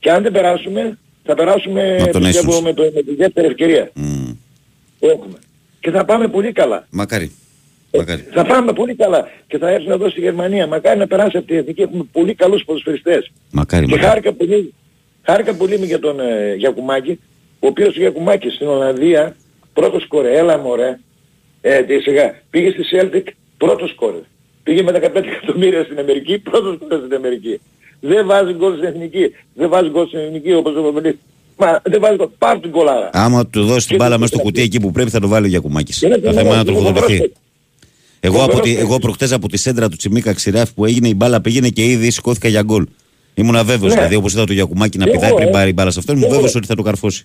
Και 0.00 0.10
αν 0.10 0.22
δεν 0.22 0.32
περάσουμε, 0.32 0.98
θα 1.24 1.34
περάσουμε 1.34 1.96
Με 2.00 2.06
τον 2.06 2.22
πιστεύω, 2.22 2.50
Έσους. 2.50 2.62
με, 2.62 2.72
το, 2.72 2.82
με 2.94 3.02
τη 3.02 3.14
δεύτερη 3.14 3.46
ευκαιρία. 3.46 3.90
που 4.98 5.06
Έχουμε. 5.06 5.38
Και 5.80 5.90
θα 5.90 6.04
πάμε 6.04 6.28
πολύ 6.28 6.52
καλά. 6.52 6.86
Μακάρι. 6.90 7.32
Μακάρι. 7.98 8.26
Θα 8.32 8.44
πάμε 8.44 8.72
πολύ 8.72 8.94
καλά 8.94 9.28
και 9.46 9.58
θα 9.58 9.70
έρθουν 9.70 9.90
εδώ 9.90 10.10
στη 10.10 10.20
Γερμανία. 10.20 10.66
Μακάρι 10.66 10.98
να 10.98 11.06
περάσει 11.06 11.36
από 11.36 11.46
τη 11.46 11.56
Εθνική. 11.56 11.82
Έχουμε 11.82 12.04
πολύ 12.12 12.34
καλούς 12.34 12.64
ποδοσφαιριστές. 12.64 13.32
Μακάρι, 13.50 13.84
Και 13.86 13.90
μακάρι. 13.90 14.08
χάρηκα 14.08 14.32
πολύ, 14.32 14.74
χάρηκα 15.22 15.54
πολύ 15.54 15.78
με 15.78 15.86
για 15.86 15.98
τον 15.98 16.20
ε, 16.20 16.54
Γιακουμάκη, 16.54 17.20
ο 17.58 17.66
οποίος 17.66 17.96
ο 17.96 18.00
Γιακουμάκης 18.00 18.54
στην 18.54 18.66
Ολλανδία 18.66 19.36
πρώτος 19.72 20.02
σκόρε, 20.02 20.38
έλα 20.38 20.58
μωρέ, 20.58 20.98
ε, 21.60 21.82
τι 21.82 22.00
σιγά, 22.00 22.34
πήγε 22.50 22.70
στη 22.70 22.82
Celtic 22.92 23.22
πρώτος 23.56 23.90
σκόρε. 23.90 24.20
Πήγε 24.62 24.82
με 24.82 24.92
15 24.92 25.14
εκατομμύρια 25.14 25.84
στην 25.84 25.98
Αμερική, 25.98 26.38
πρώτος 26.38 26.74
σκόρε 26.74 26.96
στην 26.96 27.14
Αμερική. 27.14 27.60
Δεν 28.00 28.26
βάζει 28.26 28.52
γκολ 28.52 28.72
στην 28.76 28.84
Εθνική, 28.88 29.34
δεν 29.54 29.68
βάζει 29.68 29.88
γκολ 29.90 30.06
στην 30.06 30.18
Εθνική 30.18 30.52
όπως 30.52 30.76
ο 30.76 30.82
Παπελής. 30.82 31.16
Μα 31.56 31.80
δεν 31.84 32.00
βάζει 32.00 32.16
γκολ, 32.16 32.28
πάρ' 32.38 32.58
την 32.60 32.70
κολάρα. 32.70 33.10
Άμα 33.12 33.46
του 33.46 33.64
δώσει 33.64 33.86
την 33.86 33.96
μπάλα 33.96 34.18
μέσα 34.18 34.34
στο 34.34 34.42
κουτί 34.42 34.60
εκεί 34.62 34.80
που 34.80 34.90
πρέπει 34.90 35.10
θα 35.10 35.20
το 35.20 35.28
βάλει 35.28 35.46
ο 35.46 35.48
Γιακουμάκης. 35.48 36.02
Είναι 36.02 36.18
Το 36.18 36.32
θέμα 36.32 36.32
φοβερό, 36.32 36.54
είναι 36.54 36.64
να 36.64 36.72
είναι 36.72 36.80
τροφοδοτηθεί. 36.92 37.32
Φοβερός. 38.20 38.36
Εγώ, 38.36 38.36
από 38.44 38.52
Φοβερός 38.56 38.74
τη, 38.76 38.80
εγώ 38.80 38.98
προχτές 38.98 39.32
από 39.32 39.48
τη 39.48 39.56
σέντρα 39.58 39.88
του 39.88 39.96
Τσιμίκα 39.96 40.32
Ξηράφη 40.32 40.74
που 40.74 40.84
έγινε 40.84 41.08
η 41.08 41.14
μπάλα 41.16 41.40
πήγαινε 41.40 41.68
και 41.68 41.84
ήδη 41.84 42.10
σηκώθηκα 42.10 42.48
για 42.48 42.62
γκολ. 42.62 42.86
Ήμουν 43.34 43.54
βέβαιος 43.64 43.80
Ναι. 43.82 43.88
δηλαδή 43.94 44.14
όπως 44.14 44.32
είδα 44.32 44.44
το 44.44 44.52
Γιακουμάκη 44.52 44.98
να 44.98 45.04
Και 45.04 45.10
πηδάει 45.10 45.28
εγώ, 45.28 45.36
πριν 45.36 45.48
ε. 45.48 45.52
πάρει 45.52 45.70
η 45.70 45.72
μπάλα 45.76 45.90
σε 45.90 45.98
αυτόν. 45.98 46.14
Και 46.14 46.20
Ήμουν 46.20 46.32
εγώ. 46.32 46.40
βέβαιος 46.40 46.56
ότι 46.58 46.66
θα 46.66 46.74
το 46.74 46.82
καρφώσει. 46.82 47.24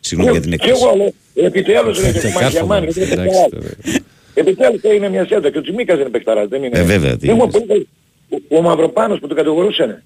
Συγγνώμη 0.00 0.32
για 0.32 0.40
την 0.40 0.50
Και 0.50 0.56
έκφραση. 0.56 0.82
εγώ 0.84 0.96
λέω, 0.96 1.46
επιτέλους 1.46 1.98
ρε 2.00 2.10
Γιακουμάκη 2.10 2.38
Κάρφωμα, 2.38 2.78
Γερμάνη, 2.78 2.84
γιατί 2.92 3.00
είναι 3.12 3.22
εντάξει, 3.22 3.38
παιχταράς. 3.50 4.00
Επιτέλους 4.34 4.80
έγινε 4.82 5.08
μια 5.08 5.26
σέντα 5.26 5.50
και 5.50 5.58
ο 5.58 5.62
Τσιμίκας 5.62 5.98
είναι 6.00 6.08
παιχταράς, 6.08 6.48
δεν 6.48 6.62
είναι. 6.62 6.78
Ε, 6.78 6.82
βέβαια, 6.82 7.16
τι 7.16 7.28
Έχουμε 7.28 7.42
είναι. 7.42 7.52
πολύ 7.52 7.66
καλή- 7.66 7.86
Ο, 8.48 8.56
ο 8.56 8.60
Μαυροπάνος 8.62 9.18
που 9.20 9.26
τον 9.26 9.36
κατηγορούσαν 9.36 10.02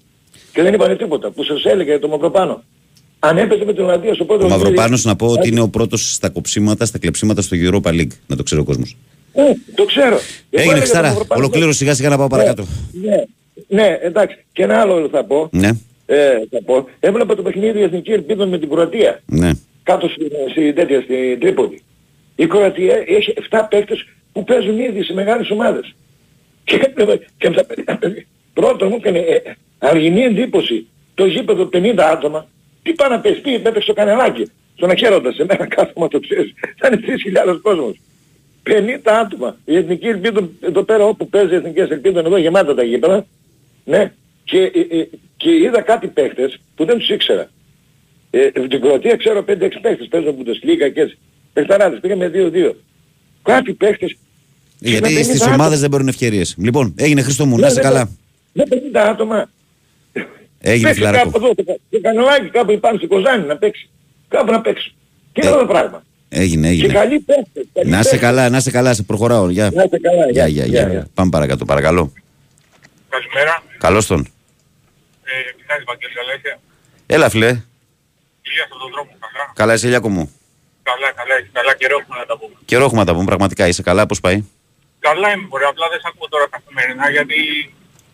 και 0.53 0.61
δεν 0.61 0.73
είπανε 0.73 0.95
τίποτα, 0.95 1.29
που 1.31 1.43
σας 1.43 1.63
έλεγε 1.65 1.99
το 1.99 2.07
Μαυροπάνο. 2.07 2.63
Αν 3.19 3.37
έπαιζε 3.37 3.65
με 3.65 3.73
την 3.73 3.83
Ολλανδία 3.83 4.13
στο 4.13 4.25
πρώτο 4.25 4.45
Ο 4.45 4.47
παιχνίδι- 4.47 4.65
Μαυροπάνος 4.69 5.03
να 5.05 5.15
πω 5.15 5.27
ότι 5.27 5.47
είναι 5.47 5.61
ο 5.61 5.69
πρώτος 5.69 6.13
στα 6.13 6.29
κοψίματα, 6.29 6.85
στα 6.85 6.97
κλεψίματα 6.97 7.41
στο 7.41 7.57
Europa 7.59 7.89
League. 7.89 8.11
Να 8.27 8.35
το 8.35 8.43
ξέρει 8.43 8.61
ο 8.61 8.63
κόσμος. 8.63 8.95
Ε, 9.33 9.43
το 9.75 9.85
ξέρω. 9.85 10.15
Εγώ 10.15 10.19
Έγινε 10.49 10.71
έλεγα 10.71 10.83
Ξάρα. 10.85 11.01
τον 11.01 11.09
Μαυροπάνο. 11.11 11.41
Ολοκλήρω 11.41 11.71
σιγά 11.71 11.93
σιγά 11.93 12.09
να 12.09 12.17
πάω 12.17 12.27
παρακάτω. 12.27 12.65
Ναι, 13.01 13.23
ναι, 13.67 13.97
εντάξει. 14.01 14.45
Και 14.53 14.63
ένα 14.63 14.79
άλλο 14.81 15.09
θα 15.11 15.23
πω. 15.25 15.49
Ναι. 15.51 15.69
ε, 16.05 16.29
θα 16.51 16.59
πω, 16.65 16.87
έβλεπα 16.99 17.35
το 17.35 17.41
παιχνίδι 17.41 17.81
Εθνικής 17.81 18.13
Ελπίδων 18.13 18.49
με 18.49 18.59
την 18.59 18.69
Κροατία. 18.69 19.21
Ναι. 19.25 19.51
Κάτω 19.83 20.07
στη, 20.07 20.23
στη, 20.51 20.73
τέτοια, 20.73 21.01
στη 21.01 21.37
Τρίπολη. 21.39 21.81
Η 22.35 22.47
Κροατία 22.47 23.03
έχει 23.07 23.33
7 23.49 23.59
παίκτες 23.69 24.05
που 24.31 24.43
παίζουν 24.43 24.79
ήδη 24.79 25.03
σε 25.03 25.13
μεγάλες 25.13 25.49
ομάδες. 25.49 25.95
Και, 26.63 26.75
έβλεπα- 26.75 27.25
και 27.37 27.49
με 27.49 27.55
τα 27.55 27.65
παιδιά, 27.65 27.99
πρώτον 28.53 28.87
μου 28.87 28.95
έκανε 28.99 29.19
ε, 29.19 29.41
αργινή 29.77 30.21
εντύπωση 30.21 30.87
το 31.13 31.25
γήπεδο 31.25 31.69
50 31.73 31.95
άτομα. 32.11 32.47
Τι 32.83 32.93
πάει 32.93 33.09
να 33.09 33.19
πες, 33.19 33.41
τι 33.41 33.53
έπαιξε 33.55 33.81
στο 33.81 33.93
κανελάκι. 33.93 34.51
Στον 34.75 34.89
αχαίροντα, 34.89 35.31
σε 35.33 35.45
μένα 35.45 35.65
κάθομαι 35.67 36.07
το 36.07 36.19
ξέρεις. 36.19 36.53
Θα 36.77 36.87
είναι 36.87 36.99
3.000 37.53 37.59
κόσμος. 37.61 37.99
50 38.69 38.99
άτομα. 39.03 39.57
Η 39.65 39.75
Εθνική 39.75 40.07
Ελπίδα 40.07 40.49
εδώ 40.61 40.83
πέρα 40.83 41.05
όπου 41.05 41.29
παίζει 41.29 41.53
η 41.53 41.55
Εθνική 41.55 41.79
Ελπίδα 41.79 42.19
εδώ 42.19 42.37
γεμάτα 42.37 42.75
τα 42.75 42.83
γήπεδα. 42.83 43.25
Ναι. 43.85 44.11
Και, 44.43 44.57
ε, 44.59 44.97
ε, 44.99 45.09
και 45.37 45.49
είδα 45.55 45.81
κάτι 45.81 46.07
παίχτες 46.07 46.59
που 46.75 46.85
δεν 46.85 46.97
τους 46.97 47.09
ήξερα. 47.09 47.49
Ε, 48.29 48.49
την 48.51 48.81
Κροατία 48.81 49.15
ξέρω 49.15 49.43
5-6 49.43 49.79
παίχτες 49.81 50.07
παίζουν 50.09 50.35
Bundesliga 50.39 50.91
και 50.93 51.01
έτσι. 51.01 51.17
Παιχταράδες 51.53 51.99
πήγαμε 51.99 52.31
2-2. 52.33 52.75
Κάτι 53.43 53.73
παίχτες 53.73 54.15
Γιατί 54.79 55.13
με 55.13 55.21
στις 55.23 55.43
50 55.43 55.53
ομάδες 55.53 55.79
δεν 55.79 55.89
παίρνουν 55.89 56.07
ευκαιρίες. 56.07 56.55
Λοιπόν, 56.57 56.93
έγινε 56.97 57.21
Χρήστο 57.21 57.45
μου, 57.45 57.57
να 57.57 57.67
είσαι 57.67 57.75
Ναι, 57.75 57.81
καλά. 57.81 58.09
Με 58.53 58.63
50 58.69 58.75
άτομα. 59.09 59.49
Έγινε 60.65 60.83
Παίξει 60.87 60.99
φιλαράκο. 60.99 61.29
κάπου 61.31 61.45
εδώ, 61.45 61.55
το- 61.55 61.63
το 61.89 61.99
καναλάκι 62.01 62.49
κάπου 62.49 62.71
υπάρχει 62.71 62.97
στην 62.97 63.09
Κοζάνη 63.09 63.45
να 63.45 63.57
παίξει. 63.57 63.89
Κάπου 64.27 64.51
να 64.51 64.61
παίξει. 64.61 64.93
Και 65.33 65.41
Ε, 65.43 65.47
αυτό 65.47 65.59
το 65.59 65.65
πράγμα. 65.65 66.03
Έγινε, 66.35 66.67
Και 66.67 66.73
έγινε. 66.73 66.93
καλή 66.93 67.19
παίχτες. 67.19 67.65
καλοί 67.73 67.89
Να 67.89 67.99
είσαι 67.99 68.09
παίχτες. 68.09 68.27
καλά, 68.29 68.49
να 68.49 68.57
είσαι 68.57 68.71
καλά, 68.71 68.93
σε 68.93 69.03
προχωράω. 69.03 69.49
Γεια. 69.49 69.69
Να 69.73 69.83
είστε 69.83 69.97
καλά. 69.99 70.29
Γεια, 70.31 70.47
Γεια, 70.47 70.65
γεια, 70.65 70.81
γεια, 70.81 70.89
γεια. 70.93 71.07
Πάμε 71.13 71.29
παρακάτω, 71.29 71.65
παρακαλώ. 71.65 72.13
Καλημέρα. 73.09 73.63
Καλώς 73.77 74.05
τον. 74.07 74.19
Ε, 75.23 75.31
τι 75.57 75.63
κάνεις 75.69 75.83
Βαγγέλης, 75.89 76.15
καλά 76.15 76.33
είσαι; 76.37 76.59
Έλα, 77.05 77.29
φιλέ. 77.29 77.51
Ηλίας 78.47 78.67
από 78.71 78.79
τον 78.83 78.89
δρόμο, 78.93 79.09
καλά. 79.23 79.43
Καλά, 79.55 79.73
είσαι 79.73 79.85
Ηλιάκο 79.87 80.09
μου. 80.09 80.25
Καλά, 80.89 81.07
καλά, 81.19 81.33
έχεις 81.39 81.49
καλά 81.57 81.73
καιρό 81.75 81.95
έχουμε 82.01 82.17
να 82.21 82.25
τα 82.25 82.35
πούμε. 82.39 82.53
Καιρό 82.69 82.83
έχουμε 82.87 82.99
να 83.03 83.07
τα 83.09 83.13
πούμε, 83.13 83.25
πραγματικά. 83.31 83.63
Είσαι 83.67 83.81
καλά, 83.89 84.05
πώς 84.05 84.19
πάει; 84.25 84.37
Καλά 85.07 85.27
είμαι 85.33 85.45
μπορεί, 85.49 85.63
απλά 85.73 85.85
δεν 85.91 85.99
σε 86.03 86.07
ακούω 86.11 86.27
τώρα 86.33 86.45
καθημερινά 86.55 87.05
γιατί 87.15 87.37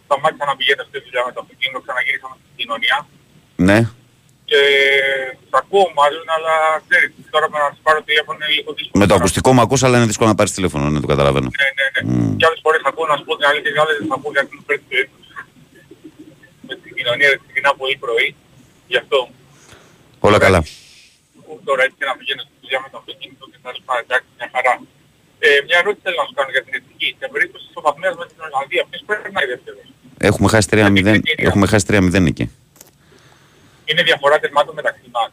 σταμάτησα 0.06 0.46
να 0.52 0.56
πηγαίνω 0.60 0.84
στη 0.90 0.98
δουλειά 1.06 1.22
με 1.28 1.32
το 1.36 1.40
αυτοκίνητο, 1.44 1.80
ξαναγύρισαμε 1.86 2.36
στην 2.42 2.56
κοινωνία 2.60 2.98
Ναι. 3.68 3.80
και 4.50 4.60
σ' 5.52 5.58
ακούω 5.62 5.88
μάλλον, 6.00 6.26
αλλά 6.36 6.54
ξέρεις, 6.88 7.10
τώρα 7.34 7.46
με 7.52 7.58
να 7.64 7.68
σας 7.74 7.82
πάρω 7.86 8.00
τηλέφωνο 8.10 8.38
είναι 8.40 8.52
λίγο 8.58 8.72
δύσκολο. 8.78 9.00
Με 9.02 9.08
το 9.10 9.16
ακουστικό 9.20 9.50
μου 9.56 9.62
ακούς, 9.66 9.82
αλλά 9.86 9.96
είναι 9.98 10.10
δύσκολο 10.12 10.30
να 10.34 10.38
πάρεις 10.40 10.54
τηλέφωνο, 10.58 10.84
ναι, 10.92 11.00
το 11.04 11.10
καταλαβαίνω. 11.14 11.50
Ναι, 11.62 11.70
ναι, 11.78 11.88
ναι. 11.92 12.36
Και 12.40 12.46
άλλες 12.48 12.62
φορές 12.66 12.82
ακούω 12.90 13.08
να 13.12 13.16
σου 13.18 13.26
πω 13.28 13.34
την 13.40 13.46
αλήθεια, 13.52 13.72
και 13.74 13.82
άλλες 13.84 13.96
δεν 14.00 14.08
θα 14.12 14.16
ακούω 14.18 14.32
γιατί 14.36 14.52
μου 14.56 14.64
παίρνει 14.68 14.86
το 14.90 14.96
ύπνο. 15.04 15.18
Με 16.68 16.74
την 16.82 16.92
κοινωνία 16.98 17.30
ξεκινά 17.44 17.72
πολύ 17.82 17.96
πρωί, 18.04 18.28
γι' 18.92 19.00
αυτό. 19.04 19.20
Όλα 20.28 20.40
καλά. 20.46 20.60
τώρα 21.68 21.82
έτσι 21.86 21.96
και 22.00 22.08
να 22.10 22.16
πηγαίνω 22.20 22.42
στη 22.48 22.54
δουλειά 22.62 22.80
με 22.84 22.88
το 22.92 22.98
αυτοκίνητο 23.02 23.44
και 23.52 23.60
θα 23.64 23.70
σου 23.76 23.84
πάει 23.88 24.02
εντάξει 24.06 24.30
μια 24.38 24.50
χαρά. 24.54 24.74
Ε, 25.46 25.48
μια 25.68 25.78
ερώτηση 25.82 26.04
θέλω 26.06 26.18
να 26.24 26.28
σου 26.30 26.36
κάνω 26.40 26.52
για 26.56 26.64
την 26.66 26.74
εθνική. 26.78 27.10
Σε 27.22 27.28
περίπτωση 27.34 27.64
της 27.68 27.76
Ολλανδίας 27.80 28.14
με 28.22 28.26
την 28.32 28.40
Ολλανδία, 28.48 28.82
ποιος 28.90 29.02
πρέπει 29.10 29.28
να 29.36 29.40
είναι 29.42 29.52
δεύτερος; 29.54 29.86
Έχουμε 30.30 30.48
χάσει 30.54 30.68
3-0, 30.72 31.20
έχουμε 31.50 31.66
χάσει 31.72 31.86
3-0 31.90 32.26
εκεί. 32.34 32.46
Είναι 33.92 34.04
διαφορά 34.04 34.40
τερμάτων 34.40 34.76
μεταξύ 34.76 35.02
μας. 35.12 35.30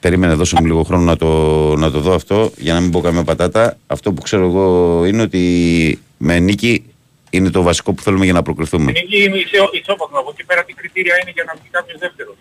Περίμενε, 0.00 0.34
δώσε 0.34 0.56
μου 0.60 0.66
λίγο 0.66 0.82
χρόνο 0.82 1.04
να 1.04 1.16
το, 1.16 1.28
να 1.76 1.90
το 1.90 2.00
δω 2.00 2.14
αυτό 2.14 2.52
για 2.56 2.72
να 2.74 2.80
μην 2.80 2.90
πω 2.90 3.00
καμία 3.00 3.24
πατάτα. 3.24 3.76
Αυτό 3.86 4.12
που 4.12 4.22
ξέρω 4.22 4.44
εγώ 4.46 5.04
είναι 5.04 5.22
ότι 5.22 5.98
με 6.18 6.38
νίκη 6.38 6.84
είναι 7.30 7.50
το 7.50 7.62
βασικό 7.62 7.92
που 7.92 8.02
θέλουμε 8.02 8.24
για 8.24 8.32
να 8.34 8.42
προκριθούμε. 8.42 8.92
Την 8.92 9.02
ίδια 9.04 9.24
είναι 9.24 9.36
ισο- 9.36 9.70
ισόπαλο. 9.72 10.18
Από 10.20 10.30
εκεί 10.32 10.44
πέρα 10.44 10.64
τι 10.64 10.72
κριτήρια 10.72 11.14
είναι 11.22 11.30
για 11.34 11.44
να 11.46 11.52
βγει 11.60 11.68
κάποιος 11.70 11.98
δεύτερος. 11.98 12.34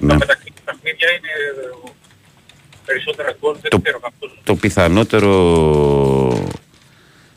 Ναι. 0.00 0.14
Μεταξύ 0.16 0.52
τα 0.64 0.72
παιχνίδια 0.72 1.08
είναι 1.10 1.28
ε, 1.86 1.90
περισσότερα 2.86 3.36
γκολ, 3.40 3.56
δεν 3.60 3.70
Το- 3.70 3.80
ξέρω 3.80 4.00
αυτό. 4.02 4.30
Το 4.44 4.54
πιθανότερο 4.56 5.32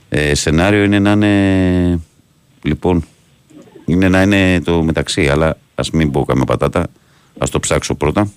ε, 0.10 0.36
σενάριο 0.36 0.84
είναι 0.84 1.00
να 1.00 1.12
είναι. 1.12 2.00
Λοιπόν, 2.64 3.06
είναι 3.86 4.10
να 4.10 4.22
είναι 4.22 4.62
το 4.62 4.84
μεταξύ, 4.84 5.30
αλλά 5.30 5.58
ας 5.76 5.90
μην 5.92 6.12
πω 6.12 6.26
καμία 6.26 6.46
πατάτα. 6.46 6.88
Ας 7.38 7.50
το 7.50 7.60
ψάξω 7.60 7.96
πρώτα. 7.96 8.32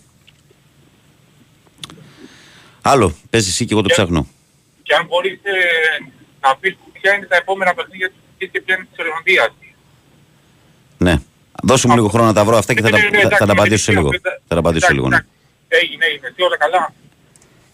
Άλλο, 2.83 3.15
πες 3.31 3.47
εσύ 3.49 3.65
και 3.65 3.73
εγώ 3.73 3.83
το 3.83 3.89
ψάχνω. 3.89 4.27
Και 4.83 4.95
αν 4.95 5.07
μπορείς 5.07 5.33
ε, 5.33 5.51
να 6.41 6.57
πεις 6.57 6.77
ποια 6.93 7.15
είναι 7.15 7.27
τα 7.27 7.37
επόμενα 7.37 7.75
παιχνίδια 7.75 8.09
της 8.09 8.17
Εθνικής 8.19 8.51
και 8.53 8.61
ποια 8.61 8.75
είναι 8.75 8.87
της 8.95 9.05
Ολλανδίας. 9.07 9.51
Ναι. 10.99 11.15
Δώσε 11.63 11.89
μου 11.89 11.95
λίγο 11.95 12.09
χρόνο 12.09 12.27
να 12.27 12.33
τα 12.33 12.45
βρω 12.45 12.57
αυτά 12.57 12.75
και 12.75 12.83
θα, 12.83 12.91
τα, 12.91 12.99
Ναι, 12.99 13.03
ναι, 13.05 13.11
ναι, 13.11 13.23
θα, 13.23 13.29
θα 13.29 13.37
τα 13.37 13.43
εντάξει, 13.45 13.59
απαντήσω 13.61 13.85
σε 13.85 13.93
με 13.93 13.99
λίγο. 13.99 14.11
τις 14.11 14.21
δύο, 14.23 14.33
Θα 14.47 14.55
τα 14.55 14.59
απαντήσω 14.61 14.87
σε 14.87 14.93
λίγο. 14.93 15.09
ναι. 15.09 15.15
εντάξει, 15.17 15.33
Έγινε, 15.69 16.05
έγινε. 16.05 16.33
Τι 16.37 16.43
όλα 16.43 16.57
καλά; 16.57 16.93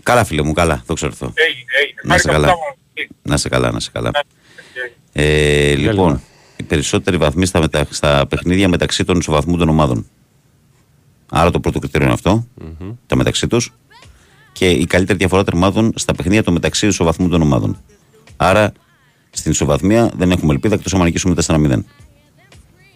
Καλά, 0.03 0.25
φίλε 0.25 0.43
μου, 0.43 0.53
καλά. 0.53 0.83
Δόξα 0.87 1.09
τω 1.09 1.15
Θεώ. 1.15 1.33
Έγινε, 1.35 1.65
έγινε. 1.83 2.01
Να 2.05 2.15
είσαι 2.15 2.29
Χάρηκα 2.31 2.47
που 2.47 2.53
καλά. 2.53 2.63
τα 2.63 2.73
μου. 3.07 3.17
Να 3.23 3.37
σε 3.37 3.49
καλά, 3.49 3.71
να 3.71 3.81
σε 3.81 3.91
καλά. 3.93 4.11
Ε, 5.13 5.75
λοιπόν, 5.75 6.23
οι 6.65 6.67
περισσότεροι 6.67 7.17
βαθμοί 7.17 7.47
στα, 7.47 7.61
μετα... 7.61 7.87
στα 7.91 8.27
παιχνίδια 8.27 8.69
μεταξύ 8.69 9.05
των 9.05 9.19
ισοβαθμού 9.19 9.57
των 9.57 9.69
ομάδων. 9.69 10.07
Άρα 11.29 11.51
το 11.51 11.61
πρώτο 11.61 11.79
κριτήριο 11.79 12.07
είναι 12.07 12.15
αυτό, 12.15 12.47
τα 13.07 13.17
μεταξύ 13.17 13.47
τους. 13.47 13.73
Και 14.53 14.71
η 14.71 14.87
καλύτερη 14.87 15.19
διαφορά 15.19 15.45
τερμάτων 15.45 15.93
στα 15.97 16.15
παιχνίδια 16.15 16.43
των 16.43 16.53
μεταξύ 16.53 16.87
ισοβαθμού 16.87 17.29
των 17.29 17.43
ομάδων. 17.43 17.79
Άρα 18.37 18.73
στην 19.31 19.51
ισοβαθμία 19.51 20.11
δεν 20.17 20.31
έχουμε 20.31 20.53
ελπίδα 20.53 20.75
εκτός 20.75 20.95
αν 20.95 21.03
νικήσουμε 21.03 21.35
4-0. 21.47 21.59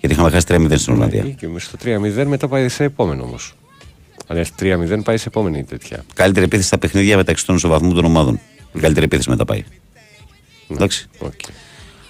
Γιατί 0.00 0.14
είχαμε 0.14 0.30
χάσει 0.30 0.46
3-0 0.48 0.72
στην 0.74 0.94
Ολλανδία. 0.94 1.22
Και 1.22 1.48
στο 1.56 1.78
3-0 1.84 2.24
μετά 2.26 2.48
πάει 2.48 2.68
σε 2.68 2.84
επόμενο 2.84 3.22
όμως. 3.22 3.54
Αν 4.26 4.36
έρθει 4.36 4.52
3-0 4.58 5.00
πάει 5.04 5.16
σε 5.16 5.28
επόμενη 5.28 5.64
τέτοια. 5.64 6.04
Καλύτερη 6.14 6.44
επίθεση 6.44 6.66
στα 6.66 6.78
παιχνίδια 6.78 7.16
μεταξύ 7.16 7.46
των 7.46 7.56
ισοβαθμού 7.56 7.94
των 7.94 8.04
ομάδων. 8.04 8.40
Η 8.72 8.78
καλύτερη 8.78 9.06
επίθεση 9.06 9.30
μετά 9.30 9.44
πάει. 9.44 9.64
Εντάξει. 10.68 11.08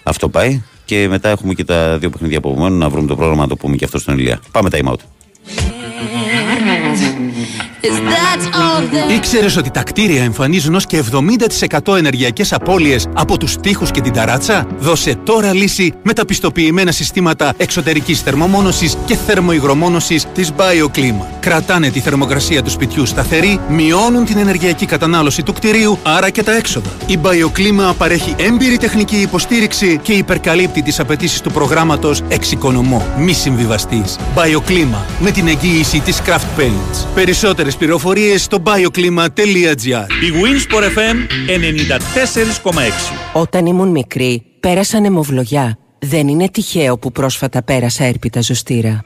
Αυτό 0.03 0.29
πάει. 0.29 0.63
Και 0.89 1.09
μετά 1.09 1.28
έχουμε 1.28 1.55
και 1.55 1.64
τα 1.64 1.99
δύο 1.99 2.11
παιχνίδια 2.11 2.41
που 2.41 2.51
απομένουν 2.51 2.78
να 2.78 2.89
βρούμε 2.89 3.07
το 3.07 3.16
πρόγραμμα 3.16 3.43
να 3.43 3.49
το 3.49 3.57
πούμε 3.57 3.76
και 3.76 3.84
αυτό 3.84 3.99
στον 3.99 4.18
Ηλία. 4.18 4.41
Πάμε 4.53 4.68
time 4.72 4.89
out. 4.89 4.99
Ήξερες 9.16 9.57
ότι 9.57 9.70
τα 9.70 9.83
κτίρια 9.83 10.22
εμφανίζουν 10.22 10.74
ως 10.74 10.87
και 10.87 11.03
70% 11.87 11.97
ενεργειακές 11.97 12.53
απώλειες 12.53 13.07
από 13.14 13.39
τους 13.39 13.57
τοίχους 13.57 13.91
και 13.91 14.01
την 14.01 14.12
ταράτσα; 14.12 14.66
Δώσε 14.79 15.14
τώρα 15.14 15.55
λύση 15.55 15.93
με 16.03 16.12
τα 16.12 16.24
πιστοποιημένα 16.24 16.93
συστήματα 16.93 17.55
εξωτερικής 17.57 18.20
θερμομόνωσης 18.20 18.97
και 19.07 19.16
θερμοϊγρομόνωσης 19.26 20.26
της 20.35 20.53
BioClima. 20.57 21.24
Κρατάνε 21.41 21.91
τη 21.91 22.01
θερμοκρασία 22.01 22.62
του 22.62 22.70
σπιτιού 22.70 23.07
σταθερή, 23.07 23.61
μειώνουν 23.68 24.24
την 24.24 24.39
ενεργειακή 24.39 24.87
κατανάλωση 24.87 25.43
του 25.43 25.53
κτηρίου, 25.53 25.99
άρα 26.03 26.31
και 26.31 26.43
τα 26.43 26.57
έξοδα. 26.57 26.91
Η 27.07 27.18
BioClima 27.22 27.95
παρέχει 27.99 28.35
έμπειρη 28.39 28.76
τεχνική 28.76 29.16
υποστήριξη 29.16 29.99
και 30.03 30.12
υπερκαλύπτει 30.12 30.83
τις 30.83 31.01
απαιτήσεις 31.01 31.41
του 31.41 31.51
προγράμματος 31.51 32.22
Εξοικονομώ. 32.29 33.07
Μη 33.18 33.33
συμβιβαστείς. 33.33 34.18
BioClima 34.35 35.05
με 35.20 35.31
την 35.31 35.49
εγγύηση 35.49 36.01
της 36.01 36.20
Craft 36.26 36.61
Paints. 36.61 37.07
Περισσότερες 37.14 37.68
πληροφορίες 37.77 38.43
στο 38.43 38.62
bioclima.gr 38.64 40.07
Η 40.21 40.33
Winsport 40.43 40.83
FM 40.83 41.16
94,6 42.73 42.73
Όταν 43.33 43.66
ήμουν 43.66 43.89
μικρή, 43.89 44.43
πέρασα 44.61 44.99
αιμοβλογιά. 45.05 45.79
Δεν 45.99 46.29
είναι 46.29 46.49
τυχαίο 46.49 46.99
που 46.99 47.12
πρόσφατα 47.12 47.62
πέρασα 47.62 48.05
έρπιτα 48.05 48.41
ζωστήρα. 48.41 49.05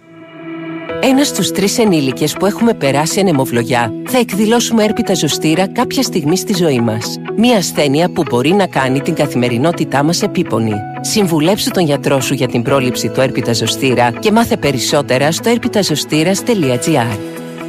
Ένας 1.05 1.27
στους 1.27 1.51
τρεις 1.51 1.79
ενήλικες 1.79 2.33
που 2.33 2.47
έχουμε 2.47 2.75
περάσει 2.75 3.21
ανεμοβλογιά 3.21 3.93
θα 4.07 4.19
εκδηλώσουμε 4.19 4.85
έρπιτα 4.85 5.15
ζωστήρα 5.15 5.69
κάποια 5.69 6.03
στιγμή 6.03 6.37
στη 6.37 6.55
ζωή 6.55 6.81
μας. 6.81 7.19
Μία 7.37 7.57
ασθένεια 7.57 8.11
που 8.11 8.23
μπορεί 8.31 8.53
να 8.53 8.67
κάνει 8.67 9.01
την 9.01 9.15
καθημερινότητά 9.15 10.03
μας 10.03 10.23
επίπονη. 10.23 10.75
Συμβουλέψου 11.01 11.71
τον 11.71 11.85
γιατρό 11.85 12.21
σου 12.21 12.35
για 12.35 12.49
την 12.49 12.63
πρόληψη 12.63 13.09
του 13.09 13.21
έρπιτα 13.21 13.53
ζωστήρα 13.53 14.11
και 14.11 14.33
μάθε 14.33 14.57
περισσότερα 14.57 15.33
στο 15.33 15.49
έρπιταζωστήρας.gr. 15.49 17.42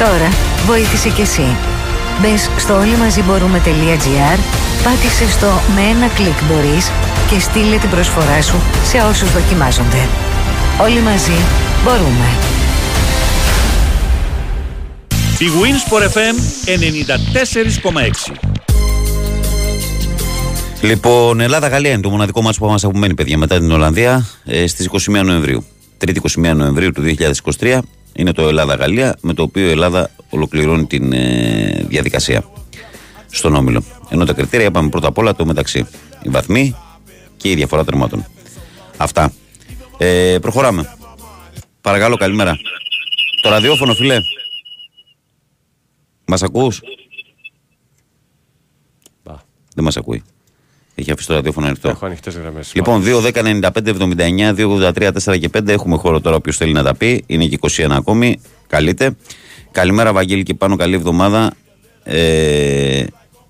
Τώρα 0.00 0.28
βοήθησε 0.66 1.08
κι 1.08 1.20
εσύ. 1.20 1.56
Μπες 2.20 2.50
στο 2.56 2.78
όλοιμαζιμπορούμε.gr, 2.78 4.38
πάτησε 4.84 5.30
στο 5.30 5.46
«Με 5.74 5.80
ένα 5.80 6.08
κλικ 6.08 6.44
μπορείς» 6.48 6.90
και 7.30 7.40
στείλε 7.40 7.76
την 7.76 7.90
προσφορά 7.90 8.42
σου 8.42 8.56
σε 8.84 8.98
όσους 8.98 9.32
δοκιμάζονται. 9.32 10.08
Όλοι 10.80 11.00
μαζί 11.00 11.38
μπορούμε. 11.84 12.28
Η 15.38 15.46
Winsport 15.60 16.06
FM 16.16 16.36
94,6. 18.32 18.48
Λοιπόν, 20.80 21.40
Ελλάδα-Γαλλία 21.40 21.90
είναι 21.90 22.00
το 22.00 22.10
μοναδικό 22.10 22.42
μάτσο 22.42 22.60
που 22.60 22.66
μας 22.66 22.84
απομένει, 22.84 23.14
παιδιά, 23.14 23.38
μετά 23.38 23.58
την 23.58 23.70
Ολλανδία 23.70 24.26
ε, 24.44 24.66
στις 24.66 24.88
21 24.90 24.98
Νοεμβρίου. 25.24 25.64
3η 26.04 26.16
21 26.50 26.54
Νοεμβρίου 26.54 26.92
του 26.92 27.02
2023 27.58 27.78
είναι 28.20 28.32
το 28.32 28.48
Ελλάδα-Γαλλία, 28.48 29.16
με 29.20 29.34
το 29.34 29.42
οποίο 29.42 29.66
η 29.66 29.70
Ελλάδα 29.70 30.10
ολοκληρώνει 30.30 30.86
την 30.86 31.12
ε, 31.12 31.84
διαδικασία 31.88 32.44
στον 33.30 33.54
Όμιλο. 33.54 33.84
Ενώ 34.08 34.24
τα 34.24 34.32
κριτήρια 34.32 34.66
είπαμε 34.66 34.88
πρώτα 34.88 35.08
απ' 35.08 35.18
όλα 35.18 35.34
το 35.34 35.46
μεταξύ. 35.46 35.86
Οι 36.22 36.28
βαθμοί 36.28 36.76
και 37.36 37.50
η 37.50 37.54
διαφορά 37.54 37.84
τερμάτων. 37.84 38.26
Αυτά. 38.96 39.32
Ε, 39.98 40.38
προχωράμε. 40.40 40.94
Παρακαλώ, 41.80 42.16
καλημέρα. 42.16 42.58
Το 43.42 43.48
ραδιόφωνο, 43.48 43.94
φιλέ. 43.94 44.16
Μας 46.26 46.42
ακούς; 46.42 46.80
Δεν 49.74 49.84
μας 49.84 49.96
ακούει. 49.96 50.22
Έχει 51.00 51.10
αφήσει 51.10 51.26
το 51.26 51.34
ραδιόφωνο 51.34 51.66
ανοιχτό. 51.66 51.88
Έχω 51.88 52.06
ανοιχτές 52.06 52.36
γραμμές. 52.36 52.72
Λοιπόν, 52.74 53.02
2-10-95-79, 53.04 54.54
2-83, 54.54 55.12
4 55.24 55.38
και 55.38 55.48
5. 55.48 55.68
Έχουμε 55.68 55.96
χώρο 55.96 56.20
τώρα. 56.20 56.36
Όποιος 56.36 56.56
θέλει 56.56 56.72
να 56.72 56.82
τα 56.82 56.94
πει. 56.94 57.24
Είναι 57.26 57.44
και 57.46 57.58
21 57.60 57.86
ακόμη. 57.90 58.40
Καλείτε. 58.66 59.16
Καλημέρα, 59.70 60.12
Βαγγέλη, 60.12 60.42
και 60.42 60.54
πάνω. 60.54 60.76
Καλή 60.76 60.94
εβδομάδα. 60.94 61.52
Ε, 62.02 63.04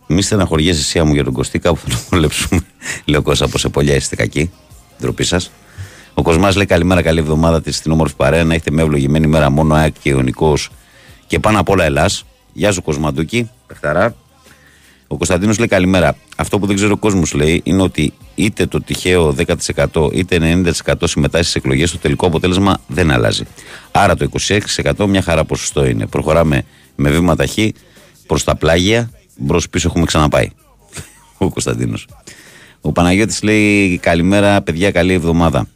μη 0.06 0.22
στεναχωριέσαι 0.22 0.80
εσύ 0.80 1.02
μου 1.02 1.14
για 1.14 1.24
τον 1.24 1.32
Κωστή. 1.32 1.58
Κάπου 1.58 1.78
θα 1.78 1.88
το 1.88 1.96
βολέψουμε. 2.10 2.60
Λέω 3.04 3.22
Κώστα 3.22 3.44
από 3.44 3.58
σε 3.58 3.68
πολλιά 3.68 3.94
είστε 3.94 4.16
κακοί. 4.16 4.50
Ντροπή 5.00 5.24
σας. 5.24 5.50
Ο 6.14 6.22
Κοσμάς 6.22 6.56
λέει 6.56 6.66
καλημέρα, 6.66 7.02
καλή 7.02 7.18
εβδομάδα 7.18 7.62
της 7.62 7.76
στην 7.76 7.92
όμορφη 7.92 8.14
παρέα. 8.16 8.44
Να 8.44 8.54
έχετε 8.54 8.70
με 8.70 8.82
ευλογημένη 8.82 9.26
μέρα 9.26 9.50
μόνο 9.50 9.74
ΑΕΚ 9.74 9.94
και 10.02 10.08
Ιωνικός 10.08 10.70
και 11.26 11.38
πάνω 11.38 11.60
απ' 11.60 11.68
όλα 11.68 11.84
Ελλάς. 11.84 12.24
Γεια 12.52 12.72
σου 12.72 12.82
Κοσμαντούκη. 12.82 13.50
Πεχταρά. 13.66 14.14
Ο 15.12 15.16
Κωνσταντίνος 15.16 15.58
λέει 15.58 15.66
καλημέρα. 15.66 16.16
Αυτό 16.36 16.58
που 16.58 16.66
δεν 16.66 16.76
ξέρω 16.76 16.92
ο 16.92 16.96
κόσμος 16.96 17.32
λέει 17.32 17.60
είναι 17.64 17.82
ότι 17.82 18.12
είτε 18.34 18.66
το 18.66 18.82
τυχαίο 18.82 19.34
10% 19.92 20.12
είτε 20.12 20.62
90% 20.86 20.94
συμμετάσχει 21.02 21.50
στις 21.50 21.54
εκλογές, 21.54 21.90
το 21.90 21.98
τελικό 21.98 22.26
αποτέλεσμα 22.26 22.80
δεν 22.86 23.10
αλλάζει. 23.10 23.44
Άρα 23.90 24.16
το 24.16 24.28
26% 24.94 25.06
μια 25.06 25.22
χαρά 25.22 25.44
ποσοστό 25.44 25.86
είναι. 25.86 26.06
Προχωράμε 26.06 26.62
με 26.96 27.10
βήμα 27.10 27.36
ταχύ 27.36 27.74
προς 28.26 28.44
τα 28.44 28.56
πλάγια. 28.56 29.10
Μπρος 29.36 29.68
πίσω 29.68 29.88
έχουμε 29.88 30.04
ξαναπάει. 30.04 30.50
Ο 31.38 31.50
Κωνσταντίνος. 31.50 32.06
Ο 32.80 32.92
Παναγιώτης 32.92 33.42
λέει 33.42 33.98
καλημέρα, 33.98 34.62
παιδιά, 34.62 34.90
καλή 34.90 35.12
εβδομάδα. 35.12 35.66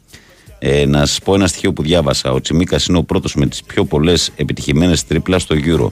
Ε, 0.59 0.85
να 0.85 1.05
σας 1.05 1.19
πω 1.19 1.35
ένα 1.35 1.47
στοιχείο 1.47 1.73
που 1.73 1.81
διάβασα. 1.81 2.31
Ο 2.31 2.41
Τσιμίκας 2.41 2.85
είναι 2.85 2.97
ο 2.97 3.03
πρώτος 3.03 3.35
με 3.35 3.47
τις 3.47 3.63
πιο 3.63 3.85
πολλές 3.85 4.31
επιτυχημένες 4.35 5.05
τρίπλα 5.05 5.39
στο 5.39 5.55
Euro. 5.55 5.87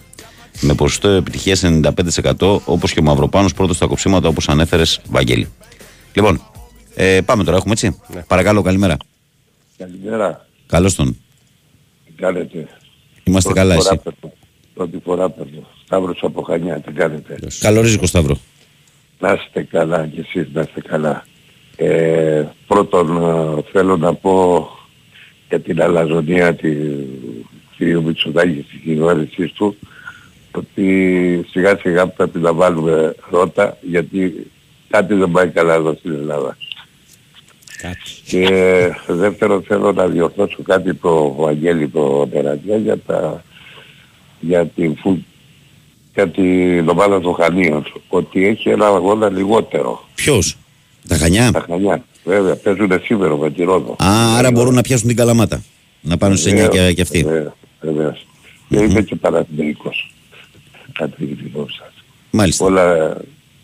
Με 0.62 0.74
ποσοστό 0.74 1.08
επιτυχίας 1.10 1.64
95% 1.66 2.60
όπως 2.66 2.94
και 2.94 3.00
ο 3.00 3.04
Μαυροπάνος 3.04 3.54
πρώτος 3.54 3.76
στα 3.76 3.86
κοψίματα 3.88 4.28
όπως 4.28 4.50
ανέφερες, 4.50 5.02
Βαγγέλη. 5.10 5.48
Λοιπόν, 6.14 6.42
ε, 6.96 7.22
πάμε 7.26 7.44
τώρα, 7.44 7.58
έχουμε 7.58 7.74
έτσι. 7.74 8.00
Παρακαλώ, 8.28 8.62
καλημέρα. 8.62 8.98
Καλημέρα. 9.78 10.46
Καλώς 10.68 10.96
τον. 10.96 11.18
Τι 12.06 12.12
κάνετε; 12.16 12.68
Είμαστε 13.24 13.50
Πρώτη 13.54 13.68
καλά, 13.68 13.82
φορά 13.82 13.94
εσύ. 13.94 14.02
παίρνω. 14.04 14.36
Πρώτη 14.74 15.00
φορά 15.04 15.30
παίρνω. 15.30 15.68
Σταύρος 15.86 16.20
από 16.22 16.42
Χανιά. 16.42 16.80
Τι 16.80 16.92
κάνετε; 16.92 17.40
Καλό 17.60 17.82
ρίζικο, 17.82 18.06
Σταύρο. 18.06 18.38
Να 19.20 19.34
είστε 19.34 19.64
καλά 19.64 20.08
και 20.08 20.20
εσείς 20.20 20.48
να 20.54 20.62
είστε 20.62 20.82
καλά. 20.82 21.26
Ε, 21.76 22.44
πρώτον 22.68 23.18
ε, 23.58 23.62
θέλω 23.72 23.98
να 23.98 24.14
πω 24.14 24.68
για 25.50 25.60
την 25.60 25.82
αλαζονία 25.82 26.56
του 26.56 26.68
κ. 27.78 27.82
Μητσοτάκης 28.04 28.66
στην 28.66 28.82
κυβέρνησής 28.84 29.52
του 29.52 29.76
ότι 30.58 31.46
σιγά 31.50 31.78
σιγά 31.82 32.08
πρέπει 32.08 32.40
να 32.40 32.54
βάλουμε 32.54 33.16
ρότα 33.30 33.78
γιατί 33.82 34.52
κάτι 34.90 35.14
δεν 35.14 35.32
πάει 35.32 35.48
καλά 35.50 35.74
εδώ 35.74 35.94
στην 36.00 36.12
Ελλάδα. 36.14 36.58
Και 38.26 38.48
δεύτερον 39.08 39.64
θέλω 39.64 39.92
να 39.92 40.08
διορθώσω 40.08 40.62
κάτι 40.64 40.94
το 40.94 41.34
Βαγγέλη 41.34 41.88
το 41.90 42.28
Τερατιά 42.28 42.78
για, 42.78 42.98
τα, 43.00 43.44
για, 44.40 44.66
την, 44.66 44.96
φου- 44.98 45.24
για 46.14 46.30
την 46.30 46.90
ομάδα 46.90 47.22
των 47.22 47.34
Χανίων 47.34 47.86
ότι 48.08 48.46
έχει 48.48 48.70
ένα 48.70 48.86
αγώνα 48.86 49.30
λιγότερο. 49.30 50.08
Ποιος, 50.16 50.58
τα 51.08 51.18
Χανιά; 51.18 51.52
Τα 51.52 51.66
Χανιά. 51.70 52.04
Βέβαια, 52.24 52.56
παίζουν 52.56 52.92
σήμερα 53.04 53.38
με 53.38 53.52
τη 53.52 53.64
Ρόδο. 53.64 53.96
Α, 54.04 54.38
άρα 54.38 54.52
μπορούν 54.52 54.74
να 54.74 54.82
πιάσουν 54.82 55.08
την 55.08 55.16
καλαμάτα. 55.18 55.64
Να 56.02 56.18
πάνε 56.18 56.36
σε 56.36 56.66
9 56.66 56.70
και, 56.70 56.94
και 56.94 57.02
αυτοί. 57.02 57.24
Βέβαια, 57.24 57.54
βέβαια. 57.82 58.18
Και 58.70 58.80
είμαι 58.80 59.02
και 59.02 59.16
παραθυμιακός. 59.16 60.12
Κάτι 60.94 61.26
δικό 61.26 61.66
σας. 61.78 61.94
Μάλιστα. 62.32 62.66
Όλα, 62.66 63.18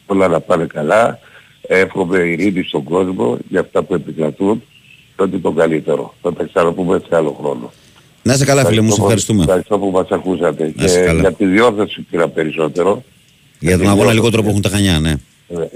όλα 0.05 0.27
να 0.27 0.39
πάνε 0.39 0.65
καλά. 0.65 1.19
Εύχομαι 1.61 2.17
ειρήνη 2.17 2.63
στον 2.63 2.83
κόσμο 2.83 3.37
για 3.49 3.59
αυτά 3.59 3.83
που 3.83 3.93
επικρατούν 3.93 4.63
και 5.15 5.23
ό,τι 5.23 5.37
το 5.39 5.51
καλύτερο. 5.51 6.13
Θα 6.21 6.33
τα 6.33 6.43
ξαναπούμε 6.43 7.01
σε 7.09 7.15
άλλο 7.15 7.37
χρόνο. 7.39 7.71
Να 8.23 8.33
είσαι 8.33 8.45
καλά, 8.45 8.65
φίλε 8.65 8.81
μου, 8.81 8.91
σε 8.91 9.01
ευχαριστούμε. 9.01 9.41
Ευχαριστώ 9.43 9.77
που 9.79 9.89
μας 9.91 10.07
ακούσατε. 10.09 10.73
Να 10.75 10.83
είσαι 10.85 10.99
Και 10.99 11.05
καλά. 11.05 11.19
για 11.19 11.31
τη 11.33 11.45
διόρθωση 11.45 12.01
πήρα 12.01 12.27
περισσότερο. 12.27 13.03
Για 13.59 13.77
τον 13.77 13.89
αγώνα 13.89 14.13
λιγότερο 14.13 14.43
που 14.43 14.49
έχουν 14.49 14.61
τα 14.61 14.69
Χανιά, 14.69 14.99
ναι. 14.99 15.11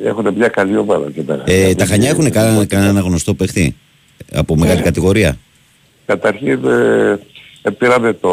Ε, 0.04 0.08
Έχουν 0.10 0.34
μια 0.38 0.48
καλή 0.48 0.78
ομάδα 0.78 1.12
και 1.12 1.22
πέρα. 1.22 1.44
Ε, 1.48 1.76
τα 1.76 1.86
Χανιά 1.86 2.10
έχουν 2.10 2.30
κανένα, 2.32 2.66
κανένα 2.66 3.00
γνωστό 3.00 3.34
παίχτη 3.34 3.76
από 4.34 4.56
μεγάλη 4.56 4.78
Ναι. 4.78 4.84
κατηγορία; 4.84 5.38
Καταρχήν 6.06 6.66
ε, 6.66 7.20
ε, 7.62 7.70
πήραμε 7.70 8.14
το 8.14 8.32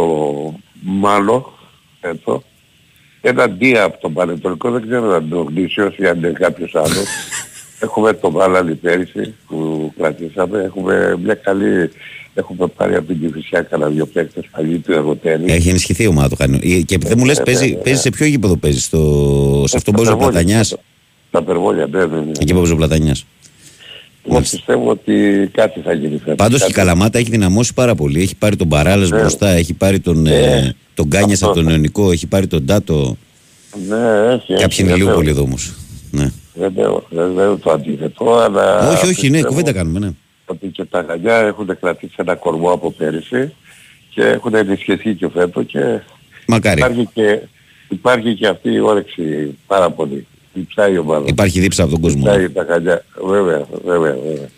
Μάλο, 0.81 1.53
εδώ, 2.01 2.43
ένα 3.21 3.51
ντία 3.51 3.83
από 3.85 4.01
τον 4.01 4.13
Πανετολικό, 4.13 4.71
δεν 4.71 4.83
ξέρω 4.87 5.13
αν 5.15 5.25
είναι 5.27 5.35
ο 5.37 5.43
Γνήσιος 5.43 5.97
ή 5.97 6.07
αν 6.07 6.19
είναι 6.19 6.29
κάποιος 6.31 6.75
άλλος. 6.75 7.05
Έχουμε 7.83 8.13
το 8.13 8.31
Μάλαλι 8.31 8.75
πέρυσι 8.75 9.35
που 9.47 9.93
κρατήσαμε, 9.99 10.63
έχουμε 10.63 11.19
μια 11.23 11.35
καλή, 11.35 11.91
έχουμε 12.35 12.67
πάρει 12.77 12.95
από 12.95 13.07
την 13.07 13.21
Κηφισιά 13.21 13.63
κανένα 13.63 13.91
δυο 13.91 14.07
παίκτες 14.07 14.45
παλιοί 14.51 14.79
του 14.79 14.93
εργοτέλη. 14.93 15.53
Έχει 15.53 15.69
ενισχυθεί 15.69 16.03
η 16.03 16.07
ομάδα 16.07 16.29
του 16.29 16.37
Χανιού. 16.37 16.59
Ε, 16.63 16.81
Και 16.81 16.99
δεν 16.99 17.15
μου 17.19 17.25
λες, 17.25 17.39
Ε, 17.39 17.43
παίζει, 17.43 17.67
βέβαια, 17.67 17.83
παίζει 17.83 18.01
σε 18.01 18.11
ποιο 18.11 18.27
γήπεδο 18.27 18.57
παίζει, 18.57 18.81
στο... 18.81 18.99
σε 19.67 19.77
αυτό 19.77 19.91
που 19.91 19.97
παίζει 19.97 20.13
ο 20.13 20.17
Περβόλια. 20.17 20.41
Πλατανιάς; 20.41 20.77
Τα 21.31 21.43
Περβόλια, 21.43 21.87
ναι, 21.87 22.05
ναι, 22.05 22.17
ναι. 22.21 22.31
Εκεί 22.41 22.53
που 22.53 22.59
παίζει 22.59 22.73
ο 22.73 22.77
Πλατανιάς. 22.77 23.27
Εγώ 24.29 24.41
πιστεύω 24.41 24.91
ότι 24.91 25.49
κάτι 25.53 25.81
θα 25.81 25.93
γίνει 25.93 26.19
φέτος. 26.19 26.35
Πάντως 26.37 26.59
η 26.59 26.63
Κάτι- 26.63 26.73
Καλαμάτα 26.73 27.19
έχει 27.19 27.31
δυναμώσει 27.31 27.75
πάρα 27.75 27.95
πολύ. 27.95 28.23
Έχει 28.23 28.37
πάρει 28.37 28.57
τον 28.57 28.69
Παράλε 28.69 29.07
Ναι. 29.09 29.21
μπροστά, 29.21 29.49
έχει 29.49 29.73
πάρει 29.75 30.01
τον, 30.01 30.27
ε, 30.27 30.75
τον 30.95 31.09
Κάνια 31.09 31.37
από 31.43 31.55
τον 31.55 31.69
Ιωνικό, 31.69 32.11
έχει 32.11 32.27
πάρει 32.27 32.47
τον 32.47 32.67
Τάτο. 32.67 33.17
Ναι, 33.89 34.33
έχει. 34.33 34.47
Κάποιοι 34.53 34.67
έχει, 34.71 34.83
είναι 34.83 34.95
λίγο 34.95 34.99
βεβαίως. 35.07 35.15
πολύ 35.17 35.29
εδώ 35.31 35.43
όμω. 35.43 35.55
Ναι. 36.11 36.31
Δεν 36.55 36.73
λέω, 36.77 37.07
δεν 37.11 37.33
λέω 37.33 37.57
το 37.57 37.71
αντίθετο, 37.71 38.35
αλλά... 38.35 38.89
όχι, 38.91 39.07
όχι, 39.07 39.23
ναι, 39.23 39.31
πιστεύω 39.31 39.49
κουβέντα 39.49 39.73
κάνουμε, 39.73 39.99
ναι. 39.99 40.11
Ότι 40.45 40.67
και 40.67 40.85
τα 40.85 41.05
Χανιά 41.09 41.35
έχουν 41.37 41.79
κρατήσει 41.81 42.15
ένα 42.17 42.35
κορμό 42.35 42.71
από 42.73 42.91
πέρυσι 42.91 43.55
και 44.15 44.23
έχουν 44.23 44.55
ενισχυθεί 44.55 45.15
και 45.15 45.29
φέτο 45.29 45.63
και 45.63 46.01
Μακάρι. 46.47 46.81
υπάρχει 46.81 47.09
και, 47.15 47.39
υπάρχει 47.89 48.35
και 48.35 48.47
αυτή 48.47 48.73
η 48.73 48.81
όρεξη 48.81 49.57
πάρα 49.67 49.91
πολύ. 49.91 50.27
Διψάει 50.53 50.93
η 50.93 50.99
ομάδα. 50.99 51.25
Υπάρχει 51.29 51.61
δίψα 51.61 51.83
από 51.83 51.93
τον 51.93 52.01
κόσμο. 52.01 52.25
ναι. 52.31 52.39
Διψάει 52.39 52.67
τα 52.67 52.73
Χανιά. 52.73 53.05
Βέβαια, 53.25 53.67
βέβαια, 53.85 54.17
βέβαια. 54.27 54.49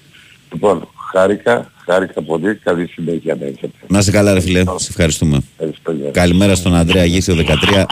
Λοιπόν, 0.53 0.89
χάρηκα, 1.13 1.71
χάρηκα 1.85 2.23
πολύ. 2.23 2.55
Καλή 2.55 2.87
συνέχεια 2.87 3.35
να 3.35 3.45
έχετε. 3.47 3.71
Να 3.89 3.99
είσαι 3.99 4.11
καλά, 4.11 4.35
ρε 4.35 4.41
φιλέ. 4.41 4.63
Σε 4.77 4.87
ευχαριστούμε. 4.89 5.41
Ευχαριστώ, 5.53 5.93
γεια. 5.93 6.11
Καλημέρα 6.11 6.55
στον 6.55 6.75
Ανδρέα 6.75 7.05
Γήσιο 7.05 7.35
13, 7.75 7.85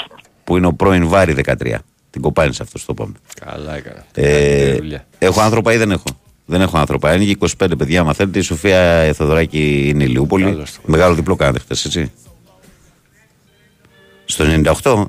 που 0.45 0.57
είναι 0.57 0.67
ο 0.67 0.73
πρώην 0.73 1.09
Βάρη 1.09 1.35
13. 1.47 1.75
Την 2.11 2.21
κοπάνεις 2.23 2.61
αυτός, 2.61 2.85
το 2.85 2.93
είπαμε. 2.97 3.13
Καλά 3.45 3.77
έκανα. 3.77 4.05
Ε, 4.15 4.65
Καλή 4.67 4.77
δουλειά. 4.79 5.07
έχω 5.19 5.41
άνθρωπα 5.41 5.73
ή 5.73 5.77
δεν 5.77 5.91
έχω; 5.91 6.05
Δεν 6.47 6.61
έχω 6.61 6.79
άνθρωπα. 6.79 7.15
Είναι 7.15 7.25
και 7.25 7.37
25 7.65 7.79
παιδιά, 7.79 8.01
άμα 8.01 8.13
θέλετε. 8.13 8.39
Η 8.39 8.43
Σοφία 8.43 9.11
Θεοδωράκη 9.15 9.89
είναι 9.89 10.05
η 10.05 10.07
Λιούπολη. 10.07 10.63
Μεγάλο 10.85 11.15
διπλό 11.15 11.37
κάνατε 11.37 11.59
χθες, 11.59 11.85
έτσι. 11.85 12.13
Στο 14.25 14.45
98. 14.83 15.05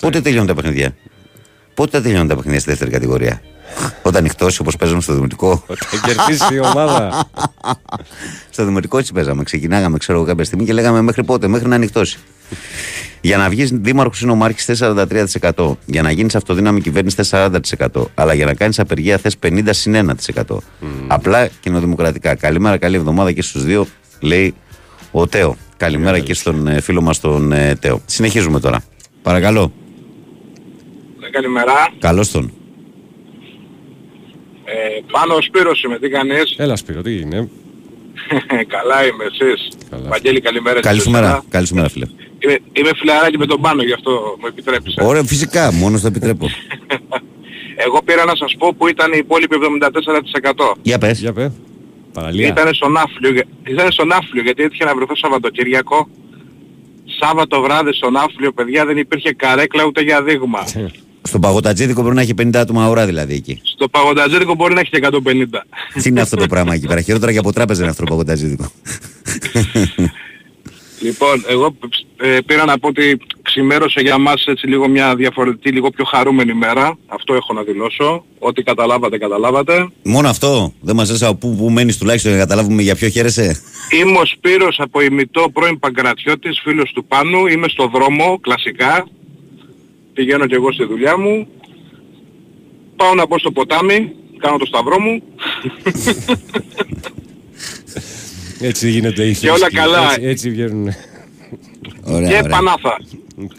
Πότε 0.00 0.20
τελειώνουν 0.20 0.46
τα 0.46 0.54
παιχνίδια; 0.54 0.96
Πότε 1.74 1.90
τα 1.90 2.02
τελειώνουν 2.02 2.28
τα 2.28 2.34
παιχνίδια 2.34 2.60
στη 2.60 2.70
δεύτερη 2.70 2.90
κατηγορία; 2.90 3.42
Όταν 4.02 4.22
νυχτώσει 4.22 4.60
όπως 4.60 4.76
παίζαμε 4.76 5.00
στο 5.00 5.14
δημοτικό. 5.14 5.64
Όταν 5.66 6.00
κερδίσει 6.04 6.54
η 6.54 6.58
ομάδα. 6.58 7.28
στο 8.50 8.64
δημοτικό 8.64 8.98
έτσι 8.98 9.12
παίζαμε. 9.12 9.42
Ξεκινάγαμε, 9.42 9.98
ξέρω 9.98 10.18
εγώ, 10.18 10.26
κάποια 10.26 10.44
στιγμή 10.44 10.64
και 10.64 10.72
λέγαμε 10.72 11.02
μέχρι 11.02 11.24
πότε, 11.24 11.48
μέχρι 11.48 11.68
να 11.68 11.78
νυχτώσει. 11.78 12.18
Για 13.20 13.36
να 13.36 13.48
βγεις 13.48 13.70
δήμαρχος 13.70 14.20
είναι 14.20 14.30
ο 14.30 14.34
Μάρχη 14.34 14.60
θες 14.60 14.82
43%. 15.54 15.72
Για 15.86 16.02
να 16.02 16.10
γίνεις 16.10 16.34
αυτοδύναμη 16.34 16.80
κυβέρνηση 16.80 17.16
θες 17.16 17.30
40%. 17.32 18.04
Αλλά 18.14 18.34
για 18.34 18.46
να 18.46 18.54
κάνεις 18.54 18.78
απεργία 18.78 19.18
θες 19.18 19.36
50 19.42 19.62
συν 19.70 20.16
1%. 20.34 20.56
Απλά 21.06 21.48
κοινοδημοκρατικά. 21.60 22.34
Καλημέρα, 22.34 22.76
καλή 22.76 22.96
εβδομάδα 22.96 23.32
και 23.32 23.42
στους 23.42 23.64
δύο, 23.64 23.86
λέει 24.20 24.54
ο 25.10 25.26
Τέο. 25.26 25.56
Καλημέρα 25.76 26.18
και 26.18 26.34
στον 26.34 26.66
ε, 26.66 26.80
φίλο 26.80 27.00
μας 27.00 27.20
τον 27.20 27.52
ε, 27.52 27.76
Τέο. 27.80 28.00
Συνεχίζουμε 28.06 28.60
τώρα. 28.60 28.82
Παρακαλώ. 29.22 29.72
Ναι, 31.32 31.40
Καλημέρα. 31.40 31.88
Καλώς 31.98 32.30
τον. 32.30 32.52
Ε, 34.64 35.00
πάνω 35.12 35.34
ο 35.34 35.40
Σπύρος 35.40 35.82
είμαι, 35.82 35.98
τι 35.98 36.08
κάνεις; 36.08 36.54
Έλα 36.56 36.76
Σπύρο, 36.76 37.02
τι 37.02 37.20
είναι; 37.20 37.48
Καλά 38.74 39.06
είμαι, 39.06 39.24
εσείς; 39.24 39.68
Βαγγέλη, 40.08 40.40
καλημέρα. 40.40 40.80
Καλή 40.80 40.98
σε 40.98 41.02
σου 41.04 41.10
εσένα. 41.10 41.26
μέρα. 41.28 41.44
Καλή 41.48 41.66
σου 41.66 41.74
μέρα, 41.74 41.88
φίλε. 41.88 42.06
Είμαι, 42.38 42.58
είμαι 42.72 42.90
φιλαράκι 42.96 43.38
με 43.38 43.46
τον 43.46 43.60
πάνω, 43.60 43.82
γι' 43.82 43.92
αυτό 43.92 44.36
μου 44.40 44.46
επιτρέπεις. 44.46 44.96
ε. 44.96 45.04
Ωραία, 45.04 45.22
φυσικά, 45.24 45.72
μόνος 45.72 46.00
το 46.00 46.06
επιτρέπω. 46.06 46.46
Εγώ 47.86 48.02
πήρα 48.04 48.24
να 48.24 48.36
σας 48.36 48.54
πω 48.58 48.74
που 48.74 48.88
ήταν 48.88 49.12
η 49.12 49.16
υπόλοιπη 49.18 49.56
74%. 50.42 50.72
Για 50.82 50.98
πες. 50.98 51.20
Για 51.20 51.32
πες. 51.32 51.52
Παραλία. 52.12 52.46
Ήταν 52.48 52.74
στον 52.74 52.96
Άφλιο, 52.96 53.30
γε- 53.32 53.46
ήταν 53.68 53.92
στον 53.92 54.12
Άφλιο 54.12 54.42
γιατί 54.42 54.62
έτυχε 54.62 54.84
να 54.84 54.94
βρεθώ 54.94 55.16
Σαββατοκύριακο. 55.16 56.08
Σάββατο 57.20 57.60
βράδυ 57.60 57.92
στον 57.92 58.16
Άφλιο, 58.16 58.52
παιδιά, 58.52 58.84
δεν 58.86 58.96
υπήρχε 58.96 59.32
καρέκλα 59.32 59.84
ούτε 59.84 60.00
για 60.02 60.22
δείγμα. 60.22 60.64
Στον 61.22 61.40
παγωτατζίδικο 61.40 62.00
πρέπει 62.00 62.16
να 62.16 62.22
έχει 62.22 62.34
50 62.42 62.56
άτομα 62.56 62.88
ώρα 62.88 63.06
δηλαδή 63.06 63.34
εκεί. 63.34 63.60
Στο 63.62 63.88
παγονταζέρικο 63.88 64.54
μπορεί 64.54 64.74
να 64.74 64.80
έχει 64.80 64.90
και 64.90 65.08
150. 65.10 65.18
Τι 66.02 66.08
είναι 66.08 66.20
αυτό 66.20 66.36
το 66.36 66.46
πράγμα 66.46 66.74
εκεί 66.74 66.86
πέρα; 66.86 67.00
Χειρότερα 67.00 67.32
και 67.32 67.38
από 67.38 67.52
τράπεζα 67.52 67.80
είναι 67.80 67.90
αυτό 67.90 68.04
το 68.04 68.10
παγωτατζίδικο. 68.10 68.70
Λοιπόν, 71.02 71.44
εγώ 71.48 71.76
ε, 72.16 72.38
πήρα 72.46 72.64
να 72.64 72.78
πω 72.78 72.88
ότι 72.88 73.18
ξημέρωσε 73.42 74.00
για 74.00 74.18
μας 74.18 74.44
έτσι 74.46 74.66
λίγο 74.66 74.88
μια 74.88 75.14
διαφορετική, 75.16 75.70
λίγο 75.70 75.90
πιο 75.90 76.04
χαρούμενη 76.04 76.54
μέρα. 76.54 76.98
Αυτό 77.06 77.34
έχω 77.34 77.52
να 77.52 77.62
δηλώσω. 77.62 78.24
Ό,τι 78.38 78.62
καταλάβατε, 78.62 79.18
καταλάβατε. 79.18 79.88
Μόνο 80.02 80.28
αυτό; 80.28 80.72
Δεν 80.80 80.96
μας 80.96 81.10
λες 81.10 81.22
από 81.22 81.34
πού, 81.34 81.56
πού 81.56 81.70
μένεις 81.70 81.98
τουλάχιστον 81.98 82.30
για 82.30 82.40
να 82.40 82.46
καταλάβουμε 82.46 82.82
για 82.82 82.94
ποιο 82.94 83.08
χαίρεσαι; 83.08 83.60
Είμαι 84.00 84.18
ο 84.18 84.24
Σπύρος 84.24 84.80
από 84.80 85.00
ημιτό 85.00 85.50
πρώην 85.52 85.78
Παγκρατιώτης, 85.78 86.60
φίλος 86.62 86.92
του 86.92 87.04
Πάνου. 87.04 87.46
Είμαι 87.46 87.68
στο 87.68 87.90
δρόμο, 87.94 88.38
κλασικά. 88.40 89.06
Πηγαίνω 90.14 90.46
και 90.46 90.54
εγώ 90.54 90.72
στη 90.72 90.84
δουλειά 90.84 91.18
μου. 91.18 91.46
Πάω 92.96 93.14
να 93.14 93.26
μπω 93.26 93.38
στο 93.38 93.50
ποτάμι, 93.52 94.12
κάνω 94.38 94.56
το 94.56 94.66
σταυρό 94.66 95.00
μου. 95.00 95.22
Έτσι 98.60 98.90
γίνεται 98.90 99.24
η 99.26 99.34
Και 99.34 99.48
όλα 99.50 99.58
θρησκεία. 99.58 99.80
καλά. 99.82 100.12
Έτσι, 100.12 100.26
έτσι 100.26 100.50
βγαίνουν. 100.50 100.88
Ωραία, 102.04 102.28
και 102.28 102.36
ωραία. 102.36 102.42
Πανάθα. 102.50 102.96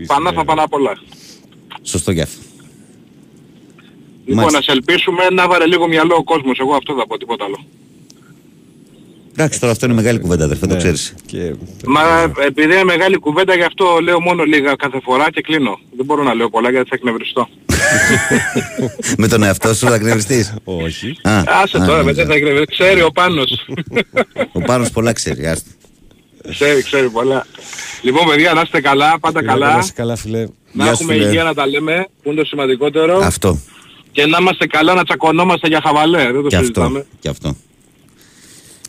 Πανάθα 0.08 0.46
πάνω 0.46 0.64
απ' 0.64 0.74
όλα. 0.74 0.98
Σωστό 1.82 2.14
κι 2.14 2.22
αυτό. 2.22 2.42
Λοιπόν, 4.26 4.36
Μάλιστα. 4.44 4.58
να 4.58 4.64
σε 4.64 4.72
ελπίσουμε 4.72 5.30
να 5.30 5.48
βάλε 5.48 5.66
λίγο 5.66 5.88
μυαλό 5.88 6.16
ο 6.16 6.24
κόσμος. 6.24 6.60
Εγώ 6.60 6.76
αυτό 6.76 6.96
θα 6.96 7.08
πω, 7.08 7.18
τίποτα 7.18 7.46
άλλο. 7.46 7.66
Εντάξει, 9.36 9.60
τώρα 9.60 9.72
αυτό 9.72 9.86
είναι 9.86 9.96
μεγάλη 9.96 10.20
κουβέντα, 10.20 10.44
αδερφέ, 10.46 10.68
το 10.68 10.76
ξέρεις. 10.78 11.14
Και... 11.26 11.54
Μα 11.86 12.02
επειδή 12.48 12.74
είναι 12.74 12.84
μεγάλη 12.84 13.18
κουβέντα 13.18 13.56
γι' 13.56 13.64
αυτό 13.64 14.00
λέω 14.04 14.22
μόνο 14.22 14.44
λίγα 14.44 14.76
κάθε 14.76 15.00
φορά 15.04 15.32
και 15.32 15.42
κλείνω. 15.42 15.80
Δεν 15.96 16.06
μπορώ 16.06 16.24
να 16.24 16.34
λέω 16.34 16.50
πολλά 16.50 16.70
γιατί 16.70 16.90
θα 16.90 16.96
εκνευριστώ. 16.96 17.48
Με 19.18 19.28
τον 19.28 19.44
εαυτό 19.44 19.74
σου 19.74 19.88
θα 19.88 19.96
εκνευριστείς; 19.96 20.54
Όχι. 20.64 21.18
Α, 21.24 21.44
Άσε 21.64 21.78
α, 21.78 21.86
τώρα 21.86 22.04
μετά 22.04 22.26
θα 22.26 22.34
εκνευριστώ. 22.34 22.72
Ξέρει 22.72 23.02
ο 23.02 23.12
Πάνος. 23.12 23.66
Ο 24.52 24.60
Πάνος 24.62 24.90
πολλά 24.92 25.14
ξέρει, 25.14 25.46
άστο. 25.48 25.70
ξέρει, 26.50 26.84
ξέρει 26.84 27.10
πολλά. 27.10 27.46
Λοιπόν 28.02 28.28
παιδιά 28.28 28.54
να 28.54 28.62
είστε 28.62 28.82
καλά, 28.82 29.20
πάντα 29.20 29.42
Να 29.42 29.48
καλά. 29.52 29.78
είσαι 29.82 29.92
καλά, 29.96 30.16
φίλε. 30.16 30.46
Να 30.72 30.84
Γεια 30.84 30.86
σου, 30.86 30.92
έχουμε 31.04 31.14
φίλε. 31.14 31.28
υγεία 31.28 31.44
να 31.44 31.54
τα 31.54 31.68
λέμε, 31.68 32.08
που 32.24 32.32
είναι 32.32 32.40
το 32.42 32.46
σημαντικότερο. 32.46 33.20
Αυτό. 33.24 33.60
Και 34.12 34.26
να 34.26 34.38
είμαστε 34.42 34.68
καλά 34.68 34.94
να 34.94 35.04
τσακωνόμαστε 35.04 35.68
για 35.68 35.82
χαβαλέ. 35.84 36.24
Δεν 36.24 36.34
το 36.34 36.48
Και 36.48 36.56
αυτό. 36.56 36.60
συζητάμε. 36.60 37.06
Και 37.20 37.30
αυτό. 37.30 37.56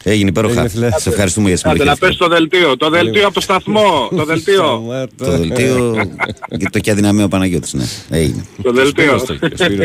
Έγινε 0.07 0.29
υπέροχα. 0.29 0.53
Έγινε, 0.55 0.69
φίλε. 0.69 0.89
Σε 0.97 1.09
ευχαριστούμε 1.09 1.49
για 1.49 1.57
τη 1.57 1.63
Άντε 1.65 1.79
συμμετοχή. 1.79 2.01
να 2.03 2.09
πες 2.09 2.17
το 2.17 2.29
δελτίο. 2.29 2.77
Το 2.77 2.91
δελτίο 2.91 3.25
από 3.25 3.35
το 3.35 3.41
σταθμό. 3.41 4.09
Το 4.17 4.25
δελτίο. 4.31 4.85
Το 5.17 5.31
δελτίο 5.31 5.95
και 6.59 6.69
το 6.71 6.79
και 6.79 6.91
αδυναμία 6.91 7.25
ο 7.25 7.29
Παναγιώτης, 7.29 7.73
ναι. 7.73 7.85
Έγινε. 8.11 8.45
Το 8.63 8.73
δελτίο. 8.73 9.25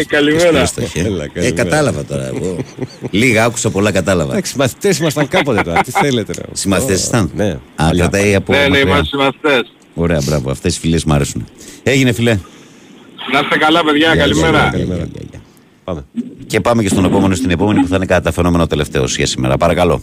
Καλημέρα. 0.08 0.60
Εύστοχε. 0.60 1.00
Έλα, 1.00 1.24
Ε, 1.24 1.28
καλημέρα. 1.34 1.64
κατάλαβα 1.64 2.06
τώρα. 2.06 2.28
Εγώ. 2.28 2.58
Λίγα 3.12 3.44
άκουσα, 3.46 3.70
πολλά 3.70 3.92
κατάλαβα. 3.92 4.32
Εντάξει, 4.32 4.58
μαθητές 4.58 4.98
ήμασταν 4.98 5.28
κάποτε 5.28 5.62
τώρα. 5.62 5.82
Τι 5.82 5.92
θέλετε 5.92 6.34
να 6.38 6.44
Συμμαθητές 6.56 7.02
ήσταν; 7.02 7.32
Ναι. 7.36 7.50
Α, 7.50 7.60
παλιά. 7.76 7.94
κρατάει 8.08 8.36
από 8.36 8.52
Ναι, 8.52 8.58
ναι, 8.60 8.68
μακριά. 8.68 8.84
είμαστε 8.86 9.06
συμμαθητές. 9.06 9.72
Ωραία, 9.94 10.22
μπράβο. 10.26 10.52
Αυτές 10.52 10.76
οι 10.76 10.80
φιλίες 10.80 11.04
μου 11.04 11.14
αρέσουν. 11.14 11.46
Έγινε, 11.84 12.12
φιλέ. 12.12 12.38
Να 13.34 13.40
είστε 13.40 13.58
καλά 13.58 13.84
παιδιά, 13.84 14.14
Γεια, 14.14 14.14
γεια, 14.14 14.22
καλημέρα. 14.24 14.72
Γεια, 15.94 16.04
γεια, 16.12 16.22
γεια, 16.22 16.34
γεια. 16.34 16.38
Πάμε. 16.38 16.46
Και 16.48 16.62
πάμε 16.62 16.82
και 16.82 16.88
στον 16.90 17.06
επόμενο, 17.06 17.36
στην 17.36 17.50
επόμενη 17.50 17.82
που 17.82 17.88
θα 17.88 17.96
είναι 17.96 18.06
κατά 18.06 18.22
τα 18.22 18.32
φαινόμενο 18.32 18.68
τελευταίος 18.68 19.16
για 19.18 19.26
σήμερα. 19.26 19.58
Παρακαλώ. 19.58 20.02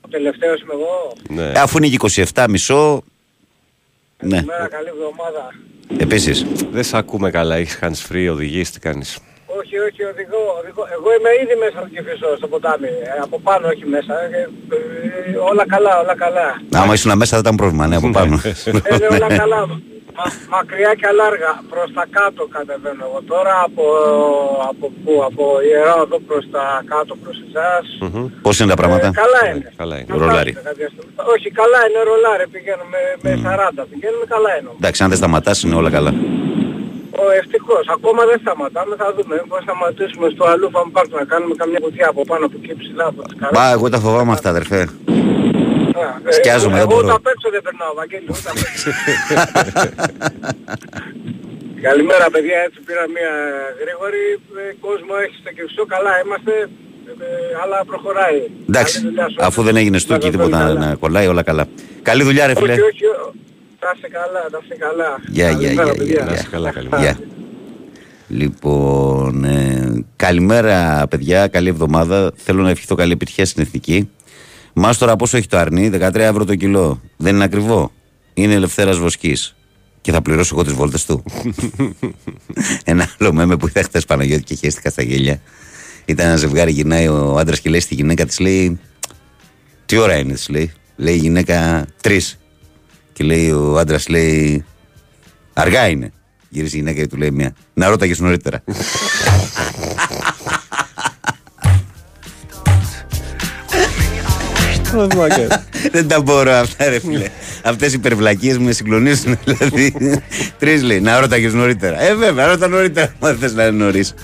Ο 0.00 0.08
τελευταίος 0.08 0.60
είμαι 0.60 0.72
εγώ. 0.72 1.12
Ναι. 1.28 1.58
Ε, 1.58 1.60
Αφού 1.60 1.78
είναι 1.78 1.88
και 1.88 2.24
27 2.34 2.46
μισό. 2.48 3.02
Ναι, 4.22 4.30
Καλημέρα, 4.30 4.68
καλή 4.68 4.88
εβδομάδα. 4.88 5.54
επίσης. 5.96 6.44
Δεν 6.72 6.84
σε 6.84 6.96
ακούμε 6.96 7.30
καλά. 7.30 7.54
Έχεις 7.56 7.78
hands 7.82 8.12
free, 8.12 8.28
οδηγείς, 8.30 8.70
τι 8.70 8.80
κάνεις; 8.80 9.18
Όχι, 9.46 9.78
όχι, 9.78 10.02
οδηγώ, 10.02 10.42
οδηγώ. 10.60 10.82
Εγώ 10.92 11.08
είμαι 11.18 11.28
ήδη 11.42 11.54
μέσα 11.64 11.78
στο 11.78 11.88
Κηφισό, 11.88 12.36
στο 12.36 12.46
ποτάμι. 12.48 12.86
Ε, 12.86 13.20
από 13.22 13.40
πάνω, 13.40 13.68
όχι 13.68 13.86
μέσα. 13.86 14.14
Ε, 14.22 14.48
ε, 15.32 15.36
όλα 15.36 15.66
καλά, 15.66 16.00
όλα 16.00 16.16
καλά. 16.16 16.62
Άμα 16.72 16.92
ήσουν 16.92 17.16
μέσα 17.16 17.30
δεν 17.30 17.40
ήταν 17.40 17.56
πρόβλημα, 17.56 17.86
ναι, 17.86 17.96
από 17.96 18.10
πάνω. 18.10 18.40
Ε, 18.44 18.70
ναι, 18.70 19.06
όλα 19.16 19.36
καλά. 19.36 19.80
Μα, 20.18 20.24
μακριά 20.56 20.92
και 20.98 21.06
αλάργα. 21.12 21.52
Προς 21.72 21.88
τα 21.96 22.04
κάτω 22.16 22.42
κατεβαίνω 22.56 23.02
εγώ 23.08 23.20
τώρα. 23.32 23.54
Από, 23.66 23.84
από 24.70 24.86
πού, 25.02 25.12
από 25.28 25.42
Ιερά 25.68 25.96
εδώ 26.06 26.18
προς 26.28 26.44
τα 26.54 26.64
κάτω 26.92 27.12
προς 27.22 27.36
εσάς. 27.46 27.84
Πώς 28.46 28.54
είναι 28.58 28.70
τα 28.74 28.78
πράγματα; 28.82 29.06
Ε, 29.06 29.20
καλά 29.22 29.40
είναι. 29.50 29.68
Καλά 29.82 29.96
είναι. 30.00 30.10
Ρολάρι. 30.22 30.52
Κάποια 30.70 30.88
στιγμή. 30.92 31.12
Όχι, 31.34 31.48
καλά 31.60 31.80
είναι 31.86 32.00
ρολάρι. 32.10 32.44
Πηγαίνουμε 32.54 32.98
με 33.24 33.30
40. 33.44 33.82
Πηγαίνουμε 33.92 34.26
καλά 34.34 34.50
είναι. 34.56 34.70
Εντάξει, 34.80 34.98
αν 35.04 35.08
δεν 35.12 35.18
σταματάς 35.22 35.56
είναι 35.64 35.76
όλα 35.80 35.90
καλά. 35.96 36.12
Ο, 37.22 37.24
ευτυχώς. 37.40 37.84
Ακόμα 37.96 38.22
δεν 38.30 38.38
σταματάμε. 38.44 38.94
Θα 39.02 39.08
δούμε. 39.16 39.34
Πώς 39.50 39.58
θα 39.58 39.64
σταματήσουμε 39.66 40.26
στο 40.34 40.44
αλούφα 40.52 40.80
μου 40.84 40.90
πάρτι 40.96 41.12
να 41.20 41.24
κάνουμε 41.32 41.54
καμιά 41.60 41.80
κουτιά 41.84 42.06
από 42.12 42.20
πάνω 42.30 42.42
από 42.48 42.56
εκεί 42.60 42.72
ψηλά 42.80 43.04
από 43.12 43.20
τις 43.26 43.34
καράβες. 43.40 43.58
Μπα, 43.60 43.64
εγώ 43.76 43.86
τα 43.94 43.98
φοβάμαι 44.04 44.32
αυτά, 44.36 44.48
αδερφέ. 44.54 44.80
Α, 46.02 46.28
ε, 46.28 46.32
σκιάζομαι, 46.32 46.76
δεν 46.78 46.80
Εγώ 46.86 46.90
μπορώ. 46.90 47.06
ούτε 47.06 47.14
απ' 47.20 47.26
έξω 47.34 47.46
δεν 47.54 47.62
περνάω, 47.66 47.92
Βαγγέλη. 48.00 48.26
ούτε 48.30 48.48
απ' 48.52 48.64
έξω. 48.68 48.88
Καλημέρα 51.88 52.26
παιδιά, 52.34 52.58
έτσι 52.66 52.78
πήρα 52.86 53.04
μια 53.16 53.32
γρήγορη. 53.82 54.24
Ε, 54.60 54.74
κόσμο 54.86 55.14
έχει 55.24 55.36
στο 55.42 55.50
Κυρσό, 55.56 55.82
καλά 55.94 56.12
είμαστε. 56.24 56.52
Ε, 57.24 57.26
αλλά 57.62 57.78
προχωράει. 57.90 58.38
Εντάξει, 58.68 58.94
Καλή 58.96 59.06
δουλειά 59.08 59.28
σου. 59.28 59.36
αφού 59.40 59.62
δεν 59.62 59.76
έγινε 59.76 59.98
στούκι 59.98 60.24
Να 60.26 60.30
τίποτα 60.30 60.58
καλά. 60.58 60.78
να 60.86 60.94
κολλάει, 60.94 61.26
όλα 61.26 61.42
καλά. 61.42 61.64
Καλή 62.02 62.22
δουλειά, 62.22 62.46
ρε 62.46 62.54
φίλε. 62.54 62.72
Όχι, 62.72 62.80
όχι, 62.80 63.04
ο- 63.06 63.32
θα 63.78 63.92
είστε 63.94 64.08
καλά, 64.08 64.40
θα 64.52 64.58
είστε 64.62 64.74
καλά. 64.86 65.10
Γεια, 65.28 65.50
γεια, 65.50 65.60
Καλημέρα, 65.60 65.84
γεια, 65.88 65.94
παιδιά. 65.98 66.14
γεια, 66.14 66.24
Να 66.24 66.32
είσαι 66.32 66.48
καλά, 66.50 66.70
καλημέρα. 66.72 67.02
Γεια. 67.02 67.18
Λοιπόν, 68.28 69.44
ε, 69.44 70.04
καλημέρα 70.16 71.06
παιδιά, 71.10 71.46
καλή 71.46 71.68
εβδομάδα. 71.68 72.32
Θέλω 72.36 72.62
να 72.62 72.70
ευχηθώ 72.70 72.94
καλή 72.94 73.12
επιτυχία 73.12 73.46
στην 73.46 73.62
εθνική. 73.62 74.10
Μάστορα 74.74 75.16
πόσο 75.16 75.36
έχει 75.36 75.46
το 75.46 75.58
αρνί, 75.58 75.90
13 75.92 76.14
ευρώ 76.14 76.44
το 76.44 76.54
κιλό. 76.54 77.00
Δεν 77.16 77.34
είναι 77.34 77.44
ακριβό. 77.44 77.92
Είναι 78.34 78.54
ελευθέρας 78.54 78.98
βοσκής. 78.98 79.54
Και 80.00 80.12
θα 80.12 80.22
πληρώσω 80.22 80.54
εγώ 80.54 80.64
τις 80.64 80.72
βόλτες 80.72 81.04
του. 81.04 81.24
Ένα 82.84 83.08
άλλο 83.18 83.32
μέμε 83.32 83.56
που 83.56 83.68
είδα 83.68 83.82
χθες 83.82 84.04
Παναγιώτη 84.04 84.42
και 84.42 84.54
χαίστηκα 84.54 84.90
στα 84.90 85.02
γέλια. 85.02 85.40
Ήταν 86.04 86.26
ένα 86.26 86.36
ζευγάρι, 86.36 86.72
γυρνάει 86.72 87.08
ο 87.08 87.38
άντρας 87.38 87.60
και 87.60 87.70
λέει 87.70 87.80
στη 87.80 87.94
γυναίκα 87.94 88.26
της, 88.26 88.38
λέει, 88.38 88.80
τι 89.86 89.96
ώρα 89.96 90.16
είναι, 90.16 90.32
της 90.32 90.48
λέει. 90.48 90.72
Λέει 90.96 91.14
η 91.14 91.18
γυναίκα, 91.18 91.86
τρεις. 92.00 92.38
Και 93.12 93.24
λέει 93.24 93.50
ο 93.50 93.78
άντρας, 93.78 94.08
λέει, 94.08 94.64
αργά 95.52 95.88
είναι. 95.88 96.12
Γυρίζει 96.48 96.76
η 96.76 96.78
γυναίκα 96.78 97.00
και 97.00 97.06
του 97.06 97.16
λέει 97.16 97.30
μία. 97.30 97.54
Να 97.74 97.88
ρώταγες 97.88 98.18
νωρίτερα. 98.18 98.62
Δεν 105.92 106.08
τα 106.08 106.20
μπορώ 106.20 106.52
αυτά, 106.52 106.88
ρε 106.88 107.00
φίλε. 107.00 107.28
Αυτές 107.62 107.92
οι 107.92 107.96
υπερβλακίες 107.96 108.58
με 108.58 108.72
συγκλονίζουν. 108.72 109.38
Δηλαδή, 109.44 109.94
τρεις 110.58 110.82
λέει, 110.82 111.00
να 111.00 111.20
ρώταγε 111.20 111.48
νωρίτερα. 111.48 112.02
Ε, 112.02 112.14
βέβαια, 112.14 112.46
ρώτα 112.46 112.68
νωρίτερα. 112.68 113.12
Μα 113.20 113.32
θες 113.32 113.54
να 113.54 113.64
είναι 113.64 113.84
νωρίς. 113.84 114.14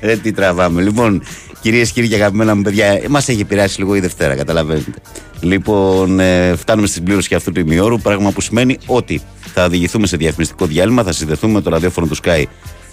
Ρε, 0.00 0.16
τι 0.16 0.32
τραβάμε. 0.32 0.82
Λοιπόν, 0.82 1.22
κυρίες 1.60 1.86
και 1.86 1.92
κύριοι 1.94 2.08
και 2.08 2.14
αγαπημένα 2.14 2.54
μου 2.54 2.62
παιδιά, 2.62 3.00
μας 3.08 3.28
έχει 3.28 3.40
επηρεάσει 3.40 3.78
λίγο 3.78 3.94
η 3.94 4.00
Δευτέρα, 4.00 4.34
καταλαβαίνετε. 4.34 4.90
Λοιπόν, 5.40 6.20
ε, 6.20 6.54
φτάνουμε 6.56 6.86
στην 6.86 7.02
πλήρωση 7.02 7.28
και 7.28 7.34
αυτού 7.34 7.52
του 7.52 7.60
ημιώρου. 7.60 7.98
Πράγμα 7.98 8.30
που 8.30 8.40
σημαίνει 8.40 8.78
ότι 8.86 9.20
θα 9.54 9.64
οδηγηθούμε 9.64 10.06
σε 10.06 10.16
διαφημιστικό 10.16 10.66
διάλειμμα, 10.66 11.02
θα 11.02 11.12
συνδεθούμε 11.12 11.52
με 11.52 11.60
το 11.60 11.70
ραδιόφωνο 11.70 12.06
του 12.06 12.16
Sky 12.24 12.42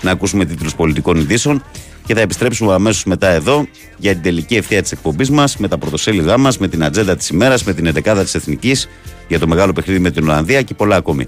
να 0.01 0.11
ακούσουμε 0.11 0.45
τίτλους 0.45 0.75
πολιτικών 0.75 1.17
ειδήσεων 1.17 1.63
και 2.05 2.13
θα 2.13 2.21
επιστρέψουμε 2.21 2.73
αμέσως 2.73 3.03
μετά 3.03 3.27
εδώ 3.27 3.67
για 3.97 4.13
την 4.13 4.21
τελική 4.21 4.55
ευθεία 4.55 4.81
της 4.81 4.91
εκπομπής 4.91 5.29
μας, 5.29 5.57
με 5.57 5.67
τα 5.67 5.77
πρωτοσέλιδά 5.77 6.37
μας, 6.37 6.57
με 6.57 6.67
την 6.67 6.83
ατζέντα 6.83 7.15
της 7.15 7.29
ημέρας, 7.29 7.63
με 7.63 7.73
την 7.73 7.85
11η 7.85 8.23
της 8.23 8.35
Εθνικής 8.35 8.89
για 9.27 9.39
το 9.39 9.47
μεγάλο 9.47 9.73
παιχνίδι 9.73 9.99
με 9.99 10.11
την 10.11 10.23
Ολλανδία 10.23 10.61
και 10.61 10.73
πολλά 10.73 10.95
ακόμη. 10.95 11.27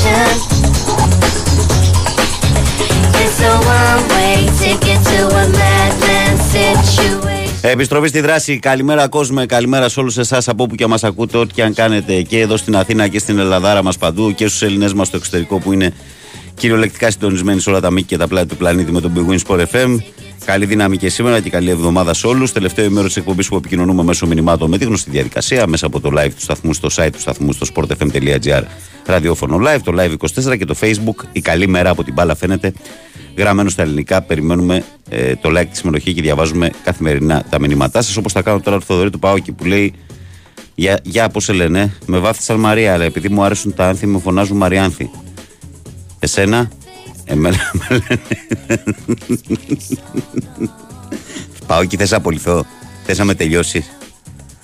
ocean. 0.00 0.60
It's. 3.22 3.40
Επιστροφή 7.62 8.08
στη 8.08 8.20
δράση. 8.20 8.58
Καλημέρα, 8.58 9.08
κόσμο 9.08 9.46
Καλημέρα 9.46 9.88
σε 9.88 10.00
όλους 10.00 10.18
εσάς 10.18 10.48
από 10.48 10.62
όπου 10.62 10.74
και 10.74 10.86
μας 10.86 11.04
ακούτε, 11.04 11.38
ό,τι 11.38 11.54
και 11.54 11.62
αν 11.62 11.74
κάνετε 11.74 12.22
και 12.22 12.38
εδώ 12.38 12.56
στην 12.56 12.76
Αθήνα 12.76 13.08
και 13.08 13.18
στην 13.18 13.38
Ελλαδάρα 13.38 13.82
μας 13.82 13.98
παντού 13.98 14.34
και 14.34 14.46
στους 14.46 14.62
Ελληνέ 14.62 14.94
μας 14.94 15.06
στο 15.06 15.16
εξωτερικό 15.16 15.58
που 15.58 15.72
είναι 15.72 15.92
κυριολεκτικά 16.54 17.10
συντονισμένοι 17.10 17.60
σε 17.60 17.70
όλα 17.70 17.80
τα 17.80 17.90
μήκη 17.90 18.06
και 18.06 18.16
τα 18.16 18.28
πλάτη 18.28 18.48
του 18.48 18.56
πλανήτη 18.56 18.92
με 18.92 19.00
τον 19.00 19.12
Big 19.16 19.30
Wings 19.30 19.38
Sport 19.46 19.64
FM. 19.72 19.98
Καλή 20.44 20.66
δύναμη 20.66 20.96
και 20.96 21.08
σήμερα 21.08 21.40
και 21.40 21.50
καλή 21.50 21.70
εβδομάδα 21.70 22.14
σε 22.14 22.26
όλους. 22.26 22.52
Τελευταίο 22.52 22.84
ημέρο 22.84 23.06
της 23.06 23.16
εκπομπής 23.16 23.48
που 23.48 23.56
επικοινωνούμε 23.56 24.02
μέσω 24.02 24.26
μηνυμάτων 24.26 24.70
με 24.70 24.78
τη 24.78 24.84
γνωστή 24.84 25.10
διαδικασία 25.10 25.66
μέσα 25.66 25.86
από 25.86 26.00
το 26.00 26.10
live 26.16 26.30
του 26.34 26.40
σταθμού 26.40 26.72
στο 26.74 26.88
site 26.92 27.08
του 27.12 27.20
σταθμού 27.20 27.52
στο 27.52 27.66
sportfm.gr 27.74 28.62
ραδιόφωνο 29.06 29.56
live, 29.56 29.80
το 29.84 29.92
live 29.96 30.14
24 30.50 30.58
και 30.58 30.64
το 30.64 30.74
facebook. 30.80 31.24
Η 31.32 31.40
καλή 31.40 31.68
μέρα 31.68 31.90
από 31.90 32.04
την 32.04 32.12
μπάλα 32.12 32.34
φαίνεται. 32.34 32.72
Γραμμένο 33.36 33.68
στα 33.68 33.82
ελληνικά, 33.82 34.22
περιμένουμε 34.22 34.84
ε, 35.08 35.36
το 35.36 35.50
like 35.58 35.66
τη 35.70 35.76
συμμετοχή 35.76 36.14
και 36.14 36.22
διαβάζουμε 36.22 36.70
καθημερινά 36.84 37.44
τα 37.50 37.60
μηνύματά 37.60 38.02
σας. 38.02 38.16
Όπως 38.16 38.32
θα 38.32 38.42
κάνω 38.42 38.60
τώρα 38.60 38.78
το 38.78 38.84
Θοδωρή 38.84 39.10
του 39.10 39.18
Πάοκη 39.18 39.52
που 39.52 39.64
λέει 39.64 39.94
Για, 40.74 41.00
για 41.02 41.28
πώς 41.28 41.44
σε 41.44 41.52
λένε, 41.52 41.92
με 42.06 42.18
βάφτισαν 42.18 42.60
Μαρία, 42.60 42.92
αλλά 42.92 43.04
επειδή 43.04 43.28
μου 43.28 43.42
άρεσουν 43.42 43.74
τα 43.74 43.88
άνθη, 43.88 44.06
με 44.06 44.18
φωνάζουν 44.18 44.56
Μαριάνθη. 44.56 45.10
Εσένα, 46.18 46.70
εμένα 47.30 47.56
με 47.78 47.86
λένε. 47.90 48.22
Πάοκη, 51.66 51.96
θες 51.96 52.10
να 52.10 52.16
απολυθώ. 52.16 52.64
Θες 53.04 53.18
να 53.18 53.24
με 53.24 53.34
τελειώσεις. 53.34 53.90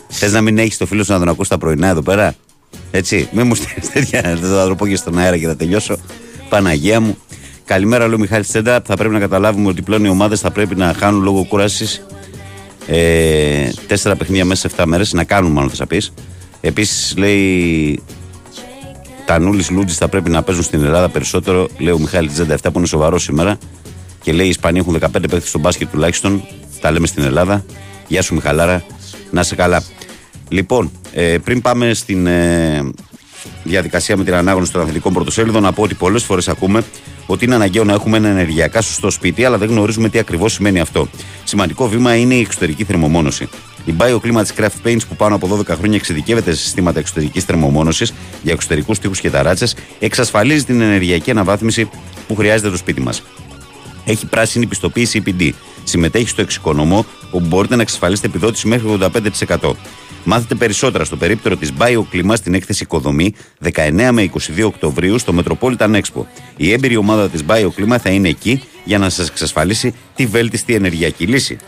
Θες 0.08 0.32
να 0.32 0.40
μην 0.40 0.58
έχεις 0.58 0.76
το 0.76 0.86
φίλο 0.86 1.04
σου 1.04 1.12
να 1.12 1.18
τον 1.18 1.28
ακούσει 1.28 1.50
τα 1.50 1.58
πρωινά 1.58 1.88
εδώ 1.88 2.02
πέρα. 2.02 2.34
Έτσι, 2.90 3.28
μην 3.32 3.46
μου 3.46 3.54
στείλει 3.54 3.86
τέτοια. 3.92 4.20
Δεν 4.40 4.50
θα 4.50 4.68
το 4.68 4.74
πω 4.74 4.86
και 4.86 4.96
στον 4.96 5.18
αέρα 5.18 5.38
και 5.38 5.46
θα 5.46 5.56
τελειώσω. 5.56 5.96
Παναγία 6.48 7.00
μου. 7.00 7.16
Καλημέρα, 7.64 8.06
λέει 8.06 8.14
ο 8.14 8.18
Μιχάλης 8.18 8.48
Τσέντα. 8.48 8.82
Θα 8.86 8.96
πρέπει 8.96 9.14
να 9.14 9.20
καταλάβουμε 9.20 9.68
ότι 9.68 9.82
πλέον 9.82 10.04
οι 10.04 10.08
ομάδες 10.08 10.40
θα 10.40 10.50
πρέπει 10.50 10.76
να 10.76 10.94
χάνουν 10.98 11.22
λόγω 11.22 11.44
κούρασης 11.44 12.06
ε, 12.86 13.70
τέσσερα 13.86 14.16
παιχνίδια 14.16 14.44
μέσα 14.44 14.68
σε 14.68 14.74
7 14.78 14.84
μέρες. 14.86 15.12
Να 15.12 15.24
κάνουν, 15.24 15.52
μάλλον 15.52 15.70
θα 15.70 15.86
πεις. 15.86 16.12
Επίσης, 16.60 17.14
λέει 17.16 18.02
τα 19.26 19.38
Νούλη 19.38 19.64
Λούτζης 19.70 19.96
θα 19.96 20.08
πρέπει 20.08 20.30
να 20.30 20.42
παίζουν 20.42 20.64
στην 20.64 20.84
Ελλάδα 20.84 21.08
περισσότερο. 21.08 21.68
Λέει 21.78 21.92
ο 21.92 21.98
Μιχάλης 21.98 22.32
Τσέντα, 22.32 22.54
αυτά 22.54 22.70
που 22.70 22.78
είναι 22.78 22.86
σοβαρός 22.86 23.22
σήμερα. 23.22 23.58
Και 24.22 24.32
λέει 24.32 24.46
οι 24.46 24.48
Ισπανοί 24.48 24.78
έχουν 24.78 24.98
15 25.00 25.08
παίχτε 25.12 25.40
στο 25.40 25.58
μπάσκετ 25.58 25.90
τουλάχιστον. 25.90 26.42
Τα 26.80 26.90
λέμε 26.90 27.06
στην 27.06 27.24
Ελλάδα. 27.24 27.64
Γεια 28.06 28.22
σου, 28.22 28.34
Μιχαλάρα. 28.34 28.84
Να 29.30 29.42
σε 29.42 29.54
καλά. 29.54 29.82
Λοιπόν, 30.48 30.90
ε, 31.12 31.38
πριν 31.44 31.60
πάμε 31.60 31.94
στην 31.94 32.26
ε, 32.26 32.90
διαδικασία 33.64 34.16
με 34.16 34.24
την 34.24 34.34
ανάγνωση 34.34 34.72
των 34.72 34.80
αθλητικών 34.80 35.12
πρωτοσέλιδων, 35.12 35.62
να 35.62 35.72
πω 35.72 35.82
ότι 35.82 35.94
πολλές 35.94 36.24
φορές 36.24 36.48
ακούμε 36.48 36.82
ότι 37.26 37.44
είναι 37.44 37.54
αναγκαίο 37.54 37.84
να 37.84 37.92
έχουμε 37.92 38.16
ένα 38.16 38.28
ενεργειακά 38.28 38.80
σωστό 38.80 39.10
σπίτι, 39.10 39.44
αλλά 39.44 39.58
δεν 39.58 39.68
γνωρίζουμε 39.68 40.08
τι 40.08 40.18
ακριβώς 40.18 40.52
σημαίνει 40.52 40.80
αυτό. 40.80 41.08
Σημαντικό 41.44 41.88
βήμα 41.88 42.16
είναι 42.16 42.34
η 42.34 42.40
εξωτερική 42.40 42.84
θερμομόνωση. 42.84 43.48
Η 43.86 43.94
BioClimate 43.98 44.60
Craft 44.60 44.86
Paints, 44.86 45.00
που 45.08 45.16
πάνω 45.16 45.34
από 45.34 45.48
12 45.56 45.66
χρόνια 45.66 45.96
εξειδικεύεται 45.96 46.50
σε 46.50 46.62
συστήματα 46.62 46.98
εξωτερικής 46.98 47.44
θερμομόνωσης 47.44 48.12
για 48.42 48.52
εξωτερικούς 48.52 48.98
τείχους 48.98 49.20
και 49.20 49.30
ταράτσες, 49.30 49.76
εξασφαλίζει 49.98 50.64
την 50.64 50.80
ενεργειακή 50.80 51.30
αναβάθμιση 51.30 51.90
που 52.28 52.34
χρειάζεται 52.34 52.70
το 52.70 52.76
σπίτι 52.76 53.00
μας. 53.00 53.22
Έχει 54.04 54.26
πράσινη 54.26 54.66
πιστοποίηση 54.66 55.22
EPD. 55.26 55.50
Συμμετέχει 55.84 56.28
στο 56.28 56.42
εξοικονομώ, 56.42 57.06
όπου 57.30 57.46
μπορείτε 57.46 57.76
να 57.76 57.82
εξασφαλίσετε 57.82 58.26
επιδότηση 58.26 58.68
μέχρι 58.68 58.88
85%. 58.88 59.76
Μάθετε 60.24 60.54
περισσότερα 60.54 61.04
στο 61.04 61.16
περίπτερο 61.16 61.56
της 61.56 61.72
BioClima 61.78 62.32
στην 62.34 62.54
έκθεση 62.54 62.82
Οικοδομή 62.82 63.34
19 63.62 64.08
με 64.12 64.30
22 64.56 64.64
Οκτωβρίου 64.64 65.18
στο 65.18 65.34
Metropolitan 65.38 66.00
Expo. 66.00 66.24
Η 66.56 66.72
έμπειρη 66.72 66.96
ομάδα 66.96 67.28
της 67.28 67.44
BioClima 67.48 67.96
θα 68.00 68.10
είναι 68.10 68.28
εκεί 68.28 68.62
για 68.84 68.98
να 68.98 69.08
σας 69.08 69.28
εξασφαλίσει 69.28 69.94
τη 70.14 70.26
βέλτιστη 70.26 70.74
ενεργειακή 70.74 71.26
λύση. 71.26 71.58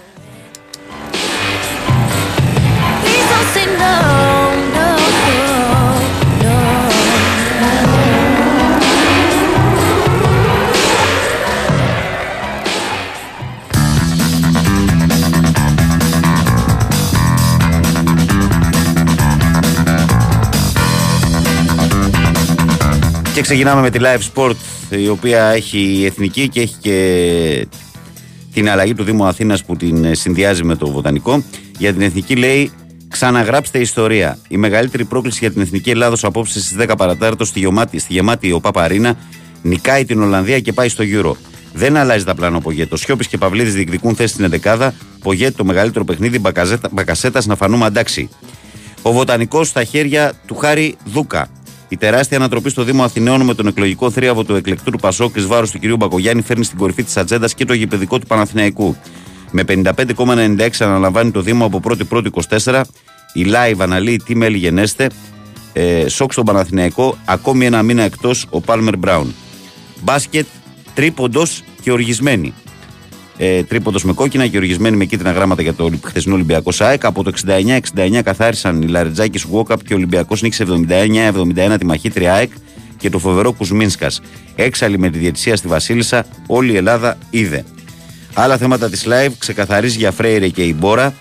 Και 23.39 23.44
ξεκινάμε 23.44 23.81
με 23.81 23.90
τη 23.90 23.98
Live 24.02 24.35
Sport, 24.35 24.55
η 24.89 25.09
οποία 25.09 25.44
έχει 25.44 26.02
εθνική 26.06 26.48
και 26.48 26.60
έχει 26.60 26.77
και 26.81 27.66
την 28.52 28.69
αλλαγή 28.69 28.94
του 28.94 29.05
Δήμου 29.05 29.24
Αθήνας 29.24 29.65
που 29.65 29.77
την 29.77 30.05
ε, 30.05 30.15
συνδυάζει 30.15 30.65
με 30.65 30.77
το 30.77 30.90
Βοτανικό. 30.90 31.43
Για 31.78 31.93
την 31.93 32.02
εθνική 32.02 32.36
λέει 32.36 32.70
Ξαναγράψτε 33.09 33.78
ιστορία. 33.78 34.39
Η 34.48 34.56
μεγαλύτερη 34.56 35.05
πρόκληση 35.05 35.39
για 35.40 35.51
την 35.51 35.60
εθνική 35.60 35.90
Ελλάδος 35.90 36.24
απόψε 36.24 36.60
στις 36.60 36.77
10 36.78 36.94
παρατάρτο 36.97 37.44
στη 37.44 37.59
γεμάτη, 37.59 37.98
στη 37.98 38.12
γεμάτη 38.12 38.52
ο 38.52 38.60
Παπαρίνα 38.60 39.16
νικάει 39.62 40.05
την 40.05 40.23
Ολλανδία 40.23 40.60
και 40.60 40.73
πάει 40.73 40.89
στο 40.89 41.05
Euro. 41.06 41.32
Δεν 41.73 41.97
αλλάζει 41.97 42.24
τα 42.24 42.35
πλάνα 42.35 42.56
ο 42.56 42.60
Πογέτο. 42.60 42.97
Σιώπης 42.97 43.27
και 43.27 43.39
Παυλίδης 43.39 43.74
διεκδικούν 43.74 44.15
θέση 44.15 44.32
στην 44.32 44.60
11 44.65 44.90
Πογέτ 45.23 45.56
το 45.56 45.65
μεγαλύτερο 45.65 46.05
παιχνίδι 46.05 46.40
Μπακασέτας 46.90 47.47
να 47.47 47.56
φανούμε 47.56 47.85
αντάξει. 47.85 48.28
Ο 49.02 49.12
Βοτανικός 49.12 49.69
στα 49.69 49.85
χέρια 49.85 50.32
του 50.47 50.55
Χάρη 50.56 50.97
Δούκα. 51.05 51.48
Η 51.89 51.97
τεράστια 51.97 52.36
ανατροπή 52.36 52.70
στο 52.70 52.82
Δήμο 52.85 53.05
Αθηναίων 53.05 53.43
με 53.43 53.55
τον 53.55 53.66
εκλογικό 53.66 54.10
θρίαβο 54.10 54.44
του 54.44 54.55
εκλεκτού 54.55 54.90
του 54.90 54.98
Πασόκ 54.98 55.36
εις 55.36 55.47
βάρος 55.47 55.70
του 55.70 55.78
κ. 55.78 55.97
Μπακογιάννη 55.97 56.43
φέρνει 56.43 56.65
στην 56.65 56.78
κορυφή 56.78 57.02
της 57.02 57.16
ατζέντας 57.16 57.55
και 57.55 57.65
το 57.65 57.73
γηπαιδικό 57.74 58.19
του 58.19 58.27
Παναθηναϊκού. 58.27 58.97
Με 59.51 59.65
55,96 59.69 60.69
αναλαμβάνει 60.78 61.31
το 61.31 61.40
Δήμο 61.40 61.65
από 61.65 61.81
1η-1η 61.85 62.27
24. 62.65 62.82
Η 63.32 63.47
live 63.47 63.78
αναλύει 63.78 64.16
τι 64.16 64.36
μέλη 64.36 64.56
γενέστε. 64.56 65.10
Ε, 65.73 66.09
σοκ 66.09 66.32
στον 66.32 66.44
Παναθηναϊκό. 66.44 67.19
Ακόμη 67.24 67.66
ένα 67.66 67.82
μήνα 67.82 68.02
εκτός 68.02 68.47
ο 68.51 68.60
Πάλμερ 68.60 68.97
Μπράουν. 68.97 69.35
Μπάσκετ 70.02 70.47
τρίποντος 70.94 71.62
και 71.82 71.93
οργισμένη. 71.93 72.55
Ε, 73.40 73.62
τρίποντος 73.62 74.05
με 74.05 74.12
κόκκινα 74.12 74.47
και 74.47 74.56
οργισμένη 74.56 74.97
με 74.97 75.05
κίτρινα 75.05 75.32
γράμματα 75.32 75.62
για 75.62 75.74
το 75.74 75.90
χθεσινό 76.05 76.35
Ολυμπιακό 76.35 76.73
ΣΑΕΚ. 76.73 77.05
Από 77.05 77.23
το 77.23 77.32
69-69 77.47 78.23
καθάρισαν 78.24 78.82
οι 78.82 78.86
Λαριτζάκης 78.86 79.47
Βόκαπ 79.47 79.82
και 79.82 79.93
ο 79.93 79.97
Ολυμπιακός 79.97 80.43
νίκησε 80.43 80.65
79-71 80.89 81.77
τη 81.78 81.85
μαχήτρια 81.85 82.35
ΑΕΚ 82.35 82.51
και 82.97 83.10
το 83.10 83.19
φοβερό 83.19 83.52
Κουσμίνσκας. 83.52 84.20
Έξαλλη 84.55 84.98
με 84.98 85.10
τη 85.10 85.19
διαιτησία 85.19 85.56
στη 85.56 85.69
Βασίλισσα, 85.69 86.27
όλη 86.47 86.73
η 86.73 86.77
Ελλάδα 86.77 87.19
είδε. 87.31 87.65
Άλλα 88.35 88.56
θέματα 88.56 88.90
της 88.90 89.06
live 89.06 89.32
ξεκαθαρίζει 89.39 89.98
για 89.98 90.10
Φρέιρε 90.10 90.48
και 90.48 90.62
η 90.62 90.74
Μπόρα 90.78 91.15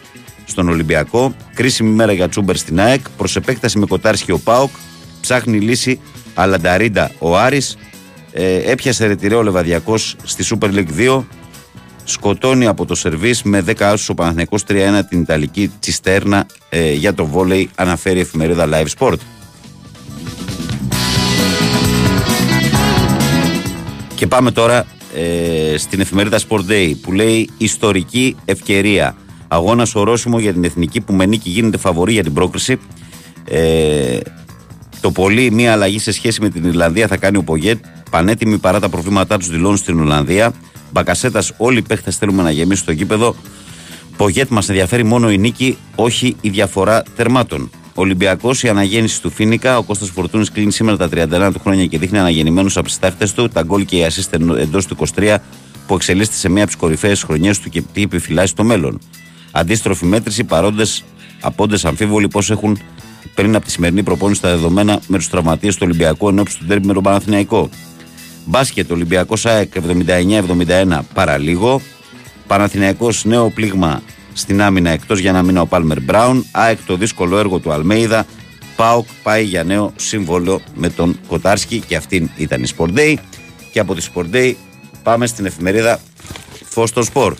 στον 0.45 0.69
Ολυμπιακό. 0.69 1.35
Κρίσιμη 1.53 1.89
μέρα 1.89 2.11
για 2.11 2.29
Τσούμπερ 2.29 2.55
στην 2.55 2.79
ΑΕΚ. 2.79 3.09
Προς 3.17 3.35
επέκταση 3.35 3.79
με 3.79 3.85
Κοτάρσκι 3.85 4.31
ο 4.31 4.39
Πάοκ. 4.39 4.69
Ψάχνει 5.21 5.59
λύση 5.59 5.99
Αλανταρίντα 6.33 7.11
ο 7.19 7.37
Άρης. 7.37 7.77
Ε, 8.31 8.71
έπιασε 8.71 9.05
ρετυρέ 9.05 9.35
ο 9.35 9.43
Λεβαδιακό 9.43 9.97
στη 9.97 10.45
Super 10.49 10.73
League 10.73 11.19
2. 11.19 11.23
Σκοτώνει 12.09 12.67
από 12.67 12.85
το 12.85 12.95
σερβίς 12.95 13.43
με 13.43 13.63
10 13.67 13.81
άσους 13.81 14.09
ο 14.09 14.13
Παναθηναϊκός 14.13 14.63
3-1 14.67 14.73
την 15.09 15.21
Ιταλική 15.21 15.71
Τσιστέρνα 15.79 16.45
ε, 16.69 16.93
για 16.93 17.13
το 17.13 17.25
βόλεϊ 17.25 17.69
αναφέρει 17.75 18.17
η 18.17 18.21
εφημερίδα 18.21 18.69
Live 18.71 18.87
Sport. 18.97 19.17
Και 24.15 24.27
πάμε 24.27 24.51
τώρα 24.51 24.85
ε, 25.15 25.77
στην 25.77 25.99
εφημερίδα 25.99 26.39
Sport 26.49 26.69
Day 26.69 26.93
που 27.01 27.11
λέει 27.11 27.49
Ιστορική 27.57 28.35
ευκαιρία. 28.45 29.15
Αγώνας 29.47 29.95
ορόσημο 29.95 30.39
για 30.39 30.53
την 30.53 30.63
εθνική 30.63 31.01
που 31.01 31.13
με 31.13 31.25
νίκη 31.25 31.49
γίνεται 31.49 31.77
φαβορή 31.77 32.13
για 32.13 32.23
την 32.23 32.33
πρόκριση. 32.33 32.79
Ε, 33.45 34.17
το 35.01 35.11
πολύ 35.11 35.51
μία 35.51 35.71
αλλαγή 35.71 35.99
σε 35.99 36.11
σχέση 36.11 36.41
με 36.41 36.49
την 36.49 36.63
Ιρλανδία 36.63 37.07
θα 37.07 37.17
κάνει 37.17 37.37
ο 37.37 37.43
Πογέτ. 37.43 37.85
Πανέτοιμοι 38.11 38.57
παρά 38.57 38.79
τα 38.79 38.89
προβλήματά 38.89 39.37
τους 39.37 39.49
δηλώνουν 39.49 39.77
στην 39.77 39.99
Ολλανδία. 39.99 40.53
Μπακασέτα, 40.91 41.43
όλοι 41.57 41.77
οι 41.77 41.81
παίχτε 41.81 42.11
θέλουμε 42.11 42.43
να 42.43 42.51
γεμίσουν 42.51 42.85
το 42.85 42.91
γήπεδο. 42.91 43.35
Πογέτ 44.17 44.49
μας 44.49 44.69
ενδιαφέρει 44.69 45.03
μόνο 45.03 45.31
η 45.31 45.37
νίκη, 45.37 45.77
όχι 45.95 46.35
η 46.41 46.49
διαφορά 46.49 47.03
τερμάτων. 47.15 47.69
Ολυμπιακός, 47.93 48.63
η 48.63 48.69
αναγέννηση 48.69 49.21
του 49.21 49.29
Φίνικα. 49.29 49.77
Ο 49.77 49.83
Κώστας 49.83 50.09
Φορτούνης 50.09 50.51
κλείνει 50.51 50.71
σήμερα 50.71 50.97
τα 50.97 51.09
31 51.09 51.51
του 51.53 51.59
χρόνια 51.59 51.85
και 51.85 51.97
δείχνει 51.97 52.19
αναγεννημένους 52.19 52.77
από 52.77 52.87
τις 52.87 52.99
τάχτες 52.99 53.33
του. 53.33 53.49
Τα 53.49 53.61
γκολ 53.63 53.85
και 53.85 53.97
η 53.97 54.05
assist 54.09 54.57
εντός 54.57 54.85
του 54.85 54.95
23 55.15 55.37
που 55.87 55.95
εξελίσσεται 55.95 56.37
σε 56.37 56.49
μία 56.49 56.61
από 56.61 56.71
τις 56.71 56.79
κορυφαίες 56.79 57.23
χρονιές 57.23 57.59
του 57.59 57.69
και 57.69 57.81
τι 57.81 58.01
επιφυλάσσει 58.01 58.47
στο 58.47 58.63
μέλλον. 58.63 58.99
Αντίστροφη 59.51 60.05
μέτρηση, 60.05 60.43
παρόντες 60.43 61.03
απόντες 61.41 61.85
αμφίβολοι 61.85 62.27
πώς 62.27 62.49
έχουν 62.51 62.79
πριν 63.35 63.55
από 63.55 63.65
τη 63.65 63.71
σημερινή 63.71 64.03
προπόνηση 64.03 64.41
τα 64.41 64.49
δεδομένα 64.49 64.99
με 65.07 65.17
τους 65.17 65.29
τραυματίες 65.29 65.75
του 65.75 65.81
Ολυμπιακού 65.85 66.27
ενώπιση 66.29 66.57
του 66.57 66.65
ντέρμπι 66.65 66.87
με 66.87 66.93
τον 66.93 67.03
Παναθηναϊκό. 67.03 67.69
Μπάσκετ 68.49 68.91
Ολυμπιακός 68.91 69.45
ΑΕΚ 69.45 69.71
79-71 70.07 70.99
παραλίγο. 71.13 71.81
Παναθηναϊκός 72.47 73.25
νέο 73.25 73.49
πλήγμα 73.49 74.01
στην 74.33 74.61
άμυνα 74.61 74.89
εκτός 74.89 75.19
για 75.19 75.29
ένα 75.29 75.43
μήνα 75.43 75.61
ο 75.61 75.65
Πάλμερ 75.65 76.01
Μπράουν. 76.01 76.45
ΑΕΚ 76.51 76.79
το 76.85 76.95
δύσκολο 76.95 77.37
έργο 77.37 77.59
του 77.59 77.71
Αλμέιδα. 77.71 78.25
ΠΑΟΚ 78.75 79.07
πάει 79.23 79.43
για 79.43 79.63
νέο 79.63 79.93
σύμβολο 79.95 80.61
με 80.75 80.89
τον 80.89 81.19
Κοτάρσκι 81.27 81.79
και 81.87 81.95
αυτήν 81.95 82.29
ήταν 82.37 82.63
η 82.63 82.67
Sport 82.77 82.97
Day. 82.97 83.15
Και 83.71 83.79
από 83.79 83.95
τη 83.95 84.07
Sport 84.13 84.35
Day 84.35 84.53
πάμε 85.03 85.27
στην 85.27 85.45
εφημερίδα 85.45 85.99
Φως 86.63 86.89
στο 86.89 87.03
Σπορ. 87.03 87.35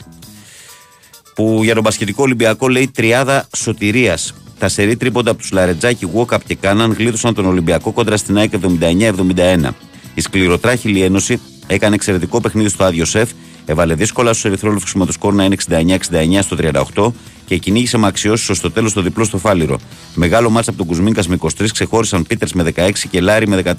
που 1.36 1.60
για 1.64 1.74
τον 1.74 1.84
Πασχετικό 1.84 2.24
Ολυμπιακό 2.24 2.68
λέει 2.68 2.90
τριάδα 2.94 3.48
σωτηρίας. 3.56 4.34
Τα 4.60 4.68
σερή 4.68 4.98
τρίποντα 4.98 5.32
από 5.32 5.40
τους 5.40 5.52
Λαρετζάκη, 5.52 6.06
Γουόκαπ 6.06 6.44
και 6.48 6.56
Κάναν 6.56 6.92
γλίτωσαν 6.92 7.34
τον 7.34 7.46
Ολυμπιακό 7.46 7.92
κόντρα 7.92 8.18
στην 8.18 8.38
ΑΕΚ 8.38 8.52
79-71. 8.54 9.70
Η 10.18 10.22
σκληροτράχηλη 10.22 11.02
ένωση 11.02 11.40
έκανε 11.68 11.96
εξαιρετικό 11.96 12.42
παιχνίδι 12.42 12.70
στο 12.70 12.84
άδειο 12.84 13.06
σεφ, 13.06 13.30
έβαλε 13.66 13.94
δύσκολα 13.94 14.32
στους 14.32 14.46
ερυθρόλευκους 14.46 14.94
με 14.94 15.06
το 15.06 15.12
σκορ 15.12 15.34
να 15.34 15.44
είναι 15.44 15.56
69-69 15.70 15.96
στο 16.40 16.58
38 16.96 17.12
και 17.46 17.58
κυνήγησε 17.58 17.98
με 17.98 18.08
αξιώσεις 18.08 18.58
στο 18.58 18.72
τέλος 18.72 18.94
το 18.94 19.02
διπλό 19.02 19.24
στο 19.24 19.38
φάληρο. 19.38 19.80
Μεγάλο 20.16 20.50
μάτσα 20.50 20.70
από 20.70 20.80
τον 20.80 20.88
Κουσμίνκας 20.88 21.28
με 21.28 21.38
23, 21.40 21.48
ξεχώρισαν 21.74 22.24
Πίτερς 22.24 22.54
με 22.54 22.74
16 22.76 22.92
και 23.10 23.22
Λάρι 23.22 23.48
με 23.48 23.62
14. 23.64 23.74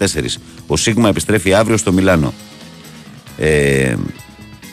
Ο 0.66 0.76
Σίγμα 0.76 1.08
επιστρέφει 1.08 1.54
αύριο 1.54 1.76
στο 1.76 1.92
Μιλάνο. 1.92 2.32
Ε, 3.36 3.94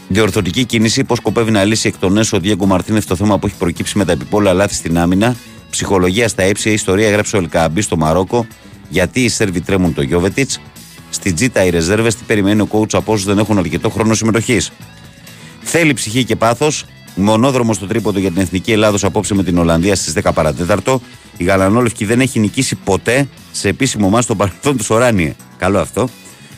διορθωτική 0.08 0.66
κίνηση, 0.66 1.04
πώς 1.04 1.18
σκοπεύει 1.18 1.52
να 1.52 1.64
λύσει 1.64 1.88
εκ 1.88 1.98
των 1.98 2.18
έσω 2.18 2.38
ο 2.38 2.40
Διέγκο 2.40 2.66
Μαρτίνεφ 2.66 3.06
το 3.06 3.16
θέμα 3.16 3.40
που 3.40 3.48
έχει 3.48 3.56
προκύψει 3.56 3.98
με 3.98 4.06
τα 4.06 4.12
επιπόλαια 4.12 4.54
λάθη 4.54 4.74
στην 4.74 4.98
άμυνα. 4.98 5.36
Ψυχολογία 5.70 6.28
στα 6.28 6.46
ύψη, 6.46 6.72
ιστορία 6.72 7.08
έγραψε 7.08 7.36
ο 7.36 7.40
Ελκαμπή 7.40 7.82
στο 7.82 7.98
Μαρόκο. 7.98 8.48
Γιατί 8.90 9.20
οι 9.24 9.30
Σέρβοι 9.30 9.62
τρέμουν 9.62 9.94
το 9.94 10.02
Γιώβετιτς. 10.02 10.60
Στη 11.10 11.34
Τζίτα 11.34 11.64
οι 11.65 11.69
ρεζέρβες, 11.69 12.15
τι 12.15 12.23
περιμένει 12.23 12.61
ο 12.61 12.68
coach 12.72 12.94
από 12.94 13.11
όσους 13.11 13.26
δεν 13.26 13.38
έχουν 13.38 13.57
αρκετό 13.57 13.90
χρόνο 13.90 14.14
συμμετοχής. 14.14 14.72
Θέλει 15.61 15.94
ψυχή 15.94 16.23
και 16.23 16.36
πάθος. 16.36 16.86
Μονόδρομο 17.15 17.73
στο 17.73 17.88
τρίποντο 17.88 18.19
για 18.19 18.32
την 18.32 18.41
Εθνική 18.41 18.72
Ελλάδος 18.72 19.03
απόψε 19.03 19.34
με 19.34 19.44
την 19.44 19.57
Ολλανδία 19.57 19.95
στις 19.95 20.14
10 20.14 20.32
παρατέταρτο. 20.34 21.02
Η 21.38 21.44
Γαλανόλευκη 21.44 22.06
δεν 22.06 22.19
έχει 22.19 22.40
νικήσει 22.40 22.76
ποτέ 22.76 23.27
σε 23.52 23.69
επίσημο 23.69 24.10
μάτι 24.10 24.23
στο 24.23 24.36
παρελθόν 24.36 24.77
του 24.77 24.86
Οράνιε. 24.88 25.34
Καλό 25.57 25.80
αυτό. 25.80 26.10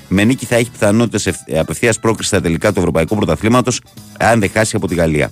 Με 0.08 0.24
νίκη 0.24 0.46
θα 0.46 0.56
έχει 0.56 0.70
πιθανότητες 0.72 1.34
απευθείας 1.60 2.00
πρόκριση 2.00 2.30
στα 2.30 2.42
τελικά 2.42 2.74
του 2.74 2.80
Ευρωπαϊκού 2.80 3.16
Πρωταθλήματος, 3.16 3.82
αν 4.20 4.40
δεν 4.40 4.50
χάσει 4.50 4.76
από 4.76 4.88
τη 4.88 4.96
Γαλλία. 4.96 5.32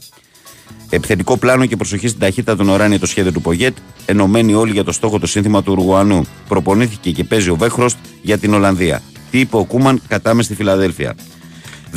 Επιθετικό 0.90 1.38
πλάνο 1.38 1.66
και 1.66 1.76
προσοχή 1.76 2.08
στην 2.08 2.20
ταχύτητα 2.20 2.56
των 2.56 2.70
Οράνιε 2.70 3.00
το 3.00 3.06
σχέδιο 3.06 3.32
του 3.32 3.42
Πογέτ, 3.42 3.78
ενωμένοι 4.06 4.54
όλοι 4.54 4.72
για 4.72 4.84
το 4.84 4.92
στόχο 4.92 5.20
το 5.20 5.28
σύνθημα 5.28 5.64
του 5.64 5.72
Ουρουγουανού. 5.72 6.26
Προπονήθηκε 6.48 7.12
και 7.12 7.24
παίζει 7.24 7.50
ο 7.50 7.56
Βέχροστ 7.56 7.98
για 8.22 8.38
την 8.38 8.54
Ολλανδία. 8.54 9.02
Τι 9.32 9.40
είπε 9.40 9.58
ο 9.58 9.64
Κούμαν 9.64 10.02
κατά 10.08 10.34
με 10.34 10.44
στη 10.44 10.56
Φιλαδέλφια. 10.56 11.16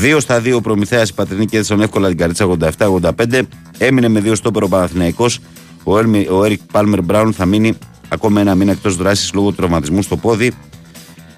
2 0.01 0.17
στα 0.21 0.41
2 0.41 0.53
ο 0.55 0.61
Προμηθέας 0.61 1.09
η 1.09 1.15
Πατρινή 1.15 1.47
κέρδισαν 1.47 1.81
εύκολα 1.81 2.09
την 2.09 2.17
καρίτσα 2.17 2.57
87-85. 2.79 3.43
Έμεινε 3.79 4.09
με 4.09 4.23
2 4.25 4.33
στόπερο 4.35 4.67
ο 4.67 4.69
Παναθηναϊκός. 4.69 5.41
Ο, 5.85 5.99
Έλμι, 5.99 6.27
ο 6.31 6.45
Έρικ 6.45 6.61
Πάλμερ 6.73 7.03
Μπράουν 7.03 7.33
θα 7.33 7.47
μείνει 7.47 7.79
ακόμα 8.09 8.41
ένα 8.41 8.55
μήνα 8.55 8.73
εκτός 8.73 8.97
δράσης 8.97 9.33
λόγω 9.35 9.51
του 9.51 9.57
τραυματισμού 9.57 10.03
στο 10.03 10.17
πόδι. 10.17 10.53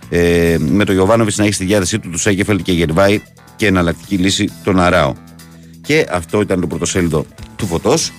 Ε, 0.09 0.57
με 0.59 0.85
το 0.85 0.93
Γιωβάνοβιτ 0.93 1.37
να 1.37 1.45
έχει 1.45 1.53
στη 1.53 1.65
διάθεσή 1.65 1.99
του 1.99 2.11
τους 2.11 2.21
Σέγκεφελτ 2.21 2.63
και 2.63 2.73
Γερβάη 2.73 3.23
και 3.57 3.67
εναλλακτική 3.67 4.17
λύση 4.17 4.53
τον 4.65 4.81
Αράο. 4.81 5.15
Και 5.91 6.07
αυτό 6.11 6.41
ήταν 6.41 6.61
το 6.61 6.67
πρωτοσέλιδο 6.67 7.25
του 7.57 7.67
φωτός. 7.67 8.13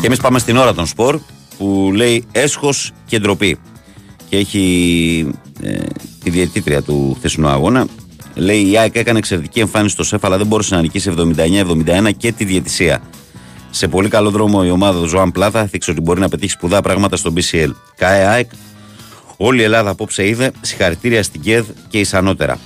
Και 0.00 0.06
εμείς 0.06 0.20
πάμε 0.20 0.38
στην 0.38 0.56
ώρα 0.56 0.74
των 0.74 0.86
σπορ 0.86 1.20
που 1.58 1.92
λέει 1.94 2.24
έσχος 2.32 2.92
και 3.06 3.18
ντροπή. 3.18 3.58
Και 4.28 4.36
έχει 4.36 5.34
ε, 5.62 5.78
τη 6.24 6.30
διαιτήτρια 6.30 6.82
του 6.82 7.14
χθεσινού 7.18 7.48
αγώνα. 7.48 7.86
Λέει 8.34 8.70
η 8.70 8.78
ΑΕΚ 8.78 8.96
έκανε 8.96 9.18
εξαιρετική 9.18 9.60
εμφάνιση 9.60 9.94
στο 9.94 10.02
ΣΕΦ, 10.02 10.24
αλλά 10.24 10.36
δεν 10.36 10.46
μπόρεσε 10.46 10.74
να 10.74 10.80
νικήσει 10.80 11.14
79-71 11.16 12.10
και 12.16 12.32
τη 12.32 12.44
διαιτησία. 12.44 13.02
Σε 13.70 13.88
πολύ 13.88 14.08
καλό 14.08 14.30
δρόμο 14.30 14.62
η 14.64 14.70
ομάδα 14.70 15.00
του 15.00 15.08
Ζωάν 15.08 15.32
Πλάθα 15.32 15.64
δείξε 15.64 15.90
ότι 15.90 16.00
μπορεί 16.00 16.20
να 16.20 16.28
πετύχει 16.28 16.52
σπουδαία 16.52 16.80
πράγματα 16.80 17.16
στο 17.16 17.32
BCL. 17.36 17.70
ΚΑΕ 17.96 18.26
ΑΕΚ, 18.26 18.50
όλη 19.36 19.60
η 19.60 19.64
Ελλάδα 19.64 19.90
απόψε 19.90 20.28
είδε. 20.28 20.52
Συγχαρητήρια 20.60 21.22
στην 21.22 21.40
ΚΕΔ 21.40 21.66
και 21.88 21.98
ισανότερα. 21.98 22.58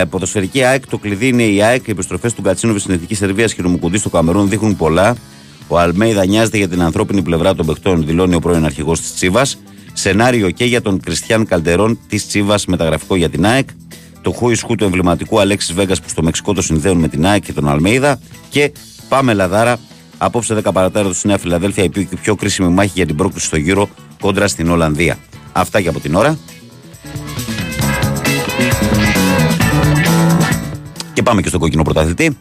Ε, 0.00 0.04
ποδοσφαιρική 0.04 0.62
ΑΕΚ, 0.64 0.86
το 0.86 0.98
κλειδί 0.98 1.28
είναι 1.28 1.42
η 1.42 1.62
ΑΕΚ. 1.62 1.86
Οι 1.86 1.90
επιστροφές 1.90 2.34
του 2.34 2.42
Κατσίνοβι 2.42 2.78
στην 2.78 2.94
Εθνική 2.94 3.14
Σερβίας 3.14 3.54
και 3.54 3.62
του 3.62 3.68
Μουκουντή 3.68 3.98
στο 3.98 4.08
Καμερούν 4.08 4.48
δείχνουν 4.48 4.76
πολλά. 4.76 5.16
Ο 5.68 5.78
Αλμέιδα 5.78 6.26
νοιάζεται 6.26 6.56
για 6.56 6.68
την 6.68 6.82
ανθρώπινη 6.82 7.22
πλευρά 7.22 7.54
των 7.54 7.66
παιχτών, 7.66 8.06
δηλώνει 8.06 8.34
ο 8.34 8.38
πρώην 8.40 8.64
αρχηγός 8.64 9.00
της 9.00 9.14
Τσίβας. 9.14 9.58
Σενάριο 9.92 10.50
και 10.50 10.64
για 10.64 10.82
τον 10.82 11.00
Κριστιαν 11.00 11.46
Καλτερών 11.46 11.98
της 12.08 12.26
Τσίβας, 12.26 12.66
μεταγραφικό 12.66 13.16
για 13.16 13.28
την 13.28 13.46
ΑΕΚ. 13.46 13.68
Το 14.22 14.30
χούι 14.30 14.56
του 14.76 14.84
εμβληματικού 14.84 15.40
Αλέξης 15.40 15.72
Βέγγα 15.72 15.94
που 15.94 16.08
στο 16.08 16.22
Μεξικό 16.22 16.52
το 16.52 16.62
συνδέουν 16.62 16.98
με 16.98 17.08
την 17.08 17.26
ΑΕΚ 17.26 17.44
και 17.44 17.52
τον 17.52 17.68
Αλμέιδα. 17.68 18.20
Και 18.48 18.72
πάμε 19.08 19.34
Λαδάρα. 19.34 19.78
Απόψε 20.18 20.60
10 20.64 20.72
παρατέρα 20.72 21.12
στη 21.12 21.26
Νέα 21.26 21.38
Φιλαδέλφια 21.38 21.84
η 21.84 21.88
πιο, 21.88 22.08
πιο 22.22 22.34
κρίσιμη 22.34 22.68
μάχη 22.68 22.92
για 22.94 23.06
την 23.06 23.16
πρόκληση 23.16 23.46
στο 23.46 23.56
γύρο 23.56 23.88
κόντρα 24.20 24.48
στην 24.48 24.70
Ολλανδία. 24.70 25.18
Αυτά 25.52 25.80
και 25.80 25.88
από 25.88 26.00
την 26.00 26.14
ώρα. 26.14 26.38
Και 31.12 31.22
πάμε 31.22 31.42
και 31.42 31.48
στον 31.48 31.60
κόκκινο 31.60 31.82
πρωταθλητή. 31.82 32.36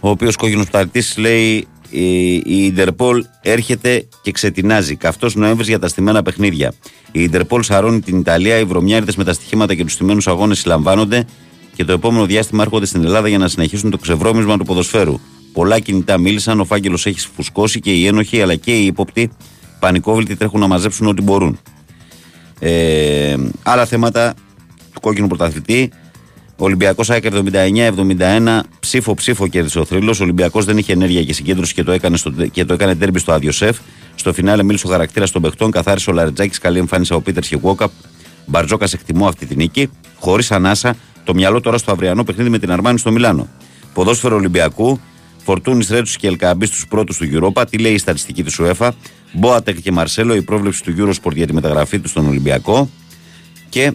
Ο 0.00 0.08
οποίος 0.08 0.36
κόκκινος 0.36 0.64
πρωταθλητής 0.64 1.16
λέει 1.16 1.66
η 2.44 2.64
Ιντερπολ 2.64 3.24
έρχεται 3.40 4.08
και 4.22 4.30
ξετινάζει. 4.30 4.96
Καυτός 4.96 5.34
Νοέμβρης 5.34 5.68
για 5.68 5.78
τα 5.78 5.88
στημένα 5.88 6.22
παιχνίδια. 6.22 6.72
Η 7.12 7.22
Ιντερπολ 7.22 7.62
σαρώνει 7.62 8.00
την 8.00 8.18
Ιταλία, 8.18 8.58
οι 8.58 8.64
βρωμιάριδες 8.64 9.16
με 9.16 9.24
τα 9.24 9.32
στοιχήματα 9.32 9.74
και 9.74 9.82
τους 9.82 9.92
στημένους 9.92 10.28
αγώνες 10.28 10.58
συλλαμβάνονται 10.58 11.26
και 11.74 11.84
το 11.84 11.92
επόμενο 11.92 12.26
διάστημα 12.26 12.62
έρχονται 12.62 12.86
στην 12.86 13.04
Ελλάδα 13.04 13.28
για 13.28 13.38
να 13.38 13.48
συνεχίσουν 13.48 13.90
το 13.90 13.98
ξεβρώμισμα 13.98 14.58
του 14.58 14.64
ποδοσφαίρου. 14.64 15.20
Πολλά 15.54 15.78
κινητά 15.78 16.18
μίλησαν, 16.18 16.60
ο 16.60 16.64
φάκελο 16.64 16.98
έχει 17.04 17.28
φουσκώσει 17.34 17.80
και 17.80 17.92
οι 17.92 18.06
ένοχοι 18.06 18.42
αλλά 18.42 18.54
και 18.54 18.78
οι 18.78 18.86
ύποπτοι 18.86 19.30
πανικόβλητοι 19.78 20.36
τρέχουν 20.36 20.60
να 20.60 20.66
μαζέψουν 20.66 21.06
ό,τι 21.06 21.22
μπορούν. 21.22 21.58
Ε, 22.58 23.36
άλλα 23.62 23.86
θέματα 23.86 24.34
του 24.92 25.00
κόκκινου 25.00 25.26
πρωταθλητή. 25.26 25.90
Ολυμπιακός 26.56 27.10
ΑΕΚ 27.10 27.24
79-71, 27.26 28.60
ψήφο-ψήφο 28.80 29.46
κέρδισε 29.48 29.78
ο 29.78 29.84
θρύλος. 29.84 30.20
Ο 30.20 30.22
Ολυμπιακός 30.22 30.64
δεν 30.64 30.78
είχε 30.78 30.92
ενέργεια 30.92 31.22
και 31.24 31.32
συγκέντρωση 31.32 31.74
και 31.74 31.82
το 31.82 31.92
έκανε, 31.92 32.16
στο, 32.16 32.30
και 32.30 32.64
το 32.64 32.72
έκανε 32.72 32.94
τέρμπι 32.94 33.18
στο 33.18 33.32
άδειο 33.32 33.52
σεφ. 33.52 33.78
Στο 34.14 34.32
φινάλε 34.32 34.62
μίλησε 34.62 34.86
ο 34.86 34.90
χαρακτήρας 34.90 35.30
των 35.30 35.42
παιχτών, 35.42 35.70
καθάρισε 35.70 36.10
ο 36.10 36.12
Λαρετζάκη. 36.12 36.58
Καλή 36.58 36.78
εμφάνιση 36.78 37.12
ο 37.12 37.20
Πίτερ 37.20 37.42
και 37.42 37.56
Γουόκαπ. 37.62 37.90
Μπαρτζόκας 38.46 38.92
εκτιμώ 38.92 39.26
αυτή 39.26 39.46
τη 39.46 39.56
νίκη. 39.56 39.90
Χωρίς 40.18 40.50
ανάσα, 40.50 40.96
το 41.24 41.34
μυαλό 41.34 41.60
τώρα 41.60 41.78
στο 41.78 41.92
αυριανό 41.92 42.24
παιχνίδι 42.24 42.50
με 42.50 42.58
την 42.58 42.70
Αρμάνη 42.70 42.98
στο 42.98 43.10
Μιλάνο. 43.10 43.48
Ποδόσφαιρο 43.94 44.36
Ολυμπιακού, 44.36 45.00
Φορτούνης 45.44 45.88
Ρέτσους 45.88 46.16
και 46.16 46.26
Ελκαμπής 46.26 46.68
στου 46.68 46.86
πρώτους 46.88 47.16
του 47.16 47.28
Europa. 47.32 47.64
Τι 47.70 47.78
λέει 47.78 47.92
η 47.92 47.98
στατιστική 47.98 48.42
της 48.42 48.60
UEFA. 48.60 48.90
Μπόατεκ 49.32 49.80
και 49.80 49.92
Μαρσέλο, 49.92 50.34
η 50.34 50.42
πρόβλεψη 50.42 50.82
του 50.82 50.94
Eurosport 50.98 51.34
για 51.34 51.46
τη 51.46 51.52
μεταγραφή 51.52 51.98
τους 51.98 52.10
στον 52.10 52.26
Ολυμπιακό. 52.26 52.90
Και 53.68 53.92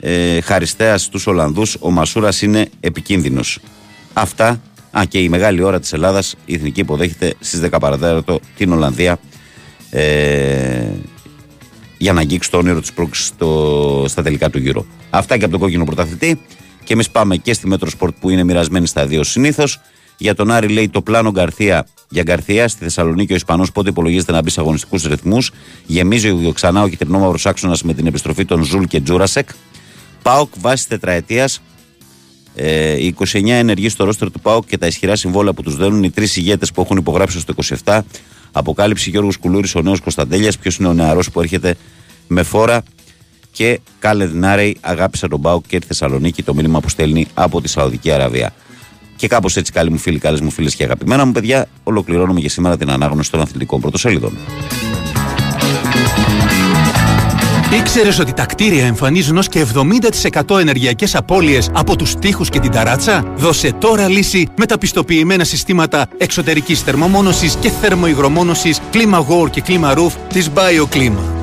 ε, 0.00 0.40
χαριστέας 0.40 1.02
στους 1.02 1.26
Ολλανδούς, 1.26 1.76
ο 1.80 1.90
Μασούρας 1.90 2.42
είναι 2.42 2.68
επικίνδυνος. 2.80 3.58
Αυτά. 4.12 4.60
Α, 4.98 5.02
και 5.08 5.18
η 5.18 5.28
μεγάλη 5.28 5.62
ώρα 5.62 5.80
της 5.80 5.92
Ελλάδας, 5.92 6.34
η 6.44 6.54
εθνική 6.54 6.80
υποδέχεται 6.80 7.34
στις 7.40 7.60
10 7.60 7.80
παρατέταρτο 7.80 8.40
την 8.56 8.72
Ολλανδία 8.72 9.18
ε, 9.90 10.86
για 11.98 12.12
να 12.12 12.20
αγγίξει 12.20 12.50
το 12.50 12.56
όνειρο 12.56 12.80
της 12.80 12.92
πρόκλησης 12.92 13.32
στα 14.04 14.22
τελικά 14.22 14.50
του 14.50 14.58
γύρω. 14.58 14.86
Αυτά 15.10 15.36
και 15.36 15.42
από 15.42 15.52
τον 15.52 15.60
κόκκινο 15.60 15.84
πρωταθλητή. 15.84 16.40
Και 16.84 16.92
εμείς 16.92 17.10
πάμε 17.10 17.36
και 17.36 17.52
στη 17.52 17.66
Μέτρο 17.66 17.90
Σπορτ 17.90 18.14
που 18.20 18.30
είναι 18.30 18.44
μοιρασμένη 18.44 18.86
στα 18.86 19.06
δύο 19.06 19.24
συνήθως. 19.24 19.80
Για 20.20 20.34
τον 20.34 20.50
Άρη 20.50 20.68
λέει 20.68 20.88
το 20.88 21.02
πλάνο 21.02 21.30
Γκαρθία 21.30 21.86
για 22.08 22.22
Γκαρθία. 22.22 22.68
Στη 22.68 22.82
Θεσσαλονίκη 22.82 23.32
ο 23.32 23.36
Ισπανός 23.36 23.72
πότε 23.72 23.88
υπολογίζεται 23.88 24.32
να 24.32 24.42
μπει 24.42 24.50
σε 24.50 24.60
αγωνιστικούς 24.60 25.04
ρυθμούς. 25.04 25.50
Γεμίζει 25.86 26.52
ξανά 26.52 26.82
ο 26.82 26.88
κιτρινόμαυρος 26.88 27.46
άξονας 27.46 27.82
με 27.82 27.94
την 27.94 28.06
επιστροφή 28.06 28.44
των 28.44 28.64
Ζουλ 28.64 28.84
και 28.84 29.00
Τζούρασεκ. 29.00 29.48
Πάοκ 30.22 30.52
βάσει 30.58 30.88
τετραετίας. 30.88 31.62
Ε, 32.54 33.04
οι 33.04 33.06
29 33.06 33.48
ενεργοί 33.48 33.88
στο 33.88 34.04
ρόστερ 34.04 34.30
του 34.30 34.40
Πάοκ 34.40 34.66
και 34.66 34.78
τα 34.78 34.86
ισχυρά 34.86 35.16
συμβόλαια 35.16 35.52
που 35.52 35.62
τους 35.62 35.76
δίνουν 35.76 36.02
οι 36.02 36.10
τρεις 36.10 36.36
ηγέτες 36.36 36.72
που 36.72 36.80
έχουν 36.80 36.96
υπογράψει 36.96 37.40
στο 37.40 37.54
27. 37.84 38.00
Αποκάλυψη 38.52 39.10
Γιώργος 39.10 39.36
Κουλούρης, 39.36 39.74
ο 39.74 39.82
νέος 39.82 40.00
Κωνσταντέλιας. 40.00 40.58
Ποιος 40.58 40.76
είναι 40.76 40.88
ο 40.88 40.92
νεαρός 40.92 41.30
που 41.30 41.40
έρχεται 41.40 41.76
με 42.26 42.42
φόρα. 42.42 42.82
Και 43.52 43.80
Χάλεντ 43.98 44.26
Νάρεϊ 44.26 44.76
αγάπησε 44.80 45.28
τον 45.28 45.40
Πάοκ 45.40 45.66
και 45.66 45.78
τη 45.78 45.86
Θεσσαλονίκη. 45.86 46.42
Το 46.42 46.54
μήνυμα 46.54 46.80
που 46.80 46.88
στέλνει 46.88 47.26
από 47.34 47.60
τη 47.60 47.68
Σαουδική 47.68 48.10
Αραβία. 48.10 48.52
Και 49.20 49.28
κάπως 49.28 49.56
έτσι, 49.56 49.72
καλοί 49.72 49.90
μου 49.90 49.98
φίλοι, 49.98 50.18
καλές 50.18 50.40
μου 50.40 50.50
φίλες 50.50 50.74
και 50.74 50.84
αγαπημένα 50.84 51.24
μου 51.24 51.32
παιδιά, 51.32 51.66
ολοκληρώνουμε 51.82 52.40
για 52.40 52.48
σήμερα 52.48 52.76
την 52.76 52.90
ανάγνωση 52.90 53.30
των 53.30 53.40
αθλητικών 53.40 53.80
πρωτοσέλιδων. 53.80 54.38
Ήξερες 57.78 58.18
ότι 58.18 58.32
τα 58.32 58.46
κτίρια 58.46 58.86
εμφανίζουν 58.86 59.36
ως 59.36 59.48
και 59.48 59.66
70% 60.46 60.58
ενεργειακές 60.58 61.14
απώλειες 61.14 61.70
από 61.74 61.96
τους 61.96 62.14
τοίχους 62.14 62.48
και 62.48 62.60
την 62.60 62.70
ταράτσα; 62.70 63.32
Δώσε 63.36 63.72
τώρα 63.72 64.08
λύση 64.08 64.48
με 64.56 64.66
τα 64.66 64.78
πιστοποιημένα 64.78 65.44
συστήματα 65.44 66.08
εξωτερικής 66.18 66.80
θερμομόνωσης 66.80 67.54
και 67.54 67.70
θερμοϊγρομόνωσης, 67.70 68.80
κλίμα 68.90 69.26
War 69.26 69.50
και 69.50 69.60
κλίμα 69.60 69.94
Roof 69.96 70.12
της 70.28 70.50
BioClima. 70.54 71.39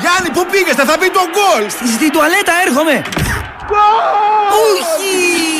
Γιάννη, 0.00 0.30
πού 0.30 0.46
πήγες, 0.50 0.74
θα 0.74 0.96
μπει 0.98 1.10
το 1.10 1.20
γκολ! 1.34 1.70
Στη 1.96 2.10
τουαλέτα 2.10 2.52
έρχομαι! 2.66 3.02
Όχι! 4.66 5.59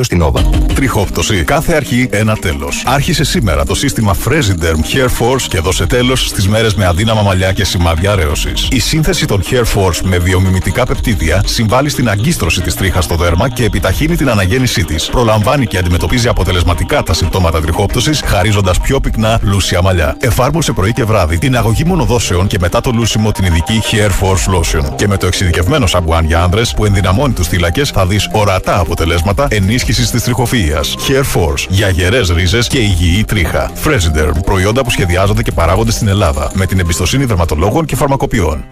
στην 0.00 0.22
Nova. 0.22 0.40
Τριχόπτωση. 0.74 1.44
Κάθε 1.44 1.74
αρχή 1.74 2.08
ένα 2.10 2.36
τέλος. 2.36 2.82
Άρχισε 2.86 3.24
σήμερα 3.24 3.64
το 3.64 3.74
σύστημα 3.74 4.14
Fresiderm 4.24 4.94
Hair 4.94 5.04
Force 5.04 5.42
και 5.48 5.60
δώσε 5.60 5.86
τέλος 5.86 6.26
στις 6.26 6.48
μέρες 6.48 6.74
με 6.74 6.86
αδύναμα 6.86 7.22
μαλλιά 7.22 7.52
και 7.52 7.64
σημάδια 7.64 8.14
ρέωσης. 8.14 8.68
Η 8.70 8.78
σύνθεση 8.78 9.26
των 9.26 9.42
Hair 9.50 9.62
Force 9.62 10.00
με 10.04 10.18
βιομιμητικά 10.18 10.86
πεπτίδια 10.86 11.42
συμβάλλει 11.46 11.88
στην 11.88 12.08
αγκίστρωση 12.08 12.60
της 12.60 12.74
τρίχας 12.74 13.04
στο 13.04 13.14
δέρμα 13.14 13.48
και 13.48 13.64
επιταχύνει 13.64 14.16
την 14.16 14.30
αναγέννησή 14.30 14.84
της. 14.84 15.08
Προλαμβάνει 15.10 15.66
και 15.66 15.78
αντιμετωπίζει 15.78 16.28
αποτελεσματικά 16.28 17.02
τα 17.02 17.14
συμπτώματα 17.14 17.60
τριχόπτωσης, 17.60 18.22
χαρίζοντας 18.24 18.80
πιο 18.80 19.00
πυκνά 19.00 19.38
λούσια 19.42 19.82
μαλλιά. 19.82 20.16
Εφάρμοσε 20.20 20.72
πρωί 20.72 20.92
και 20.92 21.04
βράδυ 21.04 21.38
την 21.38 21.56
αγωγή 21.56 21.84
μονοδόσεων 21.84 22.46
και 22.46 22.58
μετά 22.60 22.80
το 22.80 22.90
λούσιμο 22.90 23.32
την 23.32 23.44
ειδική 23.44 23.80
Hair 23.90 24.10
Force 24.10 24.54
Lotion. 24.54 24.96
Και 24.96 25.08
με 25.08 25.16
το 25.16 25.26
εξειδικευμένο 25.26 25.86
σαμπουάν 25.86 26.24
για 26.24 26.42
άνδρες 26.42 26.74
που 26.74 26.84
ενδυναμώνει 26.84 27.32
τους 27.32 27.48
θύλακες 27.48 27.90
θα 27.90 28.06
δεις 28.06 28.28
ορατά 28.32 28.78
αποτελέσματα 28.78 29.46
ενίσχυση 29.50 29.74
της 29.84 30.22
τριχοφυα. 30.22 30.80
Hair 30.82 31.22
Force 31.34 31.66
για 31.68 31.88
γερέ 31.88 32.20
ρίζες 32.20 32.66
και 32.66 32.78
υγιή 32.78 33.24
τρίχα. 33.24 33.70
Fresiderm 33.84 34.32
προϊόντα 34.44 34.84
που 34.84 34.90
σχεδιάζονται 34.90 35.42
και 35.42 35.52
παράγονται 35.52 35.90
στην 35.90 36.08
Ελλάδα 36.08 36.50
με 36.54 36.66
την 36.66 36.78
εμπιστοσύνη 36.78 37.24
δερματολόγων 37.24 37.84
και 37.84 37.96
φαρμακοποιών. 37.96 38.64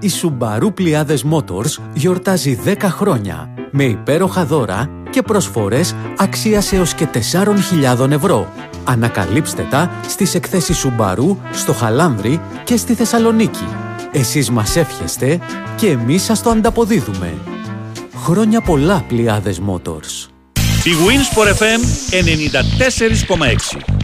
Η 0.00 0.10
Subaru 0.22 0.74
Πλιάδες 0.74 1.24
Motors 1.30 1.82
γιορτάζει 1.92 2.58
10 2.64 2.74
χρόνια 2.80 3.48
με 3.70 3.84
υπέροχα 3.84 4.44
δώρα 4.44 4.88
και 5.10 5.22
προσφορές 5.22 5.94
αξίας 6.16 6.72
έως 6.72 6.94
και 6.94 7.08
4.000 7.12 8.10
ευρώ. 8.10 8.48
Ανακαλύψτε 8.84 9.66
τα 9.70 9.90
στις 10.08 10.34
εκθέσεις 10.34 10.86
Subaru 10.86 11.36
στο 11.52 11.72
Χαλάνδρι 11.72 12.40
και 12.64 12.76
στη 12.76 12.94
Θεσσαλονίκη. 12.94 13.66
Εσείς 14.12 14.50
μας 14.50 14.76
εύχεστε 14.76 15.38
και 15.76 15.88
εμείς 15.88 16.22
σας 16.22 16.42
το 16.42 16.50
ανταποδίδουμε. 16.50 17.53
Χρόνια 18.24 18.60
πολλά 18.60 19.04
Πλιάδες 19.08 19.60
Motors. 19.68 20.28
Η 20.84 20.90
Winsport 21.06 21.48
FM 21.62 21.80
94,6 23.76 24.03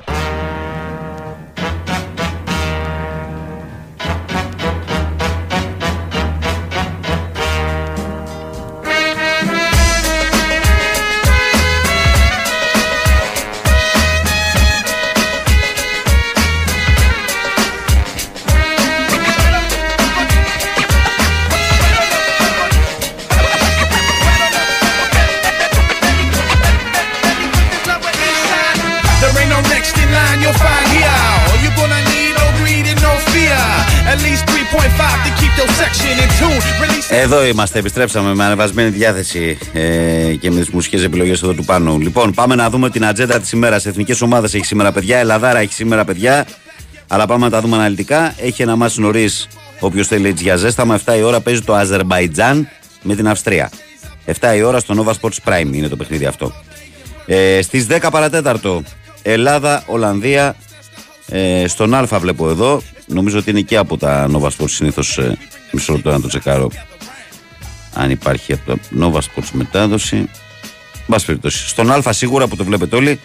Εδώ 37.40 37.48
είμαστε, 37.48 37.78
επιστρέψαμε 37.78 38.34
με 38.34 38.44
ανεβασμένη 38.44 38.90
διάθεση 38.90 39.58
ε, 39.72 40.34
και 40.40 40.50
με 40.50 40.60
τις 40.60 40.70
μουσικές 40.70 41.02
επιλογές 41.02 41.42
εδώ 41.42 41.52
του 41.52 41.64
πάνω. 41.64 41.96
Λοιπόν, 41.96 42.32
πάμε 42.34 42.54
να 42.54 42.70
δούμε 42.70 42.90
την 42.90 43.04
ατζέντα 43.04 43.40
της 43.40 43.52
ημέρας. 43.52 43.86
Εθνικές 43.86 44.20
ομάδες 44.20 44.54
έχει 44.54 44.64
σήμερα 44.64 44.92
παιδιά, 44.92 45.18
Ελλαδάρα 45.18 45.58
έχει 45.58 45.72
σήμερα 45.72 46.04
παιδιά. 46.04 46.46
Αλλά 47.08 47.26
πάμε 47.26 47.44
να 47.44 47.50
τα 47.50 47.60
δούμε 47.60 47.76
αναλυτικά. 47.76 48.34
Έχει 48.38 48.62
ένα 48.62 48.76
μάτι 48.76 49.00
νωρίς, 49.00 49.48
όποιος 49.80 50.06
θέλει 50.06 50.28
έτσι 50.28 50.42
για 50.42 50.56
ζέσταμα. 50.56 51.00
7 51.04 51.16
η 51.18 51.22
ώρα 51.22 51.40
παίζει 51.40 51.60
το 51.60 51.74
Αζερμπαϊτζάν 51.74 52.68
με 53.02 53.14
την 53.14 53.28
Αυστρία. 53.28 53.70
7 54.40 54.56
η 54.56 54.62
ώρα 54.62 54.78
στο 54.78 55.04
Nova 55.04 55.12
Sports 55.20 55.50
Prime 55.50 55.70
είναι 55.72 55.88
το 55.88 55.96
παιχνίδι 55.96 56.24
αυτό. 56.24 56.52
Ε, 57.26 57.62
Στις 57.62 57.86
10 57.90 58.08
παρατέταρτο 58.10 58.82
Ελλάδα, 59.22 59.82
Ολλανδία. 59.86 60.56
Ε, 61.28 61.64
στον 61.68 61.94
Α 61.94 62.06
βλέπω 62.20 62.48
εδώ. 62.48 62.82
Νομίζω 63.06 63.38
ότι 63.38 63.50
είναι 63.50 63.60
και 63.60 63.76
από 63.76 63.96
τα 63.96 64.28
Nova 64.32 64.48
Sports 64.48 64.70
συνήθως. 64.70 65.18
Ε, 65.18 65.38
μισό 65.72 65.92
λεπτό 65.92 66.10
να 66.10 66.20
το 66.20 66.28
τσεκάρω. 66.28 66.70
Αν 67.94 68.10
υπάρχει 68.10 68.52
από 68.52 68.62
τα 68.66 68.78
Nova 69.00 69.18
Sports 69.18 69.48
μετάδοση. 69.52 70.28
Μπας 71.06 71.24
περιπτώσει. 71.24 71.68
Στον 71.68 71.90
Α 71.90 72.12
σίγουρα 72.12 72.46
που 72.46 72.56
το 72.56 72.64
βλέπετε 72.64 72.96
όλοι. 72.96 73.20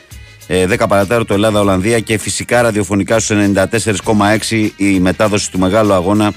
Ε, 0.48 0.66
10 0.70 0.86
παρατέταρτο 0.88 1.34
Ελλάδα, 1.34 1.60
Ολλανδία 1.60 2.00
και 2.00 2.18
φυσικά 2.18 2.62
ραδιοφωνικά 2.62 3.20
στους 3.20 3.38
94,6 3.38 4.70
η 4.78 5.00
μετάδοση 5.00 5.52
του 5.52 5.60
μεγάλου 5.60 5.94
αγώνα 5.94 6.34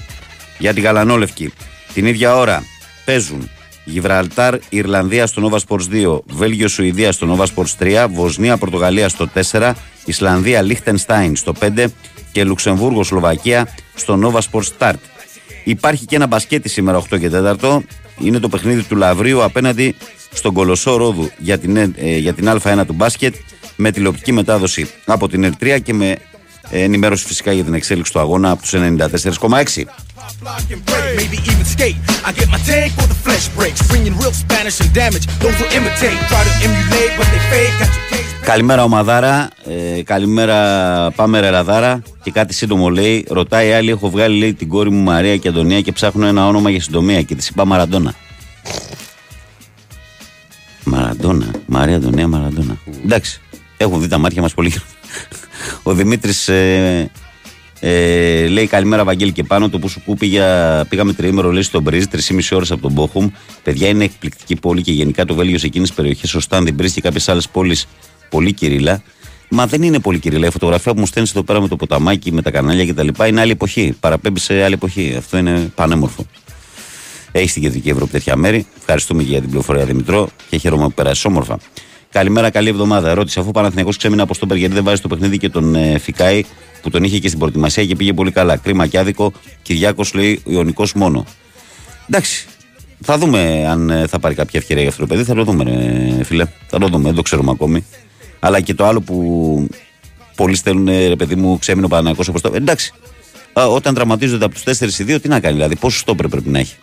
για 0.57 0.73
την 0.73 0.83
Γαλανόλευκη. 0.83 1.53
Την 1.93 2.05
ίδια 2.05 2.35
ώρα 2.35 2.63
παίζουν 3.05 3.49
Γιβραλτάρ, 3.83 4.55
Ιρλανδία 4.69 5.27
στο 5.27 5.49
Nova 5.49 5.57
Sports 5.67 5.89
2, 5.91 6.19
Βέλγιο, 6.25 6.67
Σουηδία 6.67 7.11
στο 7.11 7.37
Nova 7.37 7.45
Sports 7.55 8.03
3, 8.03 8.07
Βοσνία, 8.09 8.57
Πορτογαλία 8.57 9.09
στο 9.09 9.29
4, 9.51 9.73
Ισλανδία, 10.05 10.61
Λίχτενστάιν 10.61 11.35
στο 11.35 11.53
5 11.59 11.85
και 12.31 12.43
Λουξεμβούργο, 12.43 13.03
Σλοβακία 13.03 13.67
στο 13.95 14.19
Nova 14.23 14.39
Sports 14.51 14.69
Start. 14.77 14.99
Υπάρχει 15.63 16.05
και 16.05 16.15
ένα 16.15 16.27
μπασκέτι 16.27 16.69
σήμερα 16.69 16.97
8 16.97 17.19
και 17.19 17.29
4. 17.29 17.79
Είναι 18.19 18.39
το 18.39 18.49
παιχνίδι 18.49 18.83
του 18.83 18.95
Λαβρίου 18.95 19.43
απέναντι 19.43 19.95
στον 20.33 20.53
Κολοσσό 20.53 20.95
Ρόδου 20.95 21.29
για 21.37 21.57
την, 21.57 21.77
ε, 21.77 22.17
για 22.17 22.33
την 22.33 22.49
Α1 22.49 22.83
του 22.87 22.93
μπάσκετ 22.93 23.35
με 23.75 23.91
τηλεοπτική 23.91 24.31
μετάδοση 24.31 24.89
από 25.05 25.27
την 25.27 25.43
Ερτρία 25.43 25.79
και 25.79 25.93
με 25.93 26.17
ε, 26.69 26.83
ενημέρωση 26.83 27.25
φυσικά 27.25 27.51
για 27.51 27.63
την 27.63 27.73
εξέλιξη 27.73 28.11
του 28.11 28.19
αγώνα 28.19 28.51
από 28.51 28.61
τους 28.61 28.73
94,6. 28.73 29.83
Block 30.43 30.63
and 30.73 30.81
break, 30.89 31.15
maybe 31.21 31.37
even 31.51 31.65
skate. 31.75 31.97
I 32.27 32.31
get 32.37 32.47
my 32.55 32.61
tank 32.69 32.91
or 33.01 33.07
the 33.13 33.19
flesh 33.25 33.45
breaks, 33.57 33.81
bringing 33.91 34.15
real 34.21 34.33
Spanish 34.43 34.77
and 34.83 34.91
damage. 35.01 35.25
Those 35.43 35.57
who 35.59 35.65
imitate 35.77 36.17
try 36.31 36.41
to 36.49 36.53
emulate, 36.65 37.11
but 37.17 37.27
they 37.33 37.41
fake. 37.51 37.73
Got 37.81 37.91
your 37.97 38.05
case. 38.11 38.27
Καλημέρα 38.43 38.83
ομαδάρα, 38.83 39.49
ε, 39.65 40.01
καλημέρα 40.03 41.11
πάμε 41.11 41.39
ρε 41.39 41.47
Ελλαδάρα 41.47 42.01
και 42.23 42.31
κάτι 42.31 42.53
σύντομο 42.53 42.89
λέει, 42.89 43.25
ρωτάει 43.29 43.67
η 43.67 43.73
άλλη, 43.73 43.89
έχω 43.89 44.09
βγάλει 44.09 44.37
λέει 44.37 44.53
την 44.53 44.67
κόρη 44.67 44.89
μου 44.89 45.03
Μαρία 45.03 45.37
και 45.37 45.47
Αντωνία 45.47 45.81
και 45.81 45.91
ψάχνω 45.91 46.25
ένα 46.25 46.47
όνομα 46.47 46.69
για 46.69 46.81
συντομία 46.81 47.21
και 47.21 47.35
της 47.35 47.47
είπα 47.49 47.65
Μαραντόνα. 47.65 48.13
Μαραντόνα, 50.83 51.45
Μαρία 51.65 51.95
Αντωνία 51.95 52.27
Μαραντόνα. 52.27 52.77
Εντάξει, 53.03 53.41
έχουν 53.77 54.01
δει 54.01 54.07
τα 54.07 54.17
μάτια 54.17 54.41
μας 54.41 54.53
πολύ. 54.53 54.73
Ο 55.83 55.93
Δημήτρης 55.93 56.47
ε, 56.47 57.11
Ε, 57.79 58.47
λέει 58.47 58.67
καλημέρα, 58.67 59.03
Βαγγέλη 59.03 59.31
και 59.31 59.43
πάνω. 59.43 59.69
Το 59.69 59.79
που 59.79 59.87
σου 59.87 60.01
πήγα, 60.19 60.85
πήγαμε 60.85 61.13
τριήμερο 61.13 61.51
λέει 61.51 61.61
στον 61.61 61.81
Μπρίζ, 61.81 62.03
3,5 62.11 62.39
ώρες 62.51 62.71
από 62.71 62.81
τον 62.81 62.91
Μπόχουμ. 62.91 63.29
Παιδιά 63.63 63.87
είναι 63.87 64.03
εκπληκτική 64.03 64.55
πόλη 64.55 64.81
και 64.81 64.91
γενικά 64.91 65.25
το 65.25 65.33
Βέλγιο 65.33 65.57
σε 65.57 65.65
εκείνες 65.65 65.87
τις 65.87 65.97
περιοχές, 65.97 66.33
ο 66.33 66.39
Στάνδη 66.39 66.71
Μπρίζ 66.71 66.93
και 66.93 67.01
κάποιες 67.01 67.29
άλλες 67.29 67.49
πόλεις 67.49 67.87
πολύ 68.29 68.53
κυρίλα. 68.53 69.01
Μα 69.49 69.65
δεν 69.67 69.81
είναι 69.81 69.99
πολύ 69.99 70.19
κυρίλα. 70.19 70.47
Η 70.47 70.51
φωτογραφία 70.51 70.93
που 70.93 70.99
μου 70.99 71.05
στέλνεις 71.05 71.31
εδώ 71.31 71.43
πέρα 71.43 71.61
με 71.61 71.67
το 71.67 71.75
ποταμάκι, 71.75 72.31
με 72.31 72.41
τα 72.41 72.51
κανάλια 72.51 72.85
κτλ. 72.85 73.07
είναι 73.27 73.41
άλλη 73.41 73.51
εποχή. 73.51 73.95
Παραπέμπει 73.99 74.39
σε 74.39 74.63
άλλη 74.63 74.73
εποχή. 74.73 75.15
Αυτό 75.17 75.37
είναι 75.37 75.71
πανέμορφο. 75.75 76.25
Έχει 77.31 77.49
στην 77.49 77.61
κεντρική 77.61 77.89
Ευρώπη 77.89 78.11
τέτοια 78.11 78.35
μέρη. 78.35 78.65
Ευχαριστούμε 78.79 79.23
και 79.23 79.29
για 79.29 79.39
την 79.39 79.49
πληροφορία 79.49 79.85
Δημητρό 79.85 80.29
και 80.49 80.57
χαίρομαι 80.57 80.83
που 80.83 80.93
περάσεις 80.93 81.25
όμορφα. 81.25 81.59
Καλημέρα, 82.11 82.49
καλή 82.49 82.69
εβδομάδα. 82.69 83.09
Ερώτηση: 83.09 83.39
Αφού 83.39 83.49
ο 83.49 83.51
Παναθηναϊκός 83.51 83.97
ξέμεινε 83.97 84.21
από 84.21 84.33
στον 84.33 84.55
γιατί 84.55 84.73
δεν 84.73 84.83
βάζει 84.83 85.01
το 85.01 85.07
παιχνίδι 85.07 85.37
και 85.37 85.49
τον 85.49 85.75
ε, 85.75 85.97
Φικάη 85.97 86.43
που 86.81 86.89
τον 86.89 87.03
είχε 87.03 87.19
και 87.19 87.27
στην 87.27 87.39
προετοιμασία 87.39 87.85
και 87.85 87.95
πήγε 87.95 88.13
πολύ 88.13 88.31
καλά. 88.31 88.57
Κρίμα 88.57 88.87
και 88.87 88.97
άδικο. 88.97 89.31
Κυριάκος 89.61 90.13
λέει 90.13 90.41
Ιωνικός 90.45 90.93
μόνο. 90.93 91.25
Εντάξει. 92.09 92.47
Θα 93.01 93.17
δούμε 93.17 93.67
αν 93.69 93.89
ε, 93.89 94.07
θα 94.07 94.19
πάρει 94.19 94.35
κάποια 94.35 94.59
ευκαιρία 94.59 94.81
για 94.81 94.91
αυτό 94.91 95.01
το 95.01 95.07
παιδί. 95.07 95.23
Θα 95.23 95.35
το 95.35 95.43
δούμε, 95.43 95.63
ρε, 95.63 96.23
φίλε. 96.23 96.45
Θα 96.67 96.79
το 96.79 96.87
δούμε, 96.87 97.03
δεν 97.03 97.15
το 97.15 97.21
ξέρουμε 97.21 97.51
ακόμη. 97.51 97.85
Αλλά 98.39 98.61
και 98.61 98.73
το 98.73 98.85
άλλο 98.85 99.01
που 99.01 99.67
πολλοί 100.35 100.55
στέλνουν, 100.55 100.87
ε, 100.87 101.07
ρε 101.07 101.15
παιδί 101.15 101.35
μου, 101.35 101.59
ξέμεινε 101.59 101.85
ο 101.85 101.89
Παναθηναϊκός 101.89 102.27
όπως 102.27 102.41
το. 102.41 102.51
Εντάξει. 102.53 102.93
Α, 103.53 103.67
όταν 103.67 103.93
τραυματίζονται 103.93 104.45
από 104.45 104.53
τους 104.53 104.63
4 104.63 104.99
οι 104.99 105.03
2, 105.03 105.21
τι 105.21 105.27
να 105.27 105.39
κάνει, 105.39 105.53
δηλαδή, 105.53 105.75
πόσο 105.75 105.97
στόπερ 105.97 106.27
πρέπει 106.27 106.49
να 106.49 106.59
έχει; 106.59 106.75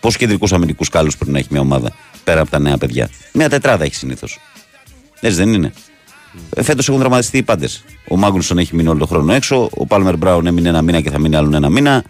Πόσους 0.00 0.18
κεντρικούς 0.18 0.52
αμυντικούς 0.52 0.88
κάλους 0.88 1.16
πρέπει 1.16 1.32
να 1.32 1.38
έχει 1.38 1.48
μια 1.50 1.60
ομάδα 1.60 1.92
πέρα 2.24 2.40
από 2.40 2.50
τα 2.50 2.58
νέα 2.58 2.78
παιδιά; 2.78 3.10
Μια 3.32 3.48
τετράδα 3.48 3.84
έχει 3.84 3.94
συνήθως. 3.94 4.38
Έτσι 5.24 5.38
δεν 5.38 5.52
είναι. 5.52 5.72
Mm. 5.74 6.62
Φέτος 6.62 6.88
έχουν 6.88 7.00
τραυματιστεί 7.00 7.38
οι 7.38 7.42
πάντες. 7.42 7.84
Ο 8.08 8.16
Μάγνουσον 8.16 8.58
έχει 8.58 8.74
μείνει 8.76 8.88
όλο 8.88 8.98
τον 8.98 9.08
χρόνο 9.08 9.32
έξω. 9.32 9.70
Ο 9.76 9.86
Πάλμερ 9.86 10.16
Μπράουν 10.16 10.46
έμεινε 10.46 10.68
ένα 10.68 10.82
μήνα 10.82 11.00
και 11.00 11.10
θα 11.10 11.18
μείνει 11.18 11.36
άλλον 11.36 11.54
ένα 11.54 11.68
μήνα. 11.68 12.04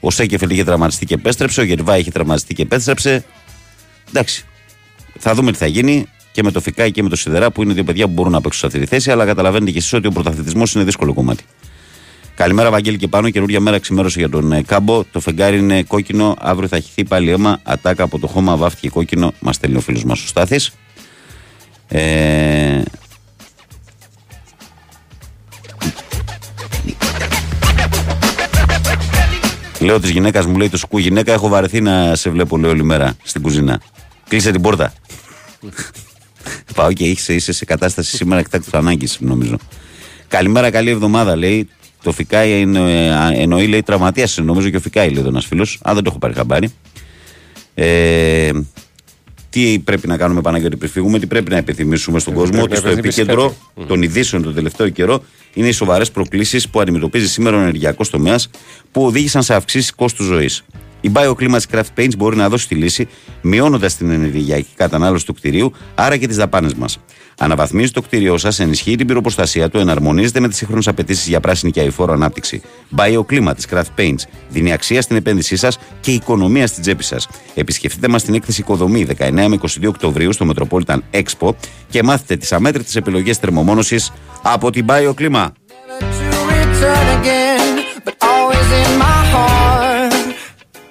Ο 0.00 0.10
Σέκεφελ 0.10 0.50
είχε 0.50 0.64
τραυματιστεί 0.64 1.06
και 1.06 1.14
επέστρεψε. 1.14 1.60
Ο 1.60 1.64
Γερβά 1.64 1.98
είχε 1.98 2.10
τραυματιστεί 2.10 2.54
και 2.54 2.62
επέστρεψε. 2.62 3.24
Εντάξει. 4.08 4.44
Θα 5.18 5.34
δούμε 5.34 5.52
τι 5.52 5.58
θα 5.58 5.66
γίνει 5.66 6.06
και 6.32 6.42
με 6.42 6.50
το 6.50 6.60
Φικάι 6.60 6.90
και 6.90 7.02
με 7.02 7.08
το 7.08 7.16
Σιδερά 7.16 7.50
που 7.50 7.62
είναι 7.62 7.72
δύο 7.72 7.84
παιδιά 7.84 8.06
που 8.06 8.12
μπορούν 8.12 8.32
να 8.32 8.40
παίξουν 8.40 8.60
σε 8.60 8.66
αυτή 8.66 8.78
τη 8.78 8.86
θέση. 8.86 9.10
Αλλά 9.10 9.24
καταλαβαίνετε 9.24 9.70
και 9.70 9.78
εσείς 9.78 9.92
ότι 9.92 10.06
ο 10.06 10.10
πρωταθλητισμός 10.10 10.74
είναι 10.74 10.84
δύσκολο 10.84 11.14
κομμάτι. 11.14 11.44
Καλημέρα, 12.34 12.70
Βαγγέλη 12.70 12.96
και 12.96 13.08
πάνω. 13.08 13.30
Καινούργια 13.30 13.60
μέρα 13.60 13.78
ξημέρωσε 13.78 14.18
για 14.18 14.28
τον 14.28 14.52
ε, 14.52 14.62
Κάμπο. 14.62 15.04
Το 15.04 15.20
φεγγάρι 15.20 15.58
είναι 15.58 15.82
κόκκινο. 15.82 16.36
Αύριο 16.38 16.68
θα 16.68 16.80
χυθεί 16.80 17.04
πάλι 17.04 17.30
αίμα. 17.30 17.60
Ατάκα 17.62 18.02
από 18.02 18.18
το 18.18 18.26
χώμα 18.26 18.56
βάφτηκε 18.56 18.88
κόκκινο. 18.88 19.32
Μας 19.40 19.54
στέλνει 19.54 19.76
ο 19.76 19.80
φίλος 19.80 20.04
μας 20.04 20.22
ο 20.22 20.26
Στάθης. 20.26 20.72
Ε... 21.88 22.82
Λέω 29.80 30.00
της 30.00 30.10
γυναίκας 30.10 30.46
μου, 30.46 30.56
λέει 30.56 30.68
το 30.68 30.76
σκου 30.76 30.98
γυναίκα, 30.98 31.32
έχω 31.32 31.48
βαρεθεί 31.48 31.80
να 31.80 32.14
σε 32.14 32.30
βλέπω 32.30 32.56
λέει 32.56 32.70
όλη 32.70 32.82
μέρα 32.82 33.16
στην 33.22 33.42
κουζίνα. 33.42 33.80
Κλείσε 34.28 34.50
την 34.50 34.60
πόρτα. 34.60 34.92
Πάω 36.74 36.92
και 36.92 37.04
είσαι, 37.04 37.34
είσαι 37.34 37.52
σε 37.52 37.64
κατάσταση 37.64 38.16
σήμερα 38.16 38.40
εκτάκτου 38.40 38.76
ανάγκης, 38.76 39.16
νομίζω. 39.20 39.56
Καλημέρα, 40.28 40.70
καλή 40.70 40.90
εβδομάδα, 40.90 41.36
λέει. 41.36 41.68
Το 42.02 42.12
Φικάι 42.12 42.60
είναι, 42.60 43.06
ε, 43.34 43.42
εννοεί, 43.42 43.66
λέει, 43.66 43.82
τραυματίας. 43.82 44.38
Νομίζω 44.38 44.70
και 44.70 44.76
ο 44.76 44.80
Φικάι, 44.80 45.08
λέει 45.08 45.20
εδώ 45.20 45.28
ένας 45.28 45.46
φίλος. 45.46 45.78
Αν 45.82 45.94
δεν 45.94 46.02
το 46.04 46.10
έχω 46.10 46.18
πάρει 46.18 46.34
χαμπάρι. 46.34 46.72
Ε, 47.74 48.50
τι 49.58 49.78
πρέπει 49.78 50.06
να 50.06 50.16
κάνουμε 50.16 50.40
Παναγιώτη 50.40 50.76
πριν 50.76 50.90
φύγουμε, 50.90 51.18
τι 51.18 51.26
πρέπει 51.26 51.50
να 51.50 51.56
επιθυμήσουμε 51.56 52.18
στον 52.18 52.34
κόσμο, 52.34 52.62
ότι 52.62 52.76
στο 52.76 52.88
επίκεντρο 52.88 53.54
των 53.86 54.02
ειδήσεων 54.02 54.42
τον 54.42 54.54
τελευταίο 54.54 54.88
καιρό 54.88 55.22
είναι 55.54 55.68
οι 55.68 55.72
σοβαρές 55.72 56.10
προκλήσεις 56.10 56.68
που 56.68 56.80
αντιμετωπίζει 56.80 57.28
σήμερα 57.28 57.56
ο 57.56 57.60
ενεργειακός 57.60 58.10
τομέας 58.10 58.50
που 58.92 59.04
οδήγησαν 59.04 59.42
σε 59.42 59.54
αυξήσεις 59.54 59.94
κόστους 59.94 60.26
ζωής. 60.26 60.64
Η 61.00 61.10
BioClimate's 61.14 61.74
Craft 61.74 61.98
Paints 61.98 62.16
μπορεί 62.18 62.36
να 62.36 62.48
δώσει 62.48 62.68
τη 62.68 62.74
λύση, 62.74 63.08
μειώνοντας 63.40 63.96
την 63.96 64.10
ενεργειακή 64.10 64.74
κατανάλωση 64.74 65.26
του 65.26 65.34
κτηρίου, 65.34 65.72
άρα 65.94 66.16
και 66.16 66.26
τις 66.26 66.36
δαπάνες 66.36 66.74
μας. 66.74 66.98
Αναβαθμίζει 67.40 67.90
το 67.90 68.02
κτίριό 68.02 68.38
σας, 68.38 68.60
ενισχύει 68.60 68.96
την 68.96 69.06
πυροποστασία 69.06 69.68
του, 69.68 69.78
εναρμονίζεται 69.78 70.40
με 70.40 70.48
τις 70.48 70.56
σύγχρονες 70.56 70.88
απαιτήσεις 70.88 71.28
για 71.28 71.40
πράσινη 71.40 71.72
και 71.72 71.80
αηφόρο 71.80 72.12
ανάπτυξη. 72.12 72.62
BioClimate's 72.96 73.74
Craft 73.74 73.98
Paints 73.98 74.22
δίνει 74.48 74.72
αξία 74.72 75.02
στην 75.02 75.16
επένδυσή 75.16 75.56
σας 75.56 75.78
και 76.00 76.10
οικονομία 76.10 76.66
στην 76.66 76.82
τσέπη 76.82 77.02
σας. 77.04 77.28
Επισκεφτείτε 77.54 78.08
μας 78.08 78.20
στην 78.20 78.34
έκθεση 78.34 78.60
Οικοδομή 78.60 79.06
19 79.18 79.30
με 79.30 79.58
22 79.62 79.88
Οκτωβρίου 79.88 80.32
στο 80.32 80.50
Metropolitan 80.50 80.98
Expo 81.10 81.50
και 81.88 82.02
μάθετε 82.02 82.36
τις 82.36 82.52
αμέτρητες 82.52 82.96
επιλογές 82.96 83.36
θερμομόνωσης 83.36 84.12
από 84.42 84.70
την 84.70 84.86
BioClima. 84.88 85.46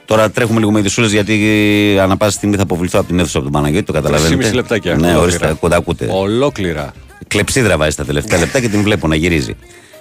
Τώρα 0.08 0.32
τρέχουμε 0.32 0.60
λίγο 0.60 0.72
με 0.72 0.80
ειδισούλε 0.80 1.08
γιατί 1.08 1.98
ανά 2.02 2.18
πάσα 2.18 2.32
στιγμή 2.32 2.56
θα 2.56 2.62
αποβληθώ 2.62 3.00
από 3.00 3.08
την 3.08 3.20
αίθουσα 3.20 3.38
από 3.38 3.46
τον 3.46 3.56
Παναγιώτη, 3.56 3.86
το 3.86 3.94
καταλαβαίνετε. 3.94 4.50
3,5 4.50 4.54
λεπτάκια. 4.54 4.96
Ναι, 4.96 4.98
ολόκληρα. 4.98 5.22
ορίστε, 5.22 5.56
κοντά 5.60 5.76
ακούτε. 5.76 6.08
Ολόκληρα. 6.12 6.94
Κλεψίδρα 7.28 7.78
βάζει 7.78 7.96
τα 7.96 8.06
τελευταία 8.06 8.40
λεπτά 8.40 8.60
και 8.60 8.70
την 8.70 8.82
βλέπω 8.82 9.08
να 9.08 9.16
γυρίζει. 9.16 9.56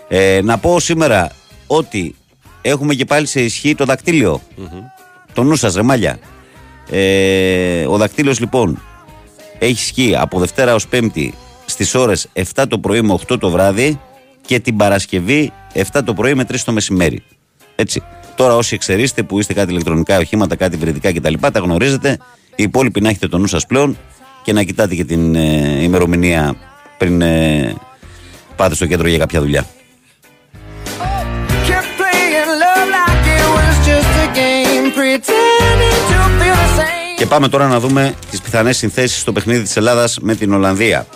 Ε, 0.08 0.40
να 0.42 0.58
πω 0.58 0.80
σήμερα 0.80 1.30
ότι 1.66 2.14
έχουμε 2.62 2.94
και 2.94 3.04
πάλι 3.04 3.26
σε 3.26 3.40
ισχύ 3.40 3.74
το 3.74 3.84
δακτύλιο. 3.84 4.40
Το 5.32 5.42
νου 5.42 5.56
σας, 5.56 5.74
ρεμάλια. 5.74 6.18
Ε, 6.90 7.86
ο 7.86 7.96
δακτύλιος 7.96 8.40
λοιπόν 8.40 8.82
έχει 9.58 9.72
ισχύ 9.72 10.16
από 10.16 10.38
Δευτέρα 10.38 10.74
ως 10.74 10.86
Πέμπτη 10.86 11.34
στις 11.64 11.94
ώρες 11.94 12.28
7 12.54 12.64
το 12.68 12.78
πρωί 12.78 13.02
με 13.02 13.18
8 13.28 13.38
το 13.40 13.50
βράδυ 13.50 14.00
και 14.46 14.60
την 14.60 14.76
Παρασκευή 14.76 15.52
7 15.92 16.00
το 16.04 16.14
πρωί 16.14 16.34
με 16.34 16.44
3 16.48 16.54
το 16.64 16.72
μεσημέρι. 16.72 17.22
Έτσι. 17.76 18.02
Τώρα 18.36 18.56
όσοι 18.56 18.74
εξαιρείστε 18.74 19.22
που 19.22 19.38
είστε 19.38 19.52
κάτι 19.52 19.70
ηλεκτρονικά 19.70 20.18
οχήματα, 20.18 20.56
κάτι 20.56 20.76
βρετικά 20.76 21.12
κτλ. 21.12 21.34
Τα 21.52 21.58
γνωρίζετε. 21.58 22.18
Οι 22.56 22.62
υπόλοιποι 22.62 23.00
να 23.00 23.08
έχετε 23.08 23.28
το 23.28 23.38
νου 23.38 23.46
σας 23.46 23.66
πλέον 23.66 23.96
και 24.42 24.52
να 24.52 24.62
κοιτάτε 24.62 24.94
και 24.94 25.04
την 25.04 25.34
ε, 25.34 25.82
ημερομηνία 25.82 26.56
πριν 26.98 27.22
ε, 27.22 27.74
πάτε 28.56 28.74
στο 28.74 28.86
κέντρο 28.86 29.08
για 29.08 29.18
κάποια 29.18 29.40
δουλειά. 29.40 29.66
Kept 31.68 31.90
playing 31.98 32.50
love 32.62 32.88
like 32.96 33.26
it 33.36 33.46
was 33.56 33.74
just 33.88 34.12
a 34.24 34.28
game, 34.40 34.86
pretending 34.98 35.98
to 36.10 36.18
feel 36.38 36.56
the 36.62 36.80
same. 36.80 37.16
Και 37.16 37.26
πάμε 37.26 37.48
τώρα 37.48 37.66
να 37.66 37.80
δούμε 37.80 38.14
τις 38.30 38.40
πιθανές 38.40 38.76
συνθέσεις 38.76 39.20
στο 39.20 39.32
παιχνίδι 39.32 39.62
της 39.62 39.76
Ελλάδας 39.76 40.18
με 40.20 40.34
την 40.34 40.52
Ολλανδία. 40.52 41.06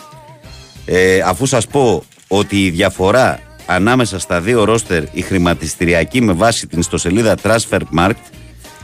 Ε, 0.85 1.21
αφού 1.21 1.47
σας 1.47 1.67
πω 1.67 2.03
ότι 2.29 2.65
η 2.65 2.71
διαφορά 2.71 3.41
ανάμεσα 3.71 4.19
στα 4.19 4.41
δύο 4.41 4.65
ρόστερ 4.65 5.03
η 5.13 5.21
χρηματιστηριακή 5.21 6.21
με 6.21 6.33
βάση 6.33 6.67
την 6.67 6.79
ιστοσελίδα 6.79 7.37
Transfermarkt 7.43 8.25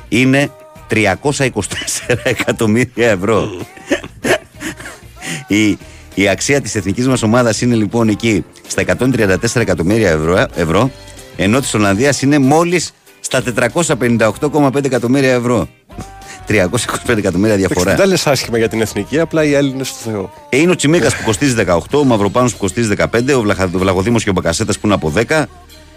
είναι 0.09 0.51
324 0.91 1.15
εκατομμύρια 2.23 3.11
ευρώ. 3.11 3.67
η, 5.47 5.79
η 6.15 6.29
αξία 6.29 6.61
της 6.61 6.75
εθνικής 6.75 7.09
μας 7.09 7.23
ομάδας 7.23 7.61
είναι 7.61 7.75
λοιπόν 7.75 8.09
εκεί 8.09 8.45
στα 8.67 8.83
134 8.99 9.37
εκατομμύρια 9.55 10.11
ευρώ, 10.11 10.47
ευρώ 10.55 10.91
ενώ 11.37 11.61
της 11.61 11.75
Ολλανδίας 11.75 12.23
είναι 12.23 12.39
μόλις 12.39 12.93
στα 13.21 13.43
458,5 13.75 14.85
εκατομμύρια 14.85 15.33
ευρώ. 15.33 15.69
325 16.49 17.17
εκατομμύρια 17.17 17.57
διαφορά. 17.57 17.95
Δεν 17.95 18.09
λες 18.09 18.27
άσχημα 18.27 18.59
για 18.59 18.69
την 18.69 18.81
εθνική, 18.81 19.19
απλά 19.19 19.45
οι 19.45 19.55
άλλοι 19.55 19.71
είναι 19.71 19.85
στο 19.85 20.11
Θεό. 20.11 20.33
Ε, 20.49 20.57
είναι 20.57 20.71
ο 20.71 20.75
Τσιμίκα 20.75 21.09
που 21.09 21.23
κοστίζει 21.25 21.55
18, 21.67 21.79
ο 21.93 22.05
Μαυροπάνος 22.05 22.53
που 22.53 22.59
κοστίζει 22.59 22.95
15, 22.99 23.07
ο, 23.37 23.41
Βλαχα, 23.41 23.65
ο 23.65 23.79
Βλαχοδήμος 23.79 24.25
και 24.25 24.31
ο 24.31 24.33
Μπακασέτας 24.33 24.79
που 24.79 24.87
είναι 24.87 24.95
από 24.95 25.13
10. 25.29 25.45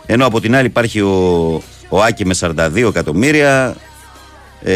Ενώ 0.06 0.26
από 0.26 0.42
την 0.42 0.56
άλλη 0.56 0.66
υπάρχει 0.66 1.02
ο, 1.02 1.62
ο 1.90 2.02
Άκη 2.02 2.26
με 2.26 2.36
42 2.40 2.76
εκατομμύρια 2.76 3.76
ε, 4.64 4.74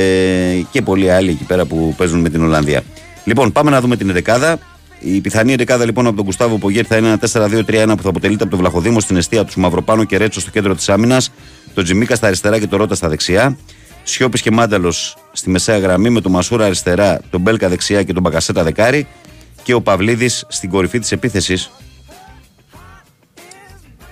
και 0.71 0.81
πολλοί 0.81 1.11
άλλοι 1.11 1.29
εκεί 1.29 1.43
πέρα 1.43 1.65
που 1.65 1.93
παίζουν 1.97 2.19
με 2.19 2.29
την 2.29 2.43
Ολλανδία. 2.43 2.83
Λοιπόν, 3.23 3.51
πάμε 3.51 3.69
να 3.69 3.81
δούμε 3.81 3.95
την 3.95 4.09
εντεκάδα. 4.09 4.59
Η 4.99 5.21
πιθανή 5.21 5.53
εντεκάδα 5.53 5.85
λοιπόν 5.85 6.07
από 6.07 6.15
τον 6.15 6.25
Κουστάβο 6.25 6.57
Πογέρ 6.57 6.85
θα 6.87 6.97
είναι 6.97 7.07
ένα 7.07 7.19
4-2-3-1 7.31 7.93
που 7.97 8.03
θα 8.03 8.09
αποτελείται 8.09 8.43
από 8.43 8.51
τον 8.51 8.59
Βλαχοδήμο 8.59 8.99
στην 8.99 9.15
αιστεία 9.17 9.43
του 9.45 9.59
Μαυροπάνο 9.59 10.03
και 10.03 10.17
Ρέτσο 10.17 10.39
στο 10.39 10.49
κέντρο 10.49 10.75
της 10.75 10.89
άμυνας, 10.89 11.31
τον 11.73 11.83
Τζιμίκα 11.83 12.15
στα 12.15 12.27
αριστερά 12.27 12.59
και 12.59 12.67
τον 12.67 12.79
Ρότα 12.79 12.95
στα 12.95 13.09
δεξιά. 13.09 13.57
Σιώπης 14.03 14.41
και 14.41 14.51
Μάνταλος 14.51 15.17
στη 15.31 15.49
μεσαία 15.49 15.77
γραμμή 15.77 16.09
με 16.09 16.21
τον 16.21 16.31
Μασούρα 16.31 16.65
αριστερά, 16.65 17.19
τον 17.29 17.41
Μπέλκα 17.41 17.69
δεξιά 17.69 18.03
και 18.03 18.13
τον 18.13 18.21
Μπακασέτα 18.21 18.63
δεκάρι. 18.63 19.07
Και 19.63 19.73
ο 19.73 19.81
Παυλίδης 19.81 20.45
στην 20.47 20.69
κορυφή 20.69 20.99
της 20.99 21.11
επίθεσης. 21.11 21.71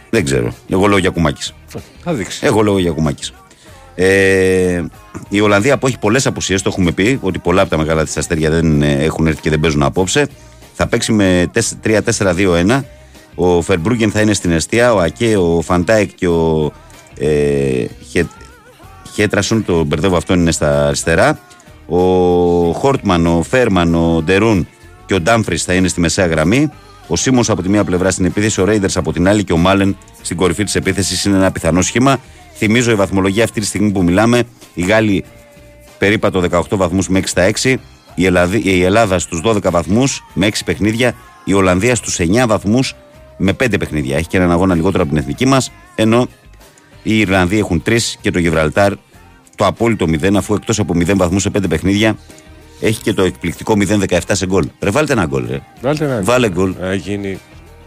Δεν 0.09 0.25
ξέρω. 0.25 0.53
Εγώ 0.69 0.87
λέω 0.87 0.97
για 0.97 1.09
κουμάκι. 1.09 1.51
Θα 2.03 2.13
δείξει. 2.13 2.45
Εγώ 2.45 2.61
λέω 2.61 2.79
για 2.79 2.91
κουμάκι. 2.91 3.31
Ε, 3.95 4.83
η 5.29 5.39
Ολλανδία 5.39 5.77
που 5.77 5.87
έχει 5.87 5.99
πολλές 5.99 6.25
απουσίες, 6.25 6.61
το 6.61 6.69
έχουμε 6.71 6.91
πει, 6.91 7.19
ότι 7.21 7.39
πολλά 7.39 7.61
από 7.61 7.69
τα 7.69 7.77
μεγάλα 7.77 8.03
της 8.03 8.17
αστέρια 8.17 8.49
δεν 8.49 8.81
ε, 8.81 8.93
έχουν 8.93 9.27
έρθει 9.27 9.41
και 9.41 9.49
δεν 9.49 9.59
παίζουν 9.59 9.83
απόψε. 9.83 10.27
Θα 10.73 10.87
παίξει 10.87 11.11
με 11.11 11.51
3-4-2-1. 11.83 12.81
Ο 13.35 13.61
Φερμπρούγκεν 13.61 14.11
θα 14.11 14.21
είναι 14.21 14.33
στην 14.33 14.51
εστία, 14.51 14.93
ο 14.93 14.99
Ακέ, 14.99 15.37
ο 15.37 15.61
Φαν 15.61 15.84
Ντάικ 15.84 16.13
και 16.15 16.27
ο 16.27 16.71
ε, 17.17 17.85
Χε, 18.09 18.25
Χέτρασον, 19.13 19.65
το 19.65 19.83
μπερδεύω 19.83 20.17
αυτό 20.17 20.33
είναι 20.33 20.51
στα 20.51 20.87
αριστερά. 20.87 21.39
Ο 21.87 21.97
Χόρτμαν, 22.71 23.27
ο 23.27 23.43
Φέρμαν, 23.49 23.95
ο 23.95 24.21
Ντερούν 24.21 24.67
και 25.05 25.13
ο 25.13 25.21
Ντάμφρις 25.21 25.63
θα 25.63 25.73
είναι 25.73 25.87
στη 25.87 25.99
μεσαία 25.99 26.25
γραμμή. 26.25 26.71
Ο 27.07 27.15
Σίμον 27.15 27.43
από 27.47 27.61
τη 27.61 27.69
μία 27.69 27.83
πλευρά 27.83 28.11
στην 28.11 28.25
επίθεση, 28.25 28.61
ο 28.61 28.65
Ρέιντερς 28.65 28.97
από 28.97 29.13
την 29.13 29.27
άλλη 29.27 29.43
και 29.43 29.53
ο 29.53 29.57
Μάλεν 29.57 29.97
στην 30.21 30.37
κορυφή 30.37 30.63
της 30.63 30.75
επίθεσης 30.75 31.25
είναι 31.25 31.35
ένα 31.35 31.51
πιθανό 31.51 31.81
σχήμα. 31.81 32.17
Θυμίζω 32.53 32.91
η 32.91 32.95
βαθμολογία 32.95 33.43
αυτή 33.43 33.59
τη 33.59 33.65
στιγμή 33.65 33.91
που 33.91 34.03
μιλάμε, 34.03 34.43
οι 34.73 34.81
Γάλλοι 34.81 35.23
περίπατο 35.97 36.43
18 36.51 36.61
βαθμούς 36.69 37.07
με 37.07 37.19
6 37.19 37.23
στα 37.25 37.51
6, 37.61 37.75
η, 38.15 38.25
Ελλάδα, 38.25 38.59
η 38.63 38.83
Ελλάδα 38.83 39.19
στους 39.19 39.41
12 39.45 39.71
βαθμούς 39.71 40.23
με 40.33 40.47
6 40.47 40.51
παιχνίδια, 40.65 41.13
η 41.43 41.53
Ολλανδία 41.53 41.95
στους 41.95 42.19
9 42.19 42.47
βαθμούς 42.47 42.95
με 43.37 43.51
5 43.51 43.79
παιχνίδια. 43.79 44.17
Έχει 44.17 44.27
και 44.27 44.37
έναν 44.37 44.51
αγώνα 44.51 44.75
λιγότερο 44.75 45.03
από 45.03 45.11
την 45.11 45.21
εθνική 45.21 45.45
μας, 45.45 45.71
ενώ 45.95 46.27
οι 47.03 47.19
Ιρλανδοί 47.19 47.57
έχουν 47.57 47.83
3 47.85 47.97
και 48.21 48.31
το 48.31 48.39
Γιβραλτάρ 48.39 48.93
το 49.55 49.65
απόλυτο 49.65 50.05
0, 50.09 50.35
αφού 50.35 50.53
εκτός 50.53 50.79
από 50.79 50.93
0 50.95 51.15
βαθμούς 51.15 51.41
σε 51.41 51.49
5 51.57 51.69
παιχνίδια 51.69 52.17
έχει 52.81 53.01
και 53.01 53.13
το 53.13 53.21
εκπληκτικό 53.23 53.73
0-17 53.77 54.19
σε 54.31 54.45
γκολ. 54.45 54.67
Ρε, 54.79 54.89
βάλτε 54.89 55.13
ένα 55.13 55.25
γκολ, 55.25 55.47
ρε. 55.49 55.61
Βάλτε 55.81 56.05
ένα 56.05 56.21
Βάλε 56.21 56.49
γκολ. 56.49 56.73
Να 56.79 56.93
γίνει. 56.93 57.39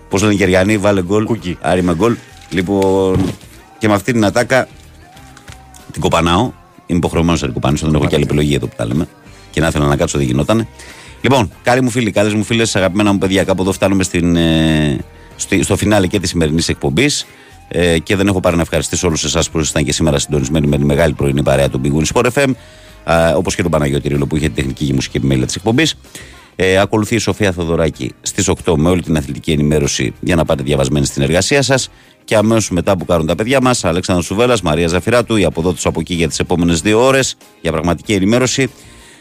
Πώς 0.08 0.22
λένε 0.22 0.34
οι 0.34 0.36
Γεριανοί, 0.36 0.78
βάλε 0.78 1.02
γκολ. 1.02 1.24
Κουκί. 1.24 1.58
Άριμα 1.60 1.92
γκολ. 1.92 2.16
Λοιπόν, 2.50 3.34
και 3.78 3.88
με 3.88 3.94
αυτή 3.94 4.12
την 4.12 4.24
ατάκα 4.24 4.68
την 5.92 6.00
κοπανάω. 6.00 6.52
Είμαι 6.86 6.98
υποχρεωμένος 6.98 7.40
να 7.40 7.46
την 7.46 7.54
κοπανίσω, 7.54 7.86
δεν 7.86 7.94
έχω 7.94 8.06
και 8.06 8.14
άλλη 8.14 8.24
επιλογή 8.24 8.54
εδώ 8.54 8.66
που 8.66 8.74
τα 8.76 8.86
λέμε. 8.86 9.08
Και 9.50 9.60
να 9.60 9.66
ήθελα 9.66 9.86
να 9.86 9.96
κάτσω, 9.96 10.18
δεν 10.18 10.26
γινότανε. 10.26 10.68
Λοιπόν, 11.20 11.52
καλοί 11.62 11.80
μου 11.80 11.90
φίλοι, 11.90 12.10
καλέ 12.10 12.34
μου 12.34 12.44
φίλες, 12.44 12.76
αγαπημένα 12.76 13.12
μου 13.12 13.18
παιδιά, 13.18 13.44
κάπου 13.44 13.62
εδώ 13.62 13.72
φτάνουμε 13.72 14.02
στην, 14.02 14.36
ε, 14.36 14.98
στο, 15.36 15.62
στο 15.62 15.76
φινάλε 15.76 16.06
και 16.06 16.20
της 16.20 16.30
σημερινής 16.30 16.68
εκπομπής. 16.68 17.26
Ε, 17.68 17.98
και 17.98 18.16
δεν 18.16 18.26
έχω 18.26 18.40
πάρει 18.40 18.56
να 18.56 18.62
ευχαριστήσω 18.62 19.06
όλους 19.06 19.24
εσάς 19.24 19.50
που 19.50 19.58
ήσασταν 19.58 19.84
και 19.84 19.92
σήμερα 19.92 20.18
συντονισμένοι 20.18 20.66
με 20.66 20.76
τη 20.76 20.84
μεγάλη 20.84 21.12
πρωινή 21.12 21.42
παρέα 21.42 21.68
του 21.68 21.80
Big 21.84 21.92
Win 21.92 22.04
Sport 22.12 22.28
FM. 22.34 22.52
Όπως 23.36 23.54
και 23.54 23.62
τον 23.62 23.70
Παναγιώτη 23.70 24.08
Ρίλο 24.08 24.26
που 24.26 24.36
είχε 24.36 24.46
την 24.46 24.54
τεχνική 24.54 24.86
και 24.86 24.92
μουσική 24.92 25.16
επιμέλεια 25.16 25.46
της 25.46 25.54
εκπομπής. 25.54 25.96
Ε, 26.56 26.78
ακολουθεί 26.78 27.14
η 27.14 27.18
Σοφία 27.18 27.52
Θοδωράκη 27.52 28.12
στις 28.22 28.48
8 28.64 28.74
με 28.76 28.88
όλη 28.88 29.02
την 29.02 29.16
αθλητική 29.16 29.52
ενημέρωση 29.52 30.14
για 30.20 30.36
να 30.36 30.44
πάτε 30.44 30.62
διαβασμένοι 30.62 31.06
στην 31.06 31.22
εργασία 31.22 31.62
σας. 31.62 31.90
Και 32.24 32.36
αμέσως 32.36 32.70
μετά 32.70 32.96
που 32.96 33.04
κάνουν 33.04 33.26
τα 33.26 33.34
παιδιά 33.34 33.60
μας, 33.60 33.84
Αλέξανδρος 33.84 34.26
Σουβέλλας, 34.26 34.62
Μαρία 34.62 34.88
Ζαφυράτου, 34.88 35.36
οι 35.36 35.44
αποδότε 35.44 35.80
από 35.84 36.00
εκεί 36.00 36.14
για 36.14 36.28
τις 36.28 36.38
επόμενες 36.38 36.80
δύο 36.80 37.04
ώρες 37.04 37.36
για 37.60 37.72
πραγματική 37.72 38.12
ενημέρωση. 38.12 38.70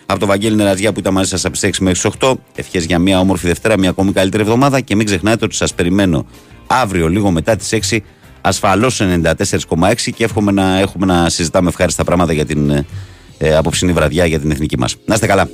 Από 0.06 0.20
το 0.20 0.26
Βαγγέλη 0.26 0.56
Νεραζιά 0.56 0.94
που 0.94 0.99
ήταν 0.99 1.14
μαζί 1.14 1.30
σας 1.30 1.45
από 1.45 1.53
τις 1.53 1.64
6 1.64 1.84
μέχρι 1.84 1.94
τις 1.94 2.06
8. 2.20 2.34
Ευχές 2.56 2.86
για 2.86 2.99
μια 2.99 3.20
όμορφη 3.20 3.48
Δευτέρα, 3.48 3.78
μια 3.78 3.90
ακόμη 3.90 4.11
καλύτερη 4.11 4.44
εβδομάδα. 4.44 4.80
Και 4.80 4.95
μην 4.95 5.06
ξεχνάτε 5.06 5.45
ότι 5.45 5.56
σας 5.56 5.74
περιμένω 5.74 6.26
αύριο 6.68 7.07
λίγο 7.07 7.32
μετά 7.32 7.56
τις 7.56 7.72
6 7.72 8.03
ασφαλώς 8.44 9.02
94,6 9.02 9.94
και 10.15 10.24
εύχομαι 10.24 10.52
να 10.52 10.80
έχουμε 10.80 11.06
να 11.06 11.30
συζητάμε 11.30 11.70
ευχάριστα 11.70 12.03
πράγματα 12.03 12.34
για 12.34 12.45
την 12.45 12.86
ε, 13.38 13.56
απόψινή 13.56 13.94
βραδιά 13.94 14.26
για 14.26 14.40
την 14.40 14.52
εθνική 14.52 14.78
μας. 14.78 14.95
Να 15.06 15.14
είστε 15.14 15.28
καλά. 15.28 15.49